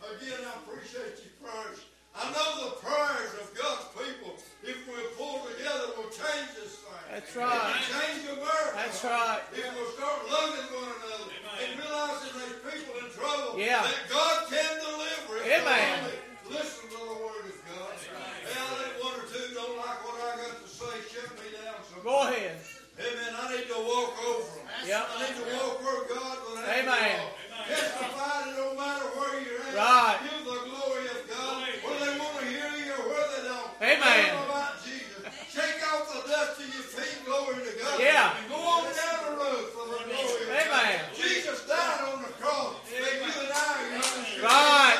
Again, 0.04 0.40
I 0.44 0.52
appreciate 0.60 1.16
your 1.24 1.32
prayers. 1.40 1.80
I 2.14 2.30
know 2.30 2.70
the 2.70 2.72
prayers 2.78 3.32
of 3.42 3.50
God's 3.58 3.86
people, 3.98 4.38
if 4.62 4.78
we 4.86 4.94
pull 5.18 5.42
together, 5.50 5.98
will 5.98 6.10
change 6.14 6.48
this 6.54 6.78
thing. 6.78 7.06
That's 7.10 7.34
right. 7.34 7.50
It'll 7.50 7.90
change 7.90 8.22
America. 8.38 8.74
That's 8.78 9.02
right. 9.04 9.42
If 9.50 9.66
we'll 9.74 9.92
start 9.98 10.18
loving 10.30 10.68
one 10.78 10.90
another 10.94 11.28
and 11.58 11.70
realizing 11.74 12.32
there's 12.38 12.60
people 12.62 12.94
in 13.02 13.08
trouble, 13.10 13.58
Yeah. 13.58 13.82
that 13.82 14.06
God 14.08 14.46
can 14.46 14.72
deliver 14.78 15.42
if 15.42 15.62
Amen. 15.62 16.06
only 16.06 16.18
listen 16.54 16.86
to 16.90 16.98
the 17.02 17.18
word 17.18 17.44
of 17.50 17.58
God. 17.66 17.92
Hey, 17.98 18.62
I 18.62 18.66
let 18.78 18.94
one 19.02 19.14
or 19.18 19.26
two 19.26 19.46
don't 19.54 19.74
like 19.82 19.98
what 20.06 20.16
I 20.22 20.30
got 20.38 20.54
to 20.62 20.68
say, 20.70 20.94
shut 21.10 21.34
me 21.34 21.50
down. 21.50 21.82
sometimes. 21.82 22.06
Go 22.06 22.14
ahead. 22.30 22.56
Amen. 22.94 23.30
I 23.34 23.44
need 23.58 23.66
to 23.74 23.78
walk 23.82 24.14
over 24.22 24.54
them. 24.54 24.66
Yep. 24.86 25.02
I 25.02 25.18
need 25.18 25.34
to 25.34 25.46
walk 25.58 25.82
where 25.82 26.02
God 26.14 26.36
will 26.46 26.56
have 26.62 26.78
Amen. 26.78 27.20
Me. 27.68 27.74
Testify 27.74 28.48
it 28.48 28.56
no 28.56 28.66
matter 28.76 29.08
where 29.16 29.36
you're 29.40 29.62
at. 29.64 29.74
Right. 29.74 30.16
Give 30.24 30.42
the 30.44 30.58
glory 30.68 31.04
of 31.08 31.20
God. 31.28 31.66
Whether 31.84 32.04
they 32.04 32.18
want 32.18 32.34
to 32.40 32.46
hear 32.46 32.70
you 32.84 32.92
or 32.94 33.04
where 33.10 33.28
they 33.34 33.42
don't. 33.48 33.70
Amen. 33.80 34.00
Tell 34.00 34.38
them 34.38 34.50
about 34.50 34.74
Jesus. 34.84 35.22
Shake 35.50 35.80
off 35.92 36.04
the 36.12 36.20
dust 36.28 36.60
of 36.60 36.68
your 36.72 36.86
feet. 36.94 37.18
Glory 37.24 37.60
to 37.64 37.72
God. 37.80 37.96
Yeah. 38.00 38.36
And 38.38 38.46
go 38.52 38.58
on 38.60 38.84
down 38.92 39.18
the 39.28 39.34
road 39.40 39.64
for 39.72 39.84
the 39.88 40.00
glory 40.04 40.42
of 40.44 40.50
Amen. 40.52 41.00
God. 41.00 41.16
Jesus 41.16 41.58
died 41.66 42.00
on 42.12 42.22
the 42.22 42.32
cross. 42.38 42.74
That 42.88 43.14
you 43.16 43.32
and 43.32 43.50
I 43.50 43.64
are 43.74 43.88
young. 43.96 44.44
Right. 44.44 44.98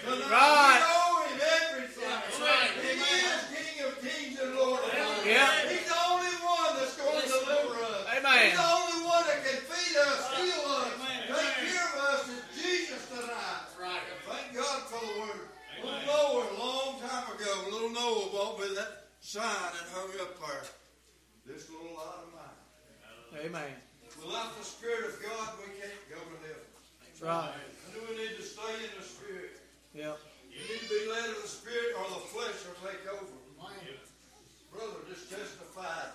Tonight, 0.00 0.30
Right. 0.30 0.80
We 0.80 0.90
owe 0.96 1.22
him 1.26 1.38
everything. 1.42 2.18
He 2.82 2.92
is 2.96 3.42
King 3.52 3.76
of 3.86 3.92
kings 4.00 4.38
and 4.40 4.54
Lord 4.56 4.80
of 4.80 4.90
lords. 4.90 5.26
Yeah. 5.26 5.68
He's 5.68 5.86
the 5.86 5.98
only 6.10 6.34
one 6.42 6.70
that's 6.78 6.96
going 6.96 7.20
to 7.22 7.28
deliver 7.28 7.76
us. 7.82 8.02
Amen. 8.16 8.50
He's 8.50 8.56
the 8.58 8.66
only 8.66 9.00
one 9.06 9.24
that 9.26 9.40
can 9.44 9.58
feed 9.66 9.96
us, 9.98 10.20
heal 10.38 10.64
us, 10.80 10.92
take 11.30 11.54
care 11.66 11.86
of 11.86 11.98
us. 12.14 12.22
Is 12.30 12.42
Jesus 12.56 13.02
tonight. 13.10 13.66
Right. 13.80 14.02
Thank 14.26 14.45
God 14.56 14.88
for 14.88 15.04
the 15.04 15.20
word. 15.20 15.44
Little 15.84 16.00
Noah, 16.08 16.48
a 16.48 16.56
long 16.56 16.96
time 17.04 17.28
ago, 17.28 17.52
little 17.68 17.92
Noah 17.92 18.32
bought 18.32 18.56
me 18.56 18.72
that 18.72 19.12
sign 19.20 19.44
and 19.76 19.86
hung 19.92 20.08
up 20.16 20.32
there. 20.40 20.64
This 21.44 21.68
little 21.68 21.92
light 21.92 22.24
of 22.24 22.32
mine. 22.32 23.44
Amen. 23.44 23.76
Without 24.16 24.56
the 24.56 24.64
Spirit 24.64 25.12
of 25.12 25.20
God, 25.20 25.60
we 25.60 25.76
can't 25.76 26.00
go 26.08 26.16
to 26.16 26.36
heaven. 26.40 26.72
That's 27.04 27.20
right. 27.20 27.52
I 27.52 27.88
do 27.92 28.00
we 28.08 28.16
need 28.16 28.40
to 28.40 28.46
stay 28.48 28.80
in 28.80 28.96
the 28.96 29.04
Spirit. 29.04 29.60
Yep. 29.92 30.16
You 30.48 30.60
need 30.64 30.80
to 30.80 30.88
be 30.88 31.04
led 31.04 31.36
of 31.36 31.44
the 31.44 31.52
Spirit 31.52 31.92
or 32.00 32.08
the 32.16 32.24
flesh 32.32 32.56
will 32.64 32.80
take 32.80 33.04
over. 33.12 33.36
Brother 34.72 35.08
just 35.08 35.32
testified 35.32 36.12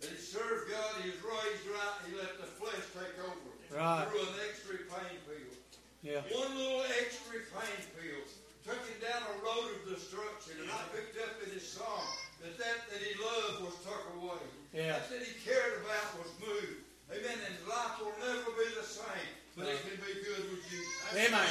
that 0.00 0.08
he 0.08 0.16
served 0.16 0.72
God, 0.72 1.04
he 1.04 1.12
was 1.12 1.20
raised 1.20 1.68
right, 1.68 1.96
he 2.08 2.16
let 2.16 2.40
the 2.40 2.48
flesh 2.48 2.80
take 2.96 3.16
over. 3.24 3.52
Right. 3.68 4.08
Through 4.08 4.24
an 4.24 4.40
extra 4.48 4.76
pain 4.88 5.20
pill. 5.28 5.59
Yeah. 6.02 6.24
One 6.32 6.56
little 6.56 6.80
extra 6.96 7.44
pain 7.52 7.80
field 7.92 8.24
took 8.64 8.80
him 8.88 8.96
down 9.04 9.20
a 9.20 9.36
road 9.44 9.68
of 9.76 9.80
destruction, 9.84 10.56
and 10.64 10.72
I 10.72 10.80
picked 10.96 11.20
up 11.20 11.36
in 11.44 11.52
his 11.52 11.66
song 11.66 12.08
that 12.40 12.56
that 12.56 12.88
that 12.88 13.00
he 13.04 13.12
loved 13.20 13.68
was 13.68 13.76
took 13.84 14.00
away. 14.16 14.40
Yeah. 14.72 14.96
That 14.96 15.12
that 15.12 15.20
he 15.20 15.36
cared 15.44 15.84
about 15.84 16.16
was 16.16 16.32
moved. 16.40 16.88
Amen. 17.12 17.36
And 17.36 17.56
life 17.68 18.00
will 18.00 18.16
never 18.16 18.48
be 18.56 18.68
the 18.72 18.86
same, 18.86 19.28
but 19.56 19.68
it 19.68 19.76
can 19.84 20.00
be 20.00 20.24
good 20.24 20.48
with 20.48 20.64
you. 20.72 20.80
Amen. 21.12 21.36
Amen. 21.36 21.44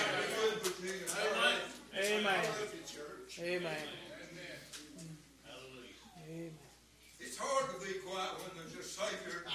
Amen. 1.94 2.18
Amen. 2.18 2.42
Amen. 3.38 3.78
Amen. 6.26 6.52
It's 7.20 7.38
hard 7.38 7.66
to 7.70 7.86
be 7.86 8.00
quiet 8.00 8.34
when 8.42 8.52
there's 8.58 8.74
a 8.74 8.84
Savior. 8.84 9.46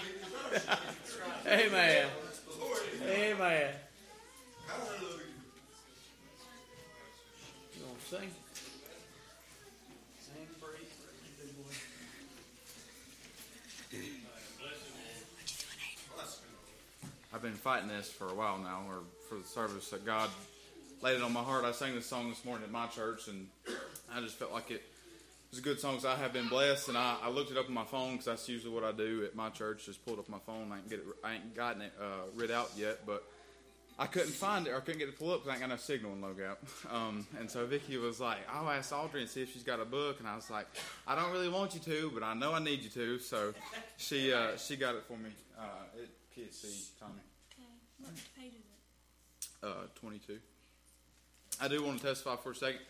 Amen. 1.46 2.06
Amen. 3.02 3.74
Hallelujah. 4.66 5.24
You 7.74 7.80
going 7.80 7.96
to 7.96 8.06
sing? 8.06 8.30
Sing, 10.20 10.46
breathe. 10.60 10.88
I've 17.32 17.42
been 17.42 17.52
fighting 17.52 17.88
this 17.88 18.10
for 18.10 18.28
a 18.28 18.34
while 18.34 18.58
now, 18.58 18.82
or 18.88 19.00
for 19.28 19.36
the 19.36 19.44
service 19.44 19.90
that 19.90 20.06
God 20.06 20.30
laid 21.02 21.16
it 21.16 21.22
on 21.22 21.32
my 21.32 21.42
heart. 21.42 21.64
I 21.64 21.72
sang 21.72 21.94
this 21.94 22.06
song 22.06 22.28
this 22.28 22.44
morning 22.44 22.64
at 22.64 22.70
my 22.70 22.86
church, 22.86 23.28
and 23.28 23.48
I 24.14 24.20
just 24.20 24.36
felt 24.36 24.52
like 24.52 24.70
it 24.70 24.82
was 25.50 25.58
a 25.58 25.62
good 25.62 25.80
song. 25.80 25.98
So 25.98 26.08
I 26.08 26.14
have 26.16 26.32
been 26.32 26.48
blessed, 26.48 26.88
and 26.88 26.96
I, 26.96 27.16
I 27.22 27.28
looked 27.30 27.50
it 27.50 27.56
up 27.56 27.66
on 27.66 27.74
my 27.74 27.84
phone 27.84 28.12
because 28.12 28.26
that's 28.26 28.48
usually 28.48 28.72
what 28.72 28.84
I 28.84 28.92
do 28.92 29.24
at 29.24 29.34
my 29.34 29.50
church. 29.50 29.86
Just 29.86 30.04
pulled 30.06 30.20
up 30.20 30.28
my 30.28 30.38
phone. 30.46 30.70
I 30.72 30.76
ain't 30.76 30.88
get 30.88 31.00
it, 31.00 31.06
I 31.22 31.34
ain't 31.34 31.54
gotten 31.54 31.82
it 31.82 31.92
uh, 32.00 32.30
read 32.34 32.50
out 32.50 32.70
yet, 32.76 33.04
but 33.04 33.24
I 33.98 34.06
couldn't 34.06 34.32
find 34.32 34.66
it. 34.66 34.70
or 34.70 34.76
I 34.76 34.80
couldn't 34.80 34.98
get 34.98 35.08
it 35.08 35.12
to 35.12 35.18
pull 35.18 35.32
up 35.32 35.44
because 35.44 35.50
I 35.50 35.52
ain't 35.52 35.60
got 35.60 35.70
no 35.70 35.76
signal 35.76 36.12
in 36.12 36.20
Logap. 36.20 36.56
Um, 36.92 37.26
and 37.38 37.48
so 37.50 37.64
Vicky 37.66 37.96
was 37.96 38.18
like, 38.20 38.38
"I'll 38.52 38.68
ask 38.68 38.92
Audrey 38.92 39.20
and 39.22 39.30
see 39.30 39.42
if 39.42 39.52
she's 39.52 39.62
got 39.62 39.80
a 39.80 39.84
book." 39.84 40.18
And 40.18 40.28
I 40.28 40.34
was 40.34 40.50
like, 40.50 40.66
"I 41.06 41.14
don't 41.14 41.30
really 41.32 41.48
want 41.48 41.74
you 41.74 41.80
to, 41.80 42.10
but 42.12 42.22
I 42.22 42.34
know 42.34 42.52
I 42.54 42.58
need 42.58 42.82
you 42.82 42.90
to." 42.90 43.18
So 43.20 43.54
she 43.96 44.32
uh, 44.32 44.56
she 44.56 44.76
got 44.76 44.94
it 44.96 45.04
for 45.06 45.16
me. 45.16 45.30
Uh, 45.58 46.02
at 46.02 46.08
PHC, 46.36 46.90
Tommy. 46.98 47.12
Okay. 47.52 47.68
What 48.00 48.14
page 48.36 48.52
is 48.52 48.64
it? 49.62 49.66
Uh, 49.66 49.86
22. 49.94 50.38
I 51.60 51.68
do 51.68 51.84
want 51.84 52.00
to 52.00 52.06
testify 52.06 52.36
for 52.36 52.50
a 52.50 52.54
second. 52.54 52.80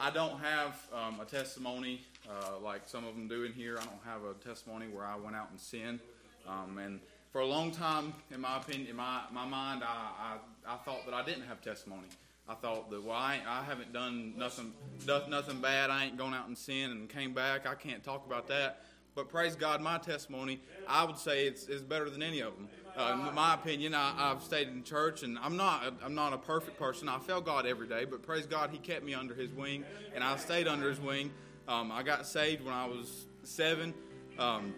I 0.00 0.10
don't 0.10 0.40
have 0.40 0.80
um, 0.92 1.20
a 1.20 1.24
testimony 1.26 2.00
uh, 2.28 2.58
like 2.58 2.82
some 2.86 3.04
of 3.04 3.14
them 3.14 3.28
do 3.28 3.44
in 3.44 3.52
here. 3.52 3.76
I 3.78 3.84
don't 3.84 4.02
have 4.04 4.22
a 4.24 4.34
testimony 4.42 4.86
where 4.86 5.04
I 5.04 5.16
went 5.16 5.36
out 5.36 5.50
and 5.50 5.60
sinned. 5.60 6.00
Um, 6.48 6.78
and 6.78 7.00
for 7.34 7.40
a 7.40 7.46
long 7.46 7.72
time, 7.72 8.14
in 8.30 8.40
my 8.40 8.58
opinion, 8.58 8.86
in 8.88 8.94
my, 8.94 9.22
my 9.32 9.44
mind, 9.44 9.82
I, 9.82 10.36
I, 10.68 10.72
I 10.72 10.76
thought 10.76 11.04
that 11.04 11.14
I 11.14 11.24
didn't 11.24 11.42
have 11.48 11.60
testimony. 11.60 12.06
I 12.48 12.54
thought 12.54 12.92
that 12.92 13.02
well, 13.02 13.16
I, 13.16 13.40
I 13.44 13.64
haven't 13.64 13.92
done 13.92 14.34
nothing 14.36 14.72
nothing 15.04 15.60
bad. 15.60 15.90
I 15.90 16.04
ain't 16.04 16.16
gone 16.16 16.32
out 16.32 16.46
and 16.46 16.56
sinned 16.56 16.92
and 16.92 17.08
came 17.08 17.34
back. 17.34 17.66
I 17.66 17.74
can't 17.74 18.04
talk 18.04 18.24
about 18.24 18.46
that. 18.48 18.84
But 19.16 19.28
praise 19.28 19.56
God, 19.56 19.80
my 19.80 19.98
testimony, 19.98 20.60
I 20.86 21.02
would 21.02 21.18
say 21.18 21.48
it's, 21.48 21.66
it's 21.66 21.82
better 21.82 22.08
than 22.08 22.22
any 22.22 22.38
of 22.38 22.54
them. 22.54 22.68
Uh, 22.96 23.26
in 23.28 23.34
my 23.34 23.54
opinion, 23.54 23.96
I, 23.96 24.14
I've 24.16 24.40
stayed 24.40 24.68
in 24.68 24.84
church, 24.84 25.24
and 25.24 25.36
I'm 25.42 25.56
not 25.56 25.92
I'm 26.04 26.14
not 26.14 26.34
a 26.34 26.38
perfect 26.38 26.78
person. 26.78 27.08
I 27.08 27.18
fail 27.18 27.40
God 27.40 27.66
every 27.66 27.88
day, 27.88 28.04
but 28.04 28.22
praise 28.22 28.46
God, 28.46 28.70
He 28.70 28.78
kept 28.78 29.04
me 29.04 29.12
under 29.12 29.34
His 29.34 29.50
wing, 29.50 29.84
and 30.14 30.22
I 30.22 30.36
stayed 30.36 30.68
under 30.68 30.88
His 30.88 31.00
wing. 31.00 31.32
Um, 31.66 31.90
I 31.90 32.04
got 32.04 32.28
saved 32.28 32.64
when 32.64 32.74
I 32.74 32.86
was 32.86 33.26
seven. 33.42 33.92
Um, 34.38 34.72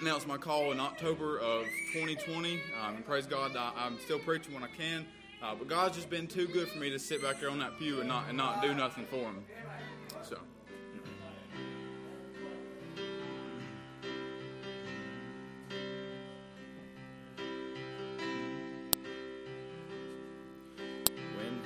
announced 0.00 0.26
my 0.26 0.36
call 0.36 0.72
in 0.72 0.80
October 0.80 1.38
of 1.38 1.64
2020. 1.92 2.60
Um, 2.82 3.02
praise 3.06 3.26
God, 3.26 3.56
I, 3.56 3.72
I'm 3.76 3.98
still 3.98 4.18
preaching 4.18 4.52
when 4.54 4.62
I 4.62 4.68
can. 4.68 5.06
Uh, 5.42 5.54
but 5.54 5.68
God's 5.68 5.96
just 5.96 6.10
been 6.10 6.26
too 6.26 6.46
good 6.48 6.68
for 6.68 6.78
me 6.78 6.90
to 6.90 6.98
sit 6.98 7.22
back 7.22 7.40
there 7.40 7.50
on 7.50 7.58
that 7.58 7.78
pew 7.78 8.00
and 8.00 8.08
not 8.08 8.28
and 8.28 8.36
not 8.36 8.62
do 8.62 8.74
nothing 8.74 9.06
for 9.06 9.16
Him. 9.16 9.44
So. 10.22 10.38
When 21.36 21.60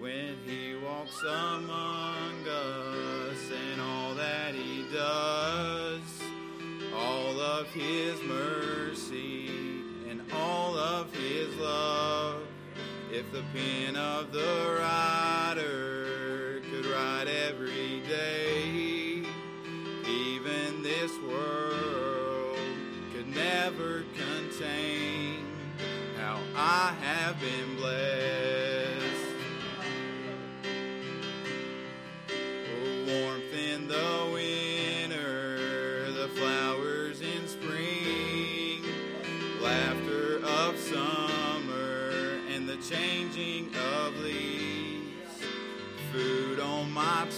when 0.00 0.36
he 0.46 0.74
walks 0.76 1.22
among 1.22 2.23
of 7.64 7.72
his 7.72 8.22
mercy 8.24 9.48
and 10.08 10.20
all 10.34 10.76
of 10.76 11.10
his 11.14 11.54
love. 11.56 12.42
If 13.10 13.30
the 13.32 13.42
pen 13.54 13.96
of 13.96 14.32
the 14.32 14.76
writer 14.80 16.60
could 16.70 16.84
write 16.86 17.26
every 17.26 18.02
day, 18.06 19.22
even 20.06 20.82
this 20.82 21.12
world 21.20 22.58
could 23.14 23.28
never 23.28 24.04
contain 24.14 25.46
how 26.18 26.38
I 26.54 26.92
have 27.00 27.40
been 27.40 27.76
blessed. 27.76 28.63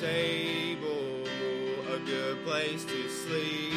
Table, 0.00 1.24
a 1.88 1.98
good 2.00 2.44
place 2.44 2.84
to 2.84 3.08
sleep. 3.08 3.75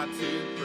To 0.00 0.59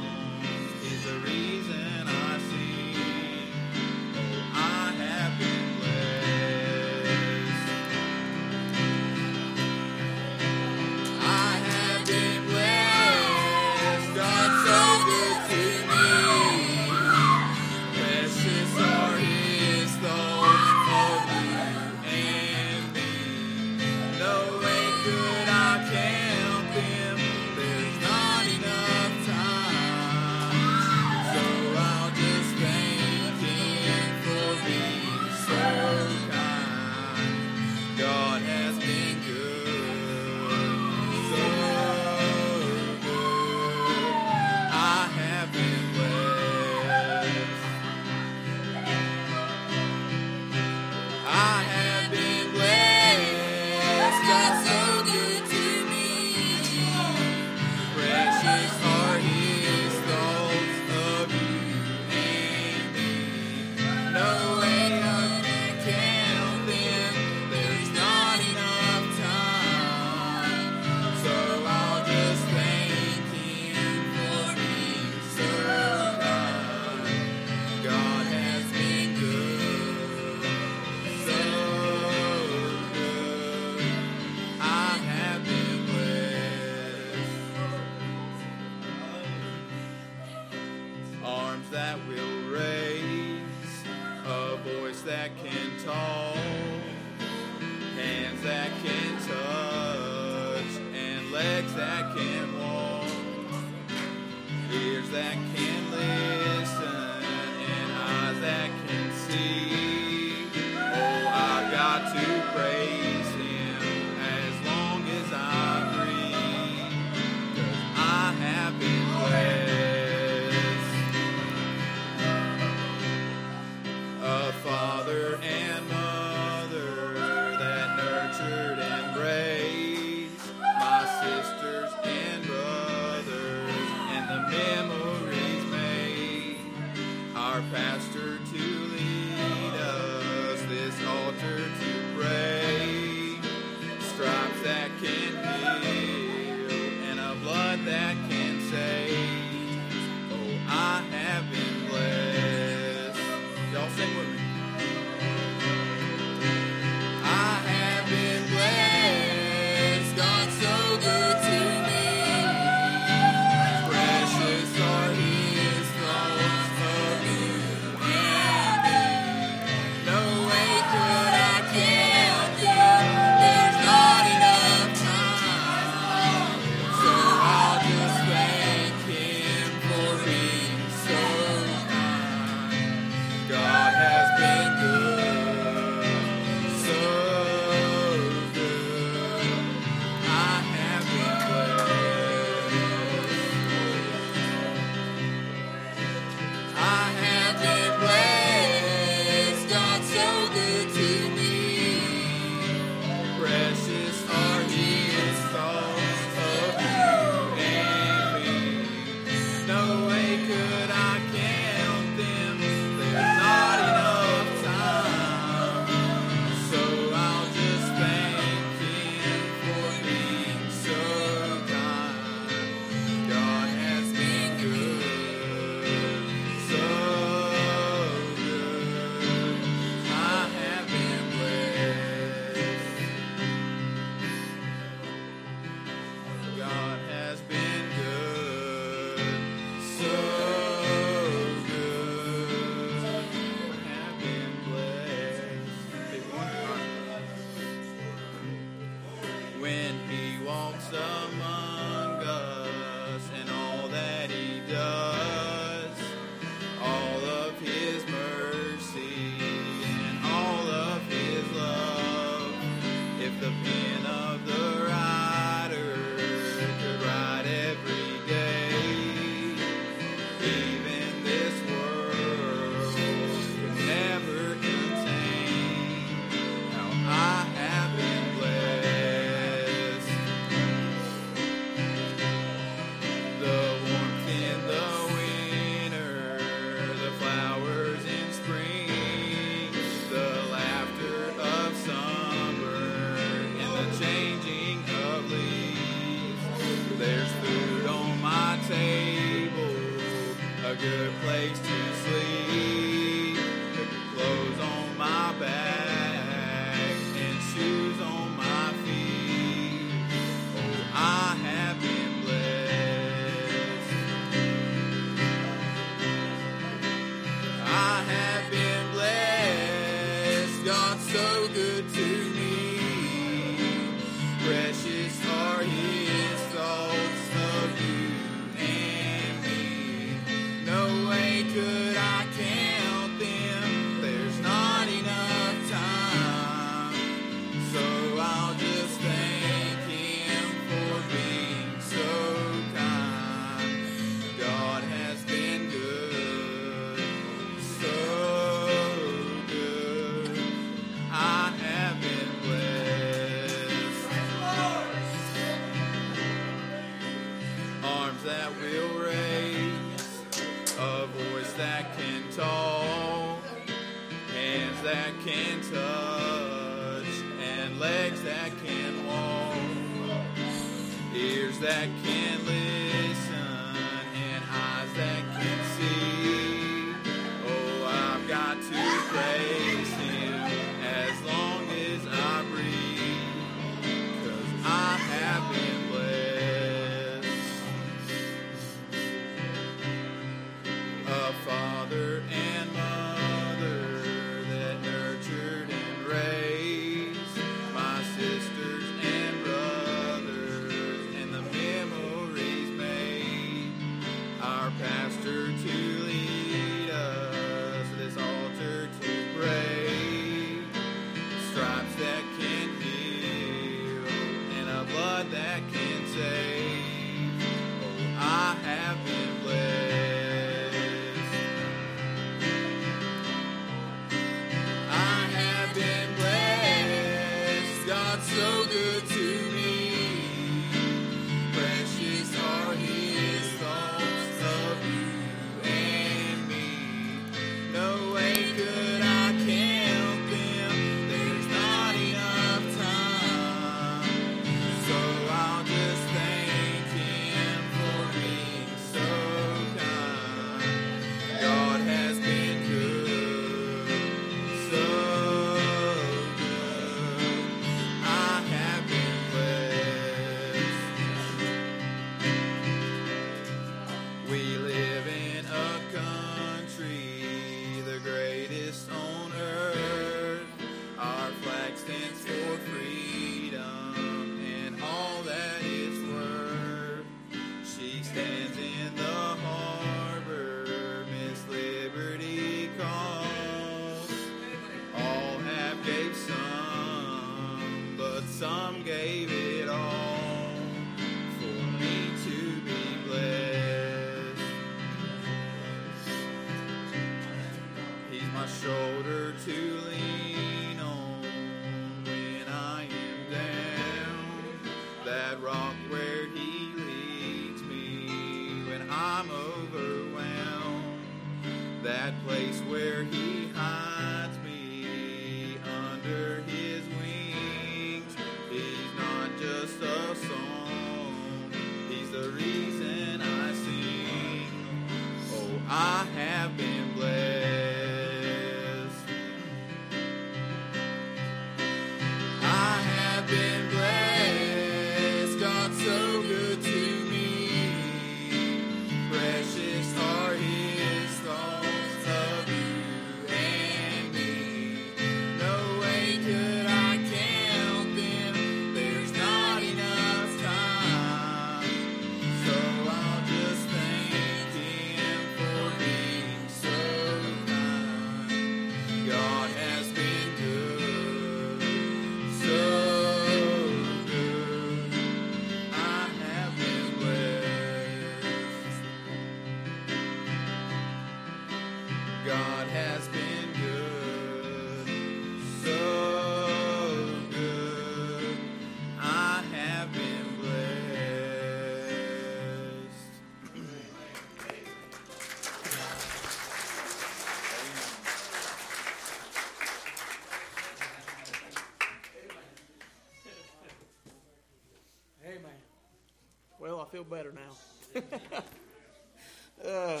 better 597.08 597.32
now. 597.32 598.00
uh, 599.68 600.00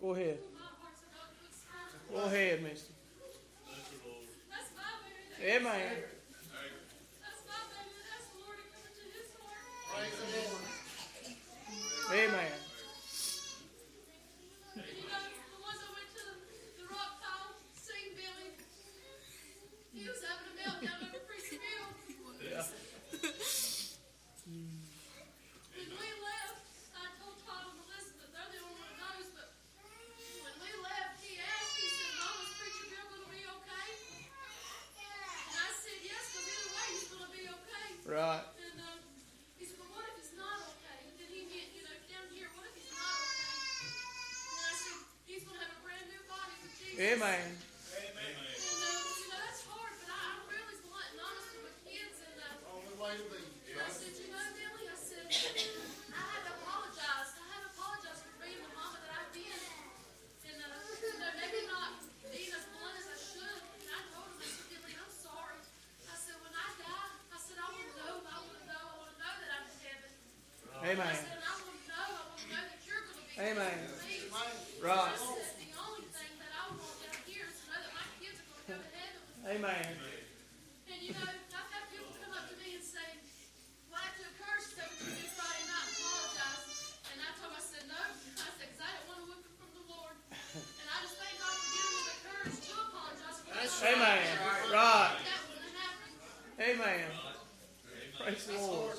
Go 0.00 0.14
ahead. 0.14 0.38
Go 2.12 2.18
ahead, 2.24 2.62
mister. 2.62 2.92
Amen. 5.44 5.80
Amen. 12.12 12.52
Yeah. 22.42 22.62
When 24.42 25.88
we 25.88 26.08
left, 26.20 26.58
I 26.98 27.06
told 27.22 27.38
Todd 27.46 27.70
and 27.70 27.78
Elizabeth, 27.86 28.28
they're 28.34 28.50
the 28.52 28.60
only 28.60 28.76
one 28.82 28.90
that 28.92 28.98
knows, 28.98 29.30
but 29.32 29.48
when 30.42 30.54
we 30.58 30.70
left, 30.82 31.22
he 31.22 31.38
asked, 31.38 31.78
he 31.78 31.86
said, 31.86 32.12
Mom, 32.18 32.34
is 32.42 32.50
Preacher 32.58 32.86
Bill 32.90 33.06
going 33.08 33.24
to 33.24 33.30
be 33.32 33.46
okay? 33.46 33.88
And 35.00 35.54
I 35.54 35.70
said, 35.80 35.98
yes, 36.02 36.22
because 36.34 36.50
either 36.50 36.70
way, 36.74 36.88
he's 36.92 37.08
going 37.08 37.24
to 37.24 37.32
be 37.32 37.44
okay. 37.46 37.86
Right. 38.04 38.44
And 38.58 38.76
um, 38.82 39.00
he 39.56 39.64
said, 39.64 39.78
but 39.78 39.88
what 39.94 40.04
if 40.10 40.18
he's 40.18 40.34
not 40.34 40.58
okay? 40.76 40.98
And 41.08 41.14
then 41.16 41.30
he 41.30 41.46
meant, 41.46 41.70
you 41.72 41.82
know, 41.86 41.96
down 42.10 42.26
here, 42.34 42.50
what 42.58 42.66
if 42.68 42.74
he's 42.76 42.90
not 42.92 43.06
okay? 43.06 43.54
And 44.50 44.60
I 44.66 44.74
said, 44.76 44.98
he's 45.24 45.46
going 45.46 45.56
to 45.56 45.64
have 45.64 45.72
a 45.72 45.80
brand 45.86 46.10
new 46.10 46.22
body 47.02 47.10
for 47.10 47.10
Jesus. 47.10 47.10
Amen. 47.18 47.42
And, 47.42 48.14
uh, 48.14 48.22
you 48.62 48.78
know, 48.78 48.94
that's 49.42 49.66
hard, 49.66 49.90
but 49.98 50.06
I, 50.06 50.22
I'm 50.22 50.46
really 50.46 50.78
blunt 50.86 51.02
and 51.10 51.18
honest 51.18 51.50
with 51.50 51.66
my 51.66 51.74
kids. 51.82 52.22
And, 52.22 52.38
uh, 52.38 52.70
Only 52.78 52.94
way 52.94 53.18
to 53.18 53.26
be. 53.26 53.42
and 53.42 53.82
I 53.82 53.90
said, 53.90 54.14
you 54.14 54.30
know, 54.30 54.38
Billy, 54.54 54.86
I 54.86 54.94
said, 54.94 55.26
I 55.26 55.34
had 56.22 56.46
to 56.46 56.54
apologize. 56.62 57.34
I 57.34 57.42
had 57.50 57.66
to 57.66 57.74
apologize 57.74 58.22
for 58.22 58.30
being 58.38 58.62
the 58.62 58.70
mama 58.70 59.02
that 59.02 59.18
I've 59.18 59.34
been. 59.34 59.50
And, 60.46 60.62
uh, 60.62 60.78
you 61.02 61.10
know, 61.18 61.26
maybe 61.42 61.66
not 61.66 62.06
being 62.30 62.54
as 62.54 62.70
blunt 62.70 62.94
as 63.02 63.10
I 63.10 63.18
should. 63.18 63.58
And 63.82 63.90
I 63.90 63.98
told 64.14 64.30
him, 64.30 64.38
I 64.38 64.46
said, 64.46 64.62
Billy, 64.70 64.94
I'm 64.94 65.10
sorry. 65.10 65.58
I 66.06 66.14
said, 66.14 66.38
when 66.38 66.54
I 66.54 66.70
die, 66.78 67.10
I 67.34 67.38
said, 67.42 67.58
I 67.58 67.66
want 67.66 67.82
to 67.82 67.98
know, 67.98 68.14
I 68.30 68.38
want 68.46 68.62
to 68.62 68.70
know, 68.70 68.78
I 68.78 68.94
want 69.02 69.10
to 69.10 69.18
know 69.18 69.34
that 69.42 69.50
I'm 69.58 69.66
in 69.66 69.74
heaven. 69.82 70.06
Amen. 70.86 71.02
I 71.02 71.18
said, 71.18 71.34
and 71.34 71.42
I 71.42 71.50
want 71.66 71.66
to 71.66 71.82
know, 71.90 72.14
I 72.14 72.30
want 72.30 72.38
to 72.38 72.46
know 72.46 72.62
that 72.62 72.78
you're 72.86 73.02
going 73.10 73.18
to 73.18 73.26
be 73.26 73.34
Amen. 73.42 73.90
pleased. 73.98 74.30
Right. 74.82 75.14
I 75.14 75.16
said, 75.18 75.62
the 75.62 75.70
only 75.78 76.02
thing 76.10 76.34
that 76.42 76.50
I 76.58 76.74
want 76.74 76.98
down 77.06 77.14
here 77.22 77.46
is 77.46 77.54
to 77.62 77.70
know 77.70 77.78
that 77.86 77.94
my 77.94 78.02
kids 78.18 78.34
are 78.42 78.50
going 78.50 78.66
to 78.66 78.66
go 78.66 78.74
to 78.82 78.90
heaven 78.98 79.22
with 79.22 79.46
me. 79.46 79.62
Amen. 79.62 79.86
And 80.90 80.98
you 81.06 81.14
know, 81.14 81.22
I've 81.22 81.70
had 81.70 81.86
people 81.86 82.10
come 82.18 82.34
up 82.34 82.50
to 82.50 82.58
me 82.58 82.74
and 82.74 82.82
say, 82.82 83.06
"Why 83.94 84.02
did 84.10 84.18
you 84.18 84.26
encourage 84.34 84.74
us 84.74 84.74
to 84.74 84.82
do 85.06 85.22
Friday 85.38 85.62
night 85.70 85.86
and 85.86 85.94
apologize?" 86.02 86.66
And 87.14 87.18
I 87.22 87.30
told 87.38 87.54
them, 87.54 87.56
I 87.58 87.62
said, 87.62 87.86
"No," 87.86 87.94
I 88.02 88.50
said, 88.58 88.74
"because 88.74 88.82
I 88.82 88.90
didn't 88.90 89.06
want 89.06 89.22
to 89.22 89.26
whip 89.30 89.46
it 89.46 89.54
from 89.54 89.70
the 89.70 89.84
Lord." 89.86 90.18
And 90.50 90.86
I 90.90 90.96
just 91.06 91.14
thank 91.22 91.38
God 91.38 91.54
for 91.54 91.70
giving 91.78 91.94
me 91.94 92.02
the 92.10 92.18
courage 92.26 92.58
to 92.58 92.74
apologize. 92.82 93.38
For 93.38 93.54
That's 93.54 93.70
what 93.78 93.86
I 93.86 94.02
Amen. 94.02 94.18
did. 94.18 94.74
Right. 94.74 95.14
That 95.30 95.46
wouldn't 95.46 95.78
happen. 95.78 96.10
Amen. 96.58 97.06
Praise 98.18 98.50
the 98.50 98.58
Lord. 98.58 98.98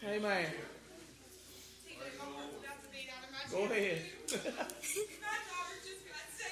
Amen. 0.00 0.48
Go 3.52 3.64
ahead. 3.64 4.02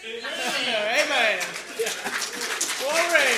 Amen. 0.07 1.41
Glory. 2.79 3.35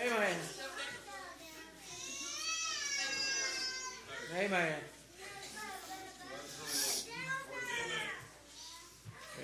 Amen. 0.00 0.36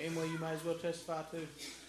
Amen. 0.01 0.54
Emily, 0.67 1.47
you 1.59 1.84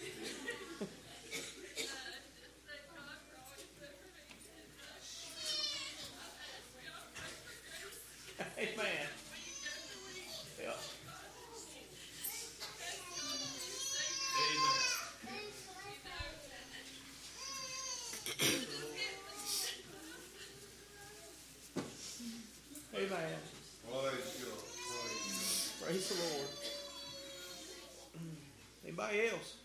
Anybody 29.07 29.29
else? 29.29 29.55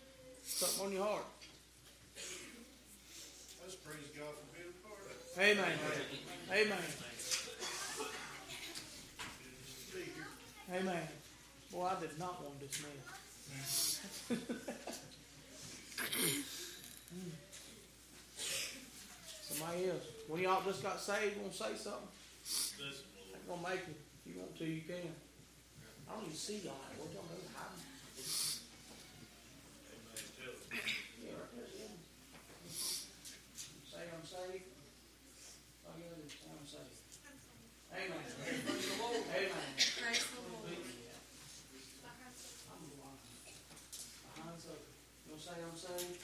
Something 0.45 0.85
on 0.85 0.93
your 0.93 1.03
heart? 1.03 1.25
Let's 3.61 3.75
praise 3.75 4.09
God 4.17 4.35
for 4.39 4.45
being 4.55 4.71
a 4.71 4.87
part 4.87 4.99
of 5.03 5.11
it. 5.11 5.17
Amen. 5.37 5.79
Amen. 6.51 6.83
Amen. 10.73 11.07
Boy, 11.71 11.85
I 11.85 11.99
did 11.99 12.17
not 12.19 12.41
want 12.43 12.59
this 12.61 12.81
man. 12.81 12.99
Somebody 19.41 19.89
else. 19.89 20.05
When 20.27 20.41
y'all 20.41 20.63
just 20.65 20.83
got 20.83 21.01
saved, 21.01 21.37
want 21.41 21.51
to 21.51 21.57
say 21.57 21.75
something? 21.75 22.07
I'm 23.35 23.61
gonna 23.61 23.69
make 23.69 23.87
it. 23.87 23.97
If 24.25 24.35
you 24.35 24.39
want 24.39 24.57
to, 24.57 24.65
you 24.65 24.81
can. 24.81 25.15
I 26.09 26.13
don't 26.13 26.23
even 26.25 26.35
see 26.35 26.61
y'all. 26.63 26.73
What 26.97 27.11
y'all 27.13 27.23
doing? 27.23 27.49
Hiding? 27.53 27.91
Yeah, 30.73 31.37
right 31.37 31.53
there, 31.53 31.69
yeah. 31.77 31.93
Say 32.65 34.03
I'm 34.09 34.25
saved. 34.25 34.65
Oh, 35.85 35.93
yeah, 36.01 36.17
say 36.25 36.49
I'm 36.49 36.65
saved. 36.65 36.97
Amen. 37.93 38.25
Praise 38.41 38.89
the 38.89 38.97
Lord. 38.97 39.21
Amen. 39.29 39.77
Praise 39.77 40.25
the 40.33 40.41
Lord. 40.49 40.81
I'm 42.73 42.81
the 42.89 42.97
one. 42.97 43.21
Behind 44.33 44.57
so. 44.57 44.73
You'll 45.29 45.37
say 45.37 45.61
I'm 45.61 45.77
saved. 45.77 46.17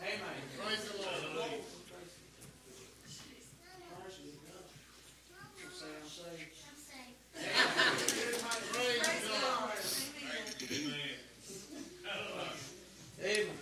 Amen. 0.00 0.48
Praise 0.56 0.88
the 0.88 0.96
Lord. 1.04 1.60
Christ 3.88 4.24
is 4.24 4.40
God. 4.48 4.64
You'll 5.60 5.76
say 5.76 5.92
I'm 5.92 6.08
saved. 6.08 6.56
Praise 8.72 9.04
God. 9.28 9.76
Amen. 13.20 13.58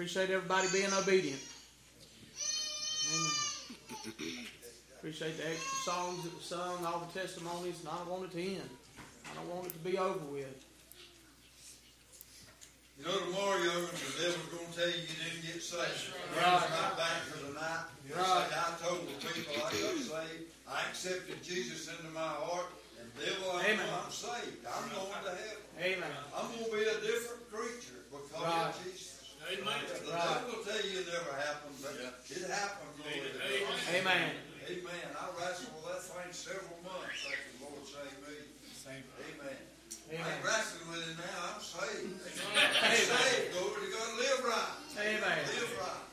Appreciate 0.00 0.30
everybody 0.32 0.64
being 0.72 0.88
obedient. 0.96 1.36
Amen. 3.12 4.48
Appreciate 4.96 5.36
the 5.36 5.44
extra 5.44 5.76
songs 5.92 6.24
that 6.24 6.32
were 6.32 6.40
sung, 6.40 6.80
all 6.88 7.04
the 7.04 7.12
testimonies, 7.12 7.76
and 7.84 7.88
I 7.92 8.00
don't 8.00 8.08
want 8.08 8.24
it 8.24 8.32
to 8.32 8.40
end. 8.40 8.70
I 9.28 9.36
don't 9.36 9.52
want 9.52 9.66
it 9.68 9.76
to 9.76 9.82
be 9.84 10.00
over 10.00 10.24
with. 10.32 10.56
You 12.96 13.04
know, 13.04 13.12
tomorrow, 13.28 13.60
young'uns, 13.60 14.00
the 14.00 14.24
devil's 14.24 14.48
gonna 14.48 14.72
tell 14.72 14.88
you 14.88 15.04
you 15.04 15.16
didn't 15.20 15.44
get 15.44 15.60
saved. 15.60 15.84
Right. 15.84 16.32
Bring 16.32 16.48
right 16.48 16.96
back 16.96 17.20
for 17.28 17.44
tonight. 17.44 17.84
You 18.08 18.16
Right. 18.16 18.48
say, 18.48 18.56
I 18.56 18.72
told 18.80 19.04
the 19.04 19.20
people 19.20 19.52
I 19.52 19.68
got 19.68 20.00
saved. 20.00 20.48
I 20.64 20.80
accepted 20.88 21.44
Jesus 21.44 21.92
into 21.92 22.08
my 22.16 22.24
heart, 22.40 22.72
and 22.96 23.12
devil, 23.20 23.52
I 23.52 23.76
Amen. 23.76 23.84
I'm 23.84 24.08
saved. 24.08 24.64
I'm 24.64 24.88
going 24.96 25.12
to 25.28 25.36
heaven. 25.36 25.68
Amen. 25.76 26.16
I'm 26.32 26.48
gonna 26.56 26.72
be 26.72 26.88
a 26.88 27.00
different 27.04 27.52
creature 27.52 28.00
because 28.08 28.40
Right. 28.40 28.72
of 28.72 28.80
Jesus. 28.80 29.19
Amen. 29.50 29.82
The 29.82 29.98
Right. 30.10 30.30
devil 30.30 30.46
will 30.54 30.62
tell 30.64 30.78
you 30.86 30.94
it 31.00 31.06
never 31.10 31.34
happened, 31.34 31.74
but 31.82 31.94
it 31.98 32.46
happened. 32.50 32.90
Glory 33.02 33.18
to 33.20 33.30
God. 33.34 33.42
Amen. 33.94 34.30
Amen. 34.70 35.06
I 35.18 35.20
wrestled 35.34 35.74
with 35.74 35.86
that 35.90 36.02
thing 36.06 36.30
several 36.32 36.78
months 36.86 37.26
after 37.26 37.50
the 37.58 37.64
Lord 37.66 37.82
saved 37.82 38.22
me. 38.22 38.46
Amen. 38.86 39.10
I 39.50 39.52
Amen. 40.14 40.22
ain't 40.26 40.42
wrestling 40.44 40.86
with 40.90 41.02
it 41.02 41.18
now. 41.18 41.54
I'm 41.54 41.60
saved. 41.62 42.14
I'm 42.14 42.94
saved. 42.94 43.50
Glory 43.54 43.80
to 43.86 43.90
God. 43.90 44.10
Live 44.18 44.42
right. 44.46 44.74
Amen. 45.02 45.38
Live 45.50 45.74
right. 45.82 46.06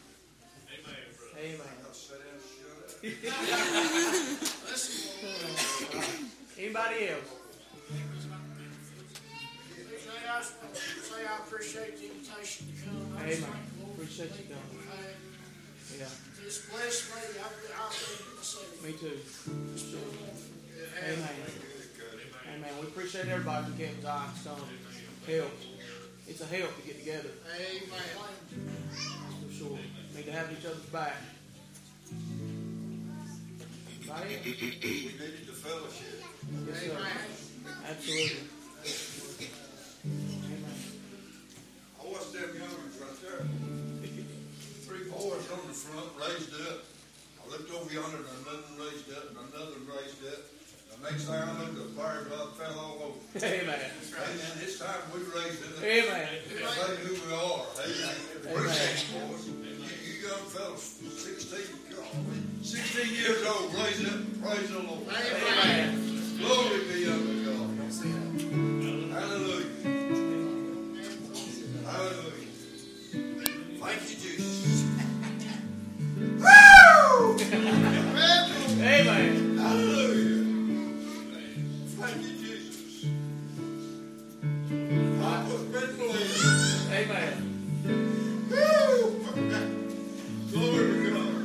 Amen. 1.38 1.78
I'll 1.86 1.94
sit 1.94 2.18
down 2.18 2.34
and 2.34 2.42
shut 2.42 2.74
up. 2.82 2.90
Anybody 6.58 7.10
else? 7.10 7.30
Jay, 9.98 10.22
I, 10.30 10.42
Jay, 10.42 11.26
I 11.26 11.38
appreciate 11.42 11.98
the 11.98 12.06
invitation 12.06 12.68
to 12.68 12.74
come. 12.86 13.18
I 13.18 13.24
Amen. 13.24 13.50
Appreciate 13.94 14.32
you 14.38 14.46
coming. 14.54 14.88
Um, 14.88 14.98
yeah. 15.98 16.46
It's 16.46 16.60
blessed 16.70 17.10
me. 17.16 17.22
I, 17.42 17.48
I 17.48 17.90
think 17.90 18.84
Me 18.84 18.92
too. 18.94 19.18
Amen. 21.02 21.18
Amen. 21.18 21.30
Amen. 22.56 22.72
We 22.80 22.88
appreciate 22.88 23.28
everybody 23.28 23.66
who 23.66 23.74
came 23.78 24.02
to 24.02 24.08
Ironstone. 24.08 24.62
Help. 25.26 25.52
It's 26.28 26.42
a 26.42 26.46
help 26.46 26.76
to 26.76 26.82
get 26.88 27.00
together. 27.00 27.30
Amen. 27.56 28.02
For 29.48 29.54
sure. 29.54 29.78
Need 30.16 30.26
to 30.26 30.32
have 30.32 30.52
each 30.52 30.66
other's 30.66 30.82
back. 30.94 31.16
Right? 34.10 34.40
We 34.46 34.52
needed 34.52 35.48
the 35.48 35.54
fellowship. 35.54 36.24
Yes, 36.68 36.80
sir. 36.82 36.92
Amen. 36.92 37.74
Absolutely 37.90 38.38
what's 42.18 42.34
them 42.34 42.50
young 42.50 42.74
ones 42.82 42.98
right 42.98 43.18
there. 43.22 43.46
Three 44.90 45.06
boys 45.06 45.46
on 45.54 45.62
the 45.70 45.78
front, 45.78 46.10
raised 46.18 46.50
up. 46.66 46.82
I 47.38 47.52
looked 47.52 47.70
over 47.70 47.94
yonder 47.94 48.18
and 48.18 48.42
another 48.42 48.74
raised 48.82 49.06
up 49.14 49.30
and 49.30 49.38
another 49.54 49.78
raised 49.86 50.26
up. 50.26 50.42
The 50.90 50.98
next 51.06 51.30
thing 51.30 51.38
I 51.38 51.54
looked, 51.62 51.78
the 51.78 51.94
fire 51.94 52.26
glove 52.26 52.58
fell 52.58 52.74
all 52.74 53.14
over. 53.14 53.46
Amen. 53.46 53.70
Amen. 53.70 54.54
This 54.58 54.80
time 54.80 54.98
we 55.14 55.22
raised 55.30 55.62
up. 55.62 55.78
Amen. 55.78 56.28
Say 56.50 56.96
who 57.06 57.14
we 57.14 57.34
are. 57.38 57.62
Amen. 57.86 58.18
We're 58.50 58.66
six 58.74 59.14
boys. 59.14 59.46
You, 59.46 59.54
young 60.26 60.46
fellas, 60.50 60.98
16, 61.22 61.60
God, 61.94 62.66
16 62.66 63.14
years 63.14 63.46
old, 63.46 63.76
raised 63.76 64.10
up, 64.10 64.42
praise 64.42 64.70
the 64.74 64.80
Lord. 64.82 65.06
Amen. 65.06 66.02
Glory 66.40 66.80
be 66.90 67.08
unto 67.08 67.46
God. 67.46 67.78
Hallelujah. 69.14 69.67
Thank 73.80 74.02
you, 74.10 74.16
Jesus. 74.16 74.84
Woo! 76.26 77.38
Amen. 78.80 79.58
Hallelujah. 79.58 80.44
Thank 81.98 82.18
you, 82.22 82.32
Jesus. 82.38 83.06
I. 85.22 85.46
Amen. 86.92 87.34
Woo! 88.52 89.00
Glory 90.52 90.86
to 90.94 91.12
God. 91.12 91.36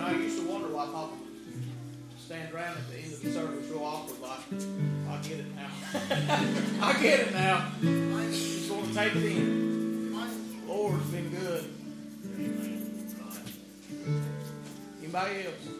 I 0.00 0.02
used 0.12 0.38
to 0.40 0.44
wonder 0.48 0.68
why 0.68 0.84
Papa 0.86 1.14
stand 2.28 2.52
around 2.52 2.76
at 2.76 2.86
the 2.90 2.98
end 2.98 3.10
of 3.14 3.22
the 3.22 3.32
service 3.32 3.70
real 3.70 3.82
awkward 3.82 4.20
like, 4.20 4.38
I 5.08 5.16
get 5.26 5.40
it 5.40 5.46
now. 5.56 5.70
I 6.86 6.92
get 7.00 7.20
it 7.20 7.32
now. 7.32 7.72
Just 7.80 8.70
want 8.70 8.88
to 8.88 8.94
take 8.94 9.16
it 9.16 9.24
in. 9.24 10.12
Lord's 10.68 11.06
been 11.06 11.30
good. 11.30 11.64
Anybody 15.00 15.46
else? 15.46 15.78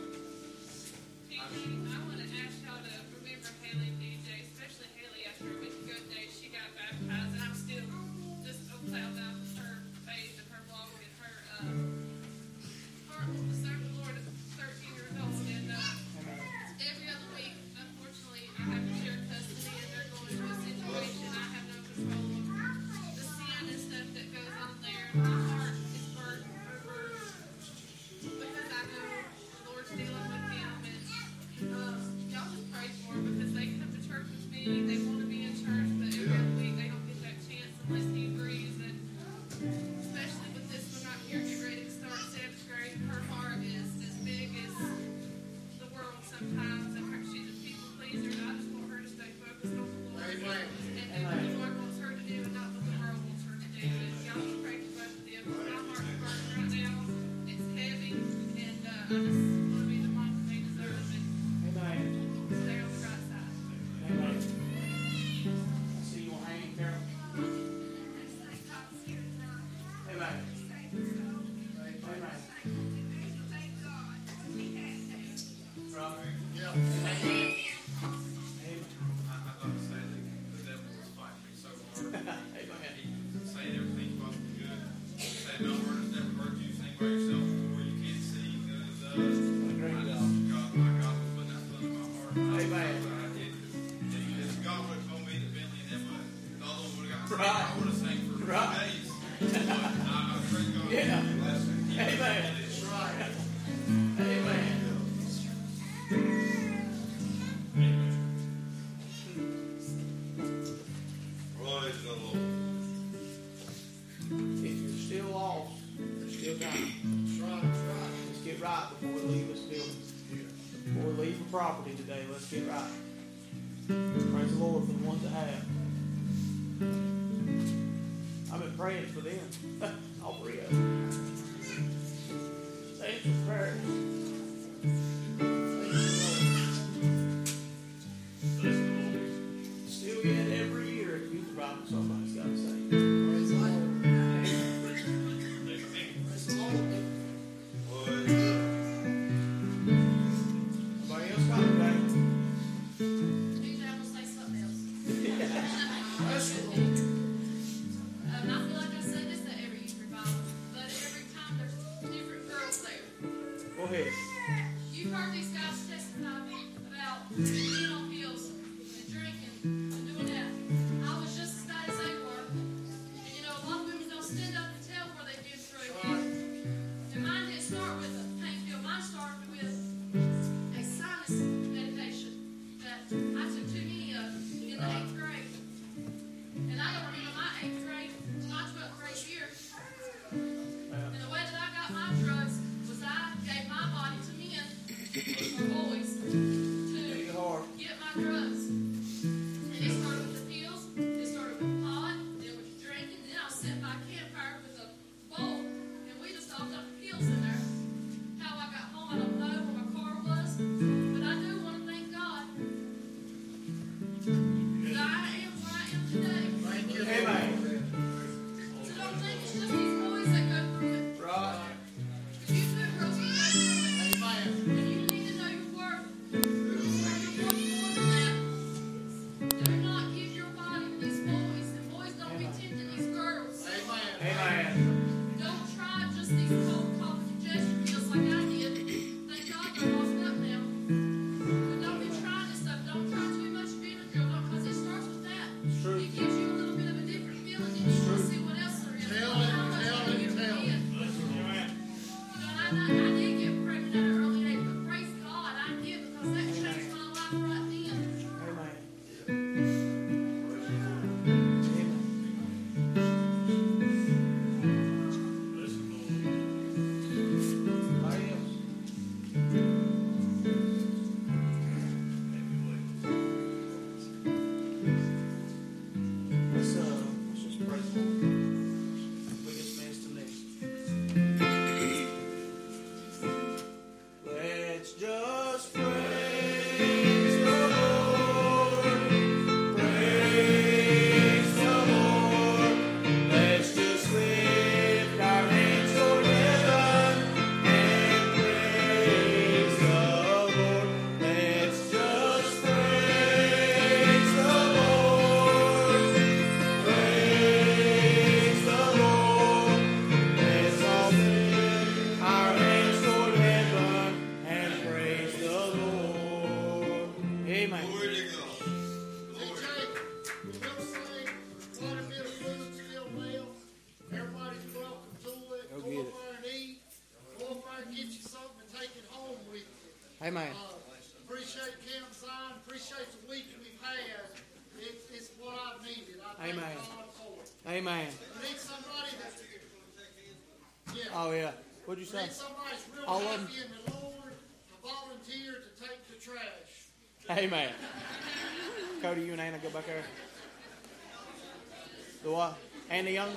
Young 353.18 353.34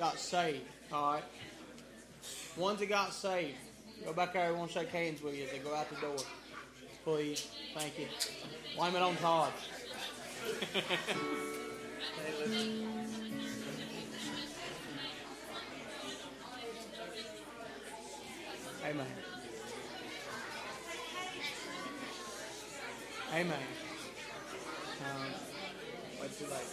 got 0.00 0.18
saved. 0.18 0.66
All 0.92 1.12
right. 1.12 1.22
Ones 2.56 2.80
that 2.80 2.88
got 2.88 3.12
saved, 3.12 3.54
go 4.04 4.12
back 4.12 4.32
there. 4.32 4.52
To 4.52 4.66
shake 4.68 4.88
hands 4.88 5.22
with 5.22 5.36
you 5.36 5.44
as 5.44 5.52
they 5.52 5.58
go 5.58 5.72
out 5.76 5.88
the 5.90 6.00
door. 6.00 6.16
Please. 7.04 7.46
Thank 7.72 7.96
you. 8.00 8.08
Blame 8.76 8.96
it 8.96 9.02
on 9.02 9.14
Todd. 9.18 9.52
Amen. 18.84 19.06
Amen. 23.34 23.66
Um, 25.00 25.26
what's 26.18 26.40
it 26.40 26.50
like? 26.50 26.66